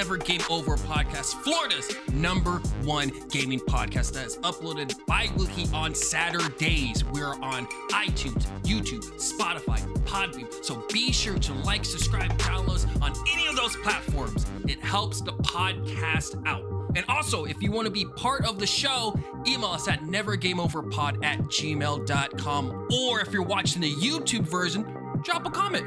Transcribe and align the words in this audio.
Never 0.00 0.16
Game 0.16 0.40
Over 0.48 0.78
podcast, 0.78 1.34
Florida's 1.42 1.94
number 2.14 2.52
one 2.84 3.12
gaming 3.28 3.60
podcast 3.60 4.14
that 4.14 4.24
is 4.24 4.38
uploaded 4.38 4.94
bi-weekly 5.04 5.66
on 5.74 5.94
Saturdays. 5.94 7.04
We're 7.04 7.34
on 7.42 7.66
iTunes, 7.90 8.46
YouTube, 8.62 9.04
Spotify, 9.20 9.78
Podbean. 10.04 10.64
So 10.64 10.82
be 10.90 11.12
sure 11.12 11.38
to 11.40 11.52
like, 11.52 11.84
subscribe, 11.84 12.30
download 12.38 12.76
us 12.76 12.86
on 13.02 13.12
any 13.30 13.46
of 13.46 13.56
those 13.56 13.76
platforms. 13.76 14.46
It 14.66 14.80
helps 14.80 15.20
the 15.20 15.32
podcast 15.32 16.46
out. 16.46 16.64
And 16.96 17.04
also, 17.10 17.44
if 17.44 17.60
you 17.60 17.70
want 17.70 17.84
to 17.84 17.92
be 17.92 18.06
part 18.06 18.46
of 18.46 18.58
the 18.58 18.66
show, 18.66 19.14
email 19.46 19.68
us 19.68 19.86
at 19.86 20.00
nevergameoverpod 20.04 21.22
at 21.22 21.40
gmail.com. 21.40 22.88
Or 22.90 23.20
if 23.20 23.34
you're 23.34 23.42
watching 23.42 23.82
the 23.82 23.92
YouTube 23.92 24.48
version, 24.48 24.82
drop 25.24 25.44
a 25.44 25.50
comment. 25.50 25.84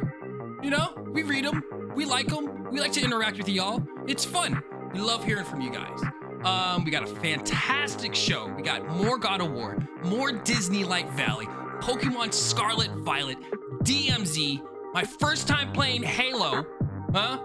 You 0.62 0.70
know, 0.70 0.94
we 1.08 1.24
read 1.24 1.46
them, 1.46 1.64
we 1.96 2.06
like 2.06 2.28
them, 2.28 2.68
we 2.72 2.80
like 2.80 2.92
to 2.94 3.02
interact 3.04 3.38
with 3.38 3.50
y'all. 3.50 3.82
It's 4.08 4.26
fun. 4.26 4.62
We 4.94 5.00
love 5.00 5.24
hearing 5.24 5.46
from 5.46 5.62
you 5.62 5.72
guys. 5.72 6.00
Um, 6.44 6.84
we 6.84 6.92
got 6.92 7.04
a 7.04 7.08
fantastic 7.08 8.14
show. 8.14 8.52
We 8.56 8.64
got 8.64 8.86
more 8.88 9.18
God 9.18 9.42
of 9.42 9.52
War, 9.52 9.78
more 10.04 10.32
Disney 10.32 10.84
Light 10.84 11.10
Valley, 11.12 11.46
Pokemon 11.80 12.34
Scarlet 12.34 12.92
Violet, 12.98 13.38
DMZ, 13.84 14.62
my 14.94 15.04
first 15.04 15.48
time 15.48 15.72
playing 15.72 16.04
Halo, 16.04 16.66
huh? 17.14 17.40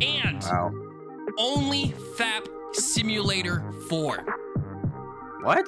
And 0.00 0.42
Wow. 0.42 0.72
only 1.38 1.94
FAP 2.16 2.48
Simulator 2.72 3.62
4. 3.88 4.16
What? 5.42 5.66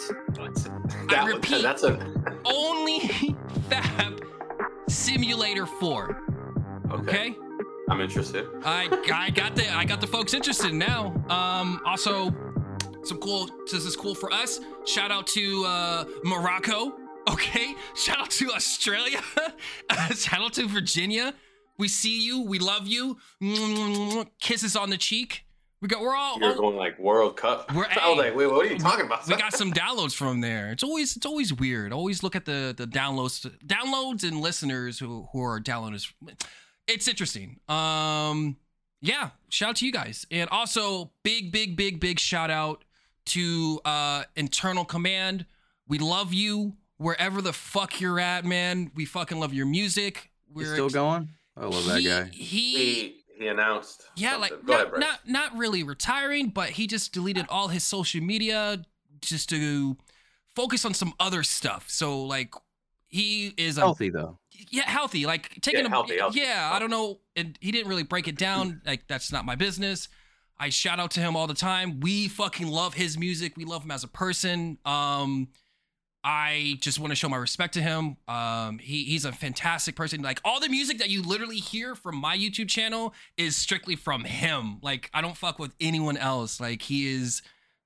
That, 1.09 1.25
repeat. 1.27 1.63
That's 1.63 1.85
a 1.85 1.97
Only 2.45 2.99
FAP 3.71 4.21
Simulator 4.89 5.67
4. 5.67 6.23
okay. 6.93 7.03
Okay? 7.31 7.37
I'm 7.91 8.01
interested. 8.01 8.47
I 8.65 8.89
I 9.13 9.31
got 9.31 9.57
the 9.57 9.69
I 9.75 9.85
got 9.85 10.01
the 10.01 10.07
folks 10.07 10.33
interested 10.35 10.73
now. 10.73 11.13
Um 11.29 11.81
also 11.85 12.31
some 13.03 13.19
cool 13.19 13.49
this 13.71 13.85
is 13.85 13.97
cool 13.97 14.15
for 14.15 14.33
us. 14.33 14.61
Shout 14.87 15.11
out 15.11 15.27
to 15.29 15.65
uh 15.67 16.05
Morocco. 16.25 16.97
Okay? 17.29 17.75
Shout 17.95 18.19
out 18.19 18.31
to 18.31 18.51
Australia. 18.53 19.21
Shout 20.17 20.41
out 20.41 20.55
to 20.55 20.67
Virginia. 20.67 21.35
We 21.79 21.87
see 21.87 22.19
you. 22.27 22.41
We 22.41 22.59
love 22.59 22.89
you. 22.89 23.19
Kisses 24.41 24.75
on 24.75 24.89
the 24.91 24.97
cheek. 24.97 25.45
We 25.83 25.89
got 25.89 26.01
we're 26.01 26.15
all, 26.17 26.39
You're 26.41 26.51
all- 26.53 26.57
going 26.59 26.77
like 26.77 26.99
World 26.99 27.37
Cup. 27.37 27.73
We're- 27.75 27.87
I 27.91 28.09
was 28.09 28.19
like, 28.19 28.35
wait, 28.35 28.47
what 28.47 28.67
are 28.67 28.69
you 28.73 28.79
talking 28.79 29.05
about? 29.07 29.27
we 29.29 29.37
got 29.37 29.53
some 29.55 29.71
downloads 29.73 30.15
from 30.15 30.41
there. 30.41 30.73
It's 30.73 30.83
always 30.83 31.15
it's 31.17 31.27
always 31.27 31.53
weird. 31.53 31.93
Always 31.93 32.23
look 32.23 32.35
at 32.35 32.47
the 32.47 32.75
the 32.77 32.87
downloads 32.87 33.49
downloads 33.67 34.27
and 34.27 34.41
listeners 34.41 34.99
who 34.99 35.29
who 35.33 35.43
are 35.43 35.61
downloaders. 35.61 36.13
It's 36.91 37.09
interesting. 37.09 37.61
Um 37.69 38.57
yeah, 39.03 39.31
shout 39.49 39.71
out 39.71 39.77
to 39.77 39.87
you 39.87 39.93
guys. 39.93 40.27
And 40.31 40.49
also 40.51 41.11
big 41.23 41.53
big 41.53 41.77
big 41.77 42.01
big 42.01 42.19
shout 42.19 42.51
out 42.51 42.85
to 43.27 43.81
uh 43.85 44.25
internal 44.37 44.85
command. 44.85 45.47
We 45.89 45.99
love 45.99 46.33
you 46.35 46.75
wherever 46.99 47.41
the 47.41 47.53
fuck 47.53 48.01
you're 48.01 48.21
at, 48.21 48.45
man. 48.45 48.91
We 48.95 49.05
fucking 49.05 49.41
love 49.41 49.55
your 49.55 49.67
music. 49.67 50.31
He's 50.49 50.57
We're 50.57 50.75
still 50.75 50.85
ex- 50.87 50.95
going? 50.95 51.29
I 51.57 51.67
love 51.67 51.87
that 51.87 52.03
guy. 52.05 52.31
He 52.33 52.77
he 52.77 53.17
he 53.39 53.47
announced. 53.49 54.07
yeah, 54.17 54.33
something. 54.33 54.51
like 54.51 54.67
go 54.67 54.73
not, 54.73 54.87
ahead, 54.89 55.01
not 55.01 55.19
not 55.27 55.57
really 55.57 55.83
retiring, 55.83 56.49
but 56.49 56.71
he 56.71 56.87
just 56.87 57.13
deleted 57.13 57.47
all 57.49 57.69
his 57.69 57.85
social 57.85 58.21
media 58.21 58.85
just 59.23 59.49
to 59.49 59.97
focus 60.55 60.85
on 60.85 60.95
some 60.95 61.15
other 61.19 61.43
stuff. 61.43 61.89
So 61.89 62.23
like 62.23 62.55
he 63.09 63.55
is 63.57 63.79
a 63.79 63.81
Healthy 63.81 64.11
though. 64.11 64.39
Yeah 64.71 64.89
healthy, 64.89 65.27
like 65.27 65.61
taking 65.61 65.81
Yeah, 65.81 65.87
a 65.87 65.91
healthy, 65.91 66.19
healthy, 66.19 66.41
yeah. 66.41 66.71
I 66.73 66.79
don't 66.79 66.91
know, 66.91 67.21
and 67.37 67.59
he 67.61 67.73
didn't 67.73 67.89
really 67.89 68.03
break 68.03 68.29
it 68.29 68.37
down. 68.37 68.83
Like 68.87 69.07
that's 69.09 69.33
not 69.33 69.45
my 69.45 69.55
business. 69.55 70.09
I 70.59 70.69
shout 70.69 71.01
out 71.01 71.11
to 71.13 71.21
him 71.21 71.37
all 71.37 71.47
the 71.47 71.55
time. 71.55 72.01
We 72.01 72.29
fucking 72.29 72.69
love 72.69 72.95
his 72.95 73.17
music. 73.17 73.57
We 73.57 73.65
love 73.65 73.83
him 73.85 73.91
as 73.91 74.05
a 74.05 74.09
person. 74.09 74.77
Um, 74.85 75.49
I 76.23 76.77
just 76.81 76.99
want 77.01 77.13
to 77.13 77.15
show 77.15 77.31
my 77.31 77.39
respect 77.39 77.73
to 77.75 77.81
him. 77.81 78.19
Um, 78.29 78.79
he 78.79 79.05
he's 79.05 79.25
a 79.25 79.33
fantastic 79.33 79.97
person. 79.97 80.21
Like 80.21 80.39
all 80.45 80.61
the 80.61 80.69
music 80.69 80.99
that 80.99 81.09
you 81.09 81.23
literally 81.23 81.57
hear 81.57 81.95
from 81.95 82.17
my 82.17 82.37
YouTube 82.37 82.69
channel 82.69 83.15
is 83.39 83.57
strictly 83.57 83.97
from 83.97 84.25
him. 84.25 84.81
Like 84.83 85.09
I 85.15 85.23
don't 85.23 85.37
fuck 85.37 85.59
with 85.59 85.73
anyone 85.81 86.19
else. 86.19 86.61
Like 86.61 86.83
he 86.83 87.09
is 87.09 87.41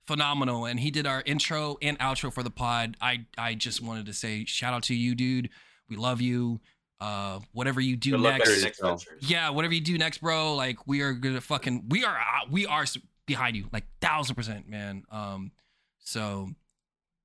phenomenal, 0.09 0.65
and 0.65 0.81
he 0.81 0.91
did 0.91 1.07
our 1.07 1.23
intro 1.25 1.77
and 1.81 1.97
outro 2.01 2.33
for 2.33 2.43
the 2.43 2.51
pod. 2.51 2.97
I 3.01 3.27
I 3.39 3.55
just 3.55 3.81
wanted 3.81 4.07
to 4.07 4.13
say 4.13 4.45
shout 4.47 4.75
out 4.75 4.83
to 4.85 4.95
you, 4.97 5.15
dude. 5.15 5.49
We 5.89 5.97
love 5.97 6.21
you. 6.21 6.61
Uh, 7.01 7.41
whatever 7.53 7.81
you 7.81 7.97
do 7.97 8.17
next, 8.17 8.63
next 8.63 8.81
yeah, 9.21 9.51
whatever 9.51 9.75
you 9.75 9.81
do 9.81 9.99
next, 9.99 10.19
bro. 10.19 10.55
Like 10.55 10.87
we 10.87 11.03
are 11.03 11.13
gonna 11.13 11.41
fucking 11.41 11.87
we 11.89 12.05
are 12.05 12.17
uh, 12.17 12.47
we 12.51 12.67
are 12.67 12.85
behind 13.27 13.57
you, 13.57 13.69
like 13.73 13.85
thousand 14.01 14.37
percent, 14.37 14.69
man. 14.69 15.03
Um, 15.11 15.51
so 15.99 16.49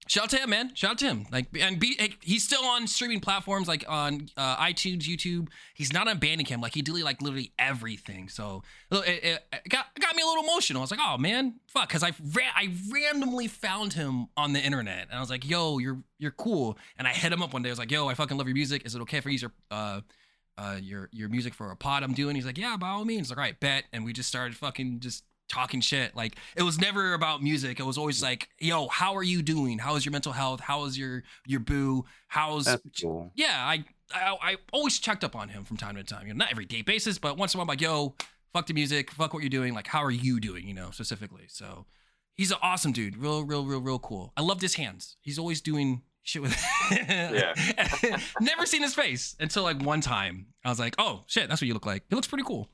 shout 0.10 0.26
out 0.26 0.30
to 0.32 0.38
him, 0.38 0.50
man. 0.50 0.76
Shout 0.76 0.92
out 0.92 0.98
to 1.00 1.06
him. 1.06 1.26
Like 1.32 1.48
and 1.60 1.80
be 1.80 1.98
he's 2.22 2.44
still 2.44 2.66
on 2.66 2.88
streaming 2.88 3.20
platforms 3.20 3.68
like 3.68 3.86
on 3.88 4.30
uh, 4.36 4.58
iTunes, 4.58 5.04
YouTube. 5.04 5.48
He's 5.74 5.94
not 5.94 6.08
on 6.08 6.20
Bandcamp. 6.20 6.62
Like 6.62 6.74
he 6.74 6.82
deleted 6.82 7.06
like 7.06 7.22
literally 7.22 7.54
everything. 7.58 8.28
So 8.28 8.64
it, 8.92 9.24
it, 9.54 9.70
got 9.70 9.86
it 9.96 10.02
got 10.02 10.16
me 10.16 10.24
a 10.24 10.26
little 10.26 10.44
emotional. 10.44 10.82
I 10.82 10.84
was 10.84 10.92
like, 10.92 11.00
oh 11.02 11.18
man, 11.18 11.60
fuck, 11.68 11.88
because 11.88 12.04
I 12.04 12.12
I 12.56 12.70
randomly 12.92 13.48
found 13.48 13.94
him 13.94 14.28
on 14.36 14.54
the 14.54 14.60
internet, 14.60 15.08
and 15.10 15.18
I 15.18 15.22
was 15.22 15.30
like, 15.30 15.48
yo, 15.48 15.78
you're 15.78 16.00
you're 16.18 16.32
cool. 16.32 16.78
And 16.98 17.08
I 17.08 17.12
hit 17.12 17.32
him 17.32 17.42
up 17.42 17.54
one 17.54 17.62
day. 17.62 17.70
I 17.70 17.72
was 17.72 17.80
like, 17.80 17.92
yo, 17.92 18.10
I 18.10 18.16
fucking 18.16 18.38
love 18.38 18.48
your 18.48 18.56
music. 18.56 18.86
Is 18.86 18.96
it 18.96 19.02
okay 19.02 19.18
if 19.18 19.28
I 19.28 19.30
use 19.30 19.42
your 19.44 19.54
uh 19.72 20.02
uh, 20.58 20.78
your 20.82 21.08
your 21.14 21.30
music 21.30 21.54
for 21.54 21.72
a 21.72 21.76
pod 21.76 22.04
I'm 22.04 22.14
doing. 22.14 22.36
He's 22.36 22.46
like, 22.46 22.58
yeah, 22.58 22.76
by 22.76 22.90
all 22.90 23.06
means. 23.06 23.30
Like, 23.30 23.38
all 23.38 23.44
right, 23.44 23.58
bet. 23.58 23.86
And 23.94 24.04
we 24.04 24.12
just 24.12 24.28
started 24.28 24.58
fucking 24.58 25.00
just 25.00 25.24
talking 25.50 25.82
shit. 25.82 26.16
Like, 26.16 26.38
it 26.56 26.64
was 26.64 26.80
never 26.80 27.14
about 27.14 27.44
music. 27.44 27.80
It 27.80 27.84
was 27.84 27.98
always 27.98 28.24
like, 28.24 28.50
yo, 28.60 28.88
how 28.88 29.16
are 29.16 29.24
you 29.24 29.42
doing? 29.42 29.80
How 29.80 29.96
is 29.96 30.06
your 30.06 30.12
mental 30.12 30.32
health? 30.32 30.62
How 30.62 30.86
is 30.86 30.98
your 30.98 31.24
your 31.46 31.60
boo? 31.60 32.06
How's 32.28 32.78
cool. 33.02 33.32
yeah? 33.36 33.56
I, 33.56 33.84
I 34.14 34.38
I 34.42 34.56
always 34.72 35.00
checked 35.00 35.24
up 35.24 35.36
on 35.36 35.50
him 35.50 35.64
from 35.66 35.78
time 35.78 35.96
to 35.96 36.04
time. 36.04 36.28
You 36.28 36.34
know, 36.34 36.38
not 36.38 36.52
every 36.52 36.66
day 36.66 36.82
basis, 36.82 37.18
but 37.18 37.38
once 37.38 37.54
in 37.54 37.58
a 37.58 37.60
while, 37.60 37.64
I'm 37.64 37.68
like, 37.68 37.82
yo, 37.82 38.16
fuck 38.54 38.68
the 38.68 38.74
music, 38.74 39.12
fuck 39.12 39.34
what 39.34 39.44
you're 39.44 39.50
doing. 39.50 39.74
Like, 39.74 39.88
how 39.88 40.04
are 40.04 40.12
you 40.12 40.40
doing? 40.40 40.68
You 40.68 40.74
know, 40.74 40.92
specifically. 40.92 41.46
So. 41.48 41.86
He's 42.36 42.52
an 42.52 42.58
awesome 42.62 42.94
dude. 42.94 43.18
Real, 43.18 43.44
real, 43.44 43.66
real, 43.66 43.82
real 43.82 44.00
cool. 44.00 44.32
I 44.38 44.42
loved 44.42 44.62
his 44.62 44.76
hands. 44.76 45.18
He's 45.20 45.38
always 45.38 45.60
doing 45.60 46.04
shit 46.24 46.42
with 46.42 46.58
Yeah. 46.92 47.54
Never 48.40 48.66
seen 48.66 48.82
his 48.82 48.94
face 48.94 49.36
until 49.42 49.64
like 49.64 49.82
one 49.82 50.00
time. 50.00 50.48
I 50.64 50.70
was 50.70 50.80
like, 50.80 50.96
oh 50.98 51.24
shit, 51.28 51.50
that's 51.50 51.60
what 51.62 51.68
you 51.68 51.74
look 51.74 51.86
like. 51.86 52.04
It 52.10 52.16
looks 52.16 52.28
pretty 52.28 52.46
cool. 52.46 52.70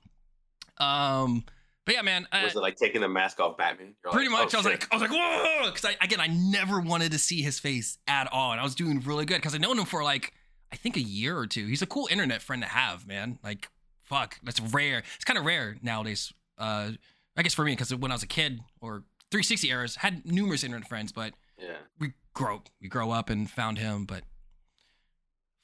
Um, 0.77 1.45
but 1.85 1.95
yeah, 1.95 2.01
man. 2.01 2.27
uh, 2.31 2.41
Was 2.43 2.55
it 2.55 2.59
like 2.59 2.75
taking 2.75 3.01
the 3.01 3.07
mask 3.07 3.39
off 3.39 3.57
Batman? 3.57 3.93
You're 4.03 4.13
pretty 4.13 4.29
like, 4.29 4.45
much. 4.45 4.55
oh, 4.55 4.57
I 4.57 4.61
was 4.61 4.71
shit. 4.71 4.81
like, 4.81 4.93
I 4.93 4.95
was 4.95 5.01
like, 5.01 5.11
whoa, 5.11 5.71
because 5.71 5.85
I 5.85 6.03
again, 6.03 6.19
I 6.19 6.27
never 6.27 6.79
wanted 6.79 7.11
to 7.11 7.17
see 7.19 7.41
his 7.41 7.59
face 7.59 7.97
at 8.07 8.31
all, 8.31 8.51
and 8.51 8.59
I 8.59 8.63
was 8.63 8.75
doing 8.75 8.99
really 9.01 9.25
good 9.25 9.37
because 9.37 9.55
I 9.55 9.57
known 9.57 9.77
him 9.79 9.85
for 9.85 10.03
like 10.03 10.33
I 10.71 10.75
think 10.75 10.97
a 10.97 11.01
year 11.01 11.37
or 11.37 11.47
two. 11.47 11.67
He's 11.67 11.81
a 11.81 11.87
cool 11.87 12.07
internet 12.11 12.41
friend 12.41 12.61
to 12.61 12.67
have, 12.67 13.07
man. 13.07 13.39
Like, 13.43 13.69
fuck, 14.03 14.39
that's 14.43 14.59
rare. 14.59 15.03
It's 15.15 15.25
kind 15.25 15.37
of 15.39 15.45
rare 15.45 15.77
nowadays. 15.81 16.33
Uh, 16.57 16.91
I 17.37 17.43
guess 17.43 17.53
for 17.53 17.63
me, 17.65 17.71
because 17.73 17.93
when 17.95 18.11
I 18.11 18.15
was 18.15 18.23
a 18.23 18.27
kid 18.27 18.59
or 18.81 19.03
360 19.31 19.69
eras, 19.69 19.95
had 19.97 20.25
numerous 20.25 20.63
internet 20.63 20.87
friends, 20.87 21.11
but 21.11 21.33
yeah. 21.57 21.77
we 21.99 22.13
grow 22.33 22.61
we 22.81 22.87
grow 22.87 23.11
up 23.11 23.29
and 23.29 23.49
found 23.49 23.77
him, 23.77 24.05
but 24.05 24.23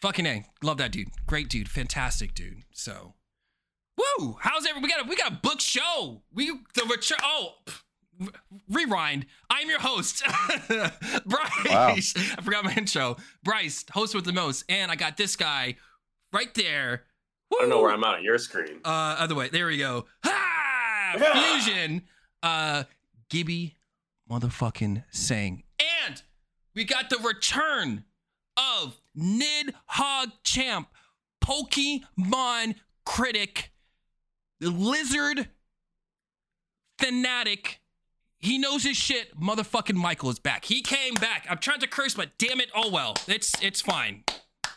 fucking 0.02 0.26
a, 0.26 0.46
love 0.64 0.78
that 0.78 0.92
dude. 0.92 1.10
Great 1.28 1.50
dude, 1.50 1.70
fantastic 1.70 2.34
dude. 2.34 2.64
So, 2.74 3.14
woo! 4.20 4.38
How's 4.40 4.66
every 4.66 4.82
we 4.82 4.90
got 4.90 5.06
a 5.06 5.10
we 5.10 5.16
got 5.16 5.32
a 5.32 5.36
book 5.36 5.62
show. 5.62 6.22
We 6.34 6.48
the 6.48 6.84
return. 6.90 7.18
Oh, 7.24 7.54
pff, 7.66 7.82
rewind. 8.70 9.26
I'm 9.50 9.70
your 9.70 9.80
host, 9.80 10.24
Bryce. 11.26 12.14
I 12.16 12.42
forgot 12.42 12.64
my 12.64 12.74
intro. 12.74 13.18
Bryce, 13.44 13.86
host 13.92 14.16
with 14.16 14.26
the 14.26 14.34
most, 14.34 14.64
and 14.70 14.92
I 14.92 14.96
got 14.96 15.18
this 15.18 15.36
guy 15.36 15.76
right 16.34 16.54
there. 16.54 17.04
I 17.54 17.58
don't 17.60 17.70
know 17.70 17.82
where 17.82 17.92
I'm 17.92 18.04
at 18.04 18.16
on 18.16 18.24
your 18.24 18.38
screen. 18.38 18.80
Uh, 18.86 19.16
other 19.20 19.36
way. 19.36 19.50
There 19.50 19.68
we 19.68 19.78
go. 19.78 20.06
Ha! 20.24 21.16
Yeah. 21.20 21.60
Fusion. 21.62 22.04
Uh, 22.42 22.84
Gibby 23.30 23.76
motherfucking 24.30 25.04
sang. 25.12 25.64
And 26.08 26.22
we 26.74 26.86
got 26.86 27.10
the 27.10 27.18
return 27.18 28.06
of 28.56 29.02
Nidhogg 29.18 30.32
Champ, 30.44 30.88
Pokemon 31.44 32.76
critic, 33.06 33.71
the 34.62 34.70
lizard 34.70 35.50
fanatic. 36.98 37.82
He 38.38 38.58
knows 38.58 38.84
his 38.84 38.96
shit. 38.96 39.38
Motherfucking 39.40 39.96
Michael 39.96 40.30
is 40.30 40.40
back. 40.40 40.66
He 40.66 40.82
came 40.82 41.16
back. 41.16 41.46
I'm 41.50 41.58
trying 41.58 41.80
to 41.82 41.88
curse, 41.88 42.14
but 42.14 42.30
damn 42.38 42.62
it, 42.62 42.70
oh 42.74 42.90
well. 42.90 43.16
It's 43.28 43.54
it's 43.62 43.82
fine. 43.82 44.24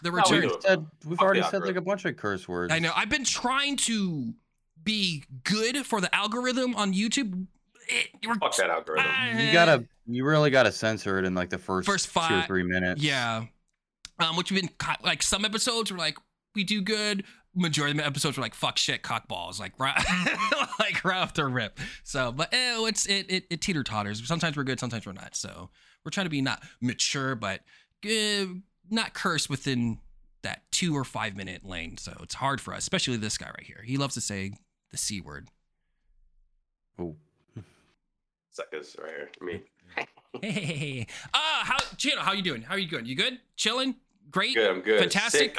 The 0.03 0.11
How 0.11 0.23
we 0.31 0.39
return. 0.39 0.61
Said, 0.61 0.87
we've 1.07 1.21
already 1.21 1.43
said 1.43 1.63
like 1.63 1.77
a 1.77 1.81
bunch 1.81 2.05
of 2.05 2.17
curse 2.17 2.49
words. 2.49 2.73
I 2.73 2.79
know. 2.79 2.93
I've 2.97 3.09
been 3.09 3.25
trying 3.25 3.77
to 3.79 4.35
be 4.83 5.25
good 5.45 5.87
for 5.87 6.01
the 6.01 6.15
algorithm 6.15 6.75
on 6.75 6.93
YouTube. 6.93 7.47
It, 7.89 8.09
Fuck 8.41 8.57
that 8.57 8.71
algorithm. 8.71 9.07
You 9.39 9.53
gotta, 9.53 9.85
you 10.07 10.25
really 10.25 10.51
gotta 10.51 10.73
censor 10.73 11.19
it 11.19 11.25
in 11.25 11.35
like 11.35 11.51
the 11.51 11.59
first, 11.59 11.87
First 11.87 12.13
two 12.13 12.21
or 12.21 12.43
three 12.43 12.63
minutes. 12.63 13.03
Yeah. 13.03 13.45
Um, 14.19 14.37
which 14.37 14.51
have 14.51 14.61
been 14.61 14.71
like 15.03 15.23
some 15.23 15.45
episodes 15.45 15.91
were 15.91 15.99
like 15.99 16.19
we 16.55 16.65
do 16.65 16.83
good. 16.83 17.25
Majority 17.55 17.93
of 17.93 17.99
the 17.99 18.07
episodes 18.07 18.37
were 18.37 18.43
like 18.43 18.55
fuck 18.55 18.79
shit 18.79 19.03
cockballs 19.03 19.61
like 19.61 19.79
right 19.79 19.97
like 20.79 21.05
right 21.05 21.19
off 21.19 21.35
the 21.35 21.47
rip. 21.47 21.79
So 22.03 22.33
but 22.33 22.53
eh, 22.53 22.77
it's 22.87 23.07
it 23.07 23.31
it, 23.31 23.45
it 23.51 23.61
teeter 23.61 23.83
totters 23.83 24.27
sometimes 24.27 24.57
we're 24.57 24.65
good 24.65 24.81
sometimes 24.81 25.07
we're 25.07 25.13
not. 25.13 25.37
So 25.37 25.71
we're 26.05 26.11
trying 26.11 26.27
to 26.27 26.31
be 26.31 26.43
not 26.43 26.63
mature 26.81 27.35
but 27.35 27.61
uh, 28.05 28.47
not 28.91 29.15
cursed 29.15 29.49
within 29.49 29.99
that 30.43 30.63
two 30.71 30.97
or 30.97 31.05
five 31.05 31.37
minute 31.37 31.65
lane. 31.65 31.97
So 31.97 32.13
it's 32.23 32.35
hard 32.35 32.61
for 32.61 32.75
us 32.75 32.81
especially 32.81 33.17
this 33.17 33.39
guy 33.39 33.47
right 33.47 33.67
here. 33.67 33.83
He 33.85 33.97
loves 33.97 34.15
to 34.15 34.21
say 34.21 34.53
the 34.91 34.97
c 34.97 35.21
word. 35.21 35.49
Oh, 36.99 37.17
Suckers 38.51 38.97
right 39.03 39.11
here. 39.11 39.31
Me. 39.41 39.63
hey 40.43 40.51
hey. 40.51 40.61
Hey 40.61 40.75
hey 40.77 41.07
uh 41.33 41.65
how 41.65 41.77
Chino, 41.97 42.21
how 42.21 42.33
you 42.33 42.43
doing? 42.43 42.63
How 42.63 42.75
are 42.75 42.79
you 42.79 42.89
doing 42.89 43.07
you 43.07 43.15
good? 43.17 43.39
Chilling? 43.57 43.97
Great? 44.31 44.55
Good. 44.55 44.71
I'm 44.71 44.81
good. 44.81 44.99
Fantastic. 45.01 45.57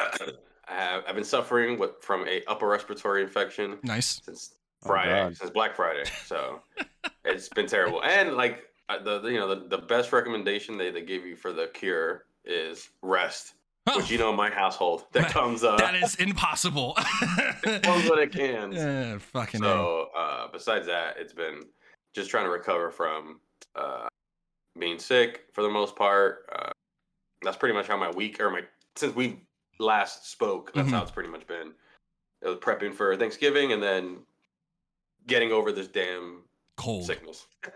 Sick. 0.67 0.75
I 0.77 0.81
have, 0.81 1.03
I've 1.07 1.15
been 1.15 1.23
suffering 1.23 1.77
with, 1.79 2.01
from 2.01 2.27
a 2.27 2.44
upper 2.47 2.67
respiratory 2.67 3.21
infection 3.23 3.77
nice 3.83 4.21
since 4.23 4.56
Oh, 4.83 4.88
Friday, 4.88 5.09
God. 5.23 5.38
since 5.38 5.50
Black 5.50 5.75
Friday. 5.75 6.03
So 6.25 6.62
it's 7.25 7.50
been 7.50 7.65
terrible. 7.65 8.03
And 8.03 8.35
like 8.35 8.65
uh, 8.88 9.01
the, 9.01 9.19
the 9.19 9.29
you 9.31 9.39
know 9.39 9.47
the, 9.56 9.67
the 9.67 9.79
best 9.79 10.13
recommendation 10.13 10.77
they, 10.77 10.91
they 10.91 11.01
give 11.01 11.25
you 11.25 11.35
for 11.35 11.51
the 11.51 11.67
cure 11.73 12.25
is 12.44 12.89
rest, 13.01 13.53
oh, 13.88 13.97
which 13.97 14.12
you 14.12 14.19
know 14.19 14.29
in 14.29 14.35
my 14.35 14.51
household 14.51 15.06
that 15.13 15.29
comes 15.31 15.63
uh 15.63 15.75
that 15.77 15.95
is 15.95 16.13
impossible 16.15 16.94
comes 17.81 18.07
when 18.07 18.19
it 18.19 18.31
can. 18.31 18.71
Yeah, 18.73 19.18
fucking 19.18 19.63
A. 19.63 19.65
So 19.65 20.09
uh, 20.15 20.47
besides 20.53 20.85
that, 20.85 21.18
it's 21.18 21.33
been 21.33 21.61
just 22.13 22.29
trying 22.29 22.45
to 22.45 22.51
recover 22.51 22.91
from 22.91 23.39
uh, 23.75 24.07
being 24.77 25.00
sick 25.00 25.45
for 25.53 25.63
the 25.63 25.69
most 25.69 25.95
part. 25.95 26.47
Uh, 26.56 26.69
that's 27.41 27.57
pretty 27.57 27.73
much 27.73 27.88
how 27.88 27.97
my 27.97 28.11
week 28.11 28.39
or 28.39 28.51
my 28.51 28.61
since 28.95 29.15
we 29.15 29.39
last 29.80 30.30
spoke. 30.31 30.72
That's 30.74 30.89
how 30.89 31.00
Mhm. 31.00 31.04
it's 31.04 31.12
pretty 31.12 31.30
much 31.30 31.45
been. 31.48 31.74
It 32.42 32.48
was 32.48 32.57
prepping 32.57 32.94
for 32.94 33.16
Thanksgiving 33.18 33.74
and 33.74 33.81
then 33.81 34.25
getting 35.27 35.51
over 35.51 35.72
this 35.72 35.88
damn 35.88 36.44
cold 36.77 37.06
sickness. 37.06 37.45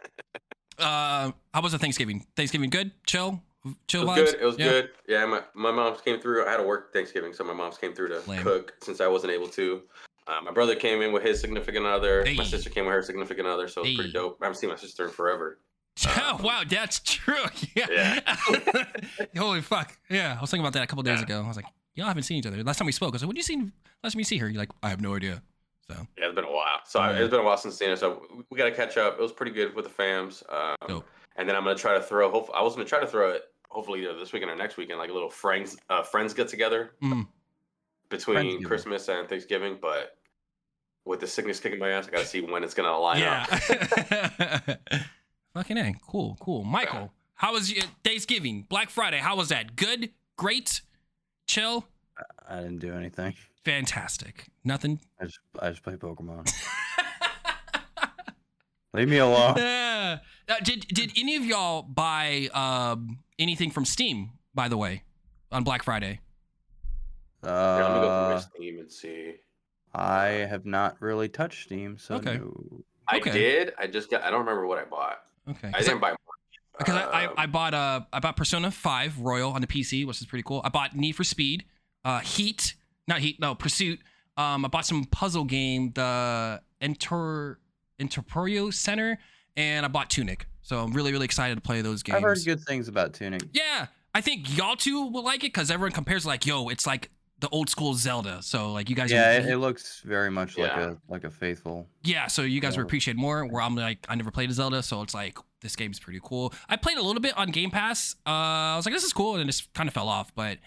Uh, 0.77 1.33
how 1.53 1.61
was 1.61 1.73
the 1.73 1.77
Thanksgiving? 1.77 2.25
Thanksgiving 2.37 2.69
good? 2.69 2.91
Chill? 3.05 3.43
Chill 3.89 4.03
It 4.03 4.05
was 4.05 4.17
vibes? 4.17 4.31
good. 4.31 4.41
It 4.41 4.45
was 4.45 4.57
Yeah? 4.57 4.67
good. 4.69 4.89
Yeah, 5.09 5.25
my 5.25 5.43
my 5.53 5.71
mom's 5.71 5.99
came 5.99 6.21
through. 6.21 6.45
I 6.45 6.51
had 6.51 6.55
to 6.57 6.63
work 6.63 6.93
Thanksgiving, 6.93 7.33
so 7.33 7.43
my 7.43 7.51
mom's 7.51 7.77
came 7.77 7.93
through 7.93 8.07
to 8.09 8.21
Lame. 8.29 8.41
cook 8.43 8.75
since 8.81 9.01
I 9.01 9.07
wasn't 9.07 9.33
able 9.33 9.49
to. 9.49 9.81
Uh, 10.25 10.39
my 10.41 10.51
brother 10.51 10.75
came 10.77 11.01
in 11.01 11.11
with 11.11 11.21
his 11.23 11.41
significant 11.41 11.85
other. 11.85 12.23
Hey. 12.23 12.35
My 12.35 12.45
sister 12.45 12.69
came 12.69 12.85
with 12.85 12.93
her 12.93 13.01
significant 13.03 13.45
other, 13.45 13.67
so 13.67 13.81
it 13.81 13.87
was 13.87 13.95
pretty 13.95 14.13
dope. 14.13 14.37
I 14.41 14.45
haven't 14.45 14.57
seen 14.61 14.69
my 14.69 14.77
sister 14.77 15.03
in 15.03 15.11
forever. 15.11 15.59
Oh, 16.07 16.39
wow, 16.41 16.63
that's 16.65 16.99
true. 16.99 17.35
Yeah. 17.75 18.21
Holy 19.37 19.59
fuck. 19.61 19.97
Yeah, 20.09 20.37
I 20.37 20.39
was 20.39 20.49
thinking 20.49 20.63
about 20.65 20.71
that 20.75 20.83
a 20.83 20.87
couple 20.87 21.03
days 21.03 21.17
Yeah. 21.19 21.25
ago. 21.25 21.43
I 21.43 21.47
was 21.49 21.57
like, 21.57 21.65
y'all 21.95 22.07
haven't 22.07 22.23
seen 22.23 22.37
each 22.37 22.45
other. 22.45 22.63
Last 22.63 22.77
time 22.77 22.85
we 22.85 22.91
spoke, 22.91 23.09
I 23.09 23.13
was 23.13 23.21
like, 23.23 23.27
when 23.27 23.35
did 23.35 23.47
you 23.47 23.55
see 23.55 23.71
last 24.03 24.13
time 24.13 24.19
you 24.19 24.23
see 24.25 24.37
her? 24.37 24.49
You're 24.49 24.59
like, 24.59 24.71
I 24.83 24.89
have 24.89 25.01
no 25.01 25.15
idea. 25.15 25.41
So 25.89 25.95
Yeah, 26.17 26.25
it's 26.27 26.35
been 26.35 26.43
a 26.45 26.51
while. 26.51 26.79
So 26.85 26.99
I- 26.99 27.13
it's 27.13 27.29
been 27.29 27.39
a 27.39 27.43
while 27.43 27.57
since 27.57 27.77
seeing 27.77 27.91
her. 27.91 27.97
So 27.97 28.25
we- 28.49 28.57
got 28.57 28.65
to 28.65 28.71
catch 28.71 28.97
up. 28.97 29.13
It 29.19 29.21
was 29.21 29.31
pretty 29.31 29.51
good 29.51 29.75
with 29.75 29.85
the 29.85 29.91
fams. 29.91 30.43
Um, 30.53 30.75
Dope. 30.87 31.07
and 31.35 31.47
then 31.47 31.55
I'm 31.55 31.63
gonna 31.63 31.75
try 31.75 31.93
to 31.95 32.01
throw. 32.01 32.29
Hope 32.31 32.49
I 32.53 32.61
was 32.61 32.75
gonna 32.75 32.87
try 32.87 32.99
to 32.99 33.07
throw 33.07 33.31
it. 33.31 33.43
Hopefully 33.69 34.03
either 34.03 34.17
this 34.17 34.33
weekend 34.33 34.51
or 34.51 34.55
next 34.55 34.77
weekend, 34.77 34.99
like 34.99 35.09
a 35.09 35.13
little 35.13 35.29
friends 35.29 35.77
uh, 35.89 36.01
friends 36.03 36.33
get 36.33 36.47
together 36.47 36.91
mm, 37.03 37.27
between 38.09 38.63
Christmas 38.63 39.07
and 39.07 39.29
Thanksgiving. 39.29 39.77
But 39.79 40.17
with 41.05 41.19
the 41.19 41.27
sickness 41.27 41.59
kicking 41.59 41.79
my 41.79 41.89
ass, 41.89 42.07
I 42.07 42.11
gotta 42.11 42.25
see 42.25 42.41
when 42.41 42.63
it's 42.63 42.73
gonna 42.73 42.97
line 42.97 43.19
yeah. 43.19 43.45
up. 43.51 44.79
Fucking 45.53 45.77
A. 45.77 45.93
Cool, 46.07 46.37
cool. 46.39 46.63
Michael, 46.63 47.11
how 47.35 47.53
was 47.53 47.71
your 47.71 47.83
Thanksgiving? 48.03 48.65
Black 48.69 48.89
Friday, 48.89 49.17
how 49.17 49.35
was 49.35 49.49
that? 49.49 49.75
Good? 49.75 50.11
Great? 50.35 50.81
Chill? 51.49 51.83
I 52.47 52.57
didn't 52.57 52.77
do 52.77 52.93
anything. 52.93 53.33
Fantastic. 53.65 54.45
Nothing? 54.63 54.99
I 55.19 55.25
just 55.25 55.39
I 55.59 55.71
just 55.71 55.81
play 55.81 55.95
Pokemon. 55.95 56.47
Leave 58.93 59.09
me 59.09 59.17
alone. 59.17 59.55
Yeah. 59.57 60.19
Uh, 60.47 60.55
did 60.63 60.81
did 60.89 61.11
any 61.17 61.35
of 61.35 61.43
y'all 61.43 61.81
buy 61.81 62.49
um, 62.53 63.17
anything 63.39 63.71
from 63.71 63.83
Steam? 63.83 64.29
By 64.53 64.67
the 64.67 64.77
way, 64.77 65.01
on 65.51 65.63
Black 65.63 65.81
Friday. 65.81 66.19
Here, 67.41 67.51
let 67.51 67.93
me 67.95 67.99
go 67.99 68.01
through 68.01 68.09
my 68.29 68.33
Uh, 68.35 68.39
Steam 68.39 68.79
and 68.79 68.91
see. 68.91 69.33
I 69.95 70.25
have 70.47 70.67
not 70.67 71.01
really 71.01 71.29
touched 71.29 71.63
Steam, 71.63 71.97
so 71.97 72.15
Okay. 72.15 72.37
no. 72.37 72.83
I 73.07 73.17
okay. 73.17 73.31
did. 73.31 73.73
I 73.79 73.87
just 73.87 74.11
got. 74.11 74.21
I 74.21 74.29
don't 74.29 74.41
remember 74.41 74.67
what 74.67 74.77
I 74.77 74.83
bought. 74.85 75.17
Okay. 75.49 75.69
I 75.69 75.71
'Cause 75.71 75.85
didn't 75.85 76.01
buy. 76.01 76.13
Much. 76.79 76.85
Because 76.87 76.95
I, 76.95 77.21
I, 77.21 77.25
Um, 77.27 77.33
I 77.37 77.45
bought 77.45 77.73
uh 77.73 78.01
I 78.13 78.19
bought 78.19 78.35
Persona 78.37 78.71
5 78.71 79.19
Royal 79.19 79.51
on 79.51 79.61
the 79.61 79.67
PC, 79.67 80.05
which 80.05 80.21
is 80.21 80.27
pretty 80.27 80.43
cool. 80.43 80.61
I 80.63 80.69
bought 80.69 80.95
Need 80.95 81.13
for 81.13 81.23
Speed, 81.23 81.65
uh 82.05 82.19
Heat, 82.19 82.73
not 83.07 83.19
Heat, 83.19 83.39
no 83.39 83.55
Pursuit. 83.55 83.99
Um, 84.37 84.63
I 84.63 84.67
bought 84.69 84.85
some 84.85 85.03
puzzle 85.05 85.43
game, 85.43 85.91
the 85.93 86.61
Enter 86.81 87.59
Interporio 87.99 88.73
Center, 88.73 89.19
and 89.57 89.85
I 89.85 89.89
bought 89.89 90.09
Tunic. 90.09 90.47
So 90.61 90.79
I'm 90.83 90.93
really 90.93 91.11
really 91.11 91.25
excited 91.25 91.55
to 91.55 91.61
play 91.61 91.81
those 91.81 92.03
games. 92.03 92.17
I've 92.17 92.23
heard 92.23 92.39
good 92.45 92.61
things 92.61 92.87
about 92.87 93.13
Tunic. 93.13 93.43
Yeah, 93.53 93.87
I 94.15 94.21
think 94.21 94.55
y'all 94.57 94.75
two 94.75 95.07
will 95.07 95.23
like 95.23 95.43
it 95.43 95.47
because 95.53 95.69
everyone 95.71 95.91
compares 95.91 96.25
like, 96.25 96.45
yo, 96.45 96.69
it's 96.69 96.87
like 96.87 97.09
the 97.39 97.49
old 97.49 97.69
school 97.69 97.93
Zelda. 97.93 98.41
So 98.41 98.71
like 98.73 98.89
you 98.89 98.95
guys, 98.95 99.11
Yeah, 99.11 99.29
are, 99.37 99.39
it, 99.39 99.45
it 99.45 99.57
looks 99.57 100.01
very 100.05 100.29
much 100.29 100.57
like 100.57 100.71
a 100.71 100.97
like 101.09 101.23
a 101.23 101.29
faithful. 101.29 101.87
yeah. 102.03 102.27
So 102.27 102.43
you 102.43 102.61
guys 102.61 102.75
will 102.77 102.83
Yeah. 102.83 102.87
appreciate 102.87 103.17
more. 103.17 103.45
Where 103.45 103.61
I'm 103.61 103.75
like, 103.75 104.05
I 104.09 104.15
never 104.15 104.31
played 104.31 104.49
a 104.49 104.53
Zelda, 104.53 104.83
so 104.83 105.01
it's 105.01 105.13
like 105.13 105.37
this 105.61 105.75
game's 105.75 105.99
pretty 105.99 106.19
cool. 106.23 106.53
I 106.67 106.75
played 106.77 106.97
a 106.97 107.01
little 107.03 107.21
bit 107.21 107.37
on 107.37 107.49
Game 107.51 107.71
Pass. 107.71 108.15
Uh, 108.25 108.29
I 108.29 108.75
was 108.75 108.85
like, 108.85 108.93
this 108.95 109.03
is 109.03 109.13
cool, 109.13 109.33
and 109.35 109.41
it 109.43 109.45
just 109.45 109.73
kind 109.73 109.87
of 109.87 109.93
fell 109.93 110.07
off. 110.09 110.33
But 110.35 110.57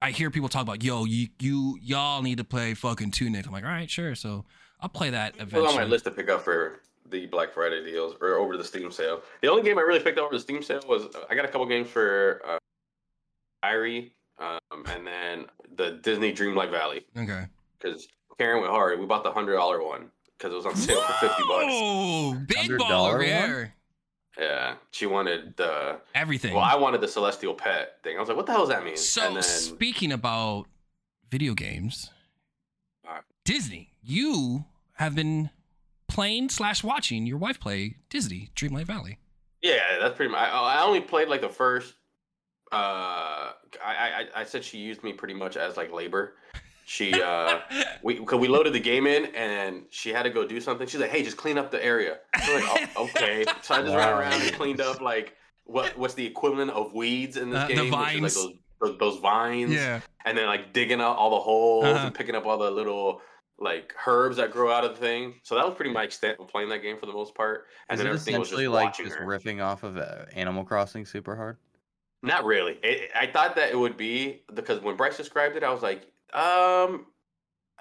I 0.00 0.10
hear 0.10 0.30
people 0.30 0.48
talk 0.48 0.62
about, 0.62 0.82
yo, 0.82 1.04
you 1.04 1.28
you 1.40 1.78
y'all 1.80 2.22
need 2.22 2.38
to 2.38 2.44
play 2.44 2.74
fucking 2.74 3.10
Tunic. 3.12 3.46
I'm 3.46 3.52
like, 3.52 3.64
all 3.64 3.70
right, 3.70 3.88
sure. 3.90 4.14
So 4.14 4.44
I'll 4.80 4.88
play 4.88 5.10
that 5.10 5.34
It 5.36 5.40
was 5.44 5.48
eventually. 5.48 5.68
on 5.68 5.74
my 5.76 5.84
list 5.84 6.04
to 6.06 6.10
pick 6.10 6.28
up 6.28 6.42
for 6.42 6.80
the 7.08 7.26
Black 7.26 7.52
Friday 7.52 7.84
deals 7.84 8.16
or 8.20 8.34
over 8.34 8.56
the 8.56 8.64
Steam 8.64 8.90
sale. 8.90 9.22
The 9.42 9.48
only 9.48 9.62
game 9.62 9.78
I 9.78 9.82
really 9.82 10.00
picked 10.00 10.18
up 10.18 10.24
over 10.24 10.34
the 10.34 10.40
Steam 10.40 10.62
sale 10.62 10.80
was 10.88 11.04
uh, 11.14 11.24
I 11.30 11.34
got 11.34 11.44
a 11.44 11.48
couple 11.48 11.66
games 11.66 11.88
for 11.88 12.40
uh, 12.46 12.58
Irie, 13.64 14.10
um, 14.38 14.58
and 14.86 15.06
then 15.06 15.46
the 15.76 16.00
Disney 16.02 16.32
Dreamlight 16.32 16.70
Valley 16.70 17.04
Okay. 17.16 17.44
because 17.78 18.08
Karen 18.38 18.60
went 18.60 18.72
hard. 18.72 18.98
We 18.98 19.06
bought 19.06 19.22
the 19.24 19.30
hundred 19.32 19.54
dollar 19.54 19.84
one 19.84 20.10
because 20.36 20.52
it 20.52 20.56
was 20.56 20.66
on 20.66 20.74
sale 20.74 21.00
for 21.02 21.12
fifty 21.28 21.42
bucks. 21.46 21.66
Whoa, 21.66 22.34
big 22.48 22.70
baller 22.72 23.12
one? 23.18 23.22
here. 23.24 23.74
Yeah, 24.38 24.76
she 24.90 25.06
wanted 25.06 25.56
the. 25.56 26.00
Everything. 26.14 26.54
Well, 26.54 26.64
I 26.64 26.76
wanted 26.76 27.00
the 27.00 27.08
Celestial 27.08 27.54
Pet 27.54 27.98
thing. 28.02 28.16
I 28.16 28.20
was 28.20 28.28
like, 28.28 28.36
"What 28.36 28.46
the 28.46 28.52
hell 28.52 28.62
does 28.62 28.70
that 28.70 28.84
mean?" 28.84 28.96
So 28.96 29.26
and 29.26 29.36
then 29.36 29.42
speaking 29.42 30.10
about 30.12 30.66
video 31.30 31.54
games. 31.54 32.10
Disney, 33.44 33.90
you 34.02 34.66
have 34.94 35.14
been 35.14 35.50
playing 36.08 36.48
slash 36.48 36.84
watching 36.84 37.26
your 37.26 37.38
wife 37.38 37.58
play 37.58 37.96
Disney 38.08 38.50
Dreamlight 38.54 38.84
Valley. 38.84 39.18
Yeah, 39.62 39.98
that's 40.00 40.16
pretty 40.16 40.30
much. 40.30 40.40
I, 40.40 40.76
I 40.76 40.82
only 40.82 41.00
played 41.00 41.28
like 41.28 41.40
the 41.40 41.48
first. 41.48 41.94
Uh, 42.70 43.52
I, 43.84 43.84
I 43.84 44.26
I 44.36 44.44
said 44.44 44.64
she 44.64 44.78
used 44.78 45.02
me 45.02 45.12
pretty 45.12 45.34
much 45.34 45.56
as 45.56 45.76
like 45.76 45.92
labor. 45.92 46.34
She 46.84 47.12
uh, 47.22 47.60
we 48.02 48.16
cause 48.24 48.40
we 48.40 48.48
loaded 48.48 48.72
the 48.72 48.80
game 48.80 49.06
in 49.06 49.26
and 49.36 49.84
she 49.90 50.10
had 50.10 50.24
to 50.24 50.30
go 50.30 50.46
do 50.46 50.60
something. 50.60 50.86
She's 50.86 51.00
like, 51.00 51.10
"Hey, 51.10 51.22
just 51.22 51.36
clean 51.36 51.58
up 51.58 51.70
the 51.70 51.82
area." 51.84 52.18
I'm 52.34 52.60
like, 52.62 52.90
oh, 52.96 53.04
"Okay." 53.16 53.44
So 53.62 53.74
I 53.74 53.82
just 53.82 53.94
ran 53.96 54.08
around 54.18 54.32
and 54.42 54.52
cleaned 54.54 54.80
up 54.80 55.00
like 55.00 55.36
what 55.64 55.96
what's 55.96 56.14
the 56.14 56.26
equivalent 56.26 56.70
of 56.72 56.92
weeds 56.92 57.36
in 57.36 57.50
this 57.50 57.60
Uh, 57.60 57.66
the 57.68 57.74
game? 57.74 57.78
which 57.78 57.86
is, 57.86 57.90
vines. 57.94 58.22
like 58.22 58.32
those, 58.34 58.52
those 58.80 58.98
those 58.98 59.18
vines. 59.20 59.72
yeah. 59.72 60.00
And 60.24 60.36
then 60.36 60.46
like 60.46 60.72
digging 60.72 61.00
out 61.00 61.16
all 61.16 61.30
the 61.30 61.40
holes 61.40 61.84
Uh-huh. 61.86 62.06
and 62.06 62.14
picking 62.14 62.34
up 62.34 62.46
all 62.46 62.58
the 62.58 62.70
little 62.70 63.20
like 63.58 63.94
herbs 64.06 64.38
that 64.38 64.50
grow 64.50 64.72
out 64.72 64.82
of 64.84 64.94
the 64.94 65.00
thing. 65.00 65.34
So 65.44 65.54
that 65.54 65.64
was 65.64 65.74
pretty 65.76 65.92
my 65.92 66.02
extent 66.02 66.40
of 66.40 66.48
playing 66.48 66.68
that 66.70 66.82
game 66.82 66.98
for 66.98 67.06
the 67.06 67.12
most 67.12 67.34
part. 67.36 67.66
And 67.88 67.94
Is 67.96 68.02
then 68.02 68.06
it 68.08 68.10
everything 68.16 68.40
was 68.40 68.48
just 68.48 68.58
essentially 68.60 68.68
like 68.68 68.96
just 68.96 69.14
her. 69.16 69.24
riffing 69.24 69.62
off 69.62 69.84
of 69.84 69.96
uh, 69.96 70.24
Animal 70.34 70.64
Crossing 70.64 71.06
super 71.06 71.36
hard? 71.36 71.58
Not 72.24 72.44
really. 72.44 72.78
It, 72.82 73.10
I 73.14 73.26
thought 73.28 73.54
that 73.56 73.70
it 73.70 73.78
would 73.78 73.96
be 73.96 74.42
because 74.54 74.80
when 74.80 74.96
Bryce 74.96 75.16
described 75.16 75.56
it, 75.56 75.62
I 75.64 75.72
was 75.72 75.82
like, 75.82 76.06
um, 76.32 77.06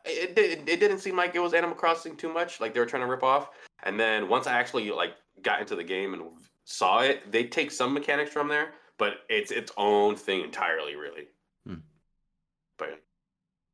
it, 0.06 0.38
it, 0.38 0.68
it 0.68 0.80
didn't 0.80 1.00
seem 1.00 1.16
like 1.16 1.36
it 1.36 1.40
was 1.40 1.54
Animal 1.54 1.76
Crossing 1.76 2.16
too 2.16 2.32
much. 2.32 2.60
Like 2.60 2.74
they 2.74 2.80
were 2.80 2.86
trying 2.86 3.04
to 3.04 3.10
rip 3.10 3.24
off. 3.24 3.50
And 3.84 4.00
then 4.00 4.30
once 4.30 4.48
I 4.48 4.54
actually 4.54 4.90
like 4.92 5.12
got 5.42 5.60
into 5.60 5.76
the 5.76 5.84
game 5.84 6.14
and 6.14 6.24
saw 6.66 7.00
it, 7.00 7.32
they 7.32 7.46
take 7.46 7.72
some 7.72 7.94
mechanics 7.94 8.32
from 8.32 8.48
there, 8.48 8.74
but 8.98 9.14
it's 9.30 9.52
its 9.52 9.72
own 9.78 10.16
thing 10.16 10.42
entirely, 10.42 10.96
really. 10.96 11.28
Hmm. 11.68 11.82
But 12.78 13.02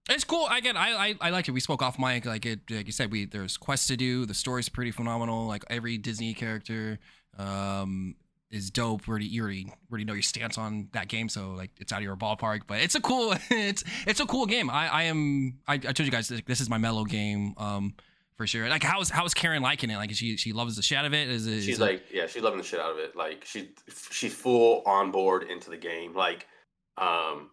It's 0.09 0.23
cool. 0.23 0.47
Again, 0.47 0.77
I, 0.77 0.91
I 0.91 1.15
I 1.21 1.29
like 1.29 1.47
it. 1.47 1.51
We 1.51 1.59
spoke 1.59 1.81
off 1.81 1.99
mic, 1.99 2.25
like 2.25 2.45
it, 2.45 2.59
like 2.69 2.87
you 2.87 2.93
said. 2.93 3.11
We 3.11 3.25
there's 3.25 3.57
quests 3.57 3.87
to 3.87 3.97
do. 3.97 4.25
The 4.25 4.33
story's 4.33 4.69
pretty 4.69 4.91
phenomenal. 4.91 5.45
Like 5.45 5.63
every 5.69 5.97
Disney 5.97 6.33
character, 6.33 6.99
um, 7.37 8.15
is 8.49 8.71
dope. 8.71 9.07
We 9.07 9.11
already 9.11 9.25
you 9.25 9.43
already 9.43 9.71
already 9.91 10.05
know 10.05 10.13
your 10.13 10.21
stance 10.21 10.57
on 10.57 10.89
that 10.93 11.07
game, 11.07 11.29
so 11.29 11.51
like 11.51 11.71
it's 11.79 11.91
out 11.91 11.97
of 11.97 12.03
your 12.03 12.15
ballpark. 12.15 12.61
But 12.67 12.79
it's 12.81 12.95
a 12.95 13.01
cool, 13.01 13.33
it's 13.49 13.83
it's 14.05 14.19
a 14.19 14.25
cool 14.25 14.45
game. 14.45 14.69
I 14.69 14.87
I 14.87 15.03
am 15.03 15.59
I, 15.67 15.73
I 15.75 15.77
told 15.77 15.99
you 15.99 16.11
guys 16.11 16.27
this, 16.27 16.41
this 16.45 16.61
is 16.61 16.69
my 16.69 16.77
mellow 16.77 17.03
game, 17.03 17.53
um, 17.57 17.93
for 18.37 18.47
sure. 18.47 18.69
Like 18.69 18.83
how's 18.83 19.09
how's 19.09 19.33
Karen 19.33 19.61
liking 19.61 19.89
it? 19.89 19.97
Like 19.97 20.13
she 20.13 20.37
she 20.37 20.53
loves 20.53 20.75
the 20.75 20.81
shit 20.81 20.97
out 20.97 21.05
of 21.05 21.13
it. 21.13 21.29
Is 21.29 21.45
it? 21.47 21.53
is 21.53 21.65
she's 21.65 21.79
it- 21.79 21.81
like, 21.81 22.03
yeah, 22.11 22.27
she's 22.27 22.41
loving 22.41 22.59
the 22.59 22.65
shit 22.65 22.79
out 22.79 22.91
of 22.91 22.99
it. 22.99 23.15
Like 23.15 23.43
she 23.45 23.71
she's 24.11 24.33
full 24.33 24.81
on 24.85 25.11
board 25.11 25.43
into 25.43 25.69
the 25.69 25.77
game. 25.77 26.15
Like, 26.15 26.47
um, 26.97 27.49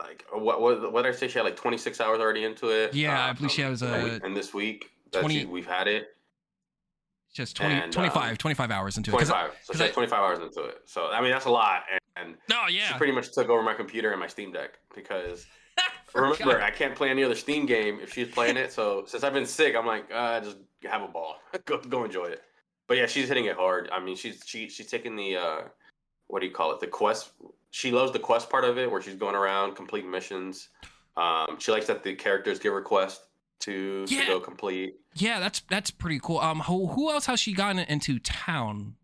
like 0.00 0.24
what 0.32 0.60
what 0.60 0.92
what 0.92 1.02
did 1.02 1.14
I 1.14 1.16
say? 1.16 1.28
She 1.28 1.38
had 1.38 1.44
like 1.44 1.56
26 1.56 2.00
hours 2.00 2.20
already 2.20 2.44
into 2.44 2.68
it. 2.68 2.92
Yeah, 2.94 3.28
I 3.28 3.32
believe 3.32 3.50
she 3.52 3.62
has, 3.62 3.82
uh, 3.82 4.18
and 4.22 4.36
this 4.36 4.52
week 4.52 4.90
that 5.12 5.20
20 5.20 5.40
she, 5.40 5.46
we've 5.46 5.66
had 5.66 5.88
it 5.88 6.13
Just 7.34 7.56
20, 7.56 7.74
And, 7.74 7.92
25, 7.92 8.30
um, 8.30 8.36
25 8.36 8.70
hours 8.70 8.96
into 8.96 9.10
it. 9.10 9.18
'Cause 9.18 9.30
I- 9.30 9.40
25. 9.48 9.58
So 9.64 9.72
she 9.74 9.84
I- 9.84 9.88
25 9.88 10.18
hours 10.20 10.38
into 10.38 10.62
it. 10.62 10.82
So 10.86 11.08
I 11.10 11.20
mean 11.20 11.32
that's 11.32 11.46
a 11.46 11.50
lot, 11.50 11.82
and, 11.90 12.00
and 12.16 12.38
No, 12.48 12.66
she 12.68 12.80
pretty 12.96 13.12
much 13.12 13.32
took 13.32 13.48
over 13.48 13.60
my 13.62 13.74
computer 13.74 14.12
and 14.12 14.20
my 14.20 14.28
Steam 14.28 14.52
Deck 14.52 14.78
because 14.94 15.44
remember 16.14 16.62
I 16.62 16.70
can't 16.70 16.94
play 16.94 17.10
any 17.10 17.24
other 17.24 17.34
Steam 17.34 17.66
game 17.66 17.98
if 18.00 18.12
she's 18.14 18.28
playing 18.28 18.56
it. 18.56 18.72
So 18.72 19.04
since 19.06 19.24
I've 19.24 19.32
been 19.34 19.46
sick, 19.46 19.74
I'm 19.74 19.84
like, 19.86 20.08
uh, 20.14 20.40
just 20.40 20.58
have 20.84 21.02
a 21.02 21.08
ball, 21.08 21.40
go 21.64 21.78
go 21.78 22.04
enjoy 22.04 22.26
it. 22.26 22.42
But 22.86 22.98
yeah, 22.98 23.06
she's 23.06 23.26
hitting 23.26 23.46
it 23.46 23.56
hard. 23.56 23.90
I 23.90 23.98
mean, 23.98 24.14
she's 24.14 24.40
she 24.46 24.68
she's 24.68 24.86
taking 24.86 25.16
the 25.16 25.36
uh, 25.36 25.60
what 26.28 26.38
do 26.40 26.46
you 26.46 26.52
call 26.52 26.70
it? 26.72 26.78
The 26.78 26.86
quest. 26.86 27.32
She 27.72 27.90
loves 27.90 28.12
the 28.12 28.20
quest 28.20 28.48
part 28.48 28.62
of 28.64 28.78
it, 28.78 28.88
where 28.88 29.02
she's 29.02 29.16
going 29.16 29.34
around 29.34 29.74
completing 29.74 30.08
missions. 30.08 30.68
Um, 31.16 31.56
she 31.58 31.72
likes 31.72 31.86
that 31.88 32.04
the 32.04 32.14
characters 32.14 32.60
give 32.60 32.72
her 32.72 32.82
quests 32.82 33.24
to, 33.60 34.04
Yeah. 34.08 34.20
to 34.22 34.26
go 34.26 34.40
complete. 34.40 34.96
Yeah, 35.14 35.40
that's 35.40 35.60
that's 35.70 35.90
pretty 35.90 36.18
cool. 36.22 36.38
Um, 36.38 36.60
who, 36.60 36.88
who 36.88 37.10
else 37.10 37.26
has 37.26 37.40
she 37.40 37.52
gotten 37.52 37.78
into 37.78 38.18
town? 38.18 38.94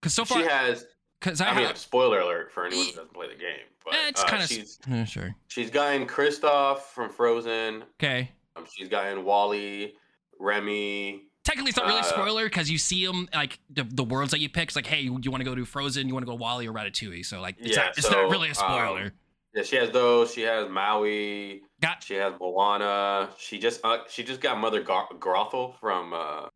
Because 0.00 0.14
so 0.14 0.24
far, 0.24 0.42
she 0.42 0.46
has. 0.48 0.84
because 1.20 1.40
I, 1.40 1.50
I 1.50 1.54
mean, 1.56 1.66
have, 1.66 1.76
spoiler 1.78 2.20
alert 2.20 2.52
for 2.52 2.66
anyone 2.66 2.86
who 2.86 2.92
doesn't 2.92 3.12
play 3.14 3.28
the 3.28 3.34
game. 3.34 3.66
But 3.84 3.94
eh, 3.94 4.08
it's 4.08 4.22
uh, 4.22 4.26
kind 4.26 4.42
of 4.42 4.48
she's 4.48 4.78
sure. 5.06 5.34
she's 5.48 5.70
gotten 5.70 6.06
Kristoff 6.06 6.78
from 6.94 7.10
Frozen. 7.10 7.84
Okay, 8.02 8.30
Um, 8.56 8.64
she's 8.72 8.88
gotten 8.88 9.24
WALL-E, 9.24 9.94
Remy. 10.38 11.22
technically 11.44 11.70
it's 11.70 11.76
not 11.78 11.86
really 11.86 12.00
Uh, 12.00 12.04
spoiler 12.04 12.44
because 12.44 12.70
you 12.70 12.78
see 12.78 13.04
them 13.06 13.28
like 13.34 13.58
the, 13.70 13.84
the 13.84 14.04
worlds 14.04 14.30
that 14.32 14.40
you 14.40 14.48
pick. 14.50 14.68
It's 14.68 14.76
like, 14.76 14.86
hey, 14.86 15.00
you 15.00 15.12
want 15.12 15.38
to 15.38 15.44
go 15.44 15.54
to 15.54 15.64
Frozen? 15.64 16.06
You 16.08 16.14
want 16.14 16.24
to 16.26 16.30
go 16.30 16.36
WALL-E 16.36 16.68
or 16.68 16.72
Ratatouille? 16.72 17.24
So 17.24 17.40
like, 17.40 17.56
it's 17.58 17.76
Yeah, 17.76 17.84
not 17.84 17.98
it's 17.98 18.06
so, 18.08 18.12
not 18.22 18.30
really 18.30 18.50
a 18.50 18.54
spoiler. 18.54 19.02
um, 19.04 19.12
Yeah, 19.54 19.62
she 19.62 19.76
has 19.76 19.90
those. 19.90 20.32
She 20.32 20.42
has 20.42 20.68
Maui. 20.68 21.62
Got 21.80 22.02
She 22.04 22.14
has 22.14 22.34
Moana. 22.40 23.30
She 23.38 23.58
just 23.58 23.80
uh, 23.84 23.98
she 24.08 24.22
just 24.22 24.40
got 24.40 24.58
Mother 24.58 24.82
Gar- 24.82 25.08
Gothel 25.18 25.74
from 25.80 26.12
uh, 26.12 26.46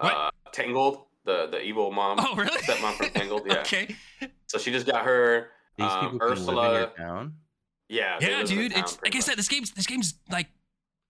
uh, 0.00 0.30
Tangled, 0.52 1.04
the 1.24 1.46
the 1.50 1.62
evil 1.62 1.90
mom, 1.90 2.18
oh 2.20 2.34
really? 2.36 2.50
stepmom 2.62 2.94
from 2.96 3.10
Tangled. 3.10 3.42
Yeah. 3.46 3.60
okay. 3.60 3.94
So 4.46 4.58
she 4.58 4.70
just 4.70 4.86
got 4.86 5.04
her. 5.04 5.48
These 5.78 5.86
Um, 5.90 6.00
people 6.12 6.18
can 6.18 6.28
live 6.28 6.38
in 6.38 6.44
your 6.46 6.52
Ursula. 6.52 6.92
town. 6.96 7.34
Yeah. 7.88 8.18
Yeah, 8.20 8.28
live 8.28 8.38
in 8.50 8.56
the 8.56 8.68
dude. 8.68 8.72
It's 8.78 8.96
pretty 8.96 9.16
like 9.16 9.22
I 9.22 9.24
said, 9.26 9.38
this 9.38 9.48
game's 9.48 9.70
this 9.72 9.86
game's 9.86 10.14
like. 10.30 10.48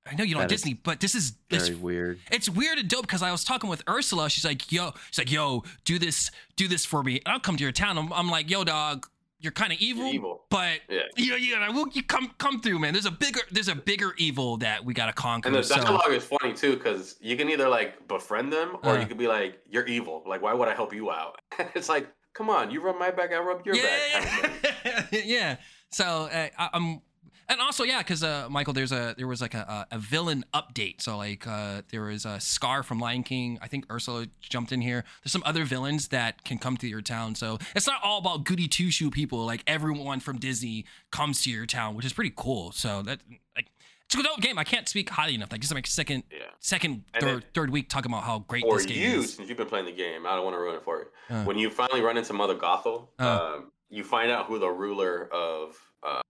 I 0.09 0.15
know 0.15 0.23
you 0.23 0.35
don't 0.35 0.43
have 0.43 0.49
That 0.51 0.55
is 0.55 0.61
Disney, 0.63 0.75
but 0.75 1.01
this 1.01 1.17
is 1.17 1.33
it's 1.51 1.67
Very 1.67 1.81
weird. 1.81 2.21
it's 2.31 2.49
weird 2.49 2.79
and 2.79 2.89
dope 2.89 3.03
because 3.03 3.23
I 3.23 3.33
was 3.33 3.43
talking 3.43 3.69
with 3.69 3.83
Ursula. 3.89 4.31
She's 4.31 4.45
like, 4.45 4.71
"Yo," 4.71 4.93
she's 5.11 5.19
like, 5.19 5.33
"Yo, 5.33 5.65
do 5.85 5.99
this, 5.99 6.31
do 6.55 6.69
this 6.69 6.85
for 6.87 7.03
me." 7.03 7.17
And 7.27 7.33
I'll 7.35 7.41
come 7.41 7.57
to 7.57 7.63
your 7.65 7.73
town. 7.73 7.99
I'm, 7.99 8.13
I'm 8.13 8.31
like, 8.31 8.49
"Yo, 8.49 8.63
dog, 8.63 9.09
you're 9.39 9.53
kind 9.53 9.73
of 9.73 9.79
evil, 9.81 10.07
evil. 10.07 10.45
but 10.51 10.81
Yeah. 10.89 11.01
you 11.17 11.31
know, 11.31 11.37
you, 11.37 11.59
know, 11.59 11.87
you 11.93 12.03
come 12.03 12.33
come 12.39 12.61
through, 12.61 12.79
man. 12.79 12.93
There's 12.95 13.07
a 13.07 13.11
bigger, 13.11 13.41
there's 13.51 13.69
a 13.69 13.75
bigger 13.75 14.15
evil 14.17 14.57
that 14.59 14.85
we 14.85 14.95
gotta 14.95 15.13
conquer." 15.13 15.49
And 15.49 15.57
the 15.57 15.63
so, 15.63 15.77
dialogue 15.77 16.13
is 16.13 16.25
funny 16.25 16.53
too, 16.55 16.75
because 16.77 17.17
you 17.21 17.37
can 17.37 17.49
either 17.51 17.69
like 17.69 18.07
befriend 18.09 18.53
them 18.53 18.77
or 18.83 18.93
Uh. 18.95 19.01
you 19.01 19.07
could 19.07 19.19
be 19.19 19.29
like, 19.29 19.61
"You're 19.69 19.87
evil. 19.87 20.23
Like, 20.27 20.43
why 20.43 20.55
would 20.55 20.69
I 20.69 20.75
help 20.75 20.95
you 20.95 21.11
out?" 21.11 21.41
it's 21.75 21.89
like, 21.89 22.09
come 22.35 22.49
on, 22.51 22.71
you 22.71 22.81
rub 22.81 22.99
my 22.99 23.11
back, 23.11 23.33
I 23.33 23.39
rub 23.39 23.65
your 23.67 23.77
yeah, 23.77 23.83
back. 23.83 24.23
Kind 24.31 24.45
of 24.45 25.13
yeah, 25.13 25.21
yeah. 25.25 25.57
So 25.91 26.05
uh, 26.05 26.49
I, 26.59 26.71
I'm, 26.73 27.01
and 27.49 27.61
also 27.61 27.85
yeah, 27.85 27.99
because 27.99 28.23
uh, 28.23 28.49
Michael, 28.51 28.73
there's 28.73 28.93
a 28.93 29.15
there 29.17 29.27
was 29.27 29.41
like 29.41 29.55
a, 29.55 29.87
a 29.91 29.99
villain 29.99 30.45
update. 30.55 31.01
So 31.01 31.17
like 31.17 31.47
uh, 31.47 31.83
there 31.91 32.03
was 32.03 32.25
a 32.25 32.41
Scar 32.41 32.83
from 32.83 32.99
Lion 33.01 33.23
King. 33.23 33.59
I 33.63 33.69
think 33.69 33.87
Ursula 33.91 34.27
jumped 34.41 34.73
in 34.73 34.81
here. 34.81 35.05
There's 35.23 35.33
some 35.33 35.43
other 35.47 35.65
villains 35.65 36.09
that 36.09 36.45
can 36.45 36.59
come 36.59 36.77
to 36.79 36.87
your 36.89 37.03
town. 37.03 37.35
So 37.35 37.59
it's 37.75 37.87
not 37.87 38.01
all 38.03 38.19
about 38.19 38.45
goody 38.45 38.69
two 38.69 38.91
shoe 38.91 39.11
people. 39.11 39.45
Like 39.47 39.63
everyone 39.67 40.21
from 40.21 40.39
Disney 40.39 40.85
comes 41.11 41.43
to 41.45 41.51
your 41.51 41.67
town, 41.67 41.95
which 41.95 42.07
is 42.07 42.13
pretty 42.13 42.33
cool. 42.37 42.73
So 42.73 43.03
that 43.03 43.21
like. 43.57 43.67
It's 44.09 44.15
a 44.15 44.23
dope 44.23 44.41
game. 44.41 44.57
I 44.57 44.63
can't 44.63 44.89
speak 44.89 45.11
highly 45.11 45.35
enough. 45.35 45.51
Like 45.51 45.61
this 45.63 45.69
is 45.71 45.75
my 45.75 45.83
second, 45.85 46.23
Yeah. 46.31 46.39
second, 46.61 47.03
And 47.13 47.25
third, 47.25 47.43
then- 47.43 47.45
third 47.55 47.71
week 47.71 47.89
talking 47.89 48.09
about 48.13 48.23
how 48.23 48.39
great 48.39 48.63
this 48.71 48.87
game 48.87 48.99
you, 49.15 49.19
is. 49.19 49.35
since 49.35 49.49
you've 49.49 49.59
been 49.59 49.67
playing 49.67 49.87
the 49.87 49.91
game, 49.91 50.25
I 50.29 50.37
don't 50.37 50.45
want 50.45 50.55
to 50.55 50.61
ruin 50.61 50.77
it 50.77 50.85
for 50.85 50.99
you. 51.29 51.35
Uh. 51.37 51.43
when 51.43 51.59
you 51.59 51.71
finally 51.71 52.03
run 52.03 52.17
into 52.17 52.33
Mother 52.33 52.55
Gothel, 52.55 53.09
Uh. 53.19 53.55
um, 53.57 53.73
you 53.91 54.05
find 54.05 54.31
out 54.31 54.47
who 54.47 54.61
the 54.61 54.69
ruler 54.69 55.29
of 55.33 55.75
uh, 56.07 56.21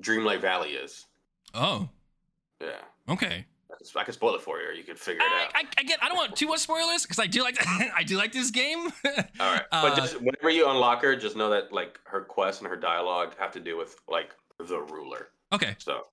Dreamlight 0.00 0.40
Valley 0.40 0.70
is. 0.70 1.06
Oh, 1.54 1.88
Yeah, 2.60 2.72
okay. 3.08 3.46
I 3.96 4.04
can, 4.04 4.14
spoil 4.14 4.34
it 4.34 4.40
for 4.40 4.60
you, 4.60 4.68
or 4.68 4.72
you 4.72 4.82
can 4.84 4.96
figure 4.96 5.20
it 5.20 5.30
I, 5.30 5.44
out. 5.44 5.50
I, 5.54 5.64
I 5.78 5.82
get. 5.82 6.02
I 6.02 6.08
don't 6.08 6.16
want 6.16 6.36
too 6.36 6.46
much 6.46 6.60
spoilers 6.60 7.02
because 7.02 7.18
I 7.18 7.26
do 7.26 7.42
like. 7.42 7.56
I 7.94 8.02
do 8.04 8.16
like 8.16 8.32
this 8.32 8.50
game. 8.50 8.78
All 9.40 9.52
right, 9.52 9.62
Uh, 9.72 9.82
but 9.82 9.96
just 9.96 10.20
whenever 10.20 10.48
you 10.50 10.68
unlock 10.70 11.02
her, 11.02 11.14
just 11.16 11.36
know 11.36 11.50
that 11.50 11.72
like 11.72 11.98
her 12.04 12.22
quest 12.22 12.60
and 12.60 12.70
her 12.70 12.76
dialogue 12.76 13.34
have 13.38 13.50
to 13.52 13.60
do 13.60 13.76
with 13.76 13.96
like 14.08 14.30
the 14.58 14.80
ruler. 14.80 15.28
okay. 15.52 15.74
So 15.78 16.04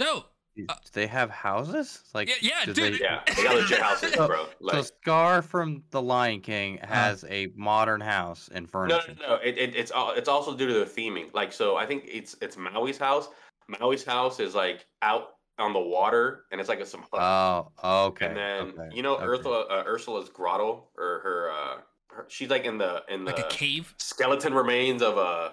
No. 0.00 0.24
Do 0.56 0.64
Uh, 0.70 0.74
they 0.94 1.06
have 1.06 1.28
houses? 1.30 2.02
Like, 2.14 2.28
Yeah, 2.28 2.34
yeah, 2.40 2.64
do 2.64 2.72
dude. 2.72 2.94
they- 2.94 2.98
yeah, 3.00 3.20
they 3.36 3.42
got 3.44 3.54
legit 3.56 3.78
houses, 3.78 4.12
So- 4.14 4.26
bro. 4.26 4.46
so 4.70 4.82
Scar 4.82 5.42
from 5.42 5.84
The 5.90 6.00
Lion 6.00 6.40
King 6.40 6.78
has 6.78 7.24
a 7.28 7.48
modern 7.54 8.00
house 8.00 8.48
and 8.52 8.64
no, 8.64 8.70
furniture. 8.70 9.14
no, 9.20 9.28
no. 9.28 9.34
It, 9.36 9.58
it, 9.58 9.76
it's 9.76 9.90
al- 9.92 10.12
it's 10.12 10.28
also 10.28 10.56
due 10.56 10.66
to 10.66 10.74
the 10.74 10.86
theming. 10.86 11.32
Like 11.34 11.52
so, 11.52 11.76
I 11.76 11.84
think 11.84 12.04
it's 12.06 12.36
it's 12.40 12.56
Maui's 12.56 12.96
house. 12.98 13.28
Maui's 13.68 14.02
house 14.04 14.40
is 14.40 14.54
like 14.54 14.86
out 15.02 15.34
on 15.58 15.72
the 15.74 15.80
water, 15.80 16.44
and 16.52 16.60
it's 16.60 16.68
like 16.70 16.80
a, 16.80 16.86
some 16.86 17.00
huts. 17.12 17.72
Oh, 17.82 18.06
okay. 18.06 18.26
and 18.26 18.36
then 18.36 18.60
okay, 18.78 18.96
you 18.96 19.02
know 19.02 19.16
okay. 19.16 19.24
Ursula, 19.26 19.60
uh, 19.68 19.84
Ursula's 19.86 20.28
grotto 20.30 20.84
or 20.96 21.20
her, 21.22 21.50
uh, 21.50 21.76
her, 22.14 22.26
she's 22.28 22.48
like 22.48 22.64
in 22.64 22.78
the 22.78 23.02
in 23.08 23.24
the 23.24 23.32
Like 23.32 23.44
a 23.44 23.48
cave. 23.48 23.94
skeleton 23.98 24.54
remains 24.54 25.02
of 25.02 25.18
a 25.18 25.52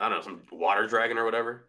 I 0.00 0.08
don't 0.08 0.18
know 0.18 0.22
some 0.22 0.42
water 0.50 0.86
dragon 0.88 1.16
or 1.16 1.24
whatever. 1.24 1.68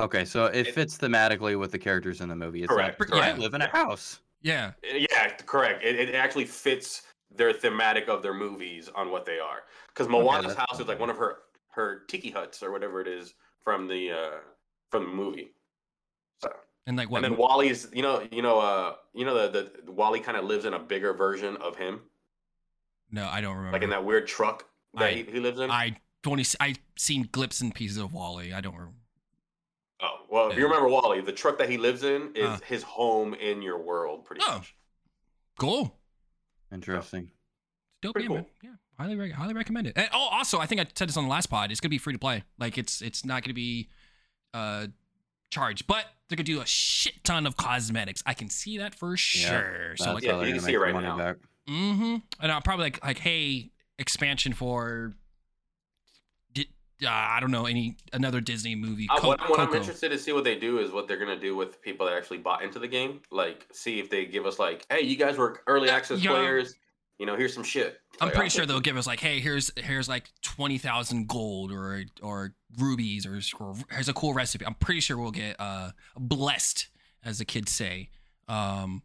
Okay, 0.00 0.24
so 0.24 0.46
it 0.46 0.66
it- 0.68 0.74
fits 0.74 0.96
thematically 0.98 1.58
with 1.58 1.70
the 1.72 1.78
characters 1.78 2.20
in 2.20 2.28
the 2.28 2.36
movie. 2.36 2.62
It's 2.62 2.72
Correct, 2.72 2.98
Not, 2.98 3.08
correct. 3.10 3.36
I 3.36 3.38
live 3.38 3.54
in 3.54 3.62
a 3.62 3.68
house. 3.68 4.20
Yeah. 4.42 4.72
Uh, 4.84 4.96
Yeah, 5.10 5.28
correct. 5.46 5.84
It, 5.84 5.96
it 6.08 6.14
actually 6.14 6.46
fits 6.46 7.02
their 7.30 7.52
thematic 7.52 8.08
of 8.08 8.22
their 8.22 8.34
movies 8.34 8.88
on 8.94 9.10
what 9.10 9.24
they 9.24 9.38
are. 9.38 9.60
Because 9.88 10.08
Moana's 10.08 10.54
that's 10.54 10.58
house 10.70 10.80
is 10.80 10.86
like 10.86 10.98
one 10.98 11.10
of 11.10 11.16
her 11.18 11.38
her 11.70 12.00
tiki 12.08 12.30
huts 12.30 12.62
or 12.62 12.70
whatever 12.70 13.00
it 13.00 13.08
is 13.08 13.34
from 13.64 13.86
the 13.88 14.12
uh 14.12 14.30
from 14.90 15.04
the 15.04 15.10
movie. 15.10 15.54
So 16.42 16.52
And 16.86 16.96
like 16.96 17.10
what? 17.10 17.24
and 17.24 17.32
then 17.32 17.38
WALL-E's, 17.38 17.88
you 17.92 18.02
know, 18.02 18.26
you 18.30 18.42
know, 18.42 18.58
uh, 18.58 18.96
you 19.14 19.24
know, 19.24 19.48
the 19.48 19.72
the 19.84 19.92
WALL-E 19.92 20.20
kind 20.20 20.36
of 20.36 20.44
lives 20.44 20.64
in 20.64 20.74
a 20.74 20.78
bigger 20.78 21.12
version 21.14 21.56
of 21.58 21.76
him, 21.76 22.00
no, 23.10 23.26
I 23.28 23.40
don't 23.40 23.54
remember. 23.56 23.72
like 23.76 23.82
in 23.82 23.90
that 23.90 24.04
weird 24.04 24.26
truck 24.26 24.66
that 24.94 25.04
I- 25.04 25.12
he, 25.12 25.22
he 25.24 25.40
lives 25.40 25.60
in. 25.60 25.70
I 25.70 25.96
only 26.26 26.44
I 26.60 26.74
seen 26.96 27.26
glips 27.28 27.60
and 27.62 27.74
pieces 27.74 27.96
of 27.98 28.12
WALL-E. 28.12 28.52
I 28.52 28.60
don't 28.60 28.74
remember. 28.74 28.96
Well, 30.32 30.50
if 30.50 30.56
you 30.56 30.64
remember 30.64 30.88
WALL-E, 30.88 31.20
the 31.20 31.32
truck 31.32 31.58
that 31.58 31.68
he 31.68 31.76
lives 31.76 32.02
in 32.04 32.34
is 32.34 32.46
Uh. 32.48 32.58
his 32.66 32.82
home 32.82 33.34
in 33.34 33.60
your 33.60 33.76
world, 33.78 34.24
pretty 34.24 34.40
Oh. 34.46 34.54
much. 34.58 34.74
Cool. 35.58 35.94
Interesting. 36.72 37.30
Dope 38.00 38.14
Pretty 38.14 38.28
game, 38.28 38.36
man. 38.38 38.44
cool. 38.44 38.52
Yeah, 38.70 38.76
highly 38.98 39.14
re- 39.16 39.30
highly 39.30 39.52
recommend 39.54 39.86
it. 39.88 39.92
And, 39.96 40.08
oh, 40.12 40.28
also, 40.32 40.58
I 40.58 40.66
think 40.66 40.80
I 40.80 40.86
said 40.94 41.08
this 41.08 41.16
on 41.18 41.24
the 41.24 41.30
last 41.30 41.46
pod. 41.50 41.70
It's 41.70 41.80
gonna 41.80 41.90
be 41.90 41.98
free 41.98 42.14
to 42.14 42.18
play. 42.18 42.44
Like 42.58 42.78
it's 42.78 43.02
it's 43.02 43.24
not 43.24 43.44
gonna 43.44 43.52
be 43.54 43.90
uh 44.54 44.86
charged, 45.50 45.86
but 45.86 46.06
they're 46.28 46.36
gonna 46.36 46.44
do 46.44 46.60
a 46.62 46.66
shit 46.66 47.22
ton 47.24 47.46
of 47.46 47.56
cosmetics. 47.58 48.22
I 48.26 48.32
can 48.34 48.48
see 48.48 48.78
that 48.78 48.94
for 48.94 49.16
sure. 49.18 49.94
so 49.98 50.14
like, 50.14 50.24
Yeah, 50.24 50.42
you 50.42 50.52
can 50.54 50.60
see 50.62 50.70
it 50.70 50.78
their 50.78 50.80
right 50.80 50.94
now. 51.02 51.16
back. 51.18 51.36
mm-hmm. 51.68 52.16
And 52.40 52.50
I'll 52.52 52.62
probably 52.62 52.84
like 52.86 53.04
like 53.04 53.18
hey 53.18 53.70
expansion 53.98 54.52
for. 54.54 55.14
Di- 57.02 57.08
Uh, 57.08 57.36
I 57.36 57.40
don't 57.40 57.50
know 57.50 57.66
any 57.66 57.96
another 58.12 58.40
Disney 58.40 58.74
movie. 58.74 59.08
Uh, 59.10 59.20
what, 59.20 59.40
what 59.50 59.60
I'm 59.60 59.74
interested 59.74 60.10
to 60.10 60.18
see 60.18 60.32
what 60.32 60.44
they 60.44 60.56
do 60.56 60.78
is 60.78 60.90
what 60.90 61.08
they're 61.08 61.18
gonna 61.18 61.38
do 61.38 61.56
with 61.56 61.82
people 61.82 62.06
that 62.06 62.16
actually 62.16 62.38
bought 62.38 62.62
into 62.62 62.78
the 62.78 62.88
game. 62.88 63.20
Like, 63.30 63.66
see 63.72 64.00
if 64.00 64.08
they 64.08 64.24
give 64.24 64.46
us 64.46 64.58
like, 64.58 64.86
hey, 64.90 65.02
you 65.02 65.16
guys 65.16 65.36
were 65.36 65.60
early 65.66 65.90
access 65.90 66.20
yeah. 66.20 66.30
players. 66.30 66.76
You 67.18 67.26
know, 67.26 67.36
here's 67.36 67.54
some 67.54 67.62
shit. 67.62 68.00
I'm 68.20 68.28
Like, 68.28 68.34
pretty 68.34 68.46
I'll 68.46 68.50
sure 68.50 68.66
they'll 68.66 68.80
give 68.80 68.96
us 68.96 69.06
like, 69.06 69.20
hey, 69.20 69.38
here's 69.38 69.70
here's 69.76 70.08
like 70.08 70.30
twenty 70.40 70.78
thousand 70.78 71.28
gold 71.28 71.70
or 71.70 72.04
or 72.20 72.54
rubies 72.78 73.26
or, 73.26 73.38
or 73.60 73.74
here's 73.90 74.08
a 74.08 74.12
cool 74.12 74.34
recipe. 74.34 74.66
I'm 74.66 74.74
pretty 74.74 75.00
sure 75.00 75.16
we'll 75.18 75.30
get 75.30 75.54
uh 75.60 75.90
blessed, 76.16 76.88
as 77.24 77.38
the 77.38 77.44
kids 77.44 77.70
say. 77.70 78.08
Um, 78.48 79.02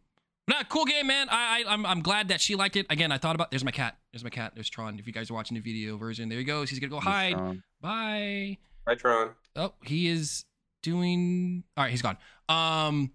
nah, 0.48 0.62
cool 0.68 0.84
game, 0.84 1.06
man. 1.06 1.28
I, 1.30 1.62
I 1.64 1.72
I'm 1.72 1.86
I'm 1.86 2.00
glad 2.00 2.28
that 2.28 2.40
she 2.40 2.56
liked 2.56 2.74
it. 2.74 2.86
Again, 2.90 3.12
I 3.12 3.18
thought 3.18 3.36
about 3.36 3.50
there's 3.50 3.64
my 3.64 3.70
cat. 3.70 3.96
There's 4.12 4.24
my 4.24 4.30
cat. 4.30 4.52
There's 4.54 4.68
Tron. 4.70 4.98
If 4.98 5.06
you 5.06 5.12
guys 5.12 5.30
are 5.30 5.34
watching 5.34 5.54
the 5.54 5.60
video 5.60 5.96
version, 5.96 6.28
there 6.28 6.38
he 6.38 6.44
goes. 6.44 6.70
He's 6.70 6.80
gonna 6.80 6.90
go 6.90 6.98
hide. 7.00 7.34
Bye. 7.80 8.58
Hi, 8.86 8.94
Tron. 8.94 9.30
Oh, 9.56 9.72
he 9.84 10.08
is 10.08 10.44
doing. 10.82 11.64
All 11.76 11.84
right, 11.84 11.90
he's 11.90 12.02
gone. 12.02 12.16
Um, 12.48 13.12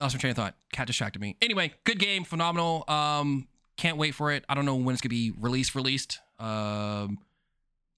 my 0.00 0.08
train 0.08 0.30
of 0.30 0.36
thought. 0.36 0.54
Cat 0.72 0.86
distracted 0.86 1.20
me. 1.20 1.36
Anyway, 1.42 1.72
good 1.84 1.98
game, 1.98 2.24
phenomenal. 2.24 2.84
Um, 2.88 3.48
can't 3.76 3.96
wait 3.96 4.14
for 4.14 4.32
it. 4.32 4.44
I 4.48 4.54
don't 4.54 4.64
know 4.64 4.76
when 4.76 4.92
it's 4.92 5.02
gonna 5.02 5.10
be 5.10 5.32
released. 5.38 5.74
Released. 5.74 6.20
Um, 6.38 7.18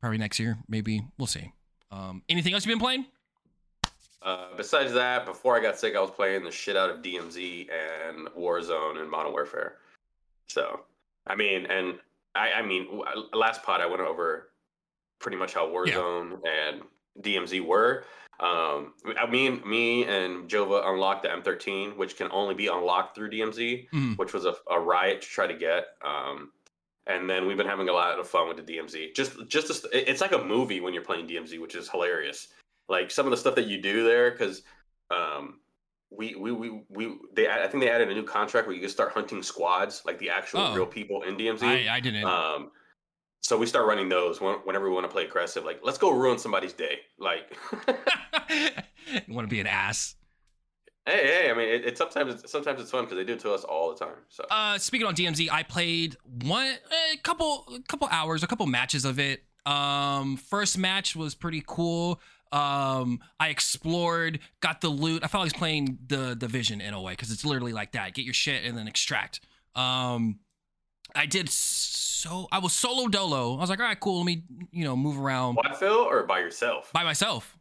probably 0.01 0.19
next 0.19 0.39
year, 0.39 0.59
maybe. 0.69 1.03
We'll 1.19 1.27
see. 1.27 1.53
Um, 1.91 2.23
anything 2.29 2.55
else 2.55 2.65
you've 2.65 2.73
been 2.73 2.81
playing? 2.81 3.07
Uh, 4.23 4.49
besides 4.57 4.93
that, 4.93 5.25
before 5.25 5.57
I 5.57 5.61
got 5.61 5.79
sick, 5.79 5.97
I 5.97 6.01
was 6.01 6.11
playing 6.11 6.45
the 6.45 6.51
shit 6.51 6.77
out 6.77 6.91
of 6.91 6.99
DMZ 6.99 7.69
and 7.71 8.29
Warzone 8.29 9.01
and 9.01 9.11
Modern 9.11 9.33
Warfare. 9.33 9.77
So, 10.49 10.81
I 11.27 11.35
mean, 11.37 11.67
and 11.67 11.99
I, 12.35 12.53
I 12.53 12.63
mean, 12.63 13.03
last 13.33 13.63
pod 13.63 13.81
I 13.81 13.87
went 13.87 14.03
over 14.03 14.50
pretty 15.21 15.37
much 15.37 15.55
how 15.55 15.67
Warzone 15.69 16.41
and 16.49 16.83
DMZ 17.21 17.65
were. 17.65 18.05
Um, 18.41 18.95
I 19.19 19.31
mean, 19.31 19.61
me 19.69 20.05
and 20.05 20.49
Jova 20.49 20.89
unlocked 20.89 21.23
the 21.25 21.29
M13, 21.29 21.97
which 21.97 22.17
can 22.17 22.29
only 22.33 22.55
be 22.55 22.69
unlocked 22.69 23.15
through 23.15 23.31
DMZ, 23.31 23.89
Mhm. 23.93 24.17
which 24.17 24.33
was 24.33 24.47
a, 24.47 24.55
a 24.71 24.81
riot 24.81 25.21
to 25.21 25.29
try 25.29 25.47
to 25.47 25.55
get. 25.55 25.89
Um, 26.03 26.51
and 27.07 27.29
then 27.29 27.47
we've 27.47 27.59
been 27.59 27.67
having 27.67 27.89
a 27.91 27.93
lot 27.93 28.19
of 28.19 28.27
fun 28.27 28.49
with 28.49 28.57
the 28.57 28.63
DMZ. 28.63 29.15
Just, 29.15 29.33
just 29.47 29.85
it- 29.93 30.09
it's 30.09 30.23
like 30.23 30.33
a 30.33 30.43
movie 30.43 30.81
when 30.81 30.95
you're 30.95 31.05
playing 31.05 31.27
DMZ, 31.27 31.61
which 31.61 31.75
is 31.75 31.89
hilarious. 31.91 32.49
Like 32.89 33.11
some 33.11 33.27
of 33.27 33.31
the 33.31 33.37
stuff 33.37 33.55
that 33.57 33.67
you 33.67 33.81
do 33.81 34.05
there, 34.05 34.31
because 34.31 34.63
um, 35.11 35.61
we, 36.11 36.35
we, 36.35 36.51
we, 36.53 36.83
we, 36.89 37.19
they, 37.35 37.47
I 37.49 37.67
think 37.69 37.83
they 37.85 37.91
added 37.91 38.09
a 38.11 38.15
new 38.15 38.25
contract 38.25 38.67
where 38.67 38.75
you 38.75 38.81
can 38.81 38.91
start 38.91 39.13
hunting 39.13 39.43
squads, 39.43 40.03
like 40.07 40.19
the 40.19 40.31
actual 40.31 40.61
Oh. 40.61 40.75
real 40.75 40.87
people 40.87 41.23
in 41.25 41.37
DMZ. 41.37 41.63
I, 41.91 41.97
I 41.97 42.01
didn't. 42.01 42.25
Um, 42.25 42.71
so 43.41 43.57
we 43.57 43.67
start 43.67 43.87
running 43.87 44.09
those 44.09 44.41
whenever 44.41 44.89
we 44.89 44.95
want 44.95 45.05
to 45.05 45.13
play 45.13 45.25
aggressive. 45.25 45.65
Like, 45.65 45.81
let's 45.83 45.99
go 45.99 46.11
ruin 46.11 46.39
somebody's 46.39 46.73
day. 46.73 46.99
Like, 47.19 47.57
you 48.51 49.35
want 49.35 49.49
to 49.49 49.51
be 49.51 49.61
an 49.61 49.67
ass. 49.67 50.15
hey, 51.07 51.27
hey. 51.27 51.51
I 51.51 51.55
mean, 51.55 51.69
it, 51.69 51.85
it 51.85 51.99
sometimes 51.99 52.35
it's, 52.43 52.53
sometimes 52.53 52.81
it's 52.81 52.91
fun 52.91 53.05
because 53.05 53.17
they 53.17 53.25
do 53.25 53.33
it 53.35 53.41
to 53.41 53.53
us 53.53 53.65
all 53.65 53.93
the 53.93 54.05
time. 54.05 54.17
So 54.29 54.45
Uh, 54.51 54.79
speaking 54.79 55.07
on 55.07 55.15
DMZ, 55.15 55.51
I 55.51 55.63
played 55.63 56.17
one 56.25 56.67
a 57.13 57.17
couple 57.19 57.65
a 57.75 57.81
couple 57.89 58.09
hours, 58.11 58.43
a 58.43 58.47
couple 58.47 58.67
matches 58.67 59.05
of 59.05 59.19
it. 59.19 59.43
Um, 59.67 60.37
first 60.37 60.79
match 60.79 61.17
was 61.17 61.35
pretty 61.35 61.63
cool. 61.67 62.21
Um, 62.53 63.21
I 63.39 63.49
explored, 63.49 64.41
got 64.61 64.81
the 64.81 64.89
loot. 64.89 65.23
I 65.23 65.29
felt 65.29 65.41
like 65.41 65.45
I 65.45 65.45
was 65.45 65.53
playing 65.53 65.99
the 66.09 66.35
division 66.35 66.81
in 66.81 66.95
a 66.95 67.01
way 67.01 67.13
because 67.13 67.31
it's 67.31 67.45
literally 67.45 67.73
like 67.73 67.93
that: 67.93 68.15
get 68.15 68.25
your 68.25 68.35
shit 68.35 68.65
and 68.65 68.77
then 68.77 68.89
extract. 68.89 69.41
Um, 69.75 70.41
I 71.15 71.27
did 71.27 71.49
so. 71.49 72.49
I 72.53 72.59
was 72.59 72.73
solo 72.73 73.09
dolo. 73.09 73.57
I 73.57 73.61
was 73.61 73.71
like, 73.71 73.81
all 73.81 73.87
right, 73.87 73.99
cool. 73.99 74.19
Let 74.19 74.27
me 74.27 74.45
you 74.71 74.85
know 74.85 74.97
move 74.97 75.19
around 75.19 75.57
quad 75.57 75.77
fill 75.77 75.93
or 75.93 76.25
by 76.25 76.41
yourself? 76.41 76.93
by 76.93 77.05
myself. 77.05 77.57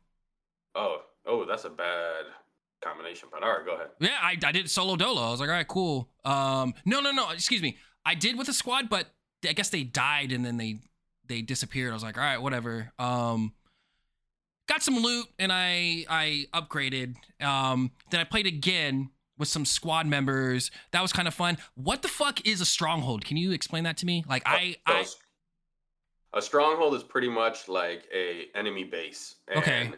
Oh, 0.75 1.01
oh, 1.25 1.46
that's 1.46 1.65
a 1.65 1.70
bad 1.70 2.25
combination. 2.82 3.29
But 3.32 3.44
all 3.44 3.50
right, 3.50 3.65
go 3.65 3.75
ahead. 3.75 3.88
Yeah, 4.00 4.18
I, 4.22 4.38
I 4.44 4.51
did 4.51 4.70
solo 4.70 4.96
dolo. 4.96 5.22
I 5.22 5.32
was 5.32 5.39
like, 5.39 5.50
all 5.50 5.56
right, 5.56 5.68
cool. 5.68 6.10
Um, 6.25 6.74
no, 6.86 7.01
no, 7.01 7.12
no. 7.12 7.29
Excuse 7.32 7.62
me. 7.62 7.77
I 8.06 8.15
did 8.15 8.38
with 8.38 8.48
a 8.50 8.53
squad, 8.53 8.89
but 8.89 9.08
I 9.48 9.53
guess 9.53 9.70
they 9.70 9.84
died 9.84 10.32
and 10.32 10.46
then 10.46 10.58
they 10.58 10.79
they 11.27 11.41
disappeared. 11.41 11.91
I 11.91 11.94
was 11.94 12.03
like, 12.03 12.18
all 12.18 12.24
right, 12.24 12.41
whatever. 12.41 12.91
Um, 13.00 13.53
got 14.68 14.84
some 14.84 14.98
loot 14.98 15.27
and 15.38 15.51
I 15.51 16.06
I 16.10 16.46
upgraded. 16.53 17.15
Um, 17.41 17.91
then 18.12 18.20
I 18.20 18.24
played 18.24 18.48
again 18.48 19.10
with 19.39 19.48
some 19.48 19.65
squad 19.65 20.05
members. 20.05 20.69
That 20.91 21.01
was 21.01 21.12
kind 21.12 21.27
of 21.27 21.34
fun. 21.34 21.58
What 21.74 22.03
the 22.03 22.08
fuck 22.08 22.46
is 22.46 22.62
a 22.62 22.65
stronghold? 22.65 23.25
Can 23.25 23.38
you 23.38 23.51
explain 23.51 23.86
that 23.86 23.98
to 23.98 24.05
me? 24.05 24.24
Like 24.27 24.43
I 24.46 24.75
So 24.88 24.93
I 24.93 25.05
a 26.34 26.41
stronghold 26.41 26.93
is 26.93 27.03
pretty 27.03 27.29
much 27.29 27.67
like 27.67 28.03
a 28.13 28.46
enemy 28.53 28.84
base. 28.84 29.36
And 29.48 29.60
Okay. 29.60 29.91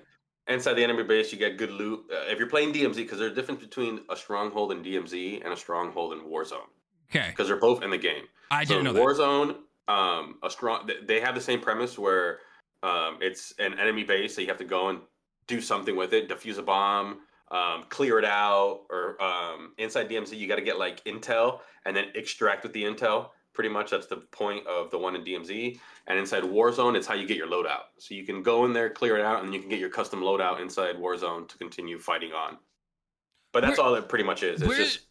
Inside 0.48 0.74
the 0.74 0.84
enemy 0.84 1.04
base, 1.04 1.32
you 1.32 1.38
get 1.38 1.58
good 1.58 1.72
loot. 1.72 2.06
Uh, 2.12 2.32
if 2.32 2.40
you're 2.40 2.50
playing 2.50 2.74
DMZ, 2.74 2.96
because 2.96 3.20
there's 3.20 3.32
a 3.32 3.36
difference 3.36 3.62
between 3.62 4.02
a 4.10 4.16
stronghold 4.16 4.72
in 4.72 4.84
DMZ 4.84 5.44
and 5.44 5.54
a 5.54 5.58
stronghold 5.58 6.14
in 6.14 6.20
Warzone, 6.22 6.68
okay. 7.10 7.28
because 7.30 7.48
they're 7.48 7.60
both 7.60 7.84
in 7.84 7.90
the 7.90 7.98
game. 7.98 8.24
I 8.50 8.64
so 8.64 8.74
didn't 8.74 8.86
know 8.86 8.90
in 8.90 8.96
that. 8.96 9.02
Warzone, 9.04 9.56
um, 9.88 10.36
a 10.44 10.50
strong 10.50 10.90
they 11.06 11.20
have 11.20 11.36
the 11.36 11.42
same 11.42 11.62
premise 11.62 11.98
where 11.98 12.40
um, 12.82 13.20
it's 13.22 13.54
an 13.60 13.78
enemy 13.80 14.04
base 14.04 14.36
that 14.36 14.42
you 14.42 14.48
have 14.48 14.58
to 14.58 14.66
go 14.66 14.90
and 14.90 15.00
do 15.48 15.62
something 15.62 15.96
with 15.96 16.14
it, 16.14 16.28
defuse 16.28 16.58
a 16.58 16.64
bomb, 16.64 17.20
um, 17.52 17.86
clear 17.90 18.18
it 18.18 18.26
out, 18.26 18.82
or 18.90 19.22
um, 19.22 19.74
inside 19.78 20.10
DMZ 20.10 20.38
you 20.38 20.48
got 20.48 20.56
to 20.56 20.62
get 20.62 20.80
like 20.80 21.04
intel 21.04 21.60
and 21.86 21.96
then 21.96 22.06
extract 22.16 22.64
with 22.64 22.74
the 22.74 22.84
intel. 22.84 23.30
Pretty 23.54 23.70
much 23.70 23.92
that's 23.92 24.08
the 24.08 24.18
point 24.18 24.66
of 24.66 24.90
the 24.92 24.98
one 24.98 25.14
in 25.16 25.26
DMZ. 25.26 25.78
And 26.08 26.18
inside 26.18 26.44
Warzone, 26.44 26.96
it's 26.96 27.06
how 27.06 27.16
you 27.16 27.28
get 27.28 27.36
your 27.36 27.48
loadout. 27.48 27.92
So 27.98 28.16
you 28.16 28.26
can 28.26 28.42
go 28.42 28.64
in 28.64 28.72
there, 28.72 28.90
clear 28.90 29.18
it 29.18 29.26
out, 29.26 29.44
and 29.44 29.54
you 29.54 29.60
can 29.60 29.70
get 29.70 29.80
your 29.80 29.90
custom 29.90 30.22
loadout 30.22 30.62
inside 30.62 30.96
Warzone 30.96 31.50
to 31.50 31.58
continue 31.58 32.00
fighting 32.00 32.32
on. 32.32 32.58
But 33.52 33.64
that's 33.64 33.78
Where- 33.78 33.88
all 33.88 33.96
it 33.96 34.08
pretty 34.08 34.24
much 34.24 34.42
is. 34.42 34.62
It's 34.62 34.70
Where, 34.70 34.78
just 34.78 35.02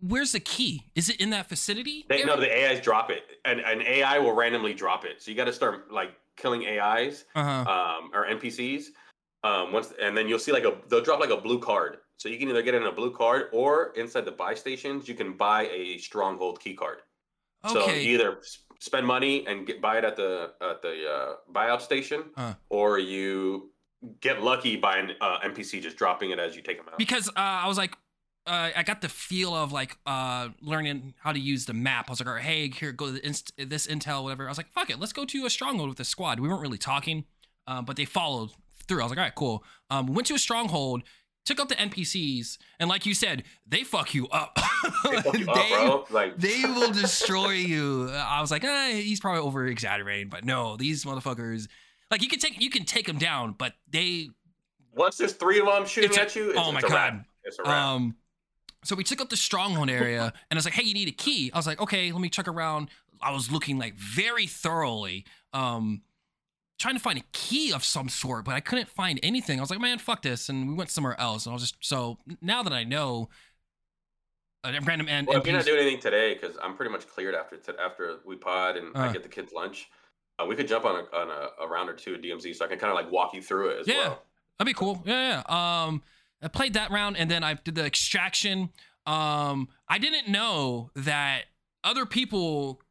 where's 0.00 0.32
the 0.32 0.40
key? 0.40 0.86
Is 0.94 1.08
it 1.08 1.20
in 1.20 1.30
that 1.30 1.48
vicinity? 1.48 2.06
They, 2.08 2.24
no, 2.24 2.40
the 2.40 2.50
AIs 2.50 2.80
drop 2.80 3.10
it, 3.10 3.22
and 3.44 3.60
an 3.60 3.82
AI 3.82 4.18
will 4.18 4.32
randomly 4.32 4.74
drop 4.74 5.04
it. 5.04 5.22
So 5.22 5.30
you 5.30 5.36
got 5.36 5.44
to 5.44 5.52
start 5.52 5.92
like 5.92 6.12
killing 6.36 6.66
AIs 6.66 7.24
uh-huh. 7.34 7.70
um, 7.70 8.10
or 8.14 8.26
NPCs. 8.26 8.86
Um, 9.42 9.72
once, 9.72 9.92
and 10.00 10.14
then 10.16 10.28
you'll 10.28 10.38
see 10.38 10.52
like 10.52 10.64
a 10.64 10.76
they'll 10.88 11.00
drop 11.02 11.20
like 11.20 11.30
a 11.30 11.36
blue 11.36 11.58
card. 11.58 11.98
So 12.18 12.28
you 12.28 12.38
can 12.38 12.48
either 12.50 12.62
get 12.62 12.74
in 12.74 12.82
a 12.82 12.92
blue 12.92 13.10
card 13.10 13.48
or 13.52 13.92
inside 13.96 14.26
the 14.26 14.32
buy 14.32 14.54
stations 14.54 15.08
you 15.08 15.14
can 15.14 15.32
buy 15.36 15.66
a 15.68 15.96
stronghold 15.98 16.60
key 16.60 16.74
card. 16.74 16.98
So 17.68 17.82
okay. 17.82 18.02
you 18.04 18.14
either 18.14 18.38
spend 18.78 19.06
money 19.06 19.46
and 19.46 19.66
get 19.66 19.80
buy 19.80 19.98
it 19.98 20.04
at 20.04 20.16
the 20.16 20.52
at 20.60 20.82
the 20.82 21.06
uh, 21.10 21.34
buyout 21.52 21.80
station, 21.80 22.24
Uh. 22.36 22.54
or 22.68 22.98
you 22.98 23.70
get 24.20 24.42
lucky 24.42 24.76
by 24.76 24.96
an 24.98 25.12
uh, 25.20 25.40
NPC 25.40 25.80
just 25.82 25.96
dropping 25.96 26.30
it 26.30 26.38
as 26.38 26.56
you 26.56 26.62
take 26.62 26.78
them 26.78 26.86
out. 26.90 26.98
because 26.98 27.28
uh, 27.30 27.32
I 27.36 27.66
was 27.68 27.76
like, 27.78 27.94
uh, 28.46 28.70
I 28.74 28.82
got 28.82 29.02
the 29.02 29.08
feel 29.10 29.54
of 29.54 29.72
like 29.72 29.96
uh, 30.06 30.48
learning 30.62 31.12
how 31.22 31.32
to 31.32 31.38
use 31.38 31.66
the 31.66 31.74
map. 31.74 32.08
I 32.08 32.12
was 32.12 32.20
like, 32.20 32.26
all 32.28 32.34
right, 32.34 32.42
hey, 32.42 32.68
here, 32.70 32.92
go 32.92 33.06
to 33.06 33.12
the 33.12 33.26
inst- 33.26 33.52
this 33.58 33.86
intel, 33.86 34.22
whatever. 34.22 34.46
I 34.46 34.50
was 34.50 34.56
like, 34.58 34.72
fuck 34.72 34.88
it, 34.90 34.98
let's 34.98 35.12
go 35.12 35.24
to 35.26 35.46
a 35.46 35.50
stronghold 35.50 35.90
with 35.90 35.98
the 35.98 36.04
squad. 36.04 36.40
We 36.40 36.48
weren't 36.48 36.62
really 36.62 36.78
talking, 36.78 37.24
um, 37.66 37.84
but 37.84 37.96
they 37.96 38.06
followed 38.06 38.50
through. 38.90 39.00
I 39.00 39.04
was 39.04 39.10
like, 39.10 39.18
all 39.18 39.24
right, 39.24 39.34
cool. 39.34 39.64
Um, 39.88 40.08
went 40.08 40.26
to 40.26 40.34
a 40.34 40.38
stronghold, 40.38 41.02
took 41.46 41.60
out 41.60 41.68
the 41.70 41.76
NPCs, 41.76 42.58
and 42.78 42.90
like 42.90 43.06
you 43.06 43.14
said, 43.14 43.44
they 43.66 43.84
fuck 43.84 44.14
you 44.14 44.28
up. 44.28 44.58
They 45.04 45.22
fuck 45.22 45.38
you 45.38 45.46
They-. 45.46 46.02
Like 46.10 46.36
they 46.36 46.64
will 46.64 46.90
destroy 46.90 47.52
you. 47.52 48.10
I 48.10 48.40
was 48.40 48.50
like, 48.50 48.64
eh, 48.64 48.92
he's 48.94 49.20
probably 49.20 49.40
over 49.40 49.66
exaggerating, 49.66 50.28
but 50.28 50.44
no, 50.44 50.76
these 50.76 51.04
motherfuckers. 51.04 51.68
Like 52.10 52.22
you 52.22 52.28
can 52.28 52.40
take 52.40 52.60
you 52.60 52.70
can 52.70 52.84
take 52.84 53.06
them 53.06 53.18
down, 53.18 53.54
but 53.56 53.74
they 53.88 54.30
once 54.94 55.16
there's 55.16 55.32
three 55.34 55.60
of 55.60 55.66
them 55.66 55.86
shooting 55.86 56.10
a- 56.18 56.20
at 56.20 56.34
you, 56.34 56.50
it's, 56.50 56.58
oh 56.58 56.72
my. 56.72 56.80
God. 56.80 57.24
It's 57.44 57.58
a 57.58 57.62
wrap. 57.62 57.72
Um, 57.72 58.16
so 58.84 58.96
we 58.96 59.04
took 59.04 59.20
up 59.20 59.28
the 59.28 59.36
stronghold 59.36 59.88
area, 59.90 60.22
and 60.24 60.32
I 60.50 60.54
was 60.56 60.64
like, 60.64 60.74
"Hey, 60.74 60.82
you 60.82 60.94
need 60.94 61.08
a 61.08 61.12
key." 61.12 61.50
I 61.54 61.56
was 61.56 61.66
like, 61.66 61.80
"Okay, 61.80 62.10
let 62.12 62.20
me 62.20 62.28
check 62.28 62.48
around." 62.48 62.90
I 63.22 63.32
was 63.32 63.50
looking 63.52 63.78
like 63.78 63.94
very 63.94 64.46
thoroughly, 64.46 65.26
um, 65.52 66.02
trying 66.80 66.94
to 66.94 67.00
find 67.00 67.18
a 67.18 67.22
key 67.32 67.72
of 67.72 67.84
some 67.84 68.08
sort, 68.08 68.44
but 68.44 68.54
I 68.54 68.60
couldn't 68.60 68.88
find 68.88 69.20
anything. 69.22 69.58
I 69.60 69.62
was 69.62 69.70
like, 69.70 69.80
"Man, 69.80 69.98
fuck 69.98 70.22
this," 70.22 70.48
and 70.48 70.66
we 70.68 70.74
went 70.74 70.90
somewhere 70.90 71.14
else. 71.20 71.44
And 71.46 71.52
I 71.52 71.54
was 71.54 71.62
just 71.62 71.76
so 71.80 72.18
now 72.40 72.62
that 72.64 72.72
I 72.72 72.82
know, 72.84 73.28
a 74.64 74.72
random 74.82 75.08
and 75.08 75.26
Well, 75.26 75.38
if 75.38 75.46
you're 75.46 75.54
not 75.56 75.64
doing 75.64 75.80
anything 75.80 76.00
today, 76.00 76.34
because 76.34 76.56
I'm 76.62 76.74
pretty 76.76 76.90
much 76.90 77.06
cleared 77.06 77.34
after 77.34 77.56
t- 77.56 77.72
after 77.82 78.16
we 78.26 78.36
pod 78.36 78.76
and 78.76 78.96
Uh. 78.96 79.00
I 79.00 79.12
get 79.12 79.22
the 79.22 79.28
kids 79.28 79.52
lunch, 79.52 79.88
uh, 80.38 80.46
we 80.46 80.56
could 80.56 80.66
jump 80.68 80.84
on 80.84 80.96
a 81.04 81.16
on 81.16 81.30
a, 81.30 81.64
a 81.64 81.68
round 81.68 81.88
or 81.88 81.94
two 81.94 82.14
of 82.14 82.20
DMZ, 82.20 82.56
so 82.56 82.64
I 82.64 82.68
can 82.68 82.78
kind 82.78 82.90
of 82.90 82.96
like 82.96 83.10
walk 83.12 83.34
you 83.34 83.42
through 83.42 83.70
it 83.70 83.80
as 83.80 83.88
Yeah. 83.88 83.96
well. 84.08 84.22
That'd 84.58 84.74
be 84.74 84.78
cool. 84.78 85.02
Yeah, 85.06 85.42
yeah. 85.48 85.84
Um, 85.86 86.02
I 86.42 86.48
played 86.48 86.74
that 86.74 86.90
round, 86.90 87.16
and 87.16 87.30
then 87.30 87.42
I 87.44 87.54
did 87.54 87.74
the 87.74 87.84
extraction. 87.84 88.70
Um, 89.06 89.68
I 89.88 89.98
didn't 89.98 90.28
know 90.28 90.90
that 90.94 91.44
other 91.84 92.04
people 92.04 92.82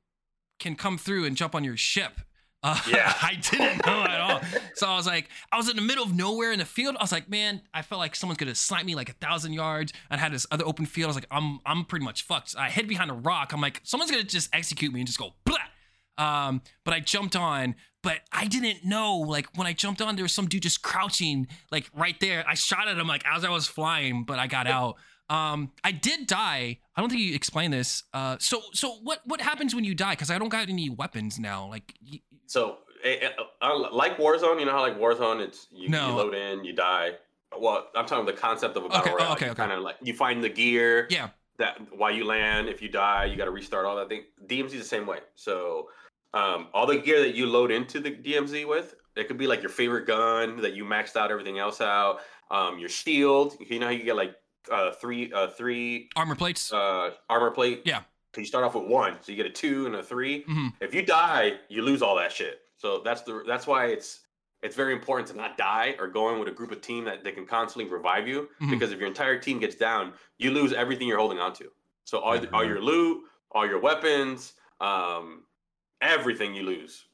can 0.60 0.76
come 0.76 0.98
through 0.98 1.26
and 1.26 1.36
jump 1.38 1.54
on 1.56 1.64
your 1.64 1.78
ship. 1.78 2.22
Uh, 2.62 2.80
Yeah. 2.88 3.14
I 3.22 3.36
didn't 3.36 3.86
know 3.86 4.04
at 4.04 4.20
all. 4.20 4.42
So 4.76 4.88
I 4.88 4.96
was 4.96 5.08
like, 5.08 5.30
I 5.52 5.58
was 5.58 5.70
in 5.70 5.76
the 5.76 5.82
middle 5.82 6.04
of 6.04 6.14
nowhere 6.16 6.52
in 6.52 6.60
the 6.60 6.66
field. 6.66 6.96
I 7.00 7.04
was 7.04 7.12
like, 7.12 7.30
man, 7.30 7.62
I 7.74 7.82
felt 7.82 8.00
like 8.00 8.16
someone's 8.16 8.38
gonna 8.38 8.56
snipe 8.56 8.86
me 8.86 8.96
like 8.96 9.10
a 9.10 9.14
thousand 9.14 9.54
yards. 9.54 9.94
I 10.10 10.18
had 10.18 10.34
this 10.34 10.46
other 10.52 10.66
open 10.66 10.86
field. 10.86 11.06
I 11.08 11.10
was 11.10 11.16
like, 11.16 11.28
I'm, 11.32 11.60
I'm 11.66 11.86
pretty 11.86 12.06
much 12.06 12.24
fucked. 12.24 12.56
I 12.58 12.70
hid 12.70 12.88
behind 12.88 13.12
a 13.12 13.14
rock. 13.14 13.54
I'm 13.54 13.62
like, 13.62 13.82
someone's 13.84 14.12
gonna 14.12 14.24
just 14.24 14.54
execute 14.54 14.94
me 14.94 15.00
and 15.00 15.08
just 15.08 15.20
go 15.20 15.34
blah. 15.46 15.58
Um, 16.18 16.62
but 16.84 16.94
I 16.94 17.00
jumped 17.00 17.38
on, 17.38 17.76
but 18.04 18.20
I 18.34 18.46
didn't 18.46 18.84
know, 18.84 19.18
like 19.20 19.48
when 19.58 19.68
I 19.68 19.72
jumped 19.74 20.02
on, 20.02 20.16
there 20.18 20.24
was 20.24 20.34
some 20.34 20.48
dude 20.48 20.64
just 20.64 20.82
crouching, 20.82 21.48
like 21.72 21.90
right 21.96 22.20
there. 22.20 22.44
I 22.46 22.56
shot 22.56 22.90
at 22.90 22.98
him 22.98 23.08
like 23.08 23.24
as 23.26 23.46
I 23.46 23.50
was 23.50 23.68
flying, 23.68 24.26
but 24.26 24.38
I 24.38 24.48
got 24.48 24.68
out. 24.68 24.96
Um, 25.30 25.72
I 25.84 25.92
did 25.92 26.26
die. 26.28 26.80
I 26.96 27.02
don't 27.02 27.10
think 27.10 27.22
you 27.22 27.36
explained 27.36 27.72
this. 27.72 28.04
Uh, 28.14 28.36
so 28.40 28.62
so 28.74 28.96
what 29.04 29.22
what 29.26 29.40
happens 29.42 29.74
when 29.76 29.84
you 29.86 29.94
die? 29.96 30.12
Because 30.14 30.30
I 30.32 30.38
don't 30.40 30.50
got 30.50 30.68
any 30.70 30.90
weapons 30.90 31.40
now. 31.40 31.70
Like 31.70 31.94
So, 32.50 32.80
eh, 33.04 33.18
eh, 33.22 33.30
uh, 33.62 33.90
like 33.94 34.18
Warzone, 34.18 34.60
you 34.60 34.66
know 34.66 34.72
how 34.72 34.82
like 34.82 34.98
Warzone, 34.98 35.40
it's 35.40 35.68
you, 35.72 35.88
No. 35.88 36.08
you 36.08 36.14
load 36.16 36.34
in, 36.34 36.64
you 36.66 36.74
die. 36.74 37.12
Well, 37.56 37.88
I'm 37.96 38.08
talking 38.08 38.26
the 38.26 38.34
concept 38.34 38.76
of 38.76 38.86
a 38.86 38.90
battle 38.90 39.04
Okay, 39.04 39.12
oh, 39.12 39.18
royale. 39.18 39.32
okay, 39.34 39.46
okay. 39.50 39.56
Kind 39.56 39.72
of 39.72 39.82
like 39.82 39.98
you 40.02 40.14
find 40.16 40.44
the 40.44 40.50
gear. 40.50 41.06
yeah, 41.12 41.30
that 41.60 41.78
while 41.96 42.12
you 42.12 42.26
land, 42.26 42.68
if 42.68 42.82
you 42.82 42.90
die, 42.90 43.26
you 43.26 43.36
got 43.38 43.46
to 43.46 43.52
restart 43.52 43.86
all 43.86 43.96
that 43.98 44.10
thing. 44.10 44.24
DMZ 44.48 44.66
is 44.66 44.74
the 44.74 44.84
same 44.84 45.06
way. 45.06 45.20
So 45.36 45.90
um, 46.34 46.70
all 46.74 46.88
the 46.88 46.98
gear 46.98 47.20
that 47.20 47.36
you 47.36 47.46
load 47.46 47.70
into 47.70 48.00
the 48.00 48.10
DMZ 48.12 48.68
with, 48.68 48.96
it 49.16 49.28
could 49.28 49.38
be 49.38 49.46
like 49.46 49.62
your 49.62 49.70
favorite 49.70 50.08
gun 50.08 50.60
that 50.62 50.74
you 50.74 50.86
maxed 50.86 51.16
out 51.16 51.30
everything 51.30 51.60
else 51.60 51.82
out. 51.82 52.22
Um, 52.50 52.80
your 52.80 52.90
shield, 52.90 53.58
you 53.60 53.78
know 53.78 53.86
how 53.86 53.92
you 53.92 54.04
get 54.04 54.16
like 54.16 54.34
uh, 54.72 54.92
three 54.94 55.32
uh, 55.32 55.50
three 55.50 56.10
armor 56.16 56.36
plates. 56.36 56.74
uh, 56.74 57.12
armor 57.30 57.52
plate. 57.52 57.84
Yeah. 57.86 58.02
So 58.40 58.42
you 58.42 58.48
start 58.48 58.64
off 58.64 58.74
with 58.76 58.86
one, 58.86 59.18
so 59.22 59.32
you 59.34 59.36
get 59.36 59.46
a 59.46 59.50
two 59.50 59.86
and 59.86 59.96
a 59.96 60.02
3 60.04 60.44
Mhm. 60.46 60.74
If 60.80 60.94
you 60.94 61.02
die, 61.06 61.60
you 61.68 61.82
lose 61.82 62.02
all 62.02 62.16
that 62.16 62.32
shit. 62.32 62.62
So 62.78 63.00
that's 63.04 63.22
the 63.24 63.44
that's 63.46 63.68
why 63.68 63.88
it's 63.88 64.22
it's 64.62 64.76
very 64.78 64.94
important 64.94 65.28
to 65.30 65.36
not 65.36 65.58
die 65.58 65.96
or 66.00 66.08
go 66.08 66.34
in 66.34 66.40
with 66.40 66.48
a 66.48 66.52
group 66.52 66.72
of 66.72 66.80
team 66.82 67.04
that 67.06 67.24
they 67.24 67.32
can 67.34 67.46
constantly 67.46 67.92
revive 67.92 68.28
you. 68.30 68.50
Mhm. 68.62 68.70
Because 68.72 68.92
if 68.94 69.00
your 69.00 69.08
entire 69.08 69.38
team 69.38 69.60
gets 69.60 69.76
down, 69.76 70.14
you 70.38 70.52
lose 70.52 70.72
everything 70.74 71.08
you're 71.08 71.18
holding 71.20 71.40
on 71.40 71.54
to. 71.56 71.70
So 72.06 72.20
all, 72.20 72.38
all 72.54 72.64
your 72.66 72.82
loot, 72.82 73.24
all 73.52 73.66
your 73.68 73.80
weapons, 73.80 74.54
um, 74.80 75.44
everything 76.02 76.56
you 76.56 76.64
lose. 76.64 77.06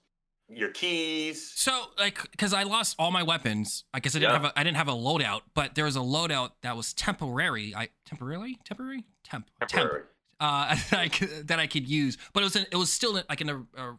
your 0.47 0.69
keys. 0.69 1.53
So 1.55 1.85
like, 1.97 2.21
because 2.29 2.53
I 2.53 2.61
lost 2.61 2.95
all 2.99 3.09
my 3.09 3.23
weapons. 3.23 3.83
I 3.95 3.99
guess 3.99 4.15
I 4.15 4.19
didn't 4.19 4.29
Yeah. 4.33 4.37
have 4.41 4.45
a, 4.55 4.59
I 4.59 4.63
didn't 4.63 4.77
have 4.77 4.87
a 4.87 4.91
loadout, 4.93 5.41
but 5.55 5.73
there 5.73 5.85
was 5.85 5.95
a 5.95 6.01
loadout 6.01 6.51
that 6.61 6.77
was 6.77 6.93
temporary. 6.93 7.73
I 7.75 7.89
temporarily 8.05 8.59
temporary 8.63 9.05
temp 9.23 9.49
temp 9.59 9.71
Temporary. 9.71 10.03
Uh 10.39 10.75
that 10.89 10.99
I 10.99 11.07
could, 11.09 11.47
that 11.47 11.59
I 11.59 11.67
could 11.67 11.87
use, 11.87 12.17
but 12.33 12.41
it 12.41 12.45
was 12.45 12.55
in, 12.55 12.65
it 12.71 12.75
was 12.75 12.91
still 12.91 13.13
like 13.29 13.41
in 13.41 13.49
a, 13.49 13.57
a, 13.77 13.97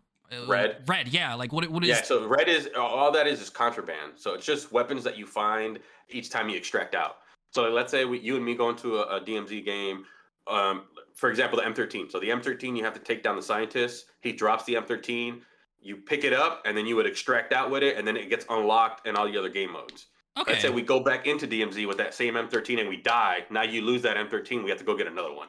Red? 0.49 0.83
red 0.89 1.07
yeah 1.09 1.35
like 1.35 1.53
what 1.53 1.63
it- 1.63 1.71
what 1.71 1.85
is 1.85 1.89
Yeah, 1.91 2.03
so 2.03 2.27
red 2.27 2.49
is 2.49 2.69
all 2.77 3.13
that 3.13 3.27
is 3.27 3.41
is 3.41 3.49
contraband. 3.51 4.13
So 4.17 4.35
it's 4.35 4.45
just 4.45 4.73
weapons 4.73 5.05
that 5.05 5.17
you 5.17 5.25
find 5.27 5.79
each 6.09 6.31
time 6.31 6.49
you 6.49 6.57
extract 6.57 6.95
out. 6.95 7.19
So 7.53 7.69
let's 7.71 7.91
say 7.93 8.05
we, 8.05 8.19
you 8.19 8.35
and 8.37 8.45
me 8.45 8.55
go 8.57 8.69
into 8.71 8.97
a, 8.99 9.17
a 9.17 9.21
DMZ 9.21 9.65
game. 9.65 10.05
Um, 10.49 10.83
for 11.15 11.31
example, 11.31 11.59
the 11.59 11.65
M13. 11.65 12.11
So 12.11 12.21
the 12.21 12.29
M13, 12.29 12.77
you 12.77 12.85
have 12.85 12.93
to 12.95 13.01
take 13.01 13.23
down 13.23 13.37
the 13.37 13.43
scientist. 13.43 14.07
He 14.21 14.33
drops 14.33 14.65
the 14.65 14.75
M13. 14.75 15.41
You 15.81 15.97
pick 15.97 16.25
it 16.25 16.33
up, 16.33 16.63
and 16.67 16.77
then 16.77 16.87
you 16.87 16.97
would 16.97 17.07
extract 17.07 17.53
out 17.53 17.71
with 17.71 17.83
it, 17.83 17.97
and 17.97 18.07
then 18.07 18.17
it 18.17 18.29
gets 18.29 18.45
unlocked 18.51 19.07
in 19.07 19.17
all 19.17 19.27
the 19.31 19.39
other 19.39 19.49
game 19.49 19.73
modes. 19.73 20.07
okay 20.39 20.53
Let's 20.53 20.63
say 20.63 20.71
we 20.71 20.83
go 20.83 21.01
back 21.01 21.27
into 21.27 21.47
DMZ 21.47 21.87
with 21.87 21.97
that 21.99 22.15
same 22.15 22.35
M13 22.35 22.81
and 22.81 22.89
we 22.89 22.97
die. 22.99 23.45
Now 23.51 23.63
you 23.63 23.81
lose 23.83 24.03
that 24.03 24.17
M13. 24.17 24.63
We 24.65 24.71
have 24.71 24.79
to 24.79 24.85
go 24.85 24.97
get 24.97 25.07
another 25.07 25.33
one. 25.33 25.49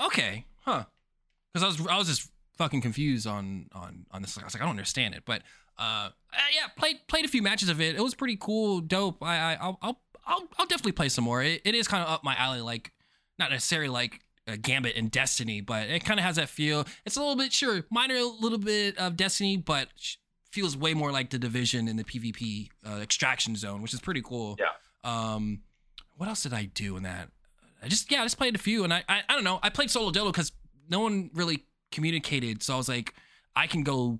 Okay, 0.00 0.46
huh? 0.60 0.84
Because 1.52 1.64
I 1.64 1.66
was 1.66 1.88
I 1.88 1.98
was 1.98 2.08
just 2.08 2.30
fucking 2.56 2.80
confused 2.80 3.26
on 3.26 3.66
on 3.72 4.06
on 4.10 4.22
this. 4.22 4.36
I 4.38 4.44
was 4.44 4.54
like, 4.54 4.62
I 4.62 4.66
don't 4.66 4.70
understand 4.70 5.14
it, 5.14 5.22
but 5.24 5.42
uh, 5.78 5.82
uh, 5.82 6.10
yeah, 6.54 6.68
played 6.76 6.96
played 7.08 7.24
a 7.24 7.28
few 7.28 7.42
matches 7.42 7.68
of 7.68 7.80
it. 7.80 7.96
It 7.96 8.02
was 8.02 8.14
pretty 8.14 8.36
cool, 8.40 8.80
dope. 8.80 9.22
I, 9.22 9.36
I 9.36 9.58
I'll 9.60 9.78
I'll 9.82 10.00
I'll, 10.26 10.48
I'll 10.58 10.66
definitely 10.66 10.92
play 10.92 11.08
some 11.08 11.24
more. 11.24 11.42
It, 11.42 11.62
it 11.64 11.74
is 11.74 11.88
kind 11.88 12.02
of 12.02 12.08
up 12.08 12.24
my 12.24 12.34
alley, 12.36 12.60
like 12.60 12.92
not 13.38 13.50
necessarily 13.50 13.88
like 13.88 14.20
a 14.46 14.56
Gambit 14.56 14.96
and 14.96 15.10
Destiny, 15.10 15.60
but 15.60 15.88
it 15.88 16.04
kind 16.04 16.18
of 16.18 16.24
has 16.24 16.36
that 16.36 16.48
feel. 16.48 16.86
It's 17.04 17.16
a 17.16 17.20
little 17.20 17.36
bit 17.36 17.52
sure 17.52 17.84
minor, 17.90 18.16
a 18.16 18.24
little 18.24 18.58
bit 18.58 18.98
of 18.98 19.16
Destiny, 19.16 19.56
but 19.56 19.88
feels 20.50 20.76
way 20.76 20.94
more 20.94 21.10
like 21.10 21.30
the 21.30 21.38
Division 21.38 21.88
in 21.88 21.96
the 21.96 22.04
PvP 22.04 22.68
uh, 22.86 22.96
extraction 23.00 23.56
zone, 23.56 23.82
which 23.82 23.94
is 23.94 24.00
pretty 24.00 24.22
cool. 24.22 24.58
Yeah. 24.58 24.66
Um, 25.04 25.62
what 26.16 26.28
else 26.28 26.42
did 26.42 26.52
I 26.52 26.64
do 26.66 26.96
in 26.96 27.02
that? 27.04 27.30
I 27.82 27.88
just 27.88 28.10
yeah, 28.10 28.20
I 28.20 28.24
just 28.24 28.38
played 28.38 28.54
a 28.54 28.58
few, 28.58 28.84
and 28.84 28.92
I 28.94 29.02
I, 29.08 29.22
I 29.28 29.34
don't 29.34 29.44
know. 29.44 29.58
I 29.62 29.70
played 29.70 29.90
solo 29.90 30.10
dolo 30.10 30.30
because 30.30 30.52
no 30.88 31.00
one 31.00 31.30
really 31.34 31.64
communicated, 31.90 32.62
so 32.62 32.74
I 32.74 32.76
was 32.76 32.88
like, 32.88 33.14
I 33.56 33.66
can 33.66 33.82
go 33.82 34.18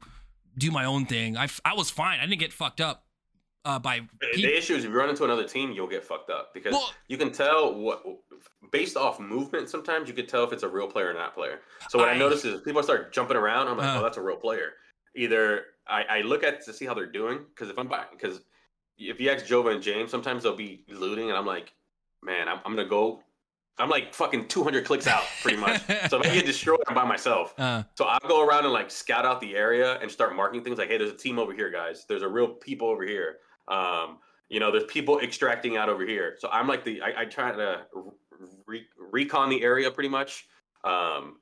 do 0.59 0.71
my 0.71 0.85
own 0.85 1.07
thing. 1.07 1.37
I, 1.37 1.49
I 1.65 1.75
was 1.75 1.91
fine. 1.91 2.19
I 2.21 2.27
didn't 2.27 2.41
get 2.41 2.53
fucked 2.53 2.81
up 2.83 3.05
uh, 3.65 3.79
by 3.79 4.01
The- 4.21 4.43
The 4.43 4.57
issue 4.59 4.75
is 4.75 4.85
if 4.85 4.91
you 4.91 4.97
run 4.97 5.09
into 5.09 5.25
another 5.25 5.45
team, 5.49 5.73
you'll 5.73 5.87
get 5.87 6.05
fucked 6.05 6.29
up 6.31 6.53
because 6.53 6.73
Well- 6.73 6.91
you 7.09 7.17
can 7.17 7.33
tell 7.33 7.75
what 7.75 8.03
based 8.71 8.97
off 8.97 9.19
movement. 9.19 9.71
Sometimes 9.71 10.09
you 10.09 10.15
can 10.15 10.27
tell 10.27 10.45
if 10.45 10.53
it's 10.53 10.63
a 10.63 10.69
real 10.69 10.87
player 10.89 11.11
or 11.11 11.15
not 11.15 11.35
player. 11.35 11.61
So 11.89 11.99
what 11.99 12.09
I, 12.09 12.13
I- 12.13 12.19
notice 12.19 12.45
is 12.45 12.61
people 12.61 12.83
start 12.83 13.13
jumping 13.15 13.37
around. 13.37 13.69
I'm 13.69 13.79
like, 13.79 13.87
Uh. 13.89 14.01
oh, 14.01 14.03
that's 14.03 14.19
a 14.19 14.23
real 14.23 14.37
player. 14.37 14.73
Either 15.17 15.65
I, 15.89 16.03
I 16.05 16.21
look 16.21 16.43
at 16.45 16.63
to 16.67 16.73
see 16.73 16.85
how 16.85 16.95
they're 16.95 17.07
doing 17.11 17.39
because 17.55 17.71
if 17.71 17.79
I'm 17.79 17.91
because 18.11 18.41
if 18.99 19.19
you 19.21 19.31
ask 19.31 19.47
Jova 19.47 19.73
and 19.73 19.83
James, 19.83 20.11
sometimes 20.11 20.43
they'll 20.43 20.55
be 20.57 20.85
looting, 20.89 21.29
and 21.31 21.39
I'm 21.39 21.47
like, 21.47 21.73
man, 22.23 22.49
I'm, 22.49 22.61
I'm 22.65 22.77
gonna 22.77 22.89
go. 22.89 23.23
I'm 23.79 23.89
like 23.89 24.13
fucking 24.15 24.49
200 24.49 24.85
clicks 24.85 25.07
out, 25.07 25.25
pretty 25.41 25.57
much. 25.57 25.81
so 26.09 26.21
if 26.21 26.27
I 26.31 26.35
get 26.35 26.47
destroyed, 26.47 26.81
I'm 26.89 26.95
by 26.95 27.05
myself. 27.05 27.55
uh, 27.59 27.83
So 27.97 28.05
I'll 28.05 28.29
go 28.29 28.47
around 28.47 28.65
and 28.65 28.73
like 28.73 28.91
scout 28.91 29.25
out 29.25 29.41
the 29.41 29.57
area 29.57 29.99
and 30.01 30.11
start 30.11 30.37
marking 30.37 30.63
things 30.63 30.79
like, 30.79 30.89
hey, 30.89 30.99
there's 30.99 31.11
a 31.11 31.17
team 31.17 31.39
over 31.39 31.53
here, 31.55 31.71
guys. 31.71 32.05
There's 32.09 32.23
a 32.23 32.29
real 32.29 32.49
people 32.49 32.89
over 32.89 33.03
here. 33.05 33.39
Um, 33.69 34.19
you 34.49 34.61
know, 34.61 34.71
there's 34.71 34.85
people 34.85 35.21
extracting 35.21 35.77
out 35.79 35.89
over 35.89 36.05
here. 36.07 36.37
So 36.39 36.49
I'm 36.51 36.69
like 36.69 36.85
the 36.85 37.01
I, 37.01 37.23
I 37.23 37.25
try 37.25 37.51
to 37.53 37.87
re- 38.67 38.87
recon 38.99 39.49
the 39.49 39.63
area 39.63 39.91
pretty 39.91 40.11
much. 40.11 40.47
Um, 40.85 41.37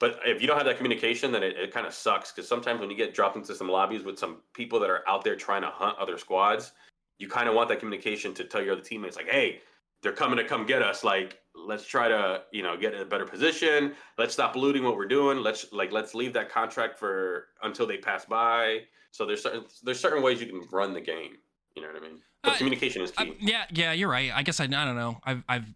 but 0.00 0.18
if 0.24 0.40
you 0.40 0.46
don't 0.48 0.56
have 0.56 0.66
that 0.66 0.76
communication, 0.78 1.30
then 1.32 1.42
it, 1.42 1.56
it 1.56 1.72
kind 1.72 1.86
of 1.86 1.92
sucks 1.94 2.32
because 2.32 2.48
sometimes 2.48 2.80
when 2.80 2.90
you 2.90 2.96
get 2.96 3.14
dropped 3.14 3.36
into 3.36 3.54
some 3.54 3.68
lobbies 3.68 4.02
with 4.04 4.18
some 4.18 4.38
people 4.54 4.80
that 4.80 4.90
are 4.90 5.02
out 5.08 5.22
there 5.24 5.36
trying 5.36 5.62
to 5.62 5.68
hunt 5.68 5.96
other 5.98 6.16
squads, 6.18 6.72
you 7.18 7.28
kind 7.28 7.48
of 7.48 7.54
want 7.54 7.68
that 7.68 7.78
communication 7.78 8.34
to 8.34 8.44
tell 8.44 8.62
your 8.62 8.72
other 8.72 8.82
teammates 8.82 9.16
like, 9.16 9.28
hey, 9.28 9.60
they're 10.04 10.12
coming 10.12 10.36
to 10.36 10.44
come 10.44 10.64
get 10.66 10.82
us. 10.82 11.02
Like, 11.02 11.40
let's 11.56 11.84
try 11.86 12.08
to 12.08 12.42
you 12.52 12.62
know 12.62 12.76
get 12.76 12.94
in 12.94 13.00
a 13.00 13.04
better 13.04 13.24
position. 13.26 13.94
Let's 14.18 14.34
stop 14.34 14.54
looting 14.54 14.84
what 14.84 14.96
we're 14.96 15.08
doing. 15.08 15.38
Let's 15.38 15.66
like 15.72 15.90
let's 15.90 16.14
leave 16.14 16.32
that 16.34 16.48
contract 16.50 16.96
for 16.98 17.46
until 17.64 17.86
they 17.86 17.96
pass 17.96 18.24
by. 18.24 18.82
So 19.10 19.26
there's 19.26 19.42
certain 19.42 19.64
there's 19.82 19.98
certain 19.98 20.22
ways 20.22 20.40
you 20.40 20.46
can 20.46 20.62
run 20.70 20.92
the 20.94 21.00
game. 21.00 21.32
You 21.74 21.82
know 21.82 21.88
what 21.88 21.96
I 21.96 22.00
mean? 22.06 22.20
But 22.44 22.52
Uh, 22.52 22.56
communication 22.58 23.02
is 23.02 23.10
key. 23.10 23.34
yeah, 23.40 23.64
yeah, 23.72 23.92
you're 23.92 24.08
right. 24.10 24.30
I 24.32 24.42
guess 24.44 24.60
I, 24.60 24.64
I 24.64 24.68
don't 24.68 24.94
know. 24.96 25.18
I've, 25.24 25.42
I've 25.48 25.66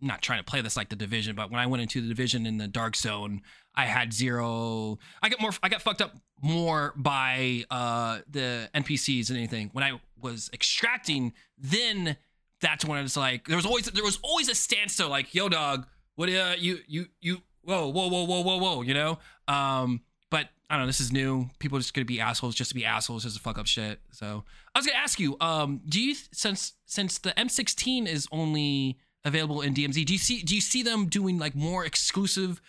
not 0.00 0.22
trying 0.22 0.38
to 0.38 0.44
play 0.44 0.60
this 0.60 0.76
like 0.76 0.90
the 0.90 0.96
division, 0.96 1.34
but 1.34 1.50
when 1.50 1.58
I 1.58 1.66
went 1.66 1.82
into 1.82 2.00
the 2.00 2.06
division 2.08 2.46
in 2.46 2.58
the 2.58 2.68
dark 2.68 2.94
zone, 2.94 3.40
I 3.74 3.86
had 3.86 4.12
zero. 4.12 4.98
I 5.22 5.28
got 5.30 5.40
more. 5.40 5.50
I 5.62 5.68
got 5.68 5.82
fucked 5.82 6.02
up 6.02 6.14
more 6.42 6.92
by 6.96 7.64
uh 7.70 8.18
the 8.30 8.68
NPCs 8.74 9.28
than 9.28 9.38
anything. 9.38 9.70
When 9.72 9.82
I 9.82 9.98
was 10.20 10.50
extracting, 10.52 11.32
then 11.58 12.16
that's 12.60 12.84
when 12.84 13.04
it's 13.04 13.16
like, 13.16 13.46
there 13.46 13.56
was 13.56 13.66
always 13.66 13.84
there 13.86 14.04
was 14.04 14.18
always 14.22 14.48
a 14.48 14.54
standstill. 14.54 15.08
Like, 15.08 15.34
yo, 15.34 15.48
dog, 15.48 15.86
what? 16.16 16.28
Uh, 16.28 16.54
you 16.58 16.78
you 16.86 17.06
you. 17.20 17.42
Whoa, 17.62 17.88
whoa, 17.88 18.08
whoa, 18.08 18.24
whoa, 18.24 18.40
whoa, 18.42 18.56
whoa. 18.58 18.82
You 18.82 18.94
know. 18.94 19.18
Um, 19.48 20.02
but 20.30 20.48
I 20.68 20.74
don't 20.74 20.82
know. 20.82 20.86
This 20.86 21.00
is 21.00 21.12
new. 21.12 21.48
People 21.58 21.78
are 21.78 21.80
just 21.80 21.94
gonna 21.94 22.04
be 22.04 22.20
assholes, 22.20 22.54
just 22.54 22.70
to 22.70 22.74
be 22.74 22.84
assholes, 22.84 23.22
just 23.24 23.36
to 23.36 23.42
fuck 23.42 23.58
up 23.58 23.66
shit. 23.66 24.00
So 24.10 24.44
I 24.74 24.78
was 24.78 24.86
gonna 24.86 24.98
ask 24.98 25.18
you, 25.20 25.36
um, 25.40 25.80
do 25.88 26.00
you 26.00 26.14
since 26.32 26.74
since 26.86 27.18
the 27.18 27.30
M16 27.32 28.06
is 28.06 28.26
only 28.32 28.98
available 29.24 29.62
in 29.62 29.72
DMZ, 29.74 30.04
do 30.04 30.12
you 30.12 30.18
see 30.18 30.42
do 30.42 30.54
you 30.54 30.60
see 30.60 30.82
them 30.82 31.06
doing 31.06 31.38
like 31.38 31.54
more 31.54 31.84
exclusive, 31.84 32.60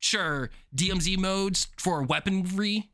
sure, 0.00 0.50
DMZ 0.76 1.16
modes 1.18 1.68
for 1.78 2.02
weaponry? 2.02 2.90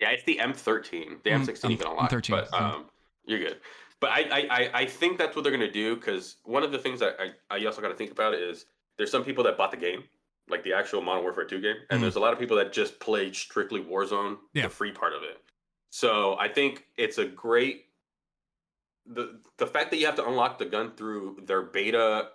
Yeah, 0.00 0.10
it's 0.10 0.22
the 0.24 0.38
M13. 0.40 1.24
The 1.24 1.30
Mm, 1.30 1.44
M16 1.44 1.70
you 1.70 1.76
can 1.76 1.88
unlock. 1.88 2.10
M13, 2.10 2.30
But 2.30 2.54
um, 2.54 2.84
you're 3.26 3.40
good. 3.40 3.56
But 4.00 4.10
I, 4.10 4.46
I, 4.50 4.70
I, 4.74 4.84
think 4.86 5.18
that's 5.18 5.34
what 5.34 5.42
they're 5.42 5.52
gonna 5.52 5.70
do 5.70 5.96
because 5.96 6.36
one 6.44 6.62
of 6.62 6.70
the 6.70 6.78
things 6.78 7.00
that 7.00 7.16
I, 7.18 7.56
I 7.56 7.64
also 7.66 7.82
got 7.82 7.88
to 7.88 7.96
think 7.96 8.12
about 8.12 8.34
is 8.34 8.66
there's 8.96 9.10
some 9.10 9.24
people 9.24 9.42
that 9.44 9.56
bought 9.58 9.72
the 9.72 9.76
game, 9.76 10.04
like 10.48 10.62
the 10.62 10.72
actual 10.72 11.02
Modern 11.02 11.24
Warfare 11.24 11.44
2 11.44 11.60
game, 11.60 11.76
and 11.90 11.98
Mhm. 11.98 12.02
there's 12.02 12.16
a 12.16 12.20
lot 12.20 12.32
of 12.32 12.38
people 12.38 12.56
that 12.58 12.72
just 12.72 13.00
played 13.00 13.34
strictly 13.34 13.82
Warzone, 13.82 14.38
Yeah. 14.54 14.64
the 14.64 14.68
free 14.70 14.92
part 14.92 15.14
of 15.14 15.22
it. 15.24 15.42
So 15.90 16.36
I 16.38 16.48
think 16.48 16.86
it's 16.96 17.18
a 17.18 17.24
great 17.24 17.86
the 19.06 19.40
the 19.56 19.66
fact 19.66 19.90
that 19.90 19.96
you 19.98 20.06
have 20.06 20.16
to 20.16 20.26
unlock 20.26 20.58
the 20.58 20.66
gun 20.66 20.92
through 20.94 21.38
their 21.44 21.62
beta 21.62 22.30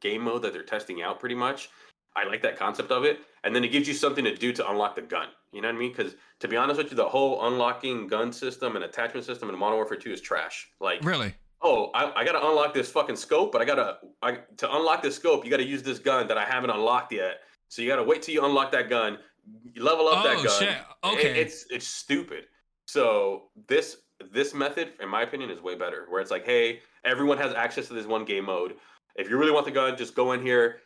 game 0.00 0.22
mode 0.22 0.42
that 0.42 0.52
they're 0.52 0.62
testing 0.62 1.02
out 1.02 1.18
pretty 1.18 1.34
much. 1.34 1.70
I 2.14 2.24
like 2.24 2.42
that 2.42 2.56
concept 2.56 2.90
of 2.90 3.04
it, 3.04 3.20
and 3.44 3.54
then 3.54 3.64
it 3.64 3.68
gives 3.68 3.86
you 3.88 3.94
something 3.94 4.24
to 4.24 4.34
do 4.34 4.52
to 4.52 4.70
unlock 4.70 4.94
the 4.96 5.02
gun. 5.02 5.28
You 5.52 5.62
know 5.62 5.68
what 5.68 5.76
I 5.76 5.78
mean? 5.78 5.92
Because 5.94 6.14
to 6.40 6.48
be 6.48 6.56
honest 6.56 6.78
with 6.78 6.90
you, 6.90 6.96
the 6.96 7.08
whole 7.08 7.46
unlocking 7.46 8.06
gun 8.06 8.32
system 8.32 8.76
and 8.76 8.84
attachment 8.84 9.24
system 9.26 9.48
in 9.48 9.58
Modern 9.58 9.76
Warfare 9.76 9.96
2 9.96 10.12
is 10.12 10.20
trash. 10.20 10.68
Like, 10.80 11.02
Really? 11.04 11.34
oh, 11.62 11.90
I, 11.94 12.12
I 12.20 12.24
gotta 12.24 12.46
unlock 12.46 12.74
this 12.74 12.90
fucking 12.90 13.16
scope, 13.16 13.52
but 13.52 13.62
I 13.62 13.64
gotta 13.64 13.98
I, 14.22 14.38
to 14.58 14.76
unlock 14.76 15.02
this 15.02 15.16
scope, 15.16 15.44
you 15.44 15.50
gotta 15.50 15.64
use 15.66 15.82
this 15.82 15.98
gun 15.98 16.26
that 16.28 16.36
I 16.38 16.44
haven't 16.44 16.70
unlocked 16.70 17.12
yet. 17.12 17.40
So 17.68 17.82
you 17.82 17.88
gotta 17.88 18.04
wait 18.04 18.22
till 18.22 18.34
you 18.34 18.44
unlock 18.44 18.70
that 18.72 18.88
gun, 18.90 19.18
you 19.72 19.82
level 19.82 20.08
up 20.08 20.24
Oh, 20.24 20.28
that 20.28 20.44
gun. 20.44 20.58
shit. 20.58 20.68
It- 20.70 20.84
Okay. 21.04 21.40
it's 21.40 21.64
it's 21.70 21.86
stupid. 21.86 22.46
So 22.86 23.50
this 23.68 23.98
this 24.32 24.52
method, 24.52 24.92
in 25.00 25.08
my 25.08 25.22
opinion, 25.22 25.48
is 25.50 25.60
way 25.62 25.76
better. 25.76 26.06
Where 26.08 26.20
it's 26.20 26.30
like, 26.30 26.44
hey, 26.44 26.80
everyone 27.04 27.38
has 27.38 27.54
access 27.54 27.86
to 27.88 27.94
this 27.94 28.04
one 28.06 28.24
game 28.24 28.44
mode. 28.46 28.74
If 29.14 29.30
you 29.30 29.36
really 29.38 29.52
want 29.52 29.64
the 29.64 29.70
gun, 29.72 29.96
just 29.96 30.14
go 30.14 30.32
in 30.32 30.42
here, 30.42 30.80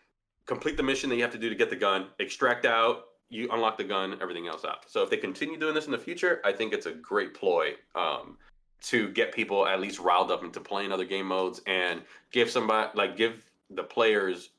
complete 0.47 0.77
the 0.77 0.83
mission 0.83 1.09
that 1.11 1.17
you 1.17 1.23
have 1.23 1.33
to 1.33 1.39
do 1.39 1.49
to 1.49 1.55
get 1.55 1.71
the 1.71 1.77
gun, 1.77 2.09
extract 2.19 2.65
out, 2.65 3.05
you 3.29 3.49
unlock 3.51 3.79
the 3.79 3.85
gun, 3.85 4.17
everything 4.21 4.47
else 4.47 4.65
out. 4.65 4.91
So 4.91 5.03
if 5.03 5.11
they 5.11 5.17
continue 5.17 5.59
doing 5.59 5.75
this 5.75 5.87
in 5.87 5.93
the 5.93 5.99
future, 5.99 6.41
I 6.45 6.53
think 6.53 6.73
it's 6.73 6.87
a 6.87 6.93
great 6.93 7.35
ploy 7.35 7.75
um, 7.95 8.37
to 8.83 9.09
get 9.11 9.33
people 9.33 9.67
at 9.67 9.81
least 9.81 9.99
riled 9.99 10.31
up 10.31 10.45
into 10.45 10.61
playing 10.61 10.93
other 10.93 11.05
game 11.05 11.27
modes 11.27 11.63
and 11.67 12.03
give 12.31 12.51
somebody 12.51 12.91
like 12.95 13.17
give 13.17 13.43
the 13.71 13.83
players 13.83 14.51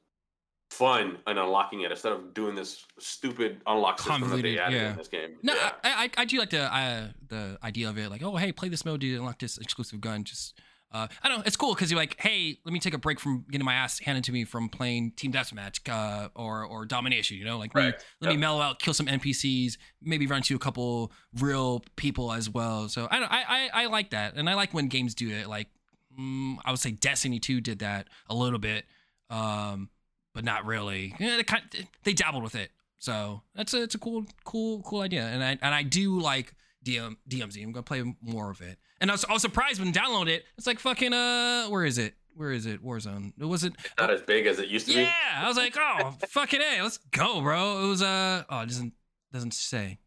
fun 0.72 1.20
in 1.28 1.38
unlocking 1.38 1.82
it 1.82 1.92
instead 1.92 2.12
of 2.12 2.34
doing 2.34 2.56
this 2.56 2.84
stupid 2.98 3.62
unlock 3.68 4.00
system 4.00 4.28
that 4.28 4.42
they 4.42 4.58
added 4.58 4.76
yeah. 4.76 4.92
in 4.92 4.98
this 4.98 5.08
game. 5.08 5.36
No, 5.44 5.54
yeah. 5.54 5.72
I, 5.84 6.06
I 6.06 6.10
I 6.22 6.26
do 6.26 6.40
like 6.40 6.50
the 6.50 6.62
uh, 6.62 7.10
the 7.28 7.60
idea 7.64 7.90
of 7.90 7.98
it. 8.00 8.10
Like, 8.10 8.24
oh, 8.24 8.38
hey, 8.38 8.52
play 8.52 8.70
this 8.70 8.84
mode 8.84 9.02
to 9.02 9.16
unlock 9.16 9.38
this 9.38 9.60
exclusive 9.60 10.02
gun. 10.02 10.24
Just 10.24 10.60
uh, 10.94 11.08
I 11.24 11.28
don't 11.28 11.40
know, 11.40 11.44
it's 11.46 11.56
cool 11.56 11.74
because 11.74 11.90
you're 11.90 12.00
like, 12.00 12.16
hey, 12.20 12.60
let 12.66 12.72
me 12.72 12.80
take 12.80 12.94
a 12.94 12.98
break 13.00 13.20
from 13.20 13.46
getting 13.50 13.66
my 13.66 13.74
ass 13.74 14.00
handed 14.00 14.24
to 14.26 14.32
me 14.32 14.46
from 14.46 14.70
playing 14.70 15.12
team 15.16 15.32
deathmatch 15.32 15.80
uh, 15.90 16.30
or 16.36 16.64
or 16.64 16.86
domination. 16.86 17.38
You 17.38 17.46
know, 17.46 17.58
like 17.58 17.74
me, 17.74 17.82
Right. 17.86 17.96
let 18.22 18.28
me 18.28 18.34
Yep. 18.36 18.40
mellow 18.40 18.62
out, 18.62 18.80
kill 18.80 18.94
some 18.94 19.08
NPCs, 19.08 19.78
maybe 20.02 20.28
run 20.28 20.38
into 20.38 20.56
a 20.56 20.60
couple 20.60 21.12
real 21.40 21.84
people 21.96 22.32
as 22.32 22.50
well. 22.50 22.90
So 22.90 23.08
I 23.10 23.20
don't, 23.20 23.32
I, 23.32 23.44
I 23.74 23.84
I 23.84 23.86
like 23.88 24.12
that, 24.12 24.36
and 24.36 24.50
I 24.50 24.54
like 24.54 24.74
when 24.74 24.88
games 24.88 25.16
do 25.16 25.30
it. 25.32 25.48
Like, 25.48 25.68
mm, 26.20 26.58
I 26.64 26.72
would 26.72 26.80
say 26.80 26.92
Destiny 26.92 27.40
Two 27.40 27.60
did 27.60 27.80
that 27.80 28.08
a 28.30 28.36
little 28.36 28.60
bit, 28.60 28.86
um, 29.30 29.90
but 30.34 30.44
not 30.44 30.66
really. 30.66 31.14
Yeah, 31.20 31.38
they, 31.38 31.44
kind 31.44 31.64
they 32.04 32.14
dabbled 32.14 32.44
with 32.44 32.56
it. 32.56 32.70
So 33.00 33.42
that's 33.56 33.74
a 33.74 33.84
it's 33.84 33.96
a 33.96 34.00
cool 34.00 34.26
cool 34.46 34.82
cool 34.84 35.02
idea, 35.02 35.26
and 35.26 35.44
I 35.44 35.58
and 35.62 35.74
I 35.76 35.84
do 35.84 36.20
like 36.20 36.54
DM 36.86 37.18
DMZ. 37.30 37.64
I'm 37.64 37.72
gonna 37.72 37.84
play 37.84 38.04
more 38.22 38.50
of 38.52 38.62
it. 38.62 38.78
And 39.04 39.12
I 39.12 39.16
was, 39.16 39.26
I 39.26 39.34
was 39.34 39.42
surprised 39.42 39.80
when 39.80 39.90
I 39.90 39.92
downloaded 39.92 40.30
it. 40.30 40.46
It's 40.58 40.66
like 40.66 40.80
fucking 40.80 41.12
uh, 41.12 41.66
where 41.68 41.84
is 41.84 41.98
it? 41.98 42.16
Where 42.36 42.52
is 42.52 42.66
it? 42.66 42.82
Warzone. 42.82 43.34
It 43.38 43.44
wasn't. 43.44 43.76
not 44.00 44.10
as 44.10 44.22
big 44.22 44.48
as 44.48 44.60
it 44.60 44.70
used 44.70 44.88
to 44.88 44.94
Yeah, 44.94 45.00
be. 45.00 45.04
Yeah, 45.04 45.44
I 45.44 45.48
was 45.50 45.58
like, 45.58 45.76
oh 45.78 46.16
fucking 46.30 46.62
a, 46.62 46.82
let's 46.82 47.00
go, 47.12 47.42
bro. 47.42 47.84
It 47.84 47.90
was 47.90 48.02
uh, 48.02 48.44
oh, 48.50 48.62
it 48.62 48.68
doesn't 48.70 48.94
doesn't 49.34 49.54
say. 49.54 50.00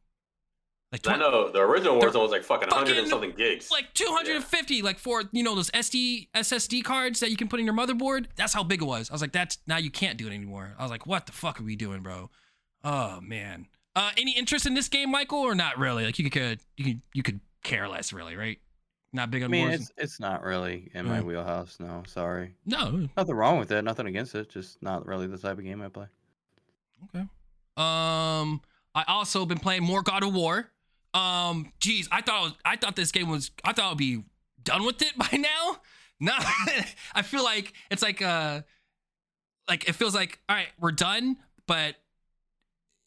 Like 0.92 1.06
I 1.06 1.16
know 1.16 1.50
the 1.50 1.61
original 1.61 2.00
Warzone 2.00 2.22
was 2.22 2.30
like 2.30 2.42
fucking 2.42 2.68
100 2.70 2.96
and 2.96 3.06
something 3.09 3.32
gigs. 3.37 3.70
like 3.70 3.92
250 3.92 4.80
like 4.80 4.98
for 4.98 5.24
you 5.30 5.42
know 5.42 5.54
those 5.54 5.70
SD 5.72 6.28
SSD 6.35 6.82
cards 6.82 7.20
that 7.20 7.30
you 7.30 7.37
can 7.37 7.48
put 7.48 7.61
in 7.61 7.66
your 7.66 7.74
motherboard 7.74 8.26
that's 8.37 8.54
how 8.54 8.62
big 8.64 8.80
it 8.80 8.87
was 8.87 9.11
I 9.11 9.12
was 9.12 9.20
like 9.20 9.32
that's 9.32 9.59
now 9.66 9.76
you 9.76 9.90
can't 9.90 10.16
do 10.16 10.26
it 10.26 10.32
anymore 10.32 10.74
I 10.78 10.82
was 10.82 10.90
like 10.90 11.04
what 11.04 11.26
the 11.26 11.32
fuck 11.32 11.61
are 11.61 11.64
we 11.64 11.76
doing 11.76 12.02
bro 12.02 12.30
oh 12.82 13.20
man 13.20 13.66
uh 13.94 14.12
any 14.16 14.32
interest 14.38 14.64
in 14.64 14.72
this 14.74 14.88
game 14.88 15.11
Michael 15.11 15.40
or 15.40 15.54
not 15.56 15.76
really 15.76 16.04
like 16.04 16.18
you 16.18 16.30
could 16.30 16.61
you 16.78 16.85
could 16.85 17.02
you 17.12 17.22
could 17.22 17.40
care 17.64 17.88
less 17.88 18.12
really 18.12 18.37
right 18.37 18.59
not 19.12 19.31
big 19.31 19.42
I 19.42 19.45
on 19.47 19.51
mean, 19.51 19.69
Warzone? 19.69 19.75
it's 19.75 19.90
it's 19.97 20.21
not 20.21 20.42
really 20.42 20.90
in 20.95 21.07
my 21.07 21.16
Right. 21.16 21.25
wheelhouse. 21.25 21.79
No, 21.81 22.03
sorry. 22.07 22.55
no 22.66 23.09
Nothing 23.16 23.35
wrong 23.35 23.59
with 23.59 23.71
it. 23.73 23.83
Nothing 23.83 24.07
against 24.07 24.35
it. 24.35 24.51
Just 24.51 24.83
not 24.83 25.07
really 25.07 25.27
the 25.27 25.38
type 25.38 25.59
of 25.59 25.64
game 25.64 25.81
I 25.83 25.88
play. 25.88 26.07
okay 27.05 27.27
um 27.77 28.61
I 28.95 29.05
also 29.09 29.45
been 29.45 29.59
playing 29.59 29.83
more 29.83 30.03
God 30.03 30.23
of 30.23 30.33
War 30.35 30.71
um 31.14 31.73
geez 31.81 32.09
I 32.11 32.21
thought 32.23 32.40
it 32.40 32.45
was, 32.45 32.53
I 32.64 32.77
thought 32.77 32.97
this 32.97 33.12
game 33.12 33.29
was 33.29 33.51
I 33.64 33.73
thought 33.73 33.92
I'd 33.92 33.99
be 33.99 34.23
done 34.62 34.85
with 34.85 35.01
it 35.03 35.12
by 35.19 35.37
now 35.37 35.77
no 36.21 36.33
I 37.14 37.23
feel 37.23 37.45
like 37.45 37.73
it's 37.90 38.03
like 38.03 38.23
uh 38.23 38.62
like 39.69 39.88
it 39.88 39.95
feels 39.95 40.14
like 40.14 40.40
all 40.49 40.57
right 40.57 40.69
we're 40.81 40.92
done 40.92 41.37
but 41.66 41.97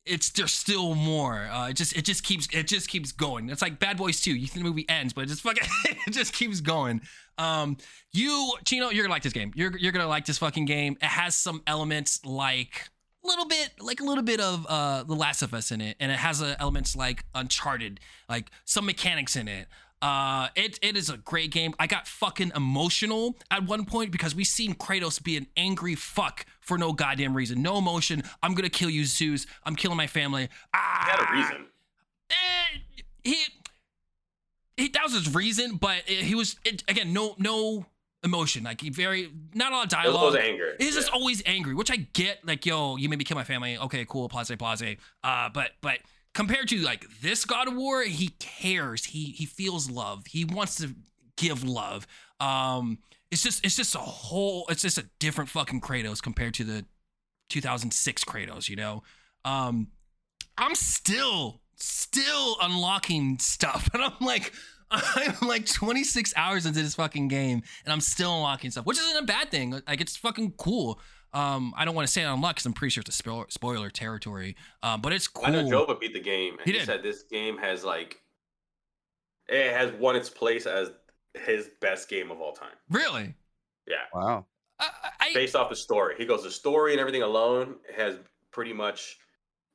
it's 0.06 0.30
there's 0.32 0.54
still 0.54 0.96
more. 0.96 1.48
Uh 1.52 1.70
it 1.70 1.74
just 1.74 1.96
it 1.96 2.06
just 2.06 2.24
keeps 2.24 2.48
it 2.54 2.68
just 2.68 2.88
keeps 2.90 3.12
going. 3.12 3.50
It's 3.50 3.62
like 3.62 3.80
bad 3.80 3.98
boys 3.98 4.22
2 4.22 4.36
you 4.36 4.48
think 4.48 4.64
the 4.64 4.70
movie 4.70 4.88
ends 4.90 5.14
but 5.14 5.26
it 5.26 5.28
just 5.28 5.42
fucking 5.42 5.68
it 6.08 6.12
just 6.12 6.34
keeps 6.34 6.62
going. 6.62 7.02
Um 7.38 7.78
you 8.14 8.54
chino 8.66 8.90
you're 8.90 9.04
gonna 9.04 9.14
like 9.14 9.24
this 9.24 9.34
game. 9.34 9.52
You're 9.56 9.78
you're 9.78 9.92
gonna 9.92 10.08
like 10.08 10.26
this 10.26 10.38
fucking 10.38 10.66
game. 10.66 10.98
It 11.02 11.08
has 11.08 11.36
some 11.36 11.62
elements 11.68 12.26
like 12.26 12.90
a 13.24 13.28
little 13.28 13.46
bit 13.46 13.72
like 13.80 14.00
a 14.00 14.04
little 14.04 14.24
bit 14.24 14.40
of 14.40 14.66
uh 14.68 15.04
the 15.04 15.16
last 15.16 15.42
of 15.42 15.54
us 15.54 15.72
in 15.72 15.82
it 15.82 15.98
and 16.00 16.12
it 16.12 16.18
has 16.18 16.42
uh, 16.42 16.56
elements 16.60 16.96
like 16.96 17.26
uncharted 17.36 18.00
like 18.30 18.50
some 18.66 18.86
mechanics 18.86 19.36
in 19.36 19.48
it 19.48 19.68
uh, 20.02 20.48
it 20.56 20.80
it 20.82 20.96
is 20.96 21.10
a 21.10 21.18
great 21.18 21.52
game. 21.52 21.74
I 21.80 21.88
got 21.88 22.08
fucking 22.08 22.52
emotional 22.56 23.36
at 23.52 23.64
one 23.66 23.86
point 23.86 24.12
because 24.12 24.34
we 24.34 24.44
seen 24.44 24.74
Kratos 24.76 25.22
be 25.22 25.36
an 25.38 25.48
angry 25.58 25.96
fuck 25.96 26.46
for 26.62 26.78
no 26.78 26.94
goddamn 26.94 27.36
reason, 27.36 27.62
no 27.62 27.78
emotion. 27.78 28.24
I'm 28.42 28.54
gonna 28.54 28.70
kill 28.70 28.90
you, 28.90 29.06
Zeus. 29.06 29.46
I'm 29.66 29.76
killing 29.76 29.98
my 29.98 30.08
family. 30.08 30.50
Ah, 30.74 31.02
He 31.06 31.12
had 31.12 31.20
a 31.20 31.34
reason. 31.38 31.66
eh, 32.32 32.80
he, 33.24 33.36
he 34.78 34.88
that 34.90 35.04
was 35.04 35.14
his 35.14 35.34
reason, 35.36 35.76
but 35.76 35.98
it, 36.08 36.24
he 36.24 36.36
was 36.36 36.56
it, 36.64 36.84
again 36.88 37.12
no 37.12 37.36
no 37.38 37.86
emotion. 38.24 38.64
Like 38.64 38.80
he 38.82 38.90
very 38.90 39.32
not 39.54 39.72
a 39.74 39.76
lot 39.76 39.94
of 39.94 39.94
It 39.94 40.08
was 40.08 40.14
dialogue. 40.14 40.24
always 40.24 40.36
anger. 40.50 40.76
He's 40.80 40.96
just 40.96 41.10
always 41.12 41.44
angry, 41.46 41.74
which 41.74 41.92
I 41.92 41.98
get. 42.14 42.46
Like, 42.46 42.66
yo, 42.66 42.96
you 42.98 43.10
made 43.10 43.20
me 43.20 43.26
kill 43.26 43.36
my 43.36 43.44
family. 43.44 43.78
Okay, 43.78 44.06
cool, 44.08 44.28
blase, 44.30 44.52
blase. 44.56 44.98
Uh, 45.24 45.50
but 45.50 45.72
but 45.82 46.00
compared 46.34 46.68
to 46.70 46.78
like 46.80 47.06
this 47.22 47.46
God 47.46 47.68
of 47.68 47.76
War, 47.76 48.04
he 48.04 48.30
cares. 48.40 49.06
He 49.06 49.26
he 49.32 49.46
feels 49.46 49.90
love. 49.90 50.26
He 50.28 50.46
wants 50.46 50.76
to 50.78 50.96
give 51.38 51.64
love. 51.64 52.08
Um, 52.40 53.00
it's 53.32 53.44
just 53.44 53.66
it's 53.66 53.76
just 53.76 53.96
a 53.96 54.00
whole. 54.00 54.66
It's 54.70 54.82
just 54.82 54.98
a 54.98 55.10
different 55.20 55.50
fucking 55.50 55.82
Kratos 55.82 56.22
compared 56.22 56.54
to 56.56 56.64
the 56.64 56.86
2006 57.50 58.24
Kratos. 58.24 58.70
You 58.70 58.76
know. 58.76 59.04
Um, 59.46 59.88
I'm 60.58 60.76
still 60.76 61.62
still 61.76 62.58
unlocking 62.62 63.40
stuff, 63.40 63.90
and 63.94 64.04
I'm 64.04 64.14
like. 64.22 64.54
I'm 64.92 65.48
like 65.48 65.68
26 65.68 66.34
hours 66.36 66.66
into 66.66 66.82
this 66.82 66.96
fucking 66.96 67.28
game, 67.28 67.62
and 67.86 67.94
I'm 67.94 68.02
still 68.02 68.34
unlocking 68.34 68.72
stuff, 68.72 68.88
which 68.88 68.98
isn't 68.98 69.24
a 69.24 69.26
bad 69.28 69.52
thing. 69.52 69.80
Like 69.88 70.02
it's 70.02 70.18
fucking 70.18 70.54
cool. 70.58 71.00
Um, 71.34 71.74
I 71.78 71.86
don't 71.86 71.94
want 71.96 72.08
to 72.08 72.12
say 72.12 72.22
it 72.24 72.26
on 72.26 72.42
luck 72.42 72.56
because 72.56 72.66
I'm 72.66 72.74
pretty 72.74 72.92
sure 72.92 73.02
it's 73.02 73.10
a 73.10 73.14
spoiler, 73.14 73.46
spoiler 73.50 73.90
territory. 73.90 74.56
Um, 74.84 75.02
but 75.02 75.14
it's 75.14 75.28
cool. 75.28 75.46
I 75.46 75.52
know 75.52 75.64
Jova 75.64 76.00
beat 76.00 76.14
the 76.14 76.20
game. 76.20 76.54
And 76.54 76.62
He 76.66 76.72
he, 76.72 76.78
did. 76.80 76.86
said 76.86 77.04
this 77.04 77.24
game 77.24 77.58
has 77.58 77.84
like 77.84 78.22
it 79.48 79.72
has 79.74 79.92
won 79.94 80.16
its 80.16 80.30
place 80.30 80.66
as 80.66 80.92
his 81.34 81.70
best 81.82 82.10
game 82.10 82.32
of 82.32 82.40
all 82.42 82.54
time. 82.54 82.76
Really? 82.90 83.34
Yeah. 83.88 83.96
Wow. 84.14 84.46
I, 84.80 84.90
I, 85.20 85.34
Based 85.34 85.56
off 85.56 85.70
the 85.70 85.76
story. 85.76 86.16
He 86.18 86.26
goes, 86.26 86.44
the 86.44 86.52
story 86.52 86.92
and 86.94 87.00
everything 87.02 87.22
alone 87.24 87.76
has 87.96 88.16
pretty 88.52 88.74
much 88.74 89.18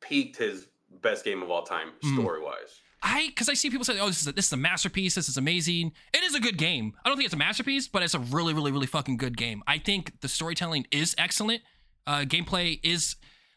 peaked 0.01 0.37
his 0.37 0.69
best 1.03 1.25
game 1.25 1.43
of 1.43 1.51
all 1.51 1.63
time, 1.63 1.89
Mm. 2.05 2.15
story 2.15 2.41
wise. 2.43 2.81
I, 3.07 3.27
because 3.27 3.51
I 3.51 3.55
see 3.55 3.69
people 3.69 3.85
say, 3.85 4.01
"Oh, 4.01 4.07
this 4.07 4.23
is 4.23 4.29
a, 4.29 4.33
this 4.33 4.47
is 4.47 4.53
a 4.55 4.57
masterpiece. 4.57 5.15
This 5.15 5.29
is 5.29 5.37
amazing." 5.37 5.93
It 6.15 6.25
is 6.25 6.35
a 6.35 6.41
good 6.41 6.57
game. 6.57 6.95
I 7.05 7.09
don't 7.09 7.19
think 7.19 7.27
it's 7.27 7.35
a 7.35 7.39
masterpiece, 7.39 7.87
but 7.87 8.03
it's 8.03 8.15
a 8.15 8.19
really, 8.19 8.55
really, 8.55 8.73
really 8.73 8.87
fucking 8.87 9.19
good 9.19 9.37
game. 9.37 9.63
I 9.67 9.77
think 9.77 10.21
the 10.23 10.29
storytelling 10.29 10.87
is 10.91 11.15
excellent. 11.19 11.63
Uh, 12.07 12.21
gameplay 12.21 12.81
is. 12.83 13.17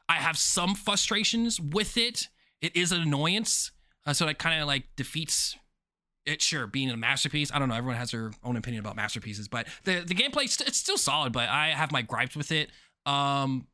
I 0.09 0.15
have 0.15 0.37
some 0.37 0.75
frustrations 0.75 1.59
with 1.61 1.97
it. 1.97 2.27
It 2.61 2.75
is 2.75 2.91
an 2.91 3.01
annoyance, 3.01 3.71
uh, 4.05 4.13
so 4.13 4.25
that 4.25 4.37
kind 4.37 4.61
of 4.61 4.67
like 4.67 4.83
defeats 4.97 5.55
it. 6.25 6.41
Sure, 6.41 6.67
being 6.67 6.89
a 6.89 6.97
masterpiece. 6.97 7.49
I 7.53 7.59
don't 7.59 7.69
know. 7.69 7.75
Everyone 7.75 7.97
has 7.97 8.11
their 8.11 8.31
own 8.43 8.57
opinion 8.57 8.81
about 8.83 8.97
masterpieces, 8.97 9.47
but 9.47 9.67
the 9.85 10.03
the 10.05 10.13
gameplay 10.13 10.49
st- 10.49 10.67
it's 10.67 10.77
still 10.77 10.97
solid. 10.97 11.31
But 11.31 11.47
I 11.47 11.69
have 11.69 11.93
my 11.93 12.01
gripes 12.01 12.35
with 12.35 12.51
it. 12.51 12.69
Um, 13.05 13.67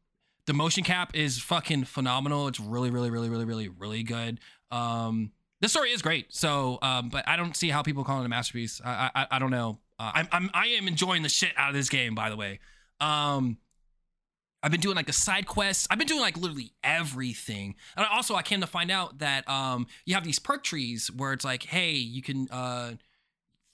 the 0.45 0.53
motion 0.53 0.83
cap 0.83 1.15
is 1.15 1.39
fucking 1.39 1.85
phenomenal. 1.85 2.47
It's 2.47 2.59
really, 2.59 2.91
really, 2.91 3.09
really, 3.09 3.29
really, 3.29 3.45
really, 3.45 3.69
really 3.69 4.03
good. 4.03 4.39
Um, 4.69 5.31
the 5.63 5.69
story 5.69 5.91
is 5.91 6.01
great. 6.01 6.33
So, 6.33 6.77
um, 6.81 7.07
but 7.07 7.25
I 7.25 7.37
don't 7.37 7.55
see 7.55 7.69
how 7.69 7.83
people 7.83 8.03
call 8.03 8.21
it 8.21 8.25
a 8.25 8.29
masterpiece. 8.29 8.81
I, 8.83 9.09
I, 9.15 9.27
I 9.31 9.39
don't 9.39 9.49
know. 9.49 9.79
Uh, 9.97 10.11
I'm, 10.13 10.27
I'm, 10.33 10.49
I 10.53 10.67
am 10.67 10.89
enjoying 10.89 11.23
the 11.23 11.29
shit 11.29 11.53
out 11.55 11.69
of 11.69 11.73
this 11.73 11.87
game. 11.87 12.15
By 12.15 12.29
the 12.29 12.35
way, 12.35 12.59
um, 12.99 13.57
I've 14.61 14.71
been 14.71 14.81
doing 14.81 14.97
like 14.97 15.05
the 15.05 15.13
side 15.13 15.47
quests. 15.47 15.87
I've 15.89 15.97
been 15.97 16.07
doing 16.07 16.19
like 16.19 16.35
literally 16.35 16.73
everything. 16.83 17.75
And 17.95 18.05
also, 18.11 18.35
I 18.35 18.41
came 18.41 18.59
to 18.59 18.67
find 18.67 18.91
out 18.91 19.19
that 19.19 19.47
um, 19.47 19.87
you 20.03 20.15
have 20.15 20.25
these 20.25 20.37
perk 20.37 20.65
trees 20.65 21.09
where 21.09 21.31
it's 21.31 21.45
like, 21.45 21.63
hey, 21.63 21.91
you 21.91 22.21
can 22.21 22.49
uh, 22.51 22.95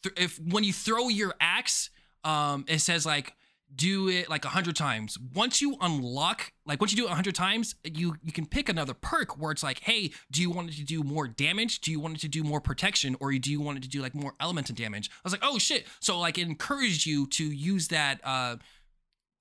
th- 0.04 0.13
if 0.15 0.39
when 0.39 0.63
you 0.63 0.73
throw 0.73 1.10
your 1.10 1.34
axe, 1.41 1.89
um, 2.23 2.65
it 2.67 2.82
says 2.82 3.04
like 3.04 3.34
do 3.73 4.10
it 4.10 4.29
like 4.29 4.45
a 4.45 4.49
hundred 4.49 4.75
times. 4.75 5.17
Once 5.34 5.62
you 5.62 5.77
unlock, 5.79 6.51
like 6.65 6.82
once 6.82 6.91
you 6.91 6.97
do 6.97 7.08
it 7.08 7.12
a 7.12 7.15
hundred 7.15 7.36
times, 7.36 7.75
you 7.84 8.15
you 8.23 8.32
can 8.32 8.45
pick 8.45 8.69
another 8.69 8.93
perk 8.93 9.38
where 9.38 9.51
it's 9.51 9.63
like, 9.63 9.79
hey, 9.79 10.12
do 10.32 10.41
you 10.41 10.49
want 10.49 10.69
it 10.69 10.75
to 10.75 10.84
do 10.84 11.03
more 11.03 11.27
damage? 11.27 11.82
Do 11.82 11.91
you 11.91 11.99
want 11.99 12.15
it 12.15 12.21
to 12.21 12.27
do 12.27 12.43
more 12.43 12.60
protection, 12.60 13.15
or 13.19 13.32
do 13.32 13.51
you 13.51 13.62
want 13.62 13.77
it 13.77 13.84
to 13.84 13.89
do 13.89 14.01
like 14.01 14.15
more 14.15 14.34
elemental 14.41 14.75
damage? 14.75 15.10
I 15.13 15.21
was 15.23 15.34
like, 15.34 15.43
oh 15.43 15.58
shit! 15.58 15.86
So 15.99 16.19
like 16.19 16.38
it 16.38 16.47
encouraged 16.47 17.05
you 17.05 17.27
to 17.27 17.43
use 17.43 17.89
that 17.89 18.19
uh 18.23 18.58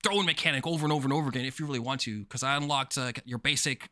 throwing 0.03 0.25
mechanic 0.25 0.65
over 0.65 0.85
and 0.85 0.93
over 0.93 1.05
and 1.05 1.13
over 1.13 1.29
again 1.29 1.45
if 1.45 1.59
you 1.59 1.65
really 1.65 1.79
want 1.79 2.01
to. 2.01 2.19
Because 2.19 2.43
I 2.43 2.55
unlocked 2.55 2.97
uh, 2.97 3.11
your 3.25 3.39
basic 3.39 3.89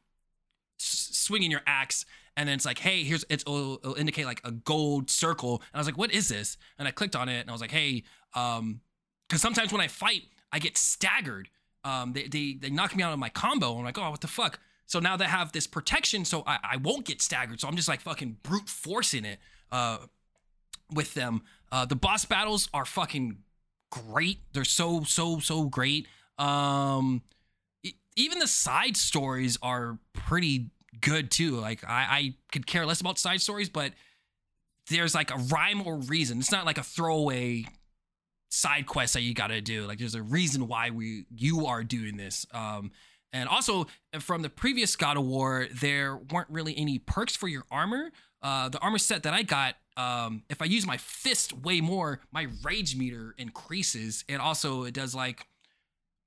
swinging 0.78 1.52
your 1.52 1.62
axe. 1.66 2.06
And 2.36 2.48
then 2.48 2.56
it's 2.56 2.66
like, 2.66 2.78
hey, 2.78 3.04
here's 3.04 3.26
it's, 3.30 3.44
it'll, 3.44 3.80
it'll 3.84 3.96
indicate 3.96 4.26
like 4.26 4.42
a 4.44 4.52
gold 4.52 5.10
circle. 5.10 5.56
And 5.56 5.76
I 5.76 5.78
was 5.80 5.88
like, 5.88 5.98
what 5.98 6.12
is 6.12 6.30
this? 6.30 6.58
And 6.78 6.88
I 6.88 6.92
clicked 6.92 7.16
on 7.16 7.30
it 7.30 7.42
and 7.42 7.50
I 7.50 7.52
was 7.52 7.62
like, 7.62 7.72
hey, 7.72 8.04
um, 8.36 8.82
because 9.28 9.42
sometimes 9.42 9.72
when 9.72 9.82
I 9.82 9.88
fight, 9.88 10.24
I 10.52 10.60
get 10.60 10.78
staggered. 10.78 11.50
Um, 11.84 12.14
they, 12.14 12.28
they 12.28 12.54
they 12.54 12.70
knock 12.70 12.96
me 12.96 13.04
out 13.04 13.14
of 13.14 13.20
my 13.20 13.30
combo. 13.30 13.78
I'm 13.78 13.84
like, 13.84 13.98
oh, 13.98 14.10
what 14.10 14.22
the 14.22 14.28
fuck? 14.28 14.60
So 14.86 15.00
now 15.00 15.18
they 15.18 15.26
have 15.26 15.52
this 15.52 15.68
protection, 15.68 16.24
so 16.26 16.44
I, 16.48 16.60
I 16.64 16.78
won't 16.78 17.06
get 17.06 17.22
staggered. 17.22 17.60
So 17.60 17.68
I'm 17.68 17.76
just 17.76 17.90
like 17.90 18.02
fucking 18.02 18.38
brute 18.44 18.70
forcing 18.70 19.26
it 19.26 19.40
uh, 19.72 19.98
with 20.92 21.14
them. 21.14 21.42
Uh, 21.72 21.86
the 21.86 21.96
boss 21.96 22.24
battles 22.26 22.70
are 22.74 22.86
fucking 22.86 23.38
great. 23.90 24.40
They're 24.54 24.64
so 24.64 25.04
so 25.04 25.40
so 25.40 25.66
great. 25.66 26.08
Um, 26.38 27.22
e- 27.84 27.94
even 28.16 28.40
the 28.40 28.48
side 28.48 28.96
stories 28.96 29.58
are 29.62 29.98
pretty 30.14 30.70
good 31.02 31.32
too. 31.32 31.58
Like 31.58 31.84
I, 31.84 32.08
I 32.10 32.36
could 32.52 32.66
care 32.66 32.86
less 32.86 33.02
about 33.02 33.20
side 33.20 33.42
stories, 33.42 33.70
but 33.70 33.92
there's 34.90 35.14
like 35.14 35.32
a 35.32 35.38
rhyme 35.38 35.86
or 35.86 35.98
reason. 35.98 36.40
It's 36.40 36.52
not 36.52 36.66
like 36.66 36.78
a 36.78 36.84
throwaway 36.84 37.66
side 38.50 38.86
quests 38.86 39.14
that 39.14 39.22
you 39.22 39.34
got 39.34 39.48
to 39.48 39.62
do. 39.62 39.86
Like 39.86 40.00
there's 40.00 40.16
a 40.16 40.22
reason 40.22 40.68
why 40.68 40.90
we 40.90 41.26
you 41.36 41.66
are 41.66 41.84
doing 41.84 42.18
this. 42.18 42.46
Um, 42.54 42.92
and 43.34 43.50
also 43.50 43.88
from 44.20 44.42
the 44.42 44.50
previous 44.50 44.96
God 44.96 45.18
of 45.18 45.26
War, 45.26 45.68
there 45.74 46.18
weren't 46.32 46.50
really 46.50 46.78
any 46.78 47.00
perks 47.00 47.36
for 47.36 47.48
your 47.48 47.64
armor. 47.70 48.12
Uh, 48.42 48.70
the 48.70 48.80
armor 48.80 48.98
set 48.98 49.24
that 49.24 49.34
I 49.34 49.44
got, 49.44 49.76
um, 49.98 50.44
if 50.50 50.62
I 50.62 50.66
use 50.66 50.86
my 50.86 50.98
fist 50.98 51.54
way 51.54 51.82
more, 51.82 52.22
my 52.32 52.48
rage 52.64 52.96
meter 52.96 53.36
increases. 53.38 54.24
And 54.30 54.42
also 54.42 54.84
it 54.84 54.94
does 54.94 55.14
like 55.14 55.46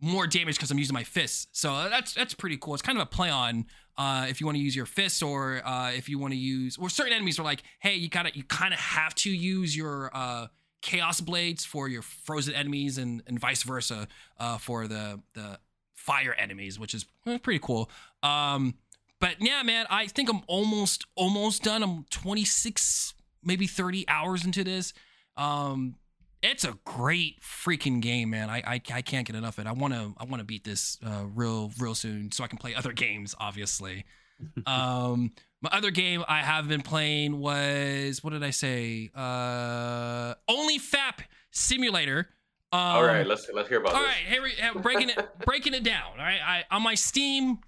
more 0.01 0.27
damage 0.27 0.57
because 0.57 0.71
I'm 0.71 0.79
using 0.79 0.95
my 0.95 1.05
fists. 1.05 1.47
So 1.53 1.73
uh, 1.73 1.89
that's 1.89 2.15
that's 2.15 2.35
pretty 2.35 2.57
cool. 2.57 2.75
It's 2.75 2.83
kind 2.83 2.99
of 2.99 3.03
a 3.03 3.07
play 3.07 3.31
on 3.31 3.67
uh, 3.97 4.27
if 4.29 4.41
you 4.41 4.47
want 4.47 4.57
to 4.57 4.63
use 4.63 4.75
your 4.75 4.87
fists 4.87 5.23
or 5.23 5.67
uh, 5.67 5.91
if 5.93 6.09
you 6.09 6.19
want 6.19 6.33
to 6.33 6.39
use 6.39 6.77
or 6.79 6.89
certain 6.89 7.13
enemies 7.13 7.39
are 7.39 7.45
like, 7.45 7.63
hey, 7.81 7.95
you 7.95 8.09
gotta 8.09 8.31
you 8.35 8.45
kind 8.45 8.73
of 8.75 8.81
have 8.81 9.15
to 9.17 9.31
use 9.31 9.77
your 9.77 10.11
uh, 10.15 10.47
chaos 10.83 11.21
blades 11.21 11.65
for 11.65 11.89
your 11.89 12.03
frozen 12.03 12.55
enemies 12.55 12.99
and 12.99 13.23
and 13.27 13.39
vice 13.39 13.63
versa 13.63 14.09
uh, 14.39 14.59
for 14.59 14.87
the 14.87 15.21
the 15.35 15.59
fire 15.95 16.35
enemies, 16.35 16.79
which 16.79 16.95
is 16.95 17.07
eh, 17.27 17.39
pretty 17.39 17.61
cool. 17.63 17.91
Um, 18.23 18.75
but 19.21 19.37
yeah, 19.41 19.63
man, 19.63 19.87
I 19.91 20.07
think 20.07 20.31
I'm 20.31 20.41
almost 20.47 21.07
almost 21.15 21.63
done. 21.63 21.83
I'm 21.83 22.05
26, 22.11 23.15
maybe 23.45 23.67
30 23.67 24.07
hours 24.09 24.45
into 24.45 24.65
this. 24.65 24.95
Um, 25.37 25.97
it's 26.43 26.65
a 26.65 26.79
great 26.85 27.41
freaking 27.43 28.01
game, 28.01 28.31
man. 28.31 28.49
I 28.49 28.63
I, 28.67 28.81
I 28.93 29.03
can't 29.03 29.27
get 29.27 29.37
enough 29.37 29.59
of 29.59 29.67
it. 29.67 29.69
I 29.69 29.73
want 29.73 29.93
to 29.95 30.15
I 30.19 30.25
want 30.25 30.41
to 30.41 30.45
beat 30.45 30.65
this 30.65 30.99
uh, 31.05 31.25
real 31.35 31.71
real 31.79 31.95
soon 31.95 32.33
so 32.33 32.45
I 32.45 32.47
can 32.47 32.59
play 32.59 32.75
other 32.75 32.93
games, 32.95 33.35
obviously. 33.39 34.05
um, 34.67 35.33
My 35.63 35.71
other 35.73 35.91
game 35.91 36.25
I 36.27 36.39
have 36.39 36.69
been 36.69 36.81
playing 36.83 37.39
was 37.39 38.25
what 38.25 38.31
did 38.33 38.43
I 38.43 38.51
say? 38.51 39.11
Uh, 39.15 40.35
Only 40.49 40.79
Fap 40.79 41.21
Simulator. 41.51 42.29
Um, 42.73 42.81
All 42.81 43.05
right, 43.05 43.27
let's 43.27 43.49
let's 43.53 43.69
hear 43.69 43.81
about 43.81 43.95
all 43.95 44.01
this. 44.01 44.09
right, 44.09 44.27
here 44.29 44.43
we 44.43 44.53
uh, 44.63 44.81
breaking 44.81 45.11
it 45.11 45.29
breaking 45.45 45.75
it 45.75 45.83
down. 45.83 46.13
All 46.13 46.25
right, 46.25 46.41
I 46.41 46.65
on 46.75 46.83
my 46.83 46.95
Steam, 46.95 47.59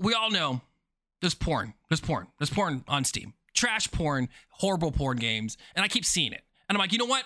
we 0.00 0.14
all 0.14 0.30
know 0.30 0.62
there's 1.20 1.34
porn. 1.34 1.74
There's 1.90 2.00
porn. 2.00 2.28
There's 2.38 2.48
porn 2.50 2.84
on 2.88 3.04
Steam. 3.04 3.34
Trash 3.54 3.90
porn, 3.90 4.28
horrible 4.48 4.92
porn 4.92 5.18
games, 5.18 5.58
and 5.76 5.84
I 5.84 5.88
keep 5.88 6.06
seeing 6.06 6.32
it. 6.32 6.40
And 6.68 6.76
I'm 6.76 6.80
like, 6.80 6.92
you 6.92 6.98
know 6.98 7.04
what? 7.04 7.24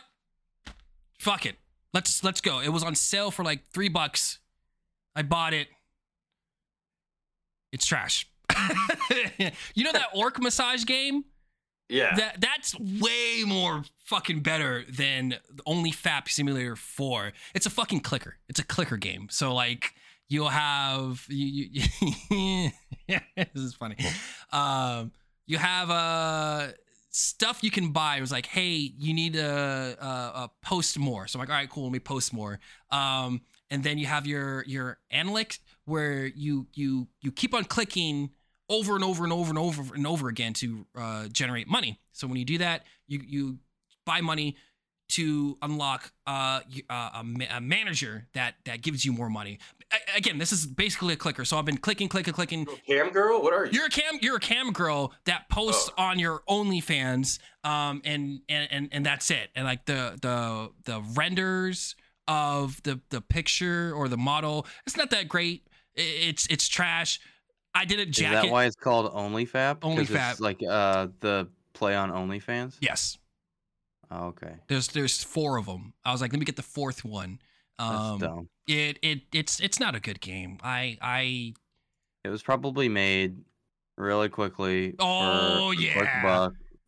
Fuck 1.21 1.47
it. 1.47 1.55
Let's 1.95 2.25
let's 2.25 2.40
go. 2.40 2.59
It 2.61 2.71
was 2.71 2.83
on 2.83 2.97
sale 2.97 3.31
for 3.31 3.45
like 3.45 3.64
three 3.69 3.88
bucks. 3.88 4.40
I 5.14 5.23
bought 5.23 5.55
it. 5.55 5.69
It's 7.73 7.87
trash. 7.87 8.27
you 9.74 9.85
know 9.85 9.92
that 9.92 10.09
orc 10.14 10.40
massage 10.40 10.85
game? 10.85 11.24
Yeah. 11.88 12.14
That 12.16 12.40
that's 12.40 12.78
way 12.78 13.44
more 13.46 13.85
fucking 14.04 14.40
better 14.40 14.85
than 14.88 15.37
only 15.66 15.92
Fap 15.92 16.28
Simulator 16.28 16.76
4. 16.76 17.32
It's 17.54 17.66
a 17.66 17.70
fucking 17.70 18.00
clicker. 18.00 18.38
It's 18.48 18.59
a 18.59 18.64
clicker 18.64 18.96
game. 18.96 19.28
So 19.30 19.54
like 19.54 19.94
you'll 20.28 20.48
have 20.48 21.24
you, 21.28 21.68
you 22.30 22.70
this 23.37 23.48
is 23.54 23.74
funny. 23.74 23.96
Um 24.52 25.12
you 25.46 25.59
have 25.59 25.90
uh 25.90 26.68
stuff 27.16 27.62
you 27.62 27.70
can 27.70 27.92
buy. 27.92 28.18
It 28.18 28.20
was 28.20 28.32
like, 28.32 28.46
hey, 28.46 28.74
you 28.74 29.14
need 29.14 29.35
to 29.35 29.96
uh, 30.00 30.04
uh, 30.04 30.48
post 30.62 30.98
more. 30.98 31.26
So 31.26 31.38
I'm 31.38 31.40
like, 31.40 31.48
all 31.48 31.54
right, 31.54 31.70
cool. 31.70 31.85
Let 31.85 31.92
me 31.92 31.98
post 31.98 32.32
more. 32.35 32.61
Um, 32.90 33.40
and 33.70 33.83
then 33.85 33.98
you 33.98 34.07
have 34.07 34.26
your 34.26 34.64
your 34.66 34.98
analytics 35.12 35.59
where 35.85 36.26
you 36.26 36.66
you 36.74 37.09
you 37.22 37.33
keep 37.33 37.55
on 37.55 37.64
clicking 37.64 38.31
over 38.68 38.94
and 38.94 39.05
over 39.05 39.22
and 39.24 39.33
over 39.33 39.48
and 39.50 39.59
over 39.59 39.94
and 39.94 40.07
over 40.07 40.29
again 40.29 40.52
to 40.55 40.87
uh, 40.98 41.29
generate 41.29 41.68
money. 41.68 42.00
So 42.12 42.26
when 42.26 42.37
you 42.37 42.44
do 42.44 42.59
that, 42.59 42.85
you 43.07 43.20
you 43.26 43.59
buy 44.05 44.20
money 44.20 44.57
to 45.09 45.57
unlock 45.62 46.11
uh, 46.26 46.61
uh, 46.90 47.22
a, 47.22 47.24
a 47.57 47.61
manager 47.61 48.26
that 48.35 48.55
that 48.64 48.83
gives 48.83 49.05
you 49.05 49.12
more 49.12 49.31
money. 49.31 49.61
A- 49.92 50.16
again, 50.16 50.38
this 50.38 50.50
is 50.50 50.66
basically 50.66 51.14
a 51.14 51.16
clicker. 51.16 51.44
So 51.44 51.57
I've 51.57 51.64
been 51.64 51.76
clicking, 51.76 52.09
clicking, 52.09 52.35
clicking. 52.35 52.66
Cam 52.88 53.11
girl, 53.11 53.40
what 53.40 53.52
are 53.52 53.66
you? 53.66 53.70
You're 53.72 53.87
a 53.87 53.90
cam. 53.90 54.18
You're 54.20 54.37
a 54.38 54.40
cam 54.40 54.72
girl 54.72 55.12
that 55.26 55.48
posts 55.48 55.90
Oh. 55.96 56.02
on 56.02 56.18
your 56.18 56.42
OnlyFans, 56.48 57.38
um, 57.62 58.02
and 58.05 58.40
and 58.48 58.68
and 58.72 58.88
and 58.90 59.07
that's 59.07 59.31
it. 59.31 59.50
And 59.55 59.64
like 59.64 59.87
the 59.87 60.18
the 60.20 60.70
the 60.85 61.00
renders 61.14 61.94
of 62.29 62.83
the 62.83 63.01
the 63.11 63.21
picture 63.21 63.93
or 63.95 64.09
the 64.09 64.17
model, 64.17 64.67
it's 64.87 64.97
not 64.97 65.11
that 65.11 65.29
great. 65.29 65.67
It's 65.95 66.47
it's 66.49 66.69
trash. 66.69 67.21
I 67.75 67.85
did 67.85 67.99
a 68.01 68.09
Is 68.09 68.17
jacket. 68.17 68.47
that 68.47 68.51
why 68.53 68.65
it's 68.65 68.77
called 68.77 69.12
OnlyFap? 69.12 69.81
'Cause 69.81 69.97
OnlyFap. 70.09 70.31
It's 70.33 70.41
like 70.41 70.61
uh 70.69 71.09
the 71.21 71.49
play 71.73 71.95
on 71.95 72.11
OnlyFans. 72.11 72.77
yes, 72.81 73.19
Oh, 74.11 74.27
okay. 74.29 74.55
there's 74.69 74.89
there's 74.89 75.23
four 75.23 75.57
of 75.59 75.67
them. 75.67 75.93
I 76.05 76.12
was 76.12 76.21
like, 76.21 76.33
let 76.33 76.39
me 76.39 76.45
get 76.47 76.57
the 76.57 76.62
fourth 76.62 77.05
one. 77.05 77.39
That's 77.79 77.91
Um, 77.91 78.19
dumb. 78.19 78.49
it 78.67 78.99
it 79.03 79.23
it's 79.33 79.61
it's 79.61 79.79
not 79.79 79.95
a 79.95 80.01
good 80.01 80.21
game. 80.21 80.59
I 80.62 80.97
I 81.03 81.55
It 82.25 82.29
was 82.31 82.43
probably 82.43 82.89
made 82.89 83.45
really 83.99 84.29
quickly. 84.29 84.95
Oh, 84.99 85.73
for 85.75 85.81
a 85.81 85.93
quick 85.93 86.05
yeah. 86.05 86.23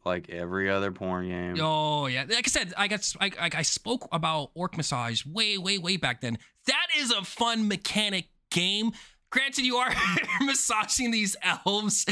Like 0.08 0.30
every 0.30 0.68
other 0.70 0.90
porn 0.90 1.28
game. 1.28 1.56
Oh 1.60 2.06
yeah, 2.06 2.24
like 2.28 2.48
I 2.48 2.50
said, 2.50 2.74
I 2.76 2.88
got 2.88 3.00
I, 3.20 3.30
I 3.40 3.50
I 3.54 3.62
spoke 3.62 4.08
about 4.10 4.50
orc 4.54 4.76
massage 4.76 5.24
way 5.24 5.58
way 5.58 5.78
way 5.78 5.96
back 5.96 6.20
then. 6.20 6.38
That 6.66 6.86
is 6.96 7.12
a 7.12 7.22
fun 7.22 7.68
mechanic 7.68 8.26
game. 8.50 8.92
Granted, 9.30 9.66
you 9.66 9.76
are 9.76 9.92
massaging 10.40 11.10
these 11.10 11.36
elves 11.42 12.06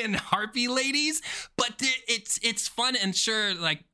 and 0.00 0.14
harpy 0.14 0.68
ladies, 0.68 1.22
but 1.56 1.72
it's 2.06 2.38
it's 2.42 2.68
fun 2.68 2.96
and 2.96 3.16
sure 3.16 3.54
like 3.54 3.84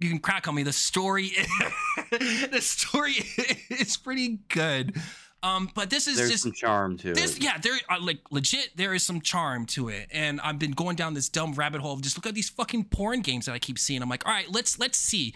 you 0.00 0.08
can 0.08 0.18
crack 0.18 0.48
on 0.48 0.54
me. 0.54 0.62
The 0.62 0.72
story, 0.72 1.32
the 2.10 2.60
story 2.60 3.12
is 3.70 3.96
pretty 3.96 4.40
good. 4.48 4.96
Um, 5.42 5.70
but 5.74 5.88
this 5.88 6.06
is 6.06 6.16
There's 6.18 6.30
just 6.30 6.42
some 6.42 6.52
charm 6.52 6.98
to 6.98 7.14
this 7.14 7.36
it. 7.36 7.42
yeah 7.42 7.56
there 7.58 7.72
uh, 7.88 7.98
like 8.00 8.18
legit 8.30 8.76
there 8.76 8.92
is 8.92 9.02
some 9.02 9.20
charm 9.20 9.64
to 9.66 9.88
it. 9.88 10.08
And 10.12 10.40
i've 10.42 10.58
been 10.58 10.72
going 10.72 10.96
down 10.96 11.14
this 11.14 11.28
dumb 11.28 11.54
rabbit 11.54 11.80
hole 11.80 11.94
of 11.94 12.02
just 12.02 12.16
look 12.18 12.26
at 12.26 12.34
these 12.34 12.50
fucking 12.50 12.84
porn 12.84 13.20
games 13.20 13.46
that 13.46 13.52
i 13.52 13.58
keep 13.58 13.78
seeing. 13.78 14.02
I'm 14.02 14.08
like 14.08 14.26
all 14.26 14.32
right 14.32 14.50
let's 14.50 14.78
let's 14.78 14.98
see 14.98 15.34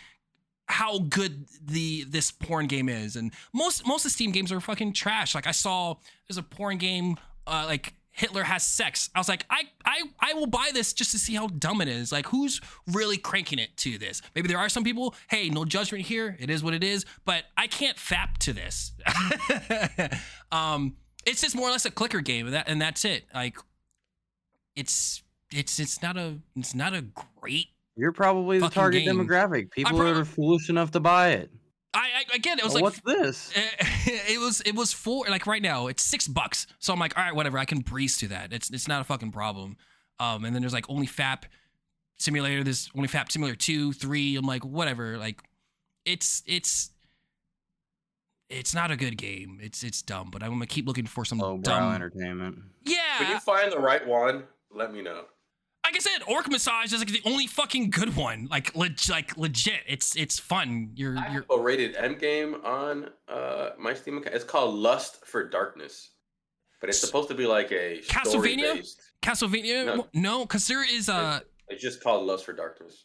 how 0.67 0.99
good 0.99 1.47
the 1.63 2.05
this 2.05 2.31
porn 2.31 2.67
game 2.67 2.89
is. 2.89 3.17
And 3.17 3.33
most 3.53 3.87
most 3.87 4.05
of 4.05 4.11
the 4.11 4.15
steam 4.15 4.31
games 4.33 4.53
are 4.53 4.61
fucking 4.61 4.93
trash. 4.93 5.35
Like 5.35 5.47
i 5.47 5.53
saw 5.53 5.97
there's 6.29 6.39
a 6.39 6.43
porn 6.43 6.77
game 6.79 7.17
uh 7.47 7.65
like 7.67 7.95
hitler 8.15 8.43
has 8.45 8.65
sex 8.65 9.11
i 9.15 9.19
was 9.19 9.29
like 9.29 9.45
i 9.51 9.63
i 9.85 10.01
i 10.21 10.33
will 10.35 10.47
buy 10.47 10.71
this 10.73 10.93
just 10.93 11.11
to 11.11 11.19
see 11.19 11.35
how 11.35 11.47
dumb 11.49 11.81
it 11.81 11.89
is 11.89 12.11
like 12.13 12.27
who's 12.29 12.61
really 12.87 13.17
cranking 13.19 13.59
it 13.59 13.77
to 13.77 13.99
this 13.99 14.23
maybe 14.35 14.49
there 14.49 14.59
are 14.59 14.69
some 14.69 14.83
people 14.85 15.15
hey 15.29 15.51
no 15.51 15.65
judgment 15.65 16.05
here 16.05 16.37
it 16.41 16.49
is 16.49 16.63
what 16.63 16.73
it 16.75 16.83
is 16.83 17.05
but 17.25 17.45
i 17.57 17.67
can't 17.67 17.97
fap 17.97 18.39
to 18.39 18.53
this 18.53 18.93
um 20.53 20.95
it's 21.27 21.41
just 21.41 21.57
more 21.57 21.69
or 21.69 21.73
less 21.73 21.85
a 21.85 21.91
clicker 21.91 22.21
game 22.21 22.47
and 22.47 22.55
that 22.55 22.69
and 22.69 22.81
that's 22.81 23.05
it 23.05 23.25
like 23.35 23.57
it's 24.77 25.23
it's 25.53 25.79
it's 25.79 26.03
not 26.03 26.17
a 26.17 26.39
it's 26.57 26.75
not 26.75 26.95
a 26.95 27.05
great 27.41 27.69
You're 27.97 28.13
probably 28.13 28.59
the 28.59 28.69
target 28.69 29.05
game. 29.05 29.17
demographic. 29.17 29.71
People 29.71 29.97
probably- 29.99 30.21
are 30.21 30.25
foolish 30.25 30.69
enough 30.69 30.91
to 30.93 31.01
buy 31.01 31.31
it. 31.31 31.51
I, 31.95 32.25
I 32.33 32.35
again 32.37 32.59
it 32.59 32.65
was 32.65 32.73
Oh, 32.73 32.77
like 32.77 32.83
what's 32.85 33.01
this? 33.01 33.53
it 34.07 34.41
was 34.41 34.61
it 34.63 34.75
was 34.75 34.93
four 34.93 35.27
like 35.29 35.47
right 35.47 35.63
now 35.63 35.87
it's 35.87 36.03
six 36.03 36.27
bucks 36.29 36.67
so 36.79 36.93
i'm 36.93 36.99
like 36.99 37.17
all 37.17 37.25
right 37.25 37.35
whatever 37.35 37.59
i 37.59 37.65
can 37.65 37.81
breeze 37.81 38.17
through 38.17 38.29
that 38.29 38.53
it's 38.53 38.71
it's 38.71 38.89
not 38.89 39.01
a 39.01 39.05
fucking 39.05 39.31
problem 39.33 39.77
um 40.21 40.45
and 40.45 40.55
then 40.55 40.63
there's 40.63 40.73
like 40.73 40.89
only 40.91 41.07
fap 41.07 41.45
simulator 42.17 42.63
there's 42.65 42.91
only 42.97 43.09
fap 43.09 43.31
simulator 43.31 43.57
two 43.57 43.93
three 43.93 44.37
i'm 44.37 44.45
like 44.45 44.65
whatever 44.65 45.17
like 45.19 45.41
it's 46.05 46.43
it's 46.47 46.91
it's 48.51 48.75
not 48.75 48.91
a 48.91 48.97
good 48.97 49.17
game 49.17 49.59
it's 49.63 49.83
it's 49.83 50.03
dumb 50.03 50.29
but 50.31 50.43
i'm 50.43 50.51
gonna 50.51 50.67
keep 50.67 50.87
looking 50.87 51.07
for 51.07 51.25
some 51.25 51.39
Low 51.39 51.57
brow 51.57 51.81
dumb 51.81 51.95
entertainment. 51.95 52.59
Yeah. 52.85 52.99
When 53.19 53.29
yeah 53.29 53.35
you 53.35 53.41
find 53.41 53.73
the 53.73 53.79
right 53.79 54.07
one, 54.07 54.45
let 54.71 54.93
me 54.93 55.01
know. 55.01 55.25
Like 55.85 55.97
I 55.97 55.99
said, 55.99 56.23
Orc 56.27 56.51
Massage 56.51 56.93
is 56.93 56.99
like 56.99 57.09
the 57.09 57.23
only 57.25 57.47
fucking 57.47 57.91
good 57.91 58.17
one. 58.17 58.49
Like, 58.51 58.75
leg- 58.75 58.99
like 59.09 59.37
legit. 59.37 59.81
It's 59.87 60.17
it's 60.17 60.39
fun. 60.39 60.91
You're 60.95 61.17
I 61.19 61.33
you're 61.33 61.43
have 61.43 61.51
a 61.51 61.61
rated 61.61 61.95
M 61.97 62.17
game 62.17 62.57
on 62.65 63.11
uh 63.29 63.71
my 63.79 63.95
Steam 63.95 64.19
account. 64.19 64.35
It's 64.35 64.45
called 64.45 64.75
Lust 64.75 65.25
for 65.27 65.49
Darkness, 65.49 66.11
but 66.81 66.89
it's 66.89 66.99
supposed 66.99 67.29
to 67.29 67.35
be 67.35 67.47
like 67.47 67.71
a 67.71 68.01
Castlevania? 68.09 68.83
Castlevania. 69.23 69.87
No. 69.87 70.07
No, 70.15 70.41
because 70.47 70.67
there 70.67 70.85
is 70.85 71.09
uh 71.09 71.41
It's 71.69 71.83
just 71.83 72.03
called 72.03 72.27
Lust 72.27 72.45
for 72.45 72.53
Darkness. 72.53 73.05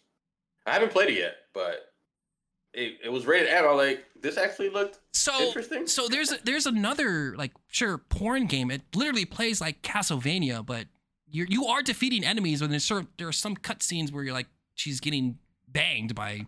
I 0.65 0.73
haven't 0.73 0.91
played 0.91 1.09
it 1.09 1.17
yet, 1.17 1.35
but 1.53 1.85
it, 2.73 2.97
it 3.03 3.09
was 3.09 3.25
rated 3.25 3.49
M. 3.49 3.65
I 3.65 3.71
like, 3.71 4.05
this 4.21 4.37
actually 4.37 4.69
looked 4.69 4.99
so 5.13 5.47
interesting. 5.47 5.87
so 5.87 6.07
there's 6.07 6.29
there's 6.43 6.65
another 6.65 7.35
like 7.35 7.51
sure 7.67 7.97
porn 7.97 8.45
game. 8.45 8.69
It 8.71 8.83
literally 8.95 9.25
plays 9.25 9.59
like 9.59 9.81
Castlevania, 9.81 10.65
but 10.65 10.85
you 11.31 11.45
you 11.49 11.65
are 11.65 11.81
defeating 11.81 12.23
enemies. 12.23 12.61
And 12.61 12.71
there's 12.71 12.85
sort 12.85 13.03
of, 13.03 13.07
there 13.17 13.27
are 13.27 13.31
some 13.31 13.55
cutscenes 13.55 14.11
where 14.11 14.23
you're 14.23 14.33
like 14.33 14.47
she's 14.75 14.99
getting 14.99 15.37
banged 15.67 16.15
by 16.15 16.45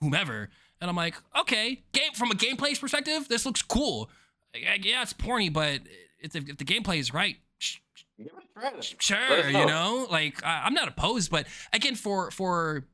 whomever, 0.00 0.48
and 0.80 0.88
I'm 0.90 0.96
like, 0.96 1.14
okay, 1.40 1.82
game 1.92 2.12
from 2.14 2.30
a 2.30 2.34
gameplay 2.34 2.78
perspective, 2.80 3.28
this 3.28 3.44
looks 3.46 3.62
cool. 3.62 4.08
Like, 4.54 4.84
Yeah, 4.84 5.02
it's 5.02 5.12
porny, 5.12 5.52
but 5.52 5.80
if, 6.20 6.34
if 6.34 6.56
the 6.58 6.64
gameplay 6.64 6.98
is 6.98 7.12
right, 7.14 7.36
sh- 7.58 7.78
Give 8.18 8.26
it 8.26 8.32
a 8.32 8.60
try 8.60 8.70
then. 8.70 8.82
sure 8.98 9.46
you 9.48 9.52
know. 9.52 9.66
know 9.66 10.06
like 10.10 10.44
I, 10.44 10.64
i'm 10.66 10.74
not 10.74 10.86
opposed 10.88 11.30
but 11.30 11.46
again 11.72 11.94
for 11.94 12.30
for 12.30 12.84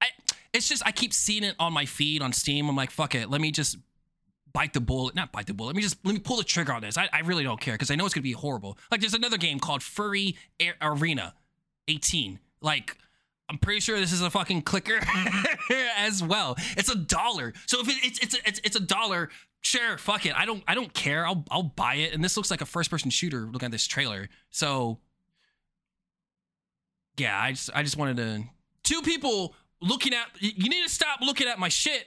i 0.00 0.06
it's 0.52 0.68
just 0.68 0.84
i 0.86 0.92
keep 0.92 1.12
seeing 1.12 1.42
it 1.42 1.56
on 1.58 1.72
my 1.72 1.84
feed 1.86 2.22
on 2.22 2.32
steam 2.32 2.68
i'm 2.68 2.76
like 2.76 2.92
fuck 2.92 3.16
it 3.16 3.28
let 3.30 3.40
me 3.40 3.50
just 3.50 3.78
bite 4.52 4.72
the 4.72 4.80
bullet 4.80 5.14
not 5.14 5.32
bite 5.32 5.46
the 5.46 5.54
bullet 5.54 5.68
let 5.68 5.76
me 5.76 5.82
just 5.82 5.96
let 6.04 6.12
me 6.12 6.20
pull 6.20 6.36
the 6.36 6.44
trigger 6.44 6.72
on 6.72 6.82
this 6.82 6.98
i, 6.98 7.08
I 7.12 7.20
really 7.20 7.44
don't 7.44 7.60
care 7.60 7.74
because 7.74 7.90
i 7.90 7.94
know 7.94 8.04
it's 8.04 8.14
gonna 8.14 8.22
be 8.22 8.32
horrible 8.32 8.78
like 8.90 9.00
there's 9.00 9.14
another 9.14 9.38
game 9.38 9.58
called 9.58 9.82
furry 9.82 10.36
arena 10.80 11.34
18 11.88 12.38
like 12.60 12.96
I'm 13.52 13.58
pretty 13.58 13.80
sure 13.80 14.00
this 14.00 14.12
is 14.12 14.22
a 14.22 14.30
fucking 14.30 14.62
clicker 14.62 14.98
as 15.98 16.22
well. 16.22 16.56
It's 16.76 16.88
a 16.90 16.96
dollar. 16.96 17.52
So 17.66 17.80
if 17.80 17.88
it, 17.88 17.96
it's 18.02 18.18
it's 18.20 18.38
it's 18.46 18.60
it's 18.64 18.76
a 18.76 18.80
dollar, 18.80 19.28
sure, 19.60 19.98
fuck 19.98 20.24
it. 20.24 20.34
I 20.34 20.46
don't 20.46 20.64
I 20.66 20.74
don't 20.74 20.94
care. 20.94 21.26
I'll 21.26 21.44
I'll 21.50 21.62
buy 21.62 21.96
it. 21.96 22.14
And 22.14 22.24
this 22.24 22.38
looks 22.38 22.50
like 22.50 22.62
a 22.62 22.66
first 22.66 22.90
person 22.90 23.10
shooter. 23.10 23.40
Looking 23.40 23.66
at 23.66 23.72
this 23.72 23.86
trailer, 23.86 24.30
so 24.48 25.00
yeah, 27.18 27.38
I 27.38 27.50
just 27.52 27.68
I 27.74 27.82
just 27.82 27.98
wanted 27.98 28.16
to 28.18 28.44
two 28.84 29.02
people 29.02 29.54
looking 29.82 30.14
at. 30.14 30.28
You 30.40 30.70
need 30.70 30.84
to 30.84 30.90
stop 30.90 31.20
looking 31.20 31.46
at 31.46 31.58
my 31.58 31.68
shit, 31.68 32.06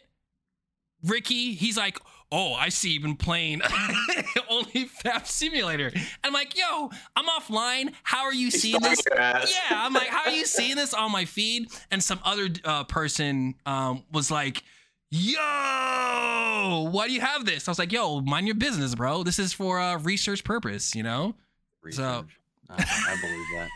Ricky. 1.03 1.53
He's 1.53 1.77
like, 1.77 1.99
oh, 2.31 2.53
I 2.53 2.69
see 2.69 2.91
you've 2.91 3.03
been 3.03 3.15
playing 3.15 3.61
only 4.49 4.89
Fap 5.03 5.25
Simulator. 5.27 5.87
And 5.93 6.03
I'm 6.23 6.33
like, 6.33 6.57
yo, 6.57 6.89
I'm 7.15 7.25
offline. 7.27 7.93
How 8.03 8.23
are 8.23 8.33
you 8.33 8.51
seeing 8.51 8.81
this? 8.81 9.01
yeah, 9.15 9.45
I'm 9.71 9.93
like, 9.93 10.07
how 10.07 10.29
are 10.29 10.35
you 10.35 10.45
seeing 10.45 10.75
this 10.75 10.93
on 10.93 11.11
my 11.11 11.25
feed? 11.25 11.69
And 11.91 12.03
some 12.03 12.19
other 12.23 12.49
uh, 12.63 12.83
person 12.85 13.55
um, 13.65 14.03
was 14.11 14.29
like, 14.31 14.63
yo, 15.11 16.89
why 16.91 17.07
do 17.07 17.13
you 17.13 17.21
have 17.21 17.45
this? 17.45 17.67
I 17.67 17.71
was 17.71 17.79
like, 17.79 17.91
yo, 17.91 18.21
mind 18.21 18.47
your 18.47 18.55
business, 18.55 18.95
bro. 18.95 19.23
This 19.23 19.39
is 19.39 19.53
for 19.53 19.79
uh, 19.79 19.97
research 19.99 20.43
purpose, 20.43 20.95
you 20.95 21.03
know? 21.03 21.35
So- 21.91 22.25
Research. 22.25 22.39
I, 22.67 22.73
I 22.77 23.17
believe 23.21 23.45
that. 23.55 23.69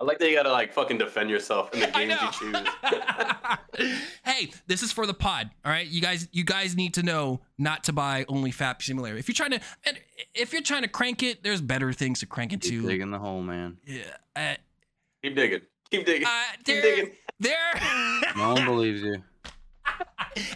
I 0.00 0.04
like 0.04 0.18
that 0.18 0.28
you 0.28 0.34
gotta 0.36 0.50
like 0.52 0.72
fucking 0.72 0.98
defend 0.98 1.30
yourself 1.30 1.72
in 1.72 1.80
the 1.80 1.86
games 1.94 2.14
you 2.20 2.52
choose. 2.52 3.88
hey, 4.24 4.50
this 4.66 4.82
is 4.82 4.92
for 4.92 5.06
the 5.06 5.14
pod. 5.14 5.50
All 5.64 5.70
right, 5.70 5.86
you 5.86 6.00
guys, 6.00 6.28
you 6.32 6.44
guys 6.44 6.74
need 6.76 6.94
to 6.94 7.02
know 7.02 7.40
not 7.58 7.84
to 7.84 7.92
buy 7.92 8.24
only 8.28 8.50
Fap 8.52 8.82
Simulator. 8.82 9.16
If 9.16 9.28
you're 9.28 9.34
trying 9.34 9.52
to, 9.52 9.60
and 9.86 9.98
if 10.34 10.52
you're 10.52 10.62
trying 10.62 10.82
to 10.82 10.88
crank 10.88 11.22
it, 11.22 11.42
there's 11.44 11.60
better 11.60 11.92
things 11.92 12.20
to 12.20 12.26
crank 12.26 12.52
it 12.52 12.60
Keep 12.60 12.82
to. 12.82 12.88
digging 12.88 13.10
the 13.10 13.18
hole, 13.18 13.40
man. 13.42 13.78
Yeah, 13.86 14.02
uh, 14.36 14.54
Keep 15.22 15.36
digging. 15.36 15.60
Keep 15.90 16.06
digging. 16.06 16.26
uh, 16.26 16.30
Keep 16.64 16.82
there, 16.82 16.96
digging. 16.96 17.12
there. 17.40 17.80
No 18.36 18.54
one 18.54 18.64
believes 18.64 19.00
you. 19.02 19.22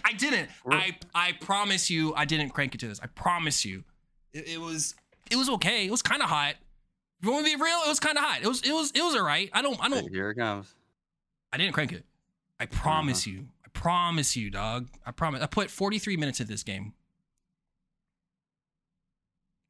I 0.04 0.12
didn't. 0.14 0.48
I 0.68 0.96
I 1.14 1.32
promise 1.40 1.88
you, 1.90 2.12
I 2.14 2.24
didn't 2.24 2.50
crank 2.50 2.74
it 2.74 2.78
to 2.80 2.88
this. 2.88 2.98
I 3.00 3.06
promise 3.06 3.64
you, 3.64 3.84
it, 4.32 4.48
it 4.48 4.60
was 4.60 4.94
it 5.30 5.36
was 5.36 5.48
okay. 5.50 5.86
It 5.86 5.90
was 5.92 6.02
kind 6.02 6.22
of 6.22 6.28
hot. 6.28 6.54
If 7.20 7.26
you 7.26 7.32
want 7.32 7.46
to 7.46 7.56
be 7.56 7.60
real, 7.60 7.78
it 7.84 7.88
was 7.88 7.98
kind 7.98 8.16
of 8.16 8.24
hot. 8.24 8.42
It 8.42 8.46
was 8.46 8.62
it 8.62 8.72
was 8.72 8.92
it 8.94 9.02
was 9.02 9.16
alright. 9.16 9.50
I 9.52 9.62
don't 9.62 9.78
I 9.82 9.88
don't 9.88 10.08
Here 10.10 10.30
it 10.30 10.36
comes. 10.36 10.72
I 11.52 11.56
didn't 11.56 11.72
crank 11.72 11.92
it. 11.92 12.04
I 12.60 12.66
promise 12.66 13.26
you. 13.26 13.46
I 13.64 13.68
promise 13.72 14.36
you, 14.36 14.50
dog. 14.50 14.88
I 15.06 15.10
promise. 15.10 15.42
I 15.42 15.46
put 15.46 15.70
43 15.70 16.16
minutes 16.16 16.40
into 16.40 16.52
this 16.52 16.62
game. 16.62 16.92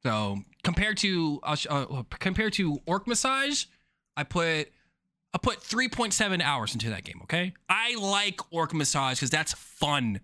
So 0.03 0.39
compared 0.63 0.97
to 0.97 1.39
uh, 1.43 1.55
uh, 1.69 2.03
compared 2.19 2.53
to 2.53 2.79
Orc 2.85 3.07
Massage, 3.07 3.65
I 4.15 4.23
put 4.23 4.71
I 5.33 5.37
put 5.41 5.59
3.7 5.59 6.41
hours 6.41 6.73
into 6.73 6.89
that 6.89 7.03
game. 7.03 7.19
Okay, 7.23 7.53
I 7.67 7.95
like 7.95 8.39
Orc 8.51 8.73
Massage 8.73 9.17
because 9.17 9.29
that's 9.29 9.53
fun. 9.53 10.21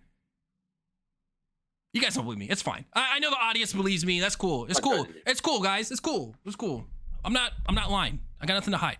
You 1.94 2.02
guys 2.02 2.16
don't 2.16 2.26
believe 2.26 2.40
me. 2.40 2.50
It's 2.50 2.62
fine. 2.62 2.86
I, 2.94 3.14
I 3.16 3.20
know 3.20 3.30
the 3.30 3.38
audience 3.38 3.74
believes 3.74 4.06
me. 4.06 4.20
That's 4.20 4.36
cool. 4.36 4.66
It's 4.66 4.80
I'm 4.80 4.84
cool. 4.84 5.06
judging. 5.06 5.22
It's 5.26 5.42
cool, 5.42 5.62
guys. 5.62 5.92
It's 5.92 6.02
cool. 6.02 6.36
It's 6.46 6.56
cool. 6.56 6.86
I'm 7.26 7.34
not. 7.34 7.52
I'm 7.68 7.76
not 7.76 7.92
lying. 7.92 8.20
I 8.40 8.46
got 8.46 8.54
nothing 8.54 8.72
to 8.72 8.78
hide. 8.78 8.98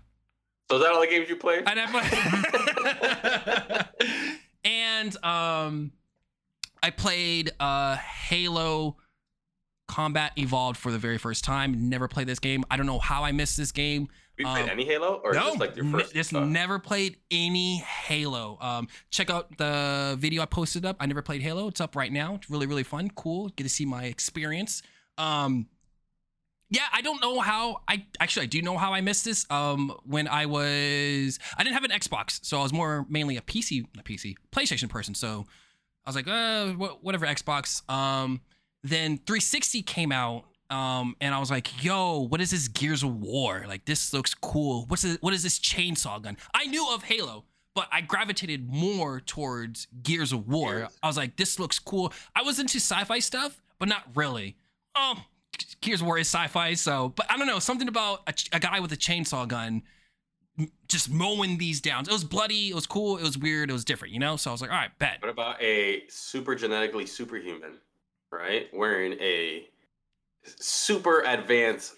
So 0.70 0.78
is 0.78 0.84
that 0.84 0.92
all 0.92 1.02
the 1.02 1.08
games 1.08 1.30
you 1.30 1.36
played? 1.36 1.64
And 4.66 5.16
um, 5.24 5.92
I 6.82 6.90
played 6.90 7.52
uh 7.60 7.98
Halo 7.98 8.98
Combat 9.88 10.32
Evolved 10.38 10.78
for 10.78 10.92
the 10.92 10.98
very 10.98 11.20
first 11.20 11.44
time. 11.44 11.90
Never 11.90 12.08
played 12.08 12.28
this 12.28 12.40
game. 12.40 12.64
I 12.72 12.78
don't 12.78 12.88
know 12.88 12.98
how 12.98 13.24
I 13.24 13.32
missed 13.32 13.58
this 13.58 13.72
game. 13.72 14.10
you 14.40 14.46
played 14.46 14.64
um, 14.64 14.70
any 14.72 14.86
Halo 14.86 15.22
or 15.24 15.34
no, 15.34 15.42
just 15.42 15.60
like 15.60 15.76
your 15.76 15.86
first? 15.86 16.16
just 16.16 16.34
never 16.34 16.80
played 16.80 17.18
any 17.30 17.78
Halo. 17.78 18.58
Um, 18.60 18.88
check 19.12 19.30
out 19.30 19.56
the 19.58 20.16
video 20.18 20.42
I 20.42 20.48
posted 20.48 20.84
up. 20.84 20.98
I 21.00 21.06
never 21.06 21.22
played 21.22 21.44
Halo. 21.44 21.68
It's 21.68 21.80
up 21.80 21.96
right 21.96 22.12
now. 22.12 22.36
It's 22.36 22.50
really 22.50 22.66
really 22.66 22.84
fun. 22.84 23.12
Cool. 23.12 23.50
Get 23.50 23.66
to 23.66 23.70
see 23.70 23.86
my 23.86 24.06
experience. 24.06 24.82
Um, 25.20 25.68
yeah, 26.70 26.84
I 26.94 27.02
don't 27.02 27.22
know 27.22 27.40
how. 27.40 27.82
I 27.88 28.06
actually 28.20 28.44
I 28.44 28.48
do 28.48 28.62
know 28.62 28.78
how 28.78 28.94
I 28.94 29.02
missed 29.02 29.26
this. 29.26 29.46
Um, 29.50 29.96
when 30.04 30.28
I 30.28 30.46
was 30.46 31.40
I 31.58 31.64
didn't 31.64 31.74
have 31.76 31.84
an 31.84 31.92
Xbox, 31.92 32.40
so 32.44 32.60
I 32.60 32.64
was 32.64 32.74
more 32.74 33.06
mainly 33.10 33.38
a 33.38 33.42
PC, 33.42 33.86
a 33.98 34.04
PC, 34.04 34.36
PlayStation 34.52 34.90
person. 34.90 35.14
So 35.16 35.46
I 36.06 36.10
was 36.10 36.16
like, 36.16 36.28
uh, 36.28 36.68
wh- 36.74 37.04
whatever 37.04 37.26
Xbox. 37.26 37.88
Um, 37.90 38.42
then 38.84 39.18
360 39.18 39.82
came 39.82 40.12
out. 40.12 40.46
Um, 40.70 41.16
and 41.22 41.34
I 41.36 41.40
was 41.40 41.52
like, 41.52 41.84
yo, 41.84 42.22
what 42.28 42.42
is 42.42 42.50
this 42.50 42.68
Gears 42.68 43.04
of 43.04 43.16
War? 43.22 43.66
Like, 43.68 43.86
this 43.86 44.14
looks 44.14 44.34
cool. 44.34 44.86
What's 44.88 45.04
this, 45.04 45.18
what 45.22 45.32
is 45.34 45.44
this 45.44 45.60
chainsaw 45.60 46.20
gun? 46.22 46.38
I 46.56 46.66
knew 46.66 46.88
of 46.92 47.04
Halo, 47.04 47.46
but 47.76 47.88
I 47.92 48.02
gravitated 48.02 48.68
more 48.68 49.20
towards 49.20 49.86
Gears 50.02 50.32
of 50.34 50.48
War. 50.48 50.74
Gears. 50.80 51.00
I 51.04 51.08
was 51.08 51.18
like, 51.18 51.36
this 51.36 51.60
looks 51.60 51.78
cool. 51.78 52.12
I 52.36 52.42
was 52.42 52.60
into 52.60 52.78
sci-fi 52.80 53.20
stuff, 53.20 53.62
but 53.78 53.88
not 53.88 54.04
really. 54.16 54.58
Oh, 54.96 55.24
Gears 55.86 56.02
of 56.02 56.08
War 56.08 56.18
is 56.18 56.28
sci-fi, 56.28 56.74
so 56.74 57.14
but 57.16 57.26
I 57.32 57.38
don't 57.38 57.48
know 57.48 57.60
something 57.60 57.88
about 57.88 58.22
a, 58.28 58.34
a 58.58 58.60
guy 58.60 58.80
with 58.80 58.92
a 58.92 58.98
chainsaw 58.98 59.48
gun 59.48 59.84
just 60.88 61.10
mowing 61.10 61.58
these 61.58 61.82
down. 61.82 62.04
It 62.04 62.12
was 62.12 62.24
bloody. 62.24 62.70
It 62.70 62.76
was 62.76 62.88
cool. 62.88 63.18
It 63.18 63.24
was 63.24 63.38
weird. 63.38 63.70
It 63.70 63.74
was 63.74 63.86
different, 63.86 64.14
you 64.14 64.20
know. 64.20 64.36
So 64.38 64.52
I 64.52 64.54
was 64.54 64.62
like, 64.62 64.72
all 64.72 64.78
right, 64.78 64.92
bet. 65.00 65.18
What 65.22 65.30
about 65.30 65.62
a 65.62 66.04
super 66.08 66.56
genetically 66.56 67.06
superhuman, 67.06 67.74
right? 68.32 68.68
Wearing 68.74 69.14
a 69.14 69.68
super 70.44 71.22
advanced 71.22 71.96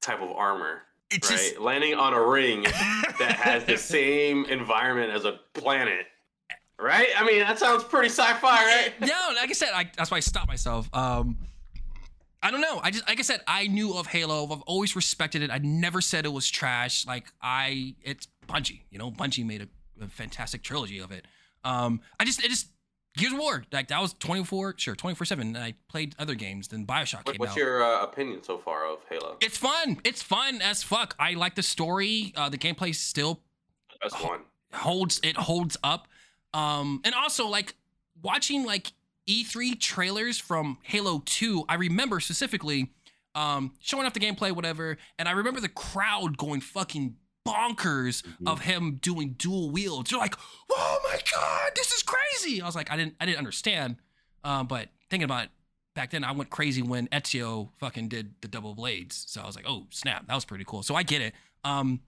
type 0.00 0.20
of 0.20 0.30
armor, 0.30 0.82
right? 1.12 1.22
just 1.22 1.58
Landing 1.58 1.94
on 1.94 2.14
a 2.14 2.22
ring 2.22 2.62
that 3.18 3.38
has 3.42 3.64
the 3.64 3.76
same 3.76 4.44
environment 4.46 5.12
as 5.12 5.24
a 5.24 5.40
planet, 5.54 6.06
right? 6.78 7.08
I 7.16 7.24
mean, 7.24 7.40
that 7.40 7.58
sounds 7.58 7.82
pretty 7.84 8.08
sci-fi, 8.08 8.64
right? 8.64 8.92
no, 9.00 9.34
like 9.34 9.50
I 9.50 9.54
said, 9.54 9.70
I, 9.74 9.90
that's 9.96 10.10
why 10.10 10.18
I 10.18 10.20
stopped 10.20 10.48
myself. 10.48 10.88
Um, 10.92 11.38
I 12.46 12.50
don't 12.52 12.60
know. 12.60 12.80
I 12.82 12.90
just 12.92 13.08
like 13.08 13.18
I 13.18 13.22
said, 13.22 13.40
I 13.48 13.66
knew 13.66 13.94
of 13.96 14.06
Halo. 14.06 14.44
I've 14.52 14.62
always 14.62 14.94
respected 14.94 15.42
it. 15.42 15.50
I 15.50 15.58
never 15.58 16.00
said 16.00 16.24
it 16.24 16.32
was 16.32 16.48
trash. 16.48 17.04
Like 17.04 17.26
I, 17.42 17.96
it's 18.02 18.28
Bungie. 18.46 18.82
You 18.90 18.98
know, 18.98 19.10
Bungie 19.10 19.44
made 19.44 19.62
a, 19.62 20.04
a 20.04 20.08
fantastic 20.08 20.62
trilogy 20.62 21.00
of 21.00 21.10
it. 21.10 21.26
Um, 21.64 22.00
I 22.20 22.24
just, 22.24 22.44
it 22.44 22.48
just 22.48 22.68
Gears 23.16 23.32
of 23.32 23.40
War. 23.40 23.64
Like 23.72 23.88
that 23.88 24.00
was 24.00 24.14
twenty 24.14 24.44
four, 24.44 24.74
sure, 24.76 24.94
twenty 24.94 25.16
four 25.16 25.24
seven. 25.24 25.56
And 25.56 25.64
I 25.64 25.74
played 25.88 26.14
other 26.20 26.34
games. 26.36 26.68
Then 26.68 26.86
Bioshock 26.86 27.26
What, 27.26 27.32
came 27.32 27.36
what's 27.38 27.52
out. 27.52 27.56
your 27.58 27.82
uh, 27.82 28.04
opinion 28.04 28.44
so 28.44 28.58
far 28.58 28.86
of 28.86 28.98
Halo? 29.10 29.38
It's 29.40 29.58
fun. 29.58 29.98
It's 30.04 30.22
fun 30.22 30.62
as 30.62 30.84
fuck. 30.84 31.16
I 31.18 31.32
like 31.32 31.56
the 31.56 31.64
story. 31.64 32.32
Uh, 32.36 32.48
the 32.48 32.58
gameplay 32.58 32.94
still 32.94 33.40
Best 34.00 34.22
one. 34.22 34.40
holds 34.72 35.18
it 35.24 35.36
holds 35.36 35.76
up. 35.82 36.06
Um, 36.54 37.00
and 37.04 37.12
also 37.14 37.48
like 37.48 37.74
watching 38.22 38.64
like 38.64 38.92
E3 39.28 39.78
trailers 39.80 40.38
from 40.38 40.78
Halo 40.82 41.22
2, 41.24 41.64
I 41.68 41.74
remember 41.74 42.20
specifically 42.20 42.90
um 43.34 43.74
showing 43.80 44.06
off 44.06 44.14
the 44.14 44.20
gameplay, 44.20 44.50
whatever, 44.52 44.96
and 45.18 45.28
I 45.28 45.32
remember 45.32 45.60
the 45.60 45.68
crowd 45.68 46.38
going 46.38 46.60
fucking 46.60 47.16
bonkers 47.46 48.22
Mhm. 48.22 48.48
of 48.50 48.60
him 48.62 48.96
doing 48.96 49.34
dual 49.34 49.70
wields. 49.70 50.10
You're 50.10 50.20
like, 50.20 50.34
oh 50.70 50.98
my 51.04 51.18
god, 51.32 51.72
this 51.76 51.92
is 51.92 52.02
crazy. 52.02 52.60
I 52.62 52.66
was 52.66 52.74
like, 52.74 52.90
I 52.90 52.96
didn't 52.96 53.14
I 53.20 53.26
didn't 53.26 53.38
understand. 53.38 53.96
Um, 54.42 54.66
but 54.66 54.88
thinking 55.10 55.24
about 55.24 55.44
it 55.44 55.50
back 55.94 56.10
then, 56.10 56.24
I 56.24 56.32
went 56.32 56.50
crazy 56.50 56.82
when 56.82 57.08
Ezio 57.08 57.70
fucking 57.78 58.08
did 58.08 58.34
the 58.40 58.48
double 58.48 58.74
blades. 58.74 59.24
So 59.28 59.42
I 59.42 59.46
was 59.46 59.54
like, 59.56 59.66
oh 59.68 59.86
snap, 59.90 60.26
that 60.28 60.34
was 60.34 60.44
pretty 60.44 60.64
cool. 60.64 60.82
So 60.82 60.94
I 60.94 61.02
get 61.02 61.20
it. 61.20 61.34
Um, 61.64 62.00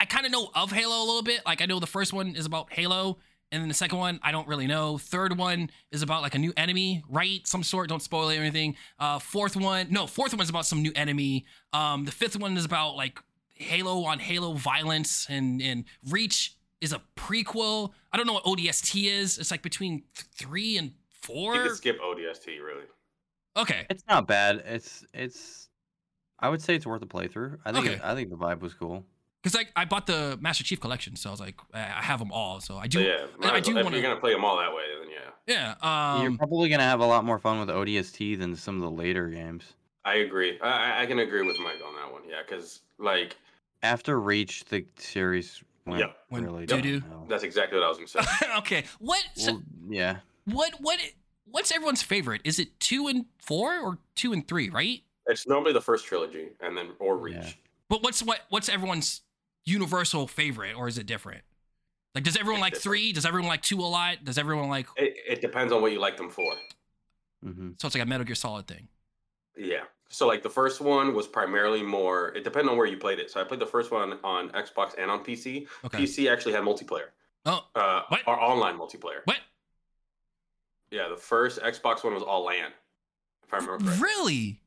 I 0.00 0.04
kind 0.04 0.24
of 0.24 0.30
know 0.32 0.50
of 0.54 0.70
Halo 0.70 0.96
a 1.02 1.04
little 1.06 1.22
bit. 1.22 1.44
Like 1.44 1.60
I 1.60 1.66
know 1.66 1.80
the 1.80 1.86
first 1.86 2.12
one 2.12 2.36
is 2.36 2.46
about 2.46 2.72
Halo, 2.72 3.18
and 3.52 3.60
then 3.62 3.68
the 3.68 3.74
second 3.74 3.98
one 3.98 4.20
I 4.22 4.32
don't 4.32 4.46
really 4.48 4.66
know. 4.66 4.98
Third 4.98 5.36
one 5.38 5.70
is 5.90 6.02
about 6.02 6.22
like 6.22 6.34
a 6.34 6.38
new 6.38 6.52
enemy, 6.56 7.02
right? 7.08 7.46
Some 7.46 7.62
sort. 7.62 7.88
Don't 7.88 8.02
spoil 8.02 8.28
it 8.30 8.38
or 8.38 8.40
anything. 8.42 8.76
Uh, 8.98 9.18
fourth 9.18 9.56
one, 9.56 9.86
no, 9.90 10.06
fourth 10.06 10.32
one 10.32 10.42
is 10.42 10.50
about 10.50 10.66
some 10.66 10.82
new 10.82 10.92
enemy. 10.94 11.46
Um, 11.72 12.04
the 12.04 12.12
fifth 12.12 12.38
one 12.38 12.56
is 12.56 12.64
about 12.64 12.96
like 12.96 13.18
Halo 13.54 14.04
on 14.04 14.18
Halo 14.18 14.52
violence, 14.54 15.26
and 15.28 15.60
and 15.62 15.84
Reach 16.10 16.54
is 16.80 16.92
a 16.92 17.02
prequel. 17.16 17.92
I 18.12 18.16
don't 18.16 18.26
know 18.26 18.34
what 18.34 18.44
ODST 18.44 19.04
is. 19.10 19.38
It's 19.38 19.50
like 19.50 19.62
between 19.62 20.02
th- 20.14 20.26
three 20.34 20.76
and 20.78 20.92
four. 21.10 21.54
You 21.54 21.60
four. 21.60 21.68
could 21.68 21.76
skip 21.76 22.00
ODST, 22.00 22.46
really. 22.62 22.84
Okay. 23.56 23.84
It's 23.90 24.04
not 24.08 24.26
bad. 24.28 24.62
It's 24.64 25.04
it's. 25.12 25.68
I 26.38 26.48
would 26.48 26.62
say 26.62 26.76
it's 26.76 26.86
worth 26.86 27.02
a 27.02 27.06
playthrough. 27.06 27.58
I 27.64 27.72
think 27.72 27.86
Okay. 27.86 27.94
it- 27.96 28.00
I 28.04 28.14
think 28.14 28.30
the 28.30 28.36
vibe 28.36 28.60
was 28.60 28.72
cool. 28.74 29.04
Because 29.42 29.54
like 29.54 29.70
I 29.76 29.84
bought 29.84 30.06
the 30.06 30.36
Master 30.40 30.64
Chief 30.64 30.80
collection, 30.80 31.14
so 31.16 31.30
I 31.30 31.32
was 31.32 31.40
like, 31.40 31.54
I 31.72 31.80
I 31.80 32.02
have 32.02 32.18
them 32.18 32.32
all, 32.32 32.60
so 32.60 32.76
I 32.76 32.86
do. 32.86 32.98
So 32.98 33.04
yeah, 33.06 33.26
might 33.38 33.52
I 33.54 33.60
do 33.60 33.70
well- 33.72 33.78
if 33.80 33.84
wanna- 33.84 33.96
you're 33.96 34.02
gonna 34.02 34.20
play 34.20 34.32
them 34.32 34.44
all 34.44 34.56
that 34.58 34.74
way, 34.74 34.82
then 35.00 35.10
yeah, 35.10 35.74
Yeah. 35.82 36.18
You're 36.22 36.30
Um, 36.30 36.38
probably 36.38 36.68
gonna 36.68 36.82
have 36.82 37.00
a 37.00 37.06
lot 37.06 37.24
more 37.24 37.38
fun 37.38 37.60
with 37.60 37.68
ODST 37.70 38.34
than 38.34 38.56
some 38.56 38.76
of 38.76 38.82
the 38.82 38.90
later 38.90 39.28
games. 39.28 39.64
I 40.04 40.16
agree. 40.16 40.58
I, 40.60 40.68
I- 40.68 41.02
I 41.02 41.06
can 41.06 41.18
agree 41.20 41.42
with 41.42 41.58
Mike 41.60 41.80
on 41.86 41.94
that 41.96 42.12
one. 42.12 42.22
Yeah, 42.28 42.42
because 42.46 42.80
like 42.98 43.36
After 43.82 44.18
Reach, 44.20 44.64
the 44.64 44.84
series 44.98 45.62
went 45.86 46.00
Yeah. 46.00 46.12
Went 46.30 46.44
really 46.44 46.66
doo-doo. 46.66 47.02
that's 47.28 47.44
exactly 47.44 47.78
what 47.78 47.84
I 47.84 47.88
was 47.88 47.98
gonna 47.98 48.08
say. 48.08 48.46
okay. 48.58 48.84
What? 48.98 49.22
So, 49.34 49.52
Well, 49.52 49.62
yeah, 49.88 50.16
what? 50.46 50.74
What? 50.80 50.98
What's 51.50 51.70
everyone's 51.72 52.02
favorite? 52.02 52.42
Is 52.44 52.58
it 52.58 52.78
two 52.80 53.06
and 53.06 53.24
four 53.40 53.78
or 53.78 53.98
two 54.16 54.32
and 54.32 54.46
three? 54.46 54.68
Right? 54.68 55.02
it's 55.30 55.46
normally 55.46 55.72
the 55.74 55.80
first 55.80 56.06
trilogy, 56.06 56.48
and 56.60 56.76
then 56.76 56.88
or 56.98 57.16
Reach. 57.16 57.36
Yeah. 57.36 57.50
But 57.88 58.02
what's 58.02 58.22
what? 58.22 58.40
What's 58.48 58.68
everyone's 58.68 59.22
universal 59.68 60.26
favorite, 60.26 60.74
or 60.76 60.88
is 60.88 60.98
it 60.98 61.06
different? 61.06 61.42
Like, 62.14 62.24
does 62.24 62.36
everyone 62.36 62.58
It's 62.60 62.62
like 62.62 62.72
different. 62.74 62.82
three? 62.98 63.12
Does 63.12 63.26
everyone 63.26 63.48
like 63.48 63.62
two 63.62 63.80
a 63.80 63.82
lot? 63.82 64.24
Does 64.24 64.38
everyone 64.38 64.68
like? 64.68 64.86
It, 64.96 65.14
it 65.28 65.40
depends 65.40 65.72
on 65.72 65.82
what 65.82 65.92
you 65.92 66.00
like 66.00 66.16
them 66.16 66.30
for. 66.30 66.52
Mm-hmm. 67.44 67.70
So 67.78 67.86
it's 67.86 67.94
like 67.94 68.02
a 68.02 68.06
Metal 68.06 68.24
Gear 68.24 68.34
Solid 68.34 68.66
thing. 68.66 68.88
Yeah. 69.56 69.82
So 70.08 70.26
like 70.26 70.42
the 70.42 70.50
first 70.50 70.80
one 70.80 71.14
was 71.14 71.26
primarily 71.26 71.82
more. 71.82 72.28
It 72.34 72.42
depended 72.44 72.70
on 72.72 72.78
where 72.78 72.86
you 72.86 72.96
played 72.96 73.18
it. 73.18 73.30
So 73.30 73.40
I 73.40 73.44
played 73.44 73.60
the 73.60 73.66
first 73.66 73.90
one 73.90 74.18
on 74.24 74.48
Xbox 74.50 74.94
and 74.98 75.10
on 75.10 75.22
PC. 75.22 75.66
Okay. 75.84 75.98
PC 75.98 76.32
actually 76.32 76.54
had 76.54 76.62
multiplayer. 76.62 77.08
Oh, 77.44 77.64
Uh, 77.74 78.02
What? 78.08 78.22
Or 78.26 78.40
online 78.40 78.78
multiplayer. 78.78 79.20
what? 79.24 79.38
Yeah, 80.90 81.08
the 81.08 81.16
first 81.16 81.60
Xbox 81.60 82.02
one 82.02 82.14
was 82.14 82.22
all 82.22 82.44
LAN, 82.46 82.72
if 83.46 83.52
I 83.52 83.58
remember 83.58 83.84
correctly. 83.84 84.02
Really? 84.02 84.60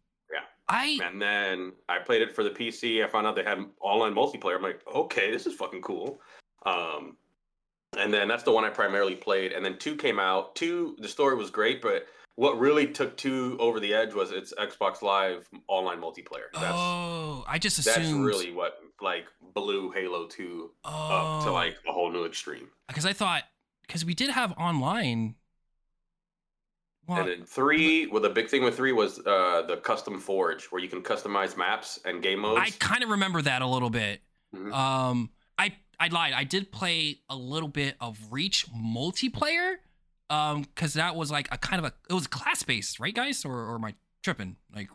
I 0.72 0.99
And 1.03 1.22
then 1.22 1.74
I 1.89 1.99
played 1.99 2.22
it 2.22 2.34
for 2.34 2.43
the 2.43 2.49
PC. 2.49 3.03
I 3.03 3.07
found 3.07 3.28
out 3.28 3.36
they 3.36 3.43
had 3.43 3.59
online 3.82 4.13
multiplayer. 4.13 4.55
I'm 4.55 4.63
like, 4.63 4.82
okay, 4.93 5.30
this 5.32 5.45
is 5.45 5.53
fucking 5.53 5.82
cool. 5.82 6.22
Um, 6.65 7.17
and 7.97 8.13
then 8.13 8.28
that's 8.28 8.43
the 8.43 8.51
one 8.51 8.63
I 8.63 8.69
primarily 8.69 9.15
played. 9.15 9.51
And 9.51 9.65
then 9.65 9.78
two 9.78 9.95
came 9.95 10.19
out. 10.19 10.55
Two, 10.55 10.95
the 10.99 11.09
story 11.09 11.36
was 11.36 11.49
great, 11.49 11.82
but 11.82 12.07
what 12.36 12.57
really 12.57 12.88
took 12.88 13.17
two 13.17 13.57
over 13.59 13.80
the 13.80 13.93
edge 13.93 14.13
was 14.13 14.32
its 14.32 14.53
Xbox 14.57 15.01
Live 15.01 15.49
online 15.67 15.99
multiplayer. 15.99 16.47
That's 16.53 16.74
oh, 16.74 17.43
I 17.47 17.59
just 17.59 17.78
assumed 17.78 17.97
that's 17.97 18.13
really 18.13 18.53
what 18.53 18.80
like 19.01 19.26
blew 19.53 19.91
Halo 19.91 20.28
2 20.28 20.72
oh, 20.86 20.89
up 20.89 21.43
to 21.43 21.51
like 21.51 21.76
a 21.88 21.91
whole 21.91 22.11
new 22.11 22.26
extreme. 22.26 22.69
because 22.88 23.05
I 23.05 23.13
thought 23.13 23.43
because 23.86 24.05
we 24.05 24.13
did 24.13 24.30
have 24.30 24.53
online. 24.53 25.36
Well, 27.12 27.20
And 27.20 27.30
then 27.30 27.43
three, 27.45 28.07
well, 28.07 28.22
the 28.22 28.30
big 28.30 28.47
thing 28.47 28.64
with 28.64 28.76
three 28.78 28.91
was 28.93 29.20
uh, 29.20 29.64
the 29.68 29.78
custom 29.84 30.20
forge, 30.20 30.66
where 30.66 30.82
you 30.82 30.88
can 30.88 31.01
customize 31.01 31.57
maps 31.57 31.99
and 32.05 32.24
game 32.24 32.39
modes. 32.39 32.62
I 32.62 32.70
kind 32.80 33.03
of 33.03 33.09
remember 33.09 33.41
that 33.41 33.62
a 33.62 33.68
little 33.68 33.89
bit. 33.89 34.22
Mhm. 34.55 34.74
Um, 34.74 35.30
I 35.57 35.76
I 35.99 36.07
lied. 36.07 36.34
I 36.34 36.43
did 36.45 36.72
play 36.72 37.20
a 37.30 37.36
little 37.36 37.70
bit 37.70 37.95
of 37.99 38.18
Reach 38.32 38.66
multiplayer. 38.72 39.76
Um, 40.30 40.62
because 40.62 40.93
that 40.93 41.18
was 41.18 41.30
like 41.30 41.49
a 41.51 41.57
kind 41.57 41.84
of 41.86 41.91
a 41.91 41.93
it 42.09 42.14
was 42.14 42.26
class 42.28 42.64
based, 42.64 42.99
right, 43.01 43.14
guys? 43.14 43.43
Or 43.43 43.51
or 43.53 43.76
am 43.76 43.84
I 43.86 43.95
tripping? 44.24 44.55
Like, 44.74 44.89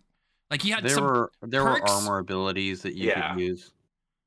like 0.51 0.65
you 0.65 0.73
had 0.73 0.83
There 0.85 0.95
some. 0.95 1.05
were 1.05 1.31
there 1.43 1.63
perks? 1.63 1.81
were 1.83 1.89
armor 1.97 2.19
abilities 2.19 2.81
that 2.83 2.95
you 2.95 3.09
Yeah. 3.11 3.35
could 3.35 3.41
use. 3.43 3.73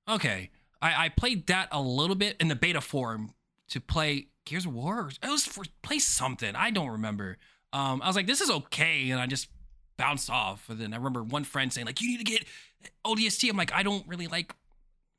Okay, 0.08 0.52
I 0.82 1.06
I 1.06 1.10
played 1.10 1.48
that 1.48 1.68
a 1.72 1.82
little 1.82 2.16
bit 2.16 2.38
in 2.40 2.48
the 2.48 2.56
beta 2.56 2.82
form 2.82 3.34
to 3.70 3.82
play 3.82 4.28
Gears 4.46 4.66
of 4.68 4.74
War. 4.74 5.00
or- 5.06 5.10
It 5.10 5.30
was 5.30 5.46
for 5.48 5.64
play 5.82 5.98
something. 6.00 6.56
I 6.56 6.70
don't 6.72 6.90
remember. 6.90 7.38
Um, 7.74 8.01
I 8.01 8.07
was 8.07 8.15
like, 8.15 8.28
this 8.28 8.41
is 8.41 8.49
okay, 8.49 9.09
and 9.11 9.20
I 9.22 9.28
just 9.28 9.47
bounced 9.97 10.30
off. 10.30 10.70
And 10.70 10.80
then 10.80 10.93
I 10.93 10.97
remember 10.97 11.24
one 11.24 11.43
friend 11.43 11.72
saying 11.72 11.86
like, 11.88 12.01
you 12.01 12.07
need 12.09 12.17
to 12.26 12.32
get 12.32 12.45
ODST. 13.05 13.49
I'm 13.49 13.57
like, 13.57 13.74
I 13.74 13.84
don't 13.84 14.07
really 14.07 14.28
like 14.28 14.55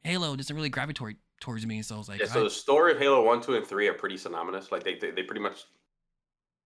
Halo. 0.02 0.32
It 0.34 0.38
doesn't 0.38 0.54
really 0.56 0.68
gravitate 0.70 1.16
towards 1.40 1.66
me. 1.66 1.82
So 1.82 1.94
I 1.94 1.98
was 1.98 2.08
like, 2.08 2.20
yeah, 2.20 2.26
so 2.26 2.40
I- 2.40 2.44
the 2.44 2.50
story 2.50 2.92
of 2.92 2.98
Halo 2.98 3.22
1, 3.24 3.40
2, 3.42 3.56
and 3.56 3.66
3 3.66 3.88
are 3.88 3.94
pretty 3.94 4.16
synonymous. 4.16 4.72
Like, 4.72 4.82
they, 4.84 4.94
they, 4.96 5.10
they 5.10 5.22
pretty 5.22 5.40
much 5.42 5.64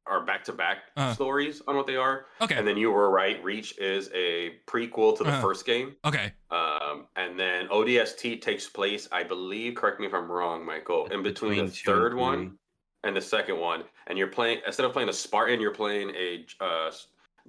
are 0.07 0.23
back 0.23 0.45
to 0.45 0.53
back 0.53 0.79
stories 1.15 1.63
on 1.67 1.77
what 1.77 1.87
they 1.87 1.97
are. 1.97 2.27
okay, 2.43 2.57
And 2.57 2.69
then 2.69 2.77
you 2.77 2.91
were 2.91 3.11
right. 3.11 3.43
Reach 3.43 3.79
is 3.79 4.11
a 4.15 4.57
prequel 4.67 5.17
to 5.17 5.25
the 5.25 5.31
Uh-huh. 5.31 5.41
first 5.41 5.65
game. 5.65 5.97
okay, 6.05 6.33
Um, 6.51 7.07
and 7.17 7.41
then 7.41 7.69
ODST 7.69 8.43
takes 8.43 8.69
place, 8.69 9.09
I 9.11 9.23
believe, 9.23 9.77
correct 9.77 10.01
me 10.01 10.07
if 10.07 10.13
I'm 10.13 10.31
wrong, 10.31 10.65
Michael, 10.65 11.07
in 11.07 11.23
between, 11.23 11.53
Between 11.53 11.67
the 11.67 11.73
two 11.73 11.91
and 11.91 11.99
third 12.01 12.13
three. 12.13 12.21
one 12.21 12.59
and 13.05 13.17
the 13.17 13.21
second 13.21 13.59
one. 13.59 13.85
And 14.07 14.19
you're 14.19 14.29
playing, 14.29 14.61
instead 14.67 14.87
of 14.87 14.93
playing 14.93 15.09
a 15.09 15.13
Spartan, 15.13 15.61
you're 15.61 15.71
playing 15.75 16.11
a 16.11 16.45
uh, 16.61 16.91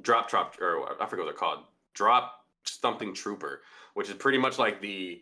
drop 0.02 0.30
drop, 0.30 0.56
or 0.62 1.02
I 1.02 1.06
forget 1.06 1.26
what 1.26 1.32
they're 1.32 1.34
called, 1.34 1.60
drop 1.94 2.46
stumping 2.64 3.14
trooper, 3.14 3.62
which 3.94 4.10
is 4.10 4.16
pretty 4.16 4.38
much 4.38 4.60
like 4.60 4.82
the 4.82 5.22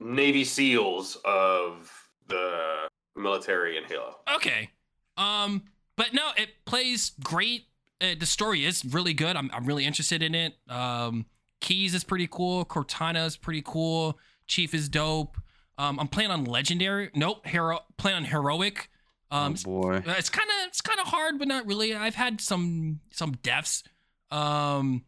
Navy 0.00 0.44
SEALs 0.44 1.16
of 1.24 1.90
the 2.28 2.88
military 3.16 3.76
in 3.76 3.84
Halo. 3.84 4.16
okay. 4.36 4.70
Um, 5.16 5.64
but 5.96 6.14
no, 6.14 6.30
it 6.36 6.50
plays 6.64 7.12
great. 7.22 7.64
Uh, 8.00 8.14
the 8.18 8.26
story 8.26 8.64
is 8.64 8.84
really 8.84 9.14
good. 9.14 9.34
I'm 9.34 9.50
I'm 9.52 9.66
really 9.66 9.84
interested 9.84 10.22
in 10.22 10.34
it. 10.34 10.54
Um, 10.68 11.26
Keyes 11.60 11.92
is 11.94 12.04
pretty 12.04 12.28
cool. 12.30 12.64
Cortana 12.64 13.26
is 13.26 13.36
pretty 13.36 13.62
cool. 13.64 14.16
Chief 14.46 14.72
is 14.74 14.88
dope. 14.88 15.36
Um, 15.76 15.98
I'm 15.98 16.06
playing 16.06 16.30
on 16.30 16.44
legendary. 16.44 17.10
Nope, 17.14 17.46
hero. 17.46 17.80
Playing 17.96 18.18
on 18.18 18.24
heroic. 18.26 18.90
Um, 19.30 19.54
oh 19.58 19.62
boy. 19.82 20.02
It's 20.06 20.30
kind 20.30 20.48
of 20.48 20.68
it's 20.68 20.80
kind 20.80 20.98
of 21.00 21.06
hard, 21.08 21.38
but 21.38 21.48
not 21.48 21.66
really. 21.66 21.94
I've 21.94 22.14
had 22.14 22.40
some 22.40 23.00
some 23.12 23.32
deaths. 23.42 23.82
Um, 24.30 25.04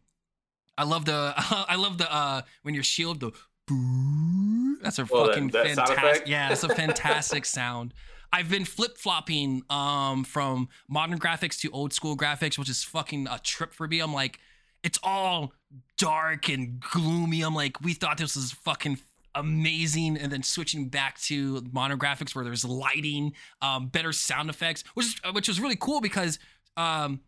I 0.77 0.83
love 0.83 1.05
the 1.05 1.33
I 1.37 1.75
love 1.75 1.97
the 1.97 2.11
uh 2.13 2.41
when 2.63 2.73
your 2.73 2.83
shield 2.83 3.19
the 3.19 3.31
boo. 3.67 4.77
That's 4.81 4.99
a 4.99 5.07
Oh, 5.11 5.25
that- 5.27 5.33
fucking 5.33 5.47
that 5.49 5.75
sound 5.75 5.87
fantastic. 5.89 6.27
Yeah, 6.27 6.51
it's 6.51 6.63
a 6.63 6.69
fantastic 6.69 7.45
sound. 7.59 7.93
I've 8.33 8.49
been 8.49 8.65
flip 8.65 8.97
flopping 8.97 9.63
um 9.69 10.23
from 10.23 10.69
modern 10.87 11.19
graphics 11.19 11.59
to 11.61 11.69
old 11.71 11.93
school 11.93 12.15
graphics, 12.15 12.57
which 12.57 12.69
is 12.69 12.83
fucking 12.83 13.27
a 13.27 13.39
trip 13.39 13.73
for 13.73 13.87
me. 13.87 13.99
I'm 13.99 14.13
like, 14.13 14.39
it's 14.83 14.99
all 15.03 15.53
dark 15.97 16.47
and 16.49 16.79
gloomy. 16.79 17.41
I'm 17.41 17.53
like, 17.55 17.81
we 17.81 17.93
thought 17.93 18.17
this 18.17 18.35
was 18.35 18.51
fucking 18.51 18.99
amazing, 19.35 20.17
and 20.17 20.31
then 20.31 20.43
switching 20.43 20.89
back 20.89 21.19
to 21.21 21.63
modern 21.71 21.99
graphics 21.99 22.35
where 22.35 22.43
there's 22.43 22.65
lighting, 22.65 23.33
um, 23.61 23.87
better 23.87 24.11
sound 24.11 24.49
effects, 24.49 24.83
which 24.93 25.21
which 25.33 25.47
was 25.47 25.59
really 25.59 25.75
cool 25.75 26.01
because 26.01 26.39
um, 26.77 27.21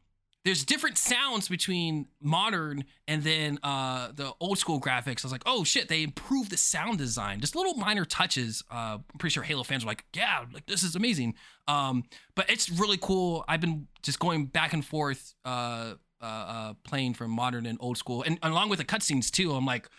there's 0.45 0.65
different 0.65 0.97
sounds 0.97 1.47
between 1.47 2.07
modern 2.21 2.83
and 3.07 3.23
then 3.23 3.59
uh, 3.63 4.09
the 4.13 4.33
old 4.41 4.57
school 4.57 4.79
graphics. 4.79 5.23
I 5.23 5.27
was 5.27 5.31
like, 5.31 5.43
oh 5.45 5.63
shit, 5.63 5.87
they 5.87 6.03
improved 6.03 6.51
the 6.51 6.57
sound 6.57 6.97
design. 6.97 7.39
Just 7.39 7.55
little 7.55 7.75
minor 7.75 8.03
touches. 8.03 8.63
Uh, 8.69 8.97
I'm 8.97 9.17
pretty 9.19 9.33
sure 9.33 9.43
Halo 9.43 9.63
fans 9.63 9.85
were 9.85 9.91
like, 9.91 10.03
yeah, 10.13 10.45
like 10.53 10.65
this 10.65 10.83
is 10.83 10.95
amazing. 10.95 11.35
Um, 11.67 12.03
but 12.35 12.49
it's 12.49 12.69
really 12.69 12.97
cool. 12.97 13.45
I've 13.47 13.61
been 13.61 13.87
just 14.01 14.19
going 14.19 14.47
back 14.47 14.73
and 14.73 14.83
forth, 14.83 15.33
uh, 15.45 15.93
uh, 16.21 16.25
uh, 16.25 16.73
playing 16.85 17.13
from 17.13 17.31
modern 17.31 17.65
and 17.65 17.77
old 17.81 17.97
school, 17.97 18.23
and 18.23 18.39
along 18.43 18.69
with 18.69 18.79
the 18.79 18.85
cutscenes 18.85 19.29
too. 19.29 19.53
I'm 19.53 19.65
like, 19.65 19.89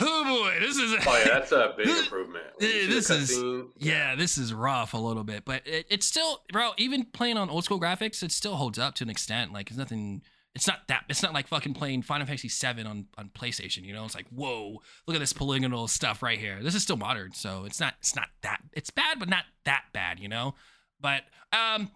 oh 0.00 0.24
boy, 0.24 0.60
this 0.60 0.76
is. 0.76 0.94
Oh, 1.06 1.16
yeah, 1.18 1.24
that's 1.38 1.52
a 1.52 1.74
big 1.76 1.88
improvement. 1.88 2.44
Yeah, 2.60 2.68
this 2.88 3.10
is- 3.10 3.30
cutscene, 3.38 3.68
Yeah, 3.76 4.14
this 4.14 4.38
is 4.38 4.52
rough 4.52 4.94
a 4.94 4.98
little 4.98 5.24
bit, 5.24 5.44
but 5.44 5.66
it, 5.66 5.86
it's 5.90 6.06
still, 6.06 6.42
bro. 6.52 6.72
Even 6.78 7.04
playing 7.04 7.36
on 7.36 7.48
old 7.50 7.64
school 7.64 7.80
graphics, 7.80 8.22
it 8.22 8.32
still 8.32 8.56
holds 8.56 8.78
up 8.78 8.94
to 8.96 9.04
an 9.04 9.10
extent. 9.10 9.52
Like 9.52 9.70
it's 9.70 9.78
nothing. 9.78 10.22
It's 10.54 10.66
not 10.66 10.88
that. 10.88 11.04
It's 11.10 11.22
not 11.22 11.34
like 11.34 11.48
fucking 11.48 11.74
playing 11.74 12.00
Final 12.02 12.26
Fantasy 12.26 12.48
VII 12.48 12.82
on 12.84 13.06
on 13.18 13.30
PlayStation. 13.34 13.84
You 13.84 13.92
know, 13.92 14.04
it's 14.04 14.14
like 14.14 14.26
whoa, 14.30 14.80
look 15.06 15.14
at 15.14 15.20
this 15.20 15.32
polygonal 15.32 15.86
stuff 15.88 16.22
right 16.22 16.38
here. 16.38 16.62
This 16.62 16.74
is 16.74 16.82
still 16.82 16.96
modern, 16.96 17.32
so 17.32 17.64
it's 17.66 17.78
not. 17.80 17.94
It's 18.00 18.16
not 18.16 18.28
that. 18.42 18.60
It's 18.72 18.90
bad, 18.90 19.18
but 19.18 19.28
not 19.28 19.44
that 19.64 19.84
bad. 19.92 20.18
You 20.20 20.28
know, 20.28 20.54
but 21.00 21.22
um. 21.52 21.90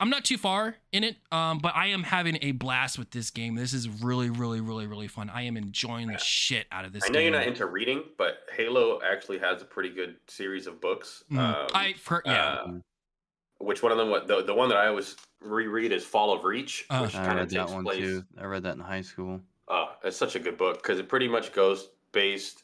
I'm 0.00 0.10
not 0.10 0.24
too 0.24 0.38
far 0.38 0.76
in 0.92 1.02
it, 1.02 1.16
um, 1.32 1.58
but 1.58 1.74
I 1.74 1.86
am 1.88 2.04
having 2.04 2.38
a 2.42 2.52
blast 2.52 2.98
with 2.98 3.10
this 3.10 3.30
game. 3.30 3.56
This 3.56 3.72
is 3.72 3.88
really, 3.88 4.30
really, 4.30 4.60
really, 4.60 4.86
really 4.86 5.08
fun. 5.08 5.28
I 5.28 5.42
am 5.42 5.56
enjoying 5.56 6.06
the 6.06 6.18
shit 6.18 6.66
out 6.70 6.84
of 6.84 6.92
this. 6.92 7.02
I 7.04 7.08
know 7.08 7.14
game. 7.18 7.32
you're 7.32 7.40
not 7.40 7.48
into 7.48 7.66
reading, 7.66 8.04
but 8.16 8.38
Halo 8.56 9.00
actually 9.02 9.38
has 9.38 9.60
a 9.60 9.64
pretty 9.64 9.90
good 9.90 10.16
series 10.28 10.66
of 10.68 10.80
books. 10.80 11.24
Mhm. 11.32 11.38
Um, 11.38 11.66
I 11.74 11.94
for, 11.94 12.22
yeah. 12.24 12.44
uh, 12.46 12.72
which 13.58 13.82
one 13.82 13.90
of 13.90 13.98
them? 13.98 14.08
What 14.10 14.28
the 14.28 14.44
the 14.44 14.54
one 14.54 14.68
that 14.68 14.78
I 14.78 14.86
always 14.86 15.16
reread 15.40 15.90
is 15.90 16.04
Fall 16.04 16.32
of 16.32 16.44
Reach, 16.44 16.86
Uh, 16.90 17.00
which 17.00 17.16
I 17.16 17.26
kind 17.26 17.40
of 17.40 17.46
read 17.46 17.50
that 17.50 17.60
takes 17.62 17.72
one 17.72 17.84
place. 17.84 17.98
too. 17.98 18.24
I 18.40 18.44
read 18.44 18.62
that 18.62 18.74
in 18.76 18.80
high 18.80 19.00
school. 19.02 19.40
Oh, 19.66 19.94
it's 20.04 20.16
such 20.16 20.36
a 20.36 20.38
good 20.38 20.56
book 20.56 20.80
because 20.80 21.00
it 21.00 21.08
pretty 21.08 21.26
much 21.28 21.52
goes 21.52 21.88
based. 22.12 22.62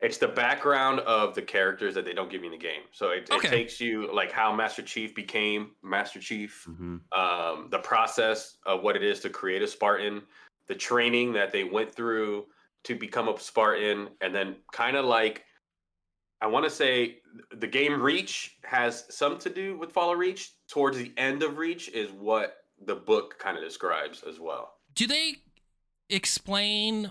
It's 0.00 0.18
the 0.18 0.28
background 0.28 1.00
of 1.00 1.34
the 1.34 1.40
characters 1.42 1.94
that 1.94 2.04
they 2.04 2.12
don't 2.12 2.30
give 2.30 2.40
you 2.42 2.46
in 2.52 2.52
the 2.52 2.62
game. 2.62 2.82
So 2.92 3.10
it, 3.10 3.30
Okay. 3.30 3.46
it 3.48 3.50
takes 3.50 3.80
you 3.80 4.12
like 4.12 4.30
how 4.30 4.52
Master 4.54 4.82
Chief 4.82 5.14
became 5.14 5.70
Master 5.82 6.20
Chief, 6.20 6.64
hmm 6.64 6.96
um, 7.12 7.68
the 7.70 7.78
process 7.78 8.56
of 8.66 8.82
what 8.82 8.96
it 8.96 9.02
is 9.02 9.20
to 9.20 9.30
create 9.30 9.62
a 9.62 9.66
Spartan, 9.68 10.22
the 10.66 10.74
training 10.74 11.32
that 11.34 11.52
they 11.52 11.64
went 11.64 11.94
through 11.94 12.46
to 12.84 12.94
become 12.96 13.28
a 13.28 13.38
Spartan, 13.38 14.08
and 14.20 14.34
then 14.34 14.56
kind 14.72 14.96
of 14.96 15.04
like 15.06 15.44
I 16.42 16.46
want 16.48 16.64
to 16.64 16.70
say 16.70 17.20
the 17.56 17.66
game 17.66 18.02
Reach 18.02 18.58
has 18.64 19.06
some 19.08 19.38
to 19.38 19.48
do 19.48 19.78
with 19.78 19.92
Fall 19.92 20.12
of 20.12 20.18
Reach. 20.18 20.52
Towards 20.68 20.98
the 20.98 21.12
end 21.16 21.42
of 21.42 21.56
Reach 21.56 21.88
is 21.88 22.10
what 22.10 22.56
the 22.84 22.96
book 22.96 23.38
kind 23.38 23.56
of 23.56 23.62
describes 23.64 24.22
as 24.28 24.38
well. 24.40 24.74
do 24.94 25.06
they 25.06 25.36
explain 26.10 27.10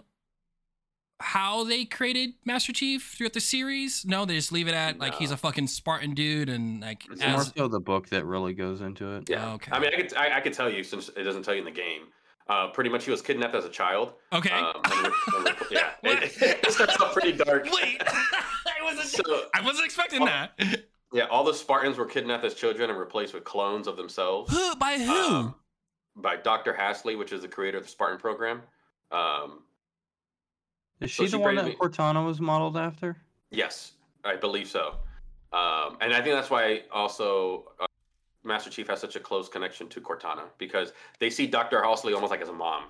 how 1.24 1.64
they 1.64 1.86
created 1.86 2.34
Master 2.46 2.74
Chief 2.74 3.16
throughout 3.18 3.34
the 3.34 3.40
series? 3.40 4.06
No, 4.06 4.26
they 4.26 4.36
just 4.36 4.52
leave 4.52 4.68
it 4.68 4.74
at 4.74 5.00
like 5.00 5.16
he's 5.16 5.32
a 5.32 5.38
fucking 5.38 5.68
Spartan 5.68 6.14
dude 6.14 6.50
and 6.50 6.82
like 6.82 7.06
It's 7.10 7.22
It's 7.22 7.26
more 7.32 7.44
so 7.44 7.68
the 7.68 7.80
book 7.80 8.10
that 8.10 8.26
really 8.26 8.54
goes 8.54 8.82
into 8.82 9.16
it. 9.16 9.30
Yeah. 9.30 9.54
Okay. 9.54 9.72
I 9.72 9.80
mean, 9.80 9.92
I 9.94 10.02
could 10.02 10.14
I, 10.16 10.38
I 10.38 10.42
could 10.42 10.54
tell 10.54 10.70
you 10.70 10.84
since 10.84 11.10
it 11.16 11.24
doesn't 11.24 11.44
tell 11.44 11.54
you 11.54 11.60
in 11.60 11.66
the 11.66 11.72
game. 11.72 12.04
Uh, 12.50 12.68
pretty 12.68 12.90
much, 12.90 13.06
he 13.06 13.12
was 13.12 13.22
kidnapped 13.22 13.56
as 13.56 13.64
a 13.64 13.70
child. 13.70 14.16
okay. 14.34 14.50
Um, 14.52 14.74
and 14.84 15.08
re- 15.08 15.14
and 15.38 15.46
re- 15.46 15.68
yeah, 15.72 15.92
What? 16.02 16.24
it, 16.24 16.34
it 16.42 16.72
starts 16.74 17.00
off 17.00 17.14
pretty 17.14 17.32
dark. 17.32 17.64
Wait, 17.72 18.02
I 18.08 18.84
wasn't. 18.84 19.08
So 19.08 19.44
I 19.56 19.62
wasn't 19.62 19.86
expecting 19.86 20.22
Oh. 20.22 20.26
that. 20.26 20.52
yeah, 21.14 21.24
all 21.28 21.46
the 21.46 21.54
Spartans 21.54 21.98
were 21.98 22.06
kidnapped 22.06 22.44
as 22.44 22.54
children 22.54 22.90
and 22.90 23.00
replaced 23.00 23.34
with 23.34 23.46
clones 23.46 23.88
of 23.88 23.96
themselves 23.96 24.52
Who 24.52 24.76
by 24.76 24.98
who? 24.98 25.14
um, 25.14 25.56
by 26.18 26.36
Dr. 26.36 26.74
Halsey, 26.74 27.16
which 27.16 27.32
is 27.32 27.44
the 27.44 27.48
creator 27.48 27.78
of 27.78 27.86
the 27.86 27.90
Spartan 27.90 28.20
program. 28.20 28.62
Um, 29.14 29.60
Is 31.04 31.12
So 31.12 31.24
she 31.24 31.28
she 31.28 31.32
the 31.38 31.40
one 31.40 31.56
that 31.56 31.66
me- 31.66 31.76
Cortana 31.76 32.26
was 32.26 32.40
modeled 32.40 32.78
after? 32.78 33.18
yes, 33.52 33.94
I 34.24 34.36
believe 34.36 34.68
so. 34.68 34.96
Um, 35.52 35.98
and 36.02 36.14
I 36.14 36.22
think 36.22 36.36
that's 36.36 36.50
why 36.50 36.84
also 36.92 37.66
uh, 37.80 37.86
Master 38.44 38.70
Chief 38.70 38.88
has 38.88 39.00
such 39.00 39.16
a 39.16 39.20
close 39.20 39.48
connection 39.50 39.88
to 39.90 40.02
Cortana 40.02 40.44
because 40.58 40.94
they 41.20 41.30
see 41.30 41.46
Dr. 41.46 41.84
Halsey 41.84 42.14
almost 42.14 42.32
like 42.32 42.42
as 42.42 42.50
a 42.50 42.54
mom 42.54 42.86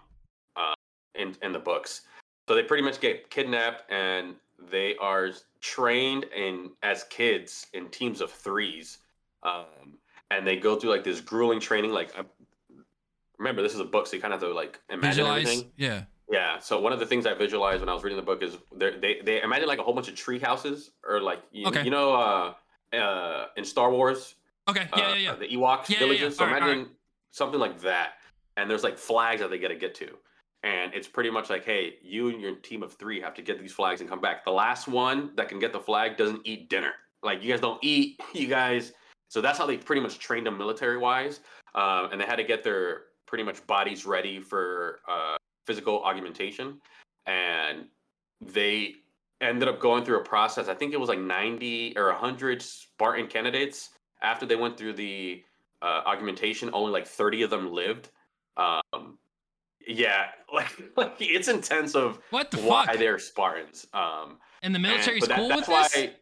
uh, 0.56 0.74
in 1.16 1.36
in 1.42 1.52
the 1.52 1.60
books. 1.60 2.02
So 2.48 2.56
they 2.56 2.64
pretty 2.64 2.84
much 2.84 3.02
get 3.02 3.30
kidnapped 3.30 3.92
and 3.92 4.36
they 4.72 4.96
are 4.98 5.32
trained 5.60 6.26
in 6.36 6.70
as 6.84 7.04
kids 7.06 7.68
in 7.74 7.90
teams 7.90 8.22
of 8.22 8.32
threes, 8.32 9.00
um, 9.44 9.98
and 10.32 10.46
they 10.48 10.56
go 10.58 10.76
through 10.78 10.92
like 10.92 11.04
this 11.04 11.20
grueling 11.20 11.60
training. 11.60 11.92
Like, 11.92 12.18
uh, 12.18 12.24
remember 13.38 13.62
this 13.62 13.74
is 13.74 13.80
a 13.80 13.86
book, 13.86 14.08
so 14.08 14.16
you 14.16 14.22
kind 14.22 14.34
of 14.34 14.40
have 14.42 14.50
to 14.50 14.56
like 14.56 14.80
imagine 14.90 15.26
Visualize. 15.26 15.48
everything. 15.48 15.72
Yeah. 15.76 16.04
Yeah. 16.32 16.60
So 16.60 16.80
one 16.80 16.94
of 16.94 17.00
the 17.00 17.06
things 17.06 17.26
I 17.26 17.34
visualized 17.34 17.82
when 17.82 17.90
I 17.90 17.94
was 17.94 18.04
reading 18.04 18.18
the 18.18 18.24
book 18.26 18.42
is 18.44 18.58
they 18.76 19.20
they 19.24 19.42
imagine 19.42 19.68
like 19.68 19.80
a 19.80 19.84
whole 19.84 19.94
bunch 19.94 20.08
of 20.08 20.16
tree 20.16 20.40
houses 20.40 20.92
or 21.08 21.22
like 21.22 21.40
you, 21.52 21.68
Okay. 21.68 21.84
you 21.84 21.92
know 21.92 22.14
uh, 22.14 22.54
uh, 22.96 23.46
in 23.58 23.66
Star 23.66 23.92
Wars 23.92 24.36
Okay. 24.70 24.88
Yeah. 24.96 25.04
uh, 25.04 25.10
Yeah. 25.10 25.16
Yeah. 25.16 25.36
the 25.36 25.48
Ewoks 25.48 25.90
Yeah, 25.90 26.00
villages. 26.00 26.22
yeah. 26.22 26.30
So 26.30 26.46
imagine 26.48 26.90
something 27.32 27.60
like 27.60 27.82
that, 27.82 28.14
and 28.58 28.70
there's 28.70 28.84
like 28.84 28.98
flags 28.98 29.42
that 29.42 29.50
they 29.50 29.58
got 29.58 29.70
to 29.70 29.76
get 29.76 29.94
to, 29.96 30.08
and 30.64 30.94
it's 30.94 31.08
pretty 31.08 31.30
much 31.30 31.50
like, 31.50 31.66
hey, 31.66 31.96
you 32.02 32.30
and 32.30 32.40
your 32.40 32.56
team 32.56 32.84
of 32.84 32.94
three 32.94 33.20
have 33.20 33.34
to 33.34 33.42
get 33.42 33.60
these 33.60 33.74
flags 33.74 34.00
and 34.02 34.10
come 34.10 34.22
back. 34.22 34.46
The 34.46 34.52
last 34.52 34.88
one 34.88 35.32
that 35.36 35.50
can 35.50 35.60
get 35.60 35.74
the 35.74 35.80
flag 35.80 36.16
doesn't 36.16 36.42
eat 36.46 36.70
dinner. 36.70 36.94
Like 37.22 37.44
you 37.44 37.50
guys 37.52 37.60
don't 37.60 37.80
eat. 37.84 38.20
You 38.34 38.48
guys. 38.48 38.94
So 39.28 39.42
that's 39.42 39.58
how 39.58 39.66
they 39.66 39.78
pretty 39.78 40.02
much 40.02 40.20
trained 40.20 40.46
them 40.46 40.58
military 40.58 40.98
wise, 40.98 41.42
um, 41.76 42.10
and 42.12 42.22
they 42.22 42.26
had 42.26 42.36
to 42.38 42.44
get 42.44 42.64
their 42.64 43.02
pretty 43.26 43.44
much 43.44 43.66
bodies 43.68 44.06
ready 44.06 44.40
for 44.40 45.00
uh, 45.10 45.36
physical 45.66 46.04
augmentation, 46.04 46.80
and 47.26 47.86
they 48.42 48.96
ended 49.42 49.68
up 49.68 49.80
going 49.80 50.04
through 50.06 50.20
a 50.20 50.24
process. 50.24 50.68
I 50.68 50.74
think 50.74 50.94
it 50.94 51.00
was 51.00 51.10
like 51.10 51.20
90 51.20 51.94
or 51.98 52.08
100 52.08 52.62
Spartan 52.62 53.28
candidates. 53.28 53.90
After 54.22 54.46
they 54.46 54.56
went 54.56 54.78
through 54.78 54.94
the 54.94 55.44
uh, 55.82 56.02
augmentation, 56.06 56.70
only 56.74 56.92
like 56.92 57.06
30 57.08 57.44
of 57.44 57.50
them 57.50 57.72
lived. 57.74 58.10
Um, 58.56 59.18
yeah, 59.86 60.28
like 60.54 60.72
like 60.96 61.16
it's 61.20 61.48
intense 61.50 61.94
of 61.96 62.20
What 62.30 62.52
the 62.52 62.58
why 62.60 62.86
fuck? 62.86 62.98
they're 62.98 63.20
Spartans. 63.20 63.86
Um, 63.94 64.38
And 64.62 64.74
the 64.74 64.78
and- 64.78 64.84
military's 64.84 65.22
but 65.22 65.30
that- 65.30 65.38
cool 65.40 65.50
with 65.50 65.66
that's 65.68 65.94
this? 65.94 66.06
why- 66.08 66.16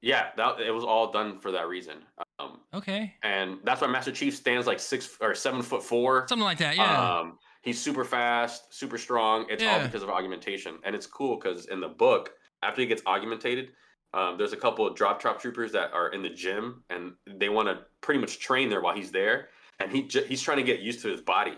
Yeah, 0.00 0.28
that 0.36 0.60
it 0.60 0.70
was 0.70 0.82
all 0.84 1.12
done 1.12 1.38
for 1.40 1.52
that 1.52 1.68
reason. 1.68 1.98
Um, 2.38 2.60
Okay. 2.72 3.14
and 3.22 3.58
that's 3.64 3.80
why 3.82 3.86
Master 3.88 4.12
Chief 4.12 4.34
stands 4.34 4.66
like 4.66 4.80
six 4.80 5.16
or 5.20 5.34
seven 5.34 5.60
foot 5.62 5.82
four. 5.84 6.26
Something 6.26 6.44
like 6.44 6.58
that, 6.58 6.76
yeah. 6.76 7.18
Um, 7.20 7.38
he's 7.62 7.80
super 7.80 8.04
fast, 8.04 8.72
super 8.74 8.98
strong. 8.98 9.46
It's 9.48 9.62
all 9.62 9.80
because 9.80 10.02
of 10.02 10.10
augmentation, 10.10 10.78
and 10.84 10.94
it's 10.94 11.06
cool 11.06 11.36
because 11.36 11.66
in 11.66 11.80
the 11.80 11.88
book, 11.88 12.32
after 12.62 12.80
he 12.80 12.86
gets 12.86 13.02
augmentated, 13.06 13.70
um, 14.14 14.36
there's 14.36 14.52
a 14.52 14.56
couple 14.56 14.86
of 14.86 14.94
drop 14.94 15.20
troopers 15.20 15.72
that 15.72 15.92
are 15.92 16.10
in 16.10 16.22
the 16.22 16.28
gym, 16.28 16.82
and 16.90 17.12
they 17.26 17.48
want 17.48 17.68
to 17.68 17.78
pretty 18.02 18.20
much 18.20 18.38
train 18.40 18.68
there 18.68 18.82
while 18.82 18.94
he's 18.94 19.10
there, 19.10 19.48
and 19.80 19.90
he 19.90 20.02
j- 20.02 20.26
he's 20.26 20.42
trying 20.42 20.58
to 20.58 20.62
get 20.62 20.80
used 20.80 21.00
to 21.02 21.08
his 21.08 21.22
body. 21.22 21.56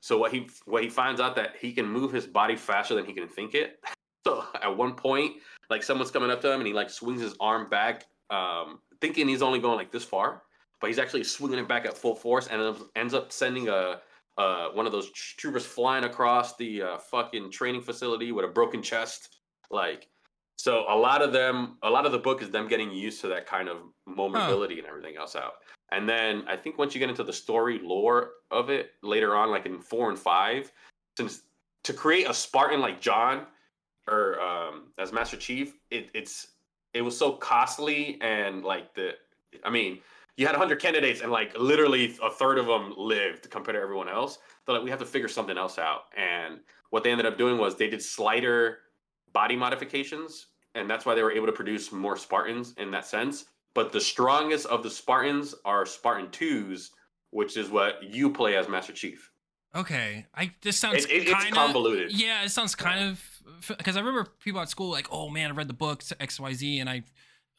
So 0.00 0.18
what 0.18 0.32
he 0.32 0.48
what 0.64 0.82
he 0.82 0.88
finds 0.88 1.20
out 1.20 1.36
that 1.36 1.54
he 1.60 1.72
can 1.72 1.86
move 1.86 2.12
his 2.12 2.26
body 2.26 2.56
faster 2.56 2.94
than 2.94 3.04
he 3.04 3.12
can 3.12 3.28
think 3.28 3.54
it. 3.54 3.80
So 4.24 4.44
at 4.62 4.76
one 4.76 4.94
point, 4.94 5.38
like 5.68 5.82
someone's 5.82 6.12
coming 6.12 6.30
up 6.30 6.40
to 6.42 6.48
him, 6.52 6.60
and 6.60 6.66
he 6.68 6.72
like 6.72 6.90
swings 6.90 7.20
his 7.20 7.34
arm 7.40 7.68
back, 7.68 8.04
um, 8.30 8.78
thinking 9.00 9.26
he's 9.26 9.42
only 9.42 9.58
going 9.58 9.76
like 9.76 9.90
this 9.90 10.04
far, 10.04 10.44
but 10.80 10.86
he's 10.86 11.00
actually 11.00 11.24
swinging 11.24 11.58
it 11.58 11.66
back 11.66 11.86
at 11.86 11.98
full 11.98 12.14
force, 12.14 12.46
and 12.46 12.76
ends 12.94 13.14
up 13.14 13.32
sending 13.32 13.68
a 13.68 14.00
uh, 14.38 14.68
one 14.68 14.86
of 14.86 14.92
those 14.92 15.10
troopers 15.10 15.66
flying 15.66 16.04
across 16.04 16.56
the 16.56 16.82
uh, 16.82 16.98
fucking 16.98 17.50
training 17.50 17.82
facility 17.82 18.32
with 18.32 18.44
a 18.44 18.48
broken 18.48 18.82
chest. 18.82 19.40
Like, 19.70 20.08
so 20.56 20.84
a 20.88 20.96
lot 20.96 21.22
of 21.22 21.32
them, 21.32 21.78
a 21.82 21.90
lot 21.90 22.06
of 22.06 22.12
the 22.12 22.18
book 22.18 22.42
is 22.42 22.50
them 22.50 22.68
getting 22.68 22.90
used 22.90 23.20
to 23.22 23.28
that 23.28 23.46
kind 23.46 23.68
of 23.68 23.78
mobility 24.06 24.78
and 24.78 24.86
everything 24.86 25.16
else 25.16 25.36
out. 25.36 25.54
And 25.90 26.08
then 26.08 26.44
I 26.48 26.56
think 26.56 26.78
once 26.78 26.94
you 26.94 26.98
get 26.98 27.10
into 27.10 27.24
the 27.24 27.32
story 27.32 27.78
lore 27.82 28.30
of 28.50 28.70
it 28.70 28.92
later 29.02 29.36
on, 29.36 29.50
like 29.50 29.66
in 29.66 29.78
four 29.78 30.08
and 30.08 30.18
five, 30.18 30.72
since 31.16 31.42
to 31.84 31.92
create 31.92 32.28
a 32.28 32.34
Spartan 32.34 32.80
like 32.80 33.00
John 33.00 33.46
or 34.08 34.40
um, 34.40 34.92
as 34.98 35.12
Master 35.12 35.36
Chief, 35.36 35.74
it, 35.90 36.10
it's 36.14 36.48
it 36.94 37.02
was 37.02 37.16
so 37.16 37.32
costly 37.32 38.18
and 38.20 38.62
like 38.64 38.94
the, 38.94 39.12
I 39.64 39.70
mean, 39.70 39.98
you 40.36 40.46
had 40.46 40.52
100 40.52 40.80
candidates 40.80 41.20
and 41.20 41.30
like 41.30 41.56
literally 41.58 42.16
a 42.22 42.30
third 42.30 42.58
of 42.58 42.66
them 42.66 42.94
lived 42.96 43.50
compared 43.50 43.76
to 43.76 43.80
everyone 43.80 44.08
else. 44.08 44.38
So 44.64 44.72
like 44.72 44.82
we 44.82 44.90
have 44.90 44.98
to 45.00 45.06
figure 45.06 45.28
something 45.28 45.58
else 45.58 45.78
out. 45.78 46.04
And 46.16 46.60
what 46.90 47.04
they 47.04 47.10
ended 47.10 47.26
up 47.26 47.36
doing 47.36 47.58
was 47.58 47.76
they 47.76 47.90
did 47.90 48.02
slighter 48.02 48.78
body 49.32 49.56
modifications, 49.56 50.46
and 50.74 50.88
that's 50.88 51.04
why 51.04 51.14
they 51.14 51.22
were 51.22 51.32
able 51.32 51.46
to 51.46 51.52
produce 51.52 51.92
more 51.92 52.16
Spartans 52.16 52.74
in 52.78 52.90
that 52.92 53.06
sense. 53.06 53.46
But 53.74 53.92
the 53.92 54.00
strongest 54.00 54.66
of 54.66 54.82
the 54.82 54.90
Spartans 54.90 55.54
are 55.64 55.86
Spartan 55.86 56.30
twos, 56.30 56.90
which 57.30 57.56
is 57.56 57.70
what 57.70 58.02
you 58.02 58.30
play 58.30 58.56
as 58.56 58.68
Master 58.68 58.92
Chief. 58.92 59.30
Okay. 59.74 60.26
I 60.34 60.52
this 60.60 60.78
sounds 60.78 61.06
It, 61.06 61.10
it, 61.10 61.22
it's 61.22 61.32
kind 61.32 61.48
of 61.48 61.54
convoluted. 61.54 62.12
Yeah, 62.12 62.44
it 62.44 62.50
sounds 62.50 62.74
kind 62.74 63.10
of 63.10 63.24
because 63.68 63.96
I 63.96 64.00
remember 64.00 64.30
people 64.40 64.60
at 64.60 64.68
school 64.68 64.90
like, 64.90 65.08
"Oh 65.10 65.30
man, 65.30 65.50
I 65.50 65.54
read 65.54 65.68
the 65.68 65.74
book 65.74 66.02
X 66.20 66.38
Y 66.38 66.52
Z, 66.52 66.78
and 66.78 66.90
I, 66.90 67.04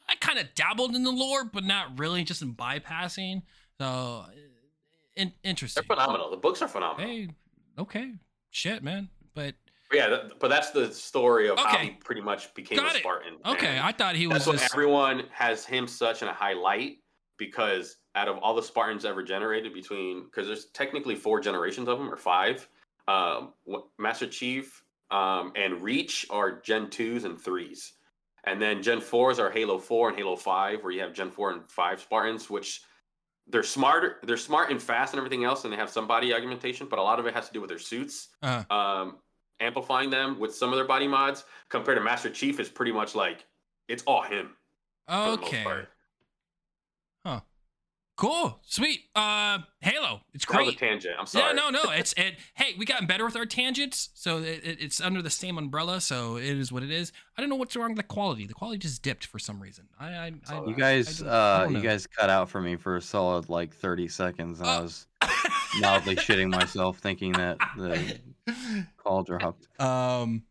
I 0.08 0.14
kind 0.16 0.38
of 0.38 0.54
dabbled 0.54 0.94
in 0.94 1.04
the 1.04 1.10
lore, 1.10 1.44
but 1.44 1.64
not 1.64 1.98
really, 1.98 2.24
just 2.24 2.42
in 2.42 2.54
bypassing." 2.54 3.42
So, 3.80 4.24
in, 5.16 5.28
They're 5.42 5.50
interesting. 5.50 5.84
phenomenal. 5.84 6.30
The 6.30 6.36
books 6.36 6.62
are 6.62 6.68
phenomenal. 6.68 7.06
Hey, 7.06 7.28
okay, 7.78 8.12
shit, 8.50 8.82
man. 8.82 9.08
But 9.34 9.54
yeah, 9.92 10.08
that, 10.08 10.40
but 10.40 10.48
that's 10.48 10.70
the 10.70 10.92
story 10.92 11.48
of 11.48 11.58
how 11.58 11.78
he 11.78 11.90
pretty 11.90 12.20
much 12.20 12.52
became 12.54 12.78
Got 12.78 12.92
a 12.94 12.96
it. 12.96 13.00
Spartan. 13.00 13.34
okay, 13.46 13.80
I 13.82 13.92
thought 13.92 14.16
he 14.16 14.26
was 14.26 14.46
that's 14.46 14.60
just 14.62 14.74
everyone 14.74 15.24
has 15.30 15.64
him 15.64 15.86
such 15.86 16.22
in 16.22 16.28
a 16.28 16.32
high 16.32 16.54
light 16.54 16.98
because 17.36 17.96
out 18.14 18.28
of 18.28 18.38
all 18.38 18.54
the 18.54 18.62
Spartans 18.62 19.04
ever 19.04 19.22
generated 19.22 19.72
between 19.72 20.24
because 20.24 20.46
there's 20.46 20.66
technically 20.66 21.14
four 21.14 21.40
generations 21.40 21.88
of 21.88 21.98
them 21.98 22.12
or 22.12 22.16
five. 22.16 22.68
Um, 23.06 23.52
Master 23.98 24.26
Chief 24.26 24.82
um, 25.10 25.52
and 25.56 25.82
Reach 25.82 26.26
are 26.30 26.60
Gen 26.60 26.88
twos 26.90 27.24
and 27.24 27.40
threes, 27.40 27.92
and 28.46 28.60
then 28.60 28.82
Gen 28.82 29.00
fours 29.00 29.38
are 29.38 29.50
Halo 29.50 29.78
four 29.78 30.08
and 30.08 30.18
Halo 30.18 30.36
five, 30.36 30.82
where 30.82 30.92
you 30.92 31.00
have 31.00 31.12
Gen 31.12 31.30
four 31.30 31.50
and 31.52 31.62
five 31.70 32.00
Spartans, 32.00 32.48
which 32.50 32.82
they're 33.46 33.62
smarter, 33.62 34.16
they're 34.22 34.36
smart 34.36 34.70
and 34.70 34.82
fast 34.82 35.12
and 35.12 35.18
everything 35.18 35.44
else, 35.44 35.64
and 35.64 35.72
they 35.72 35.76
have 35.76 35.90
some 35.90 36.06
body 36.06 36.32
augmentation, 36.32 36.86
but 36.88 36.98
a 36.98 37.02
lot 37.02 37.18
of 37.18 37.26
it 37.26 37.34
has 37.34 37.46
to 37.46 37.52
do 37.52 37.60
with 37.60 37.68
their 37.68 37.78
suits 37.78 38.28
uh, 38.42 38.62
um, 38.70 39.16
amplifying 39.60 40.10
them 40.10 40.38
with 40.40 40.54
some 40.54 40.70
of 40.70 40.76
their 40.76 40.86
body 40.86 41.06
mods 41.06 41.44
compared 41.68 41.98
to 41.98 42.04
Master 42.04 42.30
Chief 42.30 42.58
is 42.58 42.68
pretty 42.68 42.92
much 42.92 43.14
like 43.14 43.44
it's 43.88 44.02
all 44.06 44.22
him. 44.22 44.50
for 45.06 45.12
the 45.12 45.36
most 45.36 45.42
okay, 45.42 45.64
part. 45.64 45.88
Cool, 48.16 48.60
sweet. 48.66 49.00
Uh, 49.14 49.58
Halo, 49.80 50.20
it's 50.32 50.44
That 50.46 50.60
was 50.64 50.74
a 50.74 50.76
tangent. 50.76 51.14
I'm 51.18 51.26
sorry. 51.26 51.46
Yeah, 51.46 51.52
no, 51.52 51.70
no. 51.70 51.82
It's 51.92 52.12
it. 52.16 52.36
Hey, 52.54 52.74
we 52.78 52.84
gotten 52.84 53.06
better 53.06 53.24
with 53.24 53.36
our 53.36 53.46
tangents, 53.46 54.10
so 54.14 54.38
it, 54.38 54.60
it- 54.64 54.78
it's 54.80 55.00
under 55.00 55.20
the 55.22 55.30
same 55.30 55.58
umbrella. 55.58 56.00
So 56.00 56.36
it 56.36 56.44
is 56.58 56.70
what 56.72 56.82
it 56.82 56.90
is. 56.90 57.12
I 57.36 57.40
don't 57.40 57.50
know 57.50 57.56
what's 57.56 57.74
wrong 57.76 57.88
with 57.90 57.96
the 57.98 58.02
quality. 58.02 58.46
The 58.46 58.54
quality 58.54 58.78
just 58.78 59.02
dipped 59.02 59.26
for 59.26 59.38
some 59.38 59.60
reason. 59.60 59.88
I, 59.98 60.06
I, 60.06 60.32
I 60.48 60.54
You 60.60 60.64
You 60.68 60.74
I 60.74 60.78
guys, 60.78 61.22
I 61.22 61.62
uh, 61.64 61.68
you 61.70 61.80
guys 61.80 62.06
cut 62.06 62.30
out 62.30 62.48
for 62.48 62.60
me 62.60 62.76
for 62.76 62.96
a 62.96 63.00
solid 63.02 63.48
like 63.48 63.74
30 63.74 64.08
seconds, 64.08 64.60
and 64.60 64.68
I 64.68 64.78
Oh. 64.78 64.82
was 64.82 65.06
mildly 65.80 66.16
shitting 66.16 66.50
myself, 66.50 66.98
thinking 66.98 67.32
that 67.32 67.58
the 67.76 68.18
call 68.96 69.22
dropped. 69.22 69.68
um, 69.80 70.42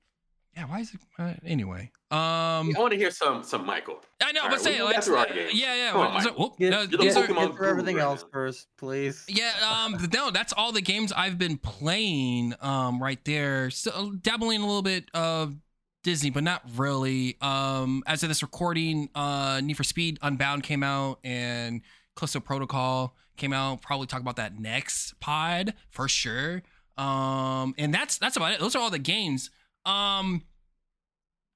yeah. 0.55 0.65
Why 0.65 0.79
is 0.79 0.93
it? 0.93 0.99
Uh, 1.17 1.33
anyway, 1.45 1.91
um, 2.11 2.19
I 2.19 2.73
want 2.77 2.91
to 2.91 2.97
hear 2.97 3.11
some 3.11 3.43
some 3.43 3.65
Michael. 3.65 3.99
I 4.21 4.31
know, 4.31 4.41
All 4.41 4.47
but 4.49 4.55
right, 4.55 4.61
say 4.63 4.71
we 4.71 4.77
can 4.77 4.85
let's, 4.85 4.95
get 4.97 5.03
through 5.05 5.15
our 5.17 5.27
uh, 5.27 5.49
yeah, 5.51 5.75
yeah. 5.75 5.91
Come 5.91 6.01
on, 6.01 6.13
what- 6.13 6.23
so- 6.23 6.31
whoop, 6.33 6.57
Get, 6.57 6.69
no, 6.71 6.79
You're 6.81 6.87
the 6.87 6.97
these 6.97 7.17
are- 7.17 7.27
get 7.27 7.55
through 7.55 7.67
everything 7.67 7.95
right 7.97 8.03
else 8.03 8.21
now. 8.23 8.29
first, 8.31 8.67
please. 8.77 9.25
Yeah, 9.27 9.51
um, 9.67 9.97
no, 10.13 10.31
that's 10.31 10.53
all 10.53 10.71
the 10.71 10.81
games 10.81 11.11
I've 11.11 11.37
been 11.37 11.57
playing, 11.57 12.53
um, 12.61 13.01
right 13.01 13.23
there. 13.25 13.69
So 13.69 14.13
dabbling 14.21 14.61
a 14.61 14.65
little 14.65 14.81
bit 14.81 15.05
of 15.13 15.55
Disney, 16.03 16.29
but 16.29 16.43
not 16.43 16.61
really. 16.75 17.37
Um, 17.41 18.03
as 18.07 18.23
of 18.23 18.29
this 18.29 18.41
recording, 18.41 19.09
uh, 19.15 19.59
Need 19.63 19.75
for 19.77 19.83
Speed 19.83 20.19
Unbound 20.21 20.63
came 20.63 20.83
out 20.83 21.19
and 21.23 21.81
Callisto 22.15 22.39
Protocol 22.39 23.15
came 23.37 23.53
out. 23.53 23.81
Probably 23.81 24.05
talk 24.07 24.21
about 24.21 24.35
that 24.35 24.59
next 24.59 25.19
pod 25.19 25.73
for 25.89 26.07
sure. 26.07 26.61
Um, 26.97 27.73
and 27.77 27.93
that's 27.93 28.17
that's 28.17 28.37
about 28.37 28.51
it. 28.53 28.59
Those 28.59 28.75
are 28.75 28.79
all 28.79 28.89
the 28.91 28.99
games. 28.99 29.49
Um, 29.85 30.43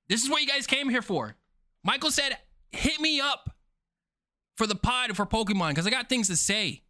this 0.10 0.24
is 0.24 0.30
what 0.30 0.42
you 0.42 0.48
guys 0.48 0.68
came 0.68 0.90
here 0.90 1.02
for. 1.02 1.36
Michael 1.84 2.12
said, 2.12 2.38
"Hit 2.72 3.00
me 3.00 3.20
up 3.20 3.50
for 4.56 4.68
the 4.68 4.76
pod 4.76 5.16
for 5.16 5.26
Pokemon 5.26 5.70
because 5.70 5.88
I 5.88 5.90
got 5.90 6.10
things 6.10 6.28
to 6.28 6.36
say." 6.36 6.84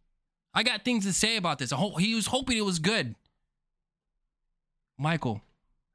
I 0.54 0.62
got 0.62 0.84
things 0.84 1.04
to 1.04 1.12
say 1.12 1.36
about 1.36 1.58
this. 1.58 1.72
He 1.98 2.14
was 2.14 2.26
hoping 2.26 2.56
it 2.56 2.64
was 2.64 2.78
good. 2.78 3.14
Michael, 4.98 5.42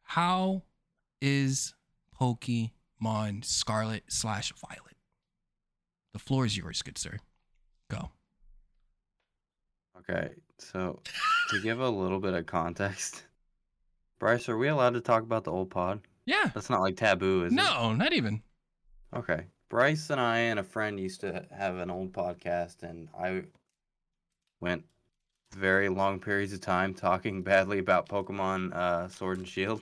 how 0.04 0.64
is 1.22 1.74
Pokemon 2.20 3.44
Scarlet 3.44 4.04
slash 4.08 4.54
Violet? 4.54 4.96
The 6.14 6.20
floor 6.20 6.46
is 6.46 6.56
yours, 6.56 6.82
good 6.82 6.98
sir. 6.98 7.18
Go. 7.90 8.12
Okay, 9.98 10.30
so 10.60 11.02
to 11.50 11.62
give 11.62 11.80
a 11.80 11.90
little 11.90 12.20
bit 12.20 12.34
of 12.34 12.46
context, 12.46 13.24
Bryce, 14.24 14.48
are 14.48 14.58
we 14.58 14.70
allowed 14.70 14.94
to 14.94 15.02
talk 15.02 15.24
about 15.24 15.44
the 15.44 15.52
old 15.52 15.70
pod? 15.70 16.00
Yeah. 16.26 16.50
That's 16.54 16.70
not 16.70 16.80
like 16.80 16.96
taboo, 16.96 17.44
is 17.44 17.52
it? 17.52 17.58
No, 17.58 17.92
not 17.92 18.14
even. 18.14 18.42
Okay. 19.14 19.48
Bryce 19.68 20.10
and 20.12 20.22
I 20.22 20.38
and 20.38 20.62
a 20.62 20.64
friend 20.64 20.98
used 20.98 21.20
to 21.20 21.46
have 21.52 21.76
an 21.76 21.92
old 21.92 22.14
podcast, 22.14 22.84
and 22.84 23.10
I 23.20 23.44
went 24.62 24.86
very 25.54 25.90
long 25.90 26.22
periods 26.22 26.54
of 26.54 26.62
time 26.62 26.94
talking 26.94 27.44
badly 27.44 27.80
about 27.80 28.08
Pokemon 28.08 28.74
uh, 28.74 29.10
Sword 29.10 29.40
and 29.40 29.48
Shield. 29.48 29.82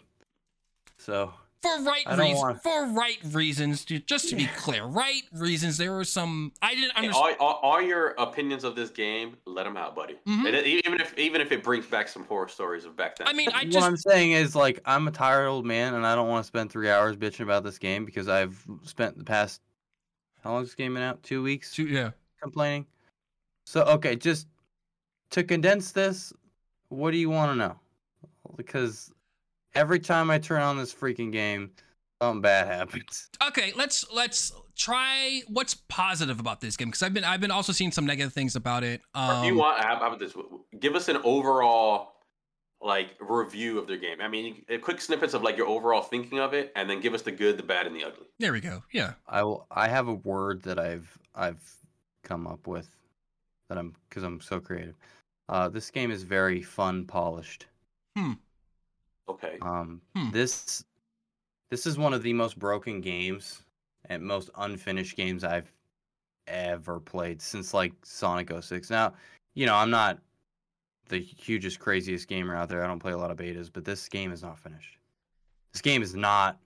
So, 0.98 1.36
For 1.62 1.84
right 1.84 2.06
reasons. 2.18 2.40
wanna- 2.40 2.60
For 2.60 2.86
right 2.88 3.18
reasons. 3.26 3.86
dude, 3.86 4.08
Just 4.08 4.30
to 4.30 4.36
be 4.36 4.48
clear, 4.58 4.84
right 4.84 5.22
reasons. 5.32 5.78
There 5.78 5.92
were 5.92 6.04
some. 6.04 6.52
I 6.62 6.74
didn't 6.74 6.92
Hey, 6.98 7.06
understand. 7.08 7.38
all, 7.40 7.48
all, 7.48 7.60
all 7.74 7.82
your 7.82 8.16
opinions 8.18 8.64
of 8.64 8.76
this 8.76 8.90
game, 8.90 9.38
let 9.46 9.66
them 9.66 9.78
out, 9.78 9.96
buddy. 9.96 10.16
Mhm. 10.28 10.48
And 10.48 10.56
it- 10.56 10.66
even 10.66 11.00
if 11.00 11.16
even 11.20 11.40
if 11.40 11.52
it 11.52 11.64
brings 11.64 11.86
back 11.86 12.08
some 12.08 12.26
horror 12.26 12.48
stories 12.48 12.86
of 12.86 12.96
back 12.96 13.16
then. 13.18 13.28
I 13.28 13.34
mean, 13.34 13.50
I 13.54 13.64
just 13.66 13.76
what. 13.78 13.84
I'm 13.84 13.98
saying 13.98 14.32
is, 14.32 14.56
like, 14.56 14.80
I'm 14.86 15.08
a 15.08 15.12
tired 15.12 15.46
old 15.48 15.66
man, 15.68 15.94
and 15.94 16.06
I 16.06 16.16
don't 16.16 16.30
want 16.30 16.44
to 16.44 16.48
spend 16.48 16.72
three 16.72 16.90
hours 16.90 17.16
bitching 17.16 17.42
about 17.42 17.64
this 17.64 17.78
game 17.78 18.06
because 18.06 18.28
I've 18.28 18.60
spent 18.84 19.18
the 19.18 19.24
past 19.24 19.62
how 20.44 20.54
long 20.54 20.64
is 20.64 20.70
this 20.70 20.76
game 20.76 20.96
been 20.96 21.04
out? 21.04 21.22
Two 21.22 21.44
weeks 21.44 21.78
yeah. 21.78 22.10
complaining. 22.42 22.88
So, 23.68 23.84
okay, 23.84 24.16
just 24.16 24.48
to 25.30 25.44
condense 25.44 25.92
this, 25.92 26.34
what 26.90 27.12
do 27.12 27.18
you 27.18 27.30
want 27.30 27.52
to 27.52 27.56
know? 27.56 27.80
Because 28.58 29.14
every 29.74 30.00
time 30.00 30.30
I 30.32 30.38
turn 30.40 30.62
on 30.62 30.78
this 30.78 30.94
freaking 30.94 31.32
game, 31.32 31.72
something 32.22 32.42
bad 32.42 32.68
happens. 32.68 33.30
Okay, 33.48 33.74
let's 33.76 34.06
let's 34.14 34.54
try 34.78 35.42
what's 35.48 35.74
positive 35.74 36.40
about 36.40 36.62
this 36.62 36.78
game 36.78 36.88
because 36.90 37.02
I've 37.04 37.14
been 37.14 37.24
I've 37.24 37.42
been 37.42 37.52
also 37.52 37.74
seeing 37.74 37.92
some 37.92 38.06
negative 38.06 38.32
things 38.34 38.56
about 38.56 38.84
it. 38.84 39.02
Or 39.16 39.40
if 39.40 39.46
you 39.46 39.52
Um, 39.54 39.58
want, 39.58 39.84
how 39.84 39.98
about 39.98 40.20
this? 40.20 40.34
Give 40.80 40.96
us 40.96 41.10
an 41.10 41.18
overall 41.24 42.14
like 42.80 43.16
review 43.20 43.78
of 43.80 43.88
their 43.88 43.98
game. 43.98 44.22
I 44.22 44.28
mean, 44.28 44.64
quick 44.82 45.02
snippets 45.02 45.34
of 45.34 45.42
like 45.44 45.58
your 45.58 45.68
overall 45.68 46.02
thinking 46.02 46.40
of 46.40 46.54
it, 46.54 46.72
and 46.76 46.90
then 46.90 47.00
give 47.02 47.14
us 47.14 47.24
the 47.24 47.32
good, 47.32 47.58
the 47.58 47.64
bad, 47.64 47.88
and 47.88 47.96
the 47.96 48.04
ugly. 48.04 48.28
there 48.40 48.54
we 48.54 48.60
go. 48.62 48.84
Yeah. 48.92 49.14
I 49.28 49.44
will. 49.44 49.66
I 49.72 49.88
have 49.88 50.08
a 50.08 50.14
word 50.14 50.62
that 50.64 50.78
I've 50.80 51.18
I've 51.36 51.62
come 52.24 52.46
up 52.48 52.68
with 52.68 52.90
that 53.70 53.78
I'm 53.80 53.96
because 54.08 54.24
I'm 54.24 54.40
so 54.40 54.60
creative. 54.60 54.96
Uh, 55.50 55.68
this 55.68 55.90
game 55.90 56.12
is 56.12 56.22
very 56.24 56.62
fun, 56.62 57.06
polished. 57.06 57.66
Okay. 59.30 59.58
Um, 59.62 60.02
Hmm. 60.16 60.32
this 60.32 60.84
this 61.70 61.86
is 61.86 61.98
one 61.98 62.14
of 62.14 62.22
the 62.24 62.34
most 62.34 62.60
broken 62.60 63.00
games 63.00 63.64
and 64.06 64.22
most 64.22 64.50
unfinished 64.58 65.16
games 65.16 65.44
I've 65.44 65.72
ever 66.48 67.00
played 67.00 67.42
since 67.42 67.74
like 67.74 67.94
Sonic 68.04 68.52
06. 68.52 68.90
Now, 68.90 69.14
you 69.54 69.66
know, 69.66 69.76
I'm 69.76 69.90
not 69.90 70.20
the 71.08 71.20
hugest, 71.20 71.80
craziest 71.80 72.28
gamer 72.28 72.56
out 72.56 72.68
there. 72.68 72.84
I 72.84 72.88
don't 72.88 73.00
play 73.00 73.14
a 73.14 73.18
lot 73.18 73.32
of 73.32 73.38
betas, 73.38 73.70
but 73.72 73.86
this 73.86 74.10
game 74.10 74.32
is 74.32 74.42
not 74.44 74.60
finished. 74.60 74.98
This 75.72 75.82
game 75.82 76.02
is 76.02 76.14
not 76.16 76.58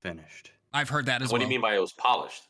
finished. 0.00 0.52
I've 0.72 0.88
heard 0.88 1.06
that 1.06 1.22
as 1.22 1.28
what 1.28 1.32
well. 1.32 1.40
What 1.40 1.48
do 1.48 1.54
you 1.54 1.58
mean 1.58 1.62
by 1.62 1.74
it 1.76 1.80
was 1.80 1.92
polished? 1.92 2.48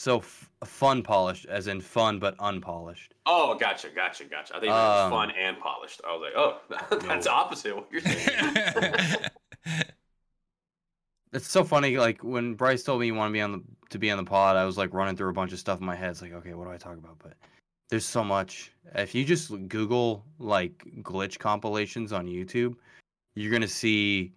So 0.00 0.20
f- 0.20 0.48
fun 0.64 1.02
polished, 1.02 1.44
as 1.44 1.66
in 1.66 1.82
fun 1.82 2.18
but 2.18 2.34
unpolished. 2.38 3.12
Oh, 3.26 3.54
gotcha, 3.54 3.90
gotcha, 3.94 4.24
gotcha. 4.24 4.56
I 4.56 4.60
think 4.60 4.72
Um, 4.72 5.10
fun 5.10 5.30
and 5.32 5.58
polished. 5.58 6.00
I 6.08 6.16
was 6.16 6.22
like, 6.22 6.32
oh, 6.34 7.06
that's 7.06 7.26
No. 7.26 7.32
opposite 7.32 7.76
what 7.76 7.86
you're 7.92 8.00
saying. 8.00 9.26
It's 11.32 11.46
so 11.48 11.62
funny. 11.64 11.96
Like 11.98 12.24
when 12.24 12.54
Bryce 12.54 12.82
told 12.82 12.98
me 13.00 13.06
he 13.06 13.12
wanted 13.12 13.30
me 13.32 13.40
on 13.42 13.52
the 13.52 13.62
to 13.90 13.98
be 13.98 14.10
on 14.10 14.16
the 14.16 14.24
pod, 14.24 14.56
I 14.56 14.64
was 14.64 14.76
like 14.78 14.92
running 14.94 15.16
through 15.16 15.28
a 15.28 15.34
bunch 15.34 15.52
of 15.52 15.58
stuff 15.60 15.78
in 15.80 15.86
my 15.86 15.94
head. 15.94 16.10
It's 16.10 16.22
like, 16.22 16.32
okay, 16.32 16.54
what 16.54 16.64
do 16.64 16.72
I 16.72 16.76
talk 16.76 16.96
about? 16.96 17.18
But 17.22 17.34
there's 17.88 18.04
so 18.06 18.24
much. 18.24 18.72
If 18.96 19.14
you 19.14 19.24
just 19.24 19.52
Google 19.68 20.24
like 20.40 20.82
glitch 21.02 21.38
compilations 21.38 22.12
on 22.12 22.26
YouTube, 22.26 22.74
you're 23.36 23.52
gonna 23.52 23.68
see 23.68 24.32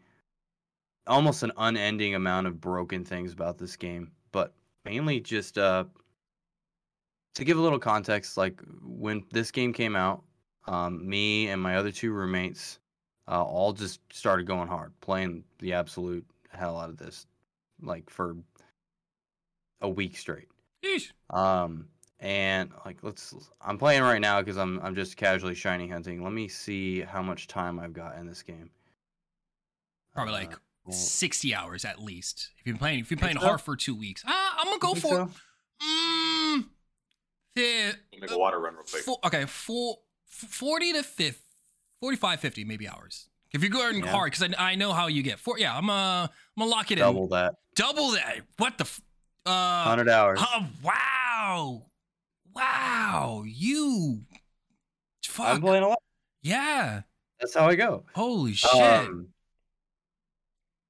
almost 1.07 1.41
an 1.41 1.51
unending 1.57 2.13
amount 2.15 2.45
of 2.47 2.61
broken 2.61 3.03
things 3.03 3.31
about 3.33 3.57
this 3.57 3.75
game. 3.75 4.11
Mainly 4.85 5.19
just 5.19 5.57
uh 5.57 5.85
to 7.35 7.43
give 7.43 7.57
a 7.57 7.61
little 7.61 7.79
context, 7.79 8.37
like 8.37 8.61
when 8.83 9.23
this 9.31 9.51
game 9.51 9.73
came 9.73 9.95
out, 9.95 10.23
um, 10.67 11.07
me 11.07 11.47
and 11.47 11.61
my 11.61 11.77
other 11.77 11.91
two 11.91 12.11
roommates 12.11 12.79
uh, 13.27 13.43
all 13.43 13.73
just 13.73 13.99
started 14.11 14.45
going 14.45 14.67
hard, 14.67 14.91
playing 15.01 15.43
the 15.59 15.73
absolute 15.73 16.25
hell 16.49 16.77
out 16.77 16.89
of 16.89 16.97
this, 16.97 17.25
like 17.81 18.09
for 18.09 18.35
a 19.81 19.89
week 19.89 20.17
straight. 20.17 20.47
Yeesh. 20.83 21.11
Um, 21.29 21.87
and 22.19 22.71
like 22.85 22.97
let's, 23.01 23.33
I'm 23.61 23.77
playing 23.77 24.03
right 24.03 24.21
now 24.21 24.41
because 24.41 24.57
I'm 24.57 24.79
I'm 24.81 24.95
just 24.95 25.17
casually 25.17 25.55
shiny 25.55 25.87
hunting. 25.87 26.23
Let 26.23 26.33
me 26.33 26.47
see 26.47 27.01
how 27.01 27.21
much 27.21 27.47
time 27.47 27.79
I've 27.79 27.93
got 27.93 28.17
in 28.17 28.27
this 28.27 28.43
game. 28.43 28.69
Probably 30.13 30.33
Uh, 30.33 30.37
like 30.37 30.49
well, 30.49 30.59
60 30.89 31.55
hours 31.55 31.85
at 31.85 31.99
least. 31.99 32.49
If 32.59 32.67
you've 32.67 32.73
been 32.75 32.79
playing, 32.79 32.99
if 32.99 33.11
you've 33.11 33.19
been 33.19 33.27
Think 33.29 33.39
playing 33.39 33.41
so? 33.43 33.47
hard 33.47 33.61
for 33.61 33.75
two 33.75 33.95
weeks, 33.95 34.23
ah, 34.27 34.55
I'm 34.59 34.65
gonna 34.65 34.79
go 34.79 34.93
for 34.95 34.99
so? 35.15 35.29
mm, 35.85 36.65
the, 37.55 37.93
Make 38.19 38.31
a 38.31 38.37
water 38.37 38.59
run 38.59 38.73
real 38.73 38.83
quick. 38.83 39.03
Four, 39.03 39.17
okay, 39.25 39.45
four, 39.45 39.97
40 40.27 40.93
to 40.93 41.03
50, 41.03 41.39
45, 41.99 42.39
50 42.39 42.63
maybe 42.65 42.87
hours. 42.87 43.29
If 43.53 43.61
you're 43.61 43.69
going 43.69 43.99
Yeah. 44.03 44.07
hard, 44.11 44.31
because 44.31 44.53
I, 44.57 44.71
I 44.71 44.75
know 44.75 44.93
how 44.93 45.07
you 45.07 45.21
get. 45.23 45.39
Four, 45.39 45.59
yeah, 45.59 45.77
I'm 45.77 45.89
uh, 45.89 46.23
I'm 46.23 46.29
gonna 46.57 46.69
lock 46.71 46.91
it 46.91 46.95
double 46.95 47.23
in. 47.25 47.29
that, 47.29 47.53
Double 47.75 48.11
that. 48.11 48.41
What 48.57 48.77
the? 48.77 48.83
F- 48.85 49.01
uh, 49.45 49.83
hundred 49.83 50.09
hours. 50.09 50.39
oh, 50.41 50.65
wow, 50.83 51.83
wow, 52.55 53.43
you. 53.45 54.21
Fuck. 55.25 55.47
I'm 55.47 55.61
playing 55.61 55.83
a 55.83 55.89
lot. 55.89 55.99
yeah. 56.41 57.01
That's 57.39 57.53
how 57.55 57.67
I 57.67 57.75
go. 57.75 58.03
Holy 58.15 58.53
shit. 58.53 58.73
Um, 58.73 59.27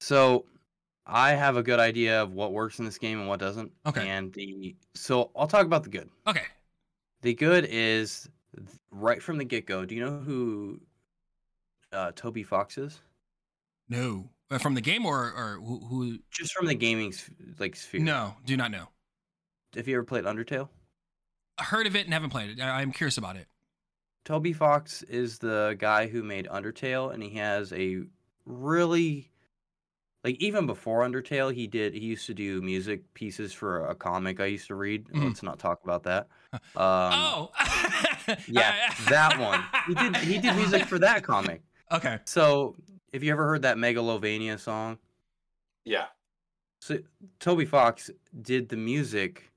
so 0.03 0.45
I 1.05 1.31
have 1.31 1.55
a 1.57 1.63
good 1.63 1.79
idea 1.79 2.21
of 2.21 2.33
what 2.33 2.51
works 2.51 2.79
in 2.79 2.85
this 2.85 2.97
game 2.97 3.19
and 3.19 3.27
what 3.29 3.39
doesn't. 3.39 3.71
Okay. 3.85 4.07
And 4.07 4.33
the 4.33 4.75
so 4.93 5.31
I'll 5.35 5.47
talk 5.47 5.65
about 5.65 5.83
the 5.83 5.89
good. 5.89 6.09
okay. 6.27 6.43
The 7.21 7.33
good 7.33 7.65
is 7.69 8.29
right 8.91 9.21
from 9.23 9.37
the 9.37 9.45
get 9.45 9.65
go. 9.65 9.85
Do 9.85 9.95
you 9.95 10.03
know 10.03 10.19
who 10.19 10.81
uh, 11.93 12.11
Toby 12.15 12.43
Fox 12.43 12.77
is? 12.77 12.99
No. 13.87 14.29
Uh, 14.51 14.57
From 14.57 14.73
the 14.75 14.81
game 14.81 15.05
or 15.05 15.31
or 15.31 15.59
who? 15.63 15.79
who 15.85 16.19
Just 16.29 16.53
from 16.53 16.67
the 16.67 16.75
gaming 16.75 17.13
like 17.59 17.75
sphere. 17.75 18.01
no, 18.01 18.35
do 18.45 18.57
not 18.57 18.71
know. 18.71 18.89
Have 19.75 19.87
you 19.87 19.95
ever 19.95 20.03
played 20.03 20.25
Undertale? 20.25 20.67
I 21.57 21.63
heard 21.63 21.87
of 21.87 21.95
it 21.95 22.05
and 22.05 22.13
haven't 22.13 22.29
played 22.31 22.49
it. 22.49 22.61
I, 22.61 22.81
I'm 22.81 22.91
curious 22.91 23.17
about 23.17 23.37
it. 23.37 23.47
Toby 24.25 24.53
Fox 24.53 25.01
is 25.03 25.39
the 25.39 25.75
guy 25.79 26.07
who 26.07 26.23
made 26.23 26.47
Undertale, 26.47 27.13
and 27.13 27.23
he 27.23 27.31
has 27.31 27.71
a 27.73 28.03
really 28.45 29.31
like 30.23 30.35
even 30.39 30.65
before 30.65 31.01
Undertale, 31.01 31.53
he 31.53 31.67
did 31.67 31.93
he 31.93 31.99
used 32.01 32.25
to 32.27 32.33
do 32.33 32.61
music 32.61 33.01
pieces 33.13 33.51
for 33.53 33.87
a 33.87 33.95
comic 33.95 34.39
I 34.39 34.45
used 34.45 34.67
to 34.67 34.75
read. 34.75 35.05
Mhm. 35.09 35.27
Let's 35.27 35.43
not 35.43 35.59
talk 35.59 35.83
about 35.83 36.03
that. 36.03 36.27
Um, 36.53 36.61
oh. 36.75 37.51
yeah, 38.47 38.93
that 39.09 39.37
one. 39.39 39.63
He 39.87 39.93
did 39.95 40.15
he 40.17 40.37
did 40.39 40.55
music 40.55 40.85
for 40.85 40.99
that 40.99 41.23
comic. 41.23 41.61
Okay. 41.91 42.17
So 42.25 42.75
if 43.11 43.21
you 43.21 43.31
ever 43.31 43.45
heard 43.45 43.61
that 43.63 43.77
Megalovania 43.77 44.57
song, 44.59 44.97
Yeah. 45.85 46.05
so 46.81 46.97
Toby 47.39 47.65
Fox 47.65 48.09
did 48.41 48.67
the 48.69 48.77
music, 48.77 49.51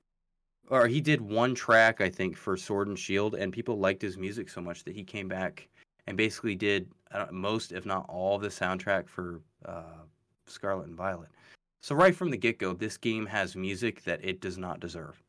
or 0.69 0.85
he 0.87 1.01
did 1.01 1.19
one 1.19 1.55
track 1.55 1.99
I 1.99 2.09
think 2.11 2.37
for 2.37 2.55
Sword 2.55 2.89
and 2.89 2.99
Shield, 2.99 3.33
and 3.33 3.51
people 3.51 3.79
liked 3.79 4.03
his 4.03 4.19
music 4.19 4.49
so 4.49 4.61
much 4.61 4.83
that 4.83 4.93
he 4.93 5.03
came 5.03 5.27
back 5.27 5.67
and 6.05 6.15
basically 6.15 6.53
did 6.53 6.91
I 7.11 7.17
don't, 7.19 7.31
most, 7.33 7.71
if 7.71 7.87
not 7.87 8.05
all, 8.07 8.35
of 8.35 8.43
the 8.43 8.49
soundtrack 8.49 9.07
for 9.07 9.41
uh, 9.65 10.03
Scarlet 10.47 10.87
and 10.87 10.95
Violet. 10.95 11.29
So 11.81 11.95
right 11.95 12.15
from 12.15 12.31
the 12.31 12.37
get 12.37 12.59
go, 12.59 12.73
this 12.73 12.97
game 12.97 13.25
has 13.27 13.55
music 13.55 14.03
that 14.03 14.23
it 14.23 14.41
does 14.41 14.57
not 14.57 14.79
deserve. 14.79 15.21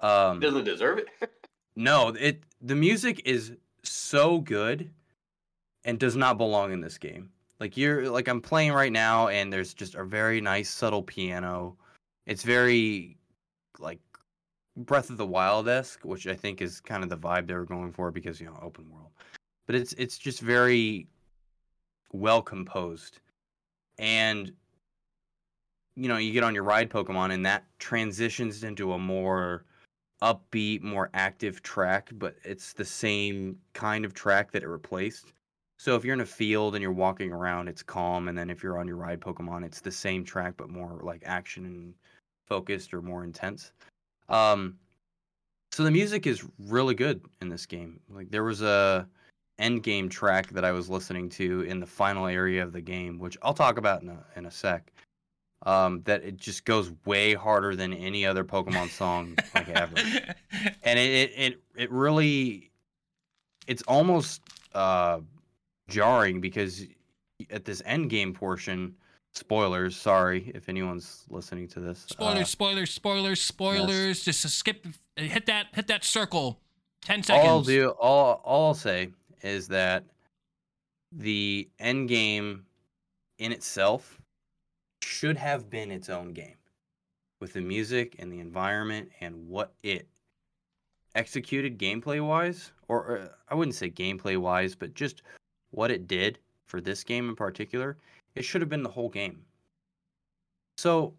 Um, 0.00 0.40
Doesn't 0.40 0.64
deserve 0.64 0.98
it. 0.98 1.08
no, 1.76 2.08
it 2.08 2.42
the 2.60 2.74
music 2.74 3.22
is 3.24 3.52
so 3.82 4.40
good 4.40 4.90
and 5.84 5.98
does 5.98 6.16
not 6.16 6.38
belong 6.38 6.72
in 6.72 6.80
this 6.80 6.98
game. 6.98 7.30
Like 7.60 7.76
you're 7.76 8.10
like 8.10 8.28
I'm 8.28 8.40
playing 8.40 8.72
right 8.72 8.92
now 8.92 9.28
and 9.28 9.52
there's 9.52 9.74
just 9.74 9.94
a 9.94 10.04
very 10.04 10.40
nice 10.40 10.70
subtle 10.70 11.02
piano. 11.02 11.76
It's 12.26 12.42
very 12.42 13.16
like 13.78 14.00
Breath 14.76 15.10
of 15.10 15.16
the 15.16 15.26
Wild 15.26 15.68
esque, 15.68 16.04
which 16.04 16.26
I 16.26 16.34
think 16.34 16.60
is 16.60 16.80
kind 16.80 17.04
of 17.04 17.10
the 17.10 17.16
vibe 17.16 17.46
they 17.46 17.54
were 17.54 17.64
going 17.64 17.92
for 17.92 18.10
because 18.10 18.40
you 18.40 18.46
know 18.46 18.58
open 18.60 18.90
world. 18.90 19.10
But 19.66 19.76
it's 19.76 19.92
it's 19.94 20.18
just 20.18 20.40
very 20.40 21.06
well 22.12 22.42
composed. 22.42 23.20
And 23.98 24.52
you 25.96 26.08
know, 26.08 26.16
you 26.16 26.32
get 26.32 26.42
on 26.42 26.54
your 26.54 26.64
ride 26.64 26.90
Pokemon 26.90 27.32
and 27.32 27.46
that 27.46 27.64
transitions 27.78 28.64
into 28.64 28.92
a 28.92 28.98
more 28.98 29.64
upbeat, 30.22 30.82
more 30.82 31.10
active 31.14 31.62
track, 31.62 32.10
but 32.14 32.36
it's 32.44 32.72
the 32.72 32.84
same 32.84 33.56
kind 33.74 34.04
of 34.04 34.14
track 34.14 34.50
that 34.52 34.62
it 34.62 34.68
replaced. 34.68 35.32
So 35.78 35.96
if 35.96 36.04
you're 36.04 36.14
in 36.14 36.20
a 36.20 36.26
field 36.26 36.74
and 36.74 36.82
you're 36.82 36.92
walking 36.92 37.32
around, 37.32 37.68
it's 37.68 37.82
calm, 37.82 38.28
and 38.28 38.38
then 38.38 38.48
if 38.48 38.62
you're 38.62 38.78
on 38.78 38.88
your 38.88 38.96
ride 38.96 39.20
Pokemon, 39.20 39.64
it's 39.64 39.80
the 39.80 39.90
same 39.90 40.24
track 40.24 40.54
but 40.56 40.70
more 40.70 41.00
like 41.02 41.22
action 41.26 41.66
and 41.66 41.94
focused 42.46 42.94
or 42.94 43.02
more 43.02 43.24
intense. 43.24 43.72
Um, 44.28 44.78
so 45.72 45.82
the 45.82 45.90
music 45.90 46.26
is 46.26 46.44
really 46.58 46.94
good 46.94 47.20
in 47.40 47.48
this 47.48 47.66
game. 47.66 48.00
Like 48.08 48.30
there 48.30 48.44
was 48.44 48.62
a 48.62 49.06
end 49.58 49.82
game 49.82 50.08
track 50.08 50.48
that 50.50 50.64
I 50.64 50.72
was 50.72 50.88
listening 50.88 51.28
to 51.30 51.62
in 51.62 51.80
the 51.80 51.86
final 51.86 52.26
area 52.26 52.62
of 52.62 52.72
the 52.72 52.80
game, 52.80 53.18
which 53.18 53.36
I'll 53.42 53.54
talk 53.54 53.78
about 53.78 54.02
in 54.02 54.08
a 54.08 54.24
in 54.36 54.46
a 54.46 54.50
sec. 54.50 54.92
Um, 55.66 56.02
that 56.04 56.22
it 56.22 56.36
just 56.36 56.66
goes 56.66 56.92
way 57.06 57.32
harder 57.32 57.74
than 57.74 57.94
any 57.94 58.26
other 58.26 58.44
Pokemon 58.44 58.90
song 58.90 59.34
like 59.54 59.70
ever 59.70 59.94
and 60.82 60.98
it, 60.98 61.32
it 61.34 61.62
it 61.74 61.90
really 61.90 62.70
it's 63.66 63.82
almost 63.88 64.42
uh 64.74 65.20
jarring 65.88 66.42
because 66.42 66.84
at 67.48 67.64
this 67.64 67.80
end 67.86 68.10
game 68.10 68.34
portion 68.34 68.94
spoilers 69.32 69.96
sorry 69.96 70.52
if 70.54 70.68
anyone's 70.68 71.24
listening 71.30 71.66
to 71.68 71.80
this 71.80 72.04
Spoilers, 72.08 72.40
uh, 72.40 72.44
spoilers, 72.44 72.90
spoilers, 72.90 73.40
spoilers. 73.40 74.22
Just 74.22 74.46
skip, 74.50 74.86
hit 75.16 75.46
that, 75.46 75.68
hit 75.72 75.86
that 75.86 76.04
circle. 76.04 76.60
Ten 77.02 77.18
all 77.18 77.22
seconds. 77.22 77.48
I'll 77.48 77.62
do 77.62 77.88
all 77.90 78.40
all 78.44 78.66
I'll 78.68 78.74
say 78.74 79.10
is 79.44 79.68
that 79.68 80.04
the 81.12 81.68
end 81.78 82.08
game 82.08 82.64
in 83.38 83.52
itself 83.52 84.20
should 85.02 85.36
have 85.36 85.70
been 85.70 85.90
its 85.90 86.08
own 86.08 86.32
game 86.32 86.56
with 87.40 87.52
the 87.52 87.60
music 87.60 88.16
and 88.18 88.32
the 88.32 88.40
environment 88.40 89.08
and 89.20 89.48
what 89.48 89.72
it 89.82 90.08
executed 91.14 91.78
gameplay 91.78 92.26
wise 92.26 92.72
or, 92.88 92.98
or 92.98 93.30
I 93.48 93.54
wouldn't 93.54 93.76
say 93.76 93.90
gameplay 93.90 94.36
wise 94.36 94.74
but 94.74 94.94
just 94.94 95.22
what 95.70 95.90
it 95.90 96.08
did 96.08 96.38
for 96.64 96.80
this 96.80 97.04
game 97.04 97.28
in 97.28 97.36
particular, 97.36 97.98
it 98.34 98.44
should 98.44 98.60
have 98.62 98.70
been 98.70 98.82
the 98.82 98.88
whole 98.88 99.08
game. 99.08 99.44
So 100.78 101.14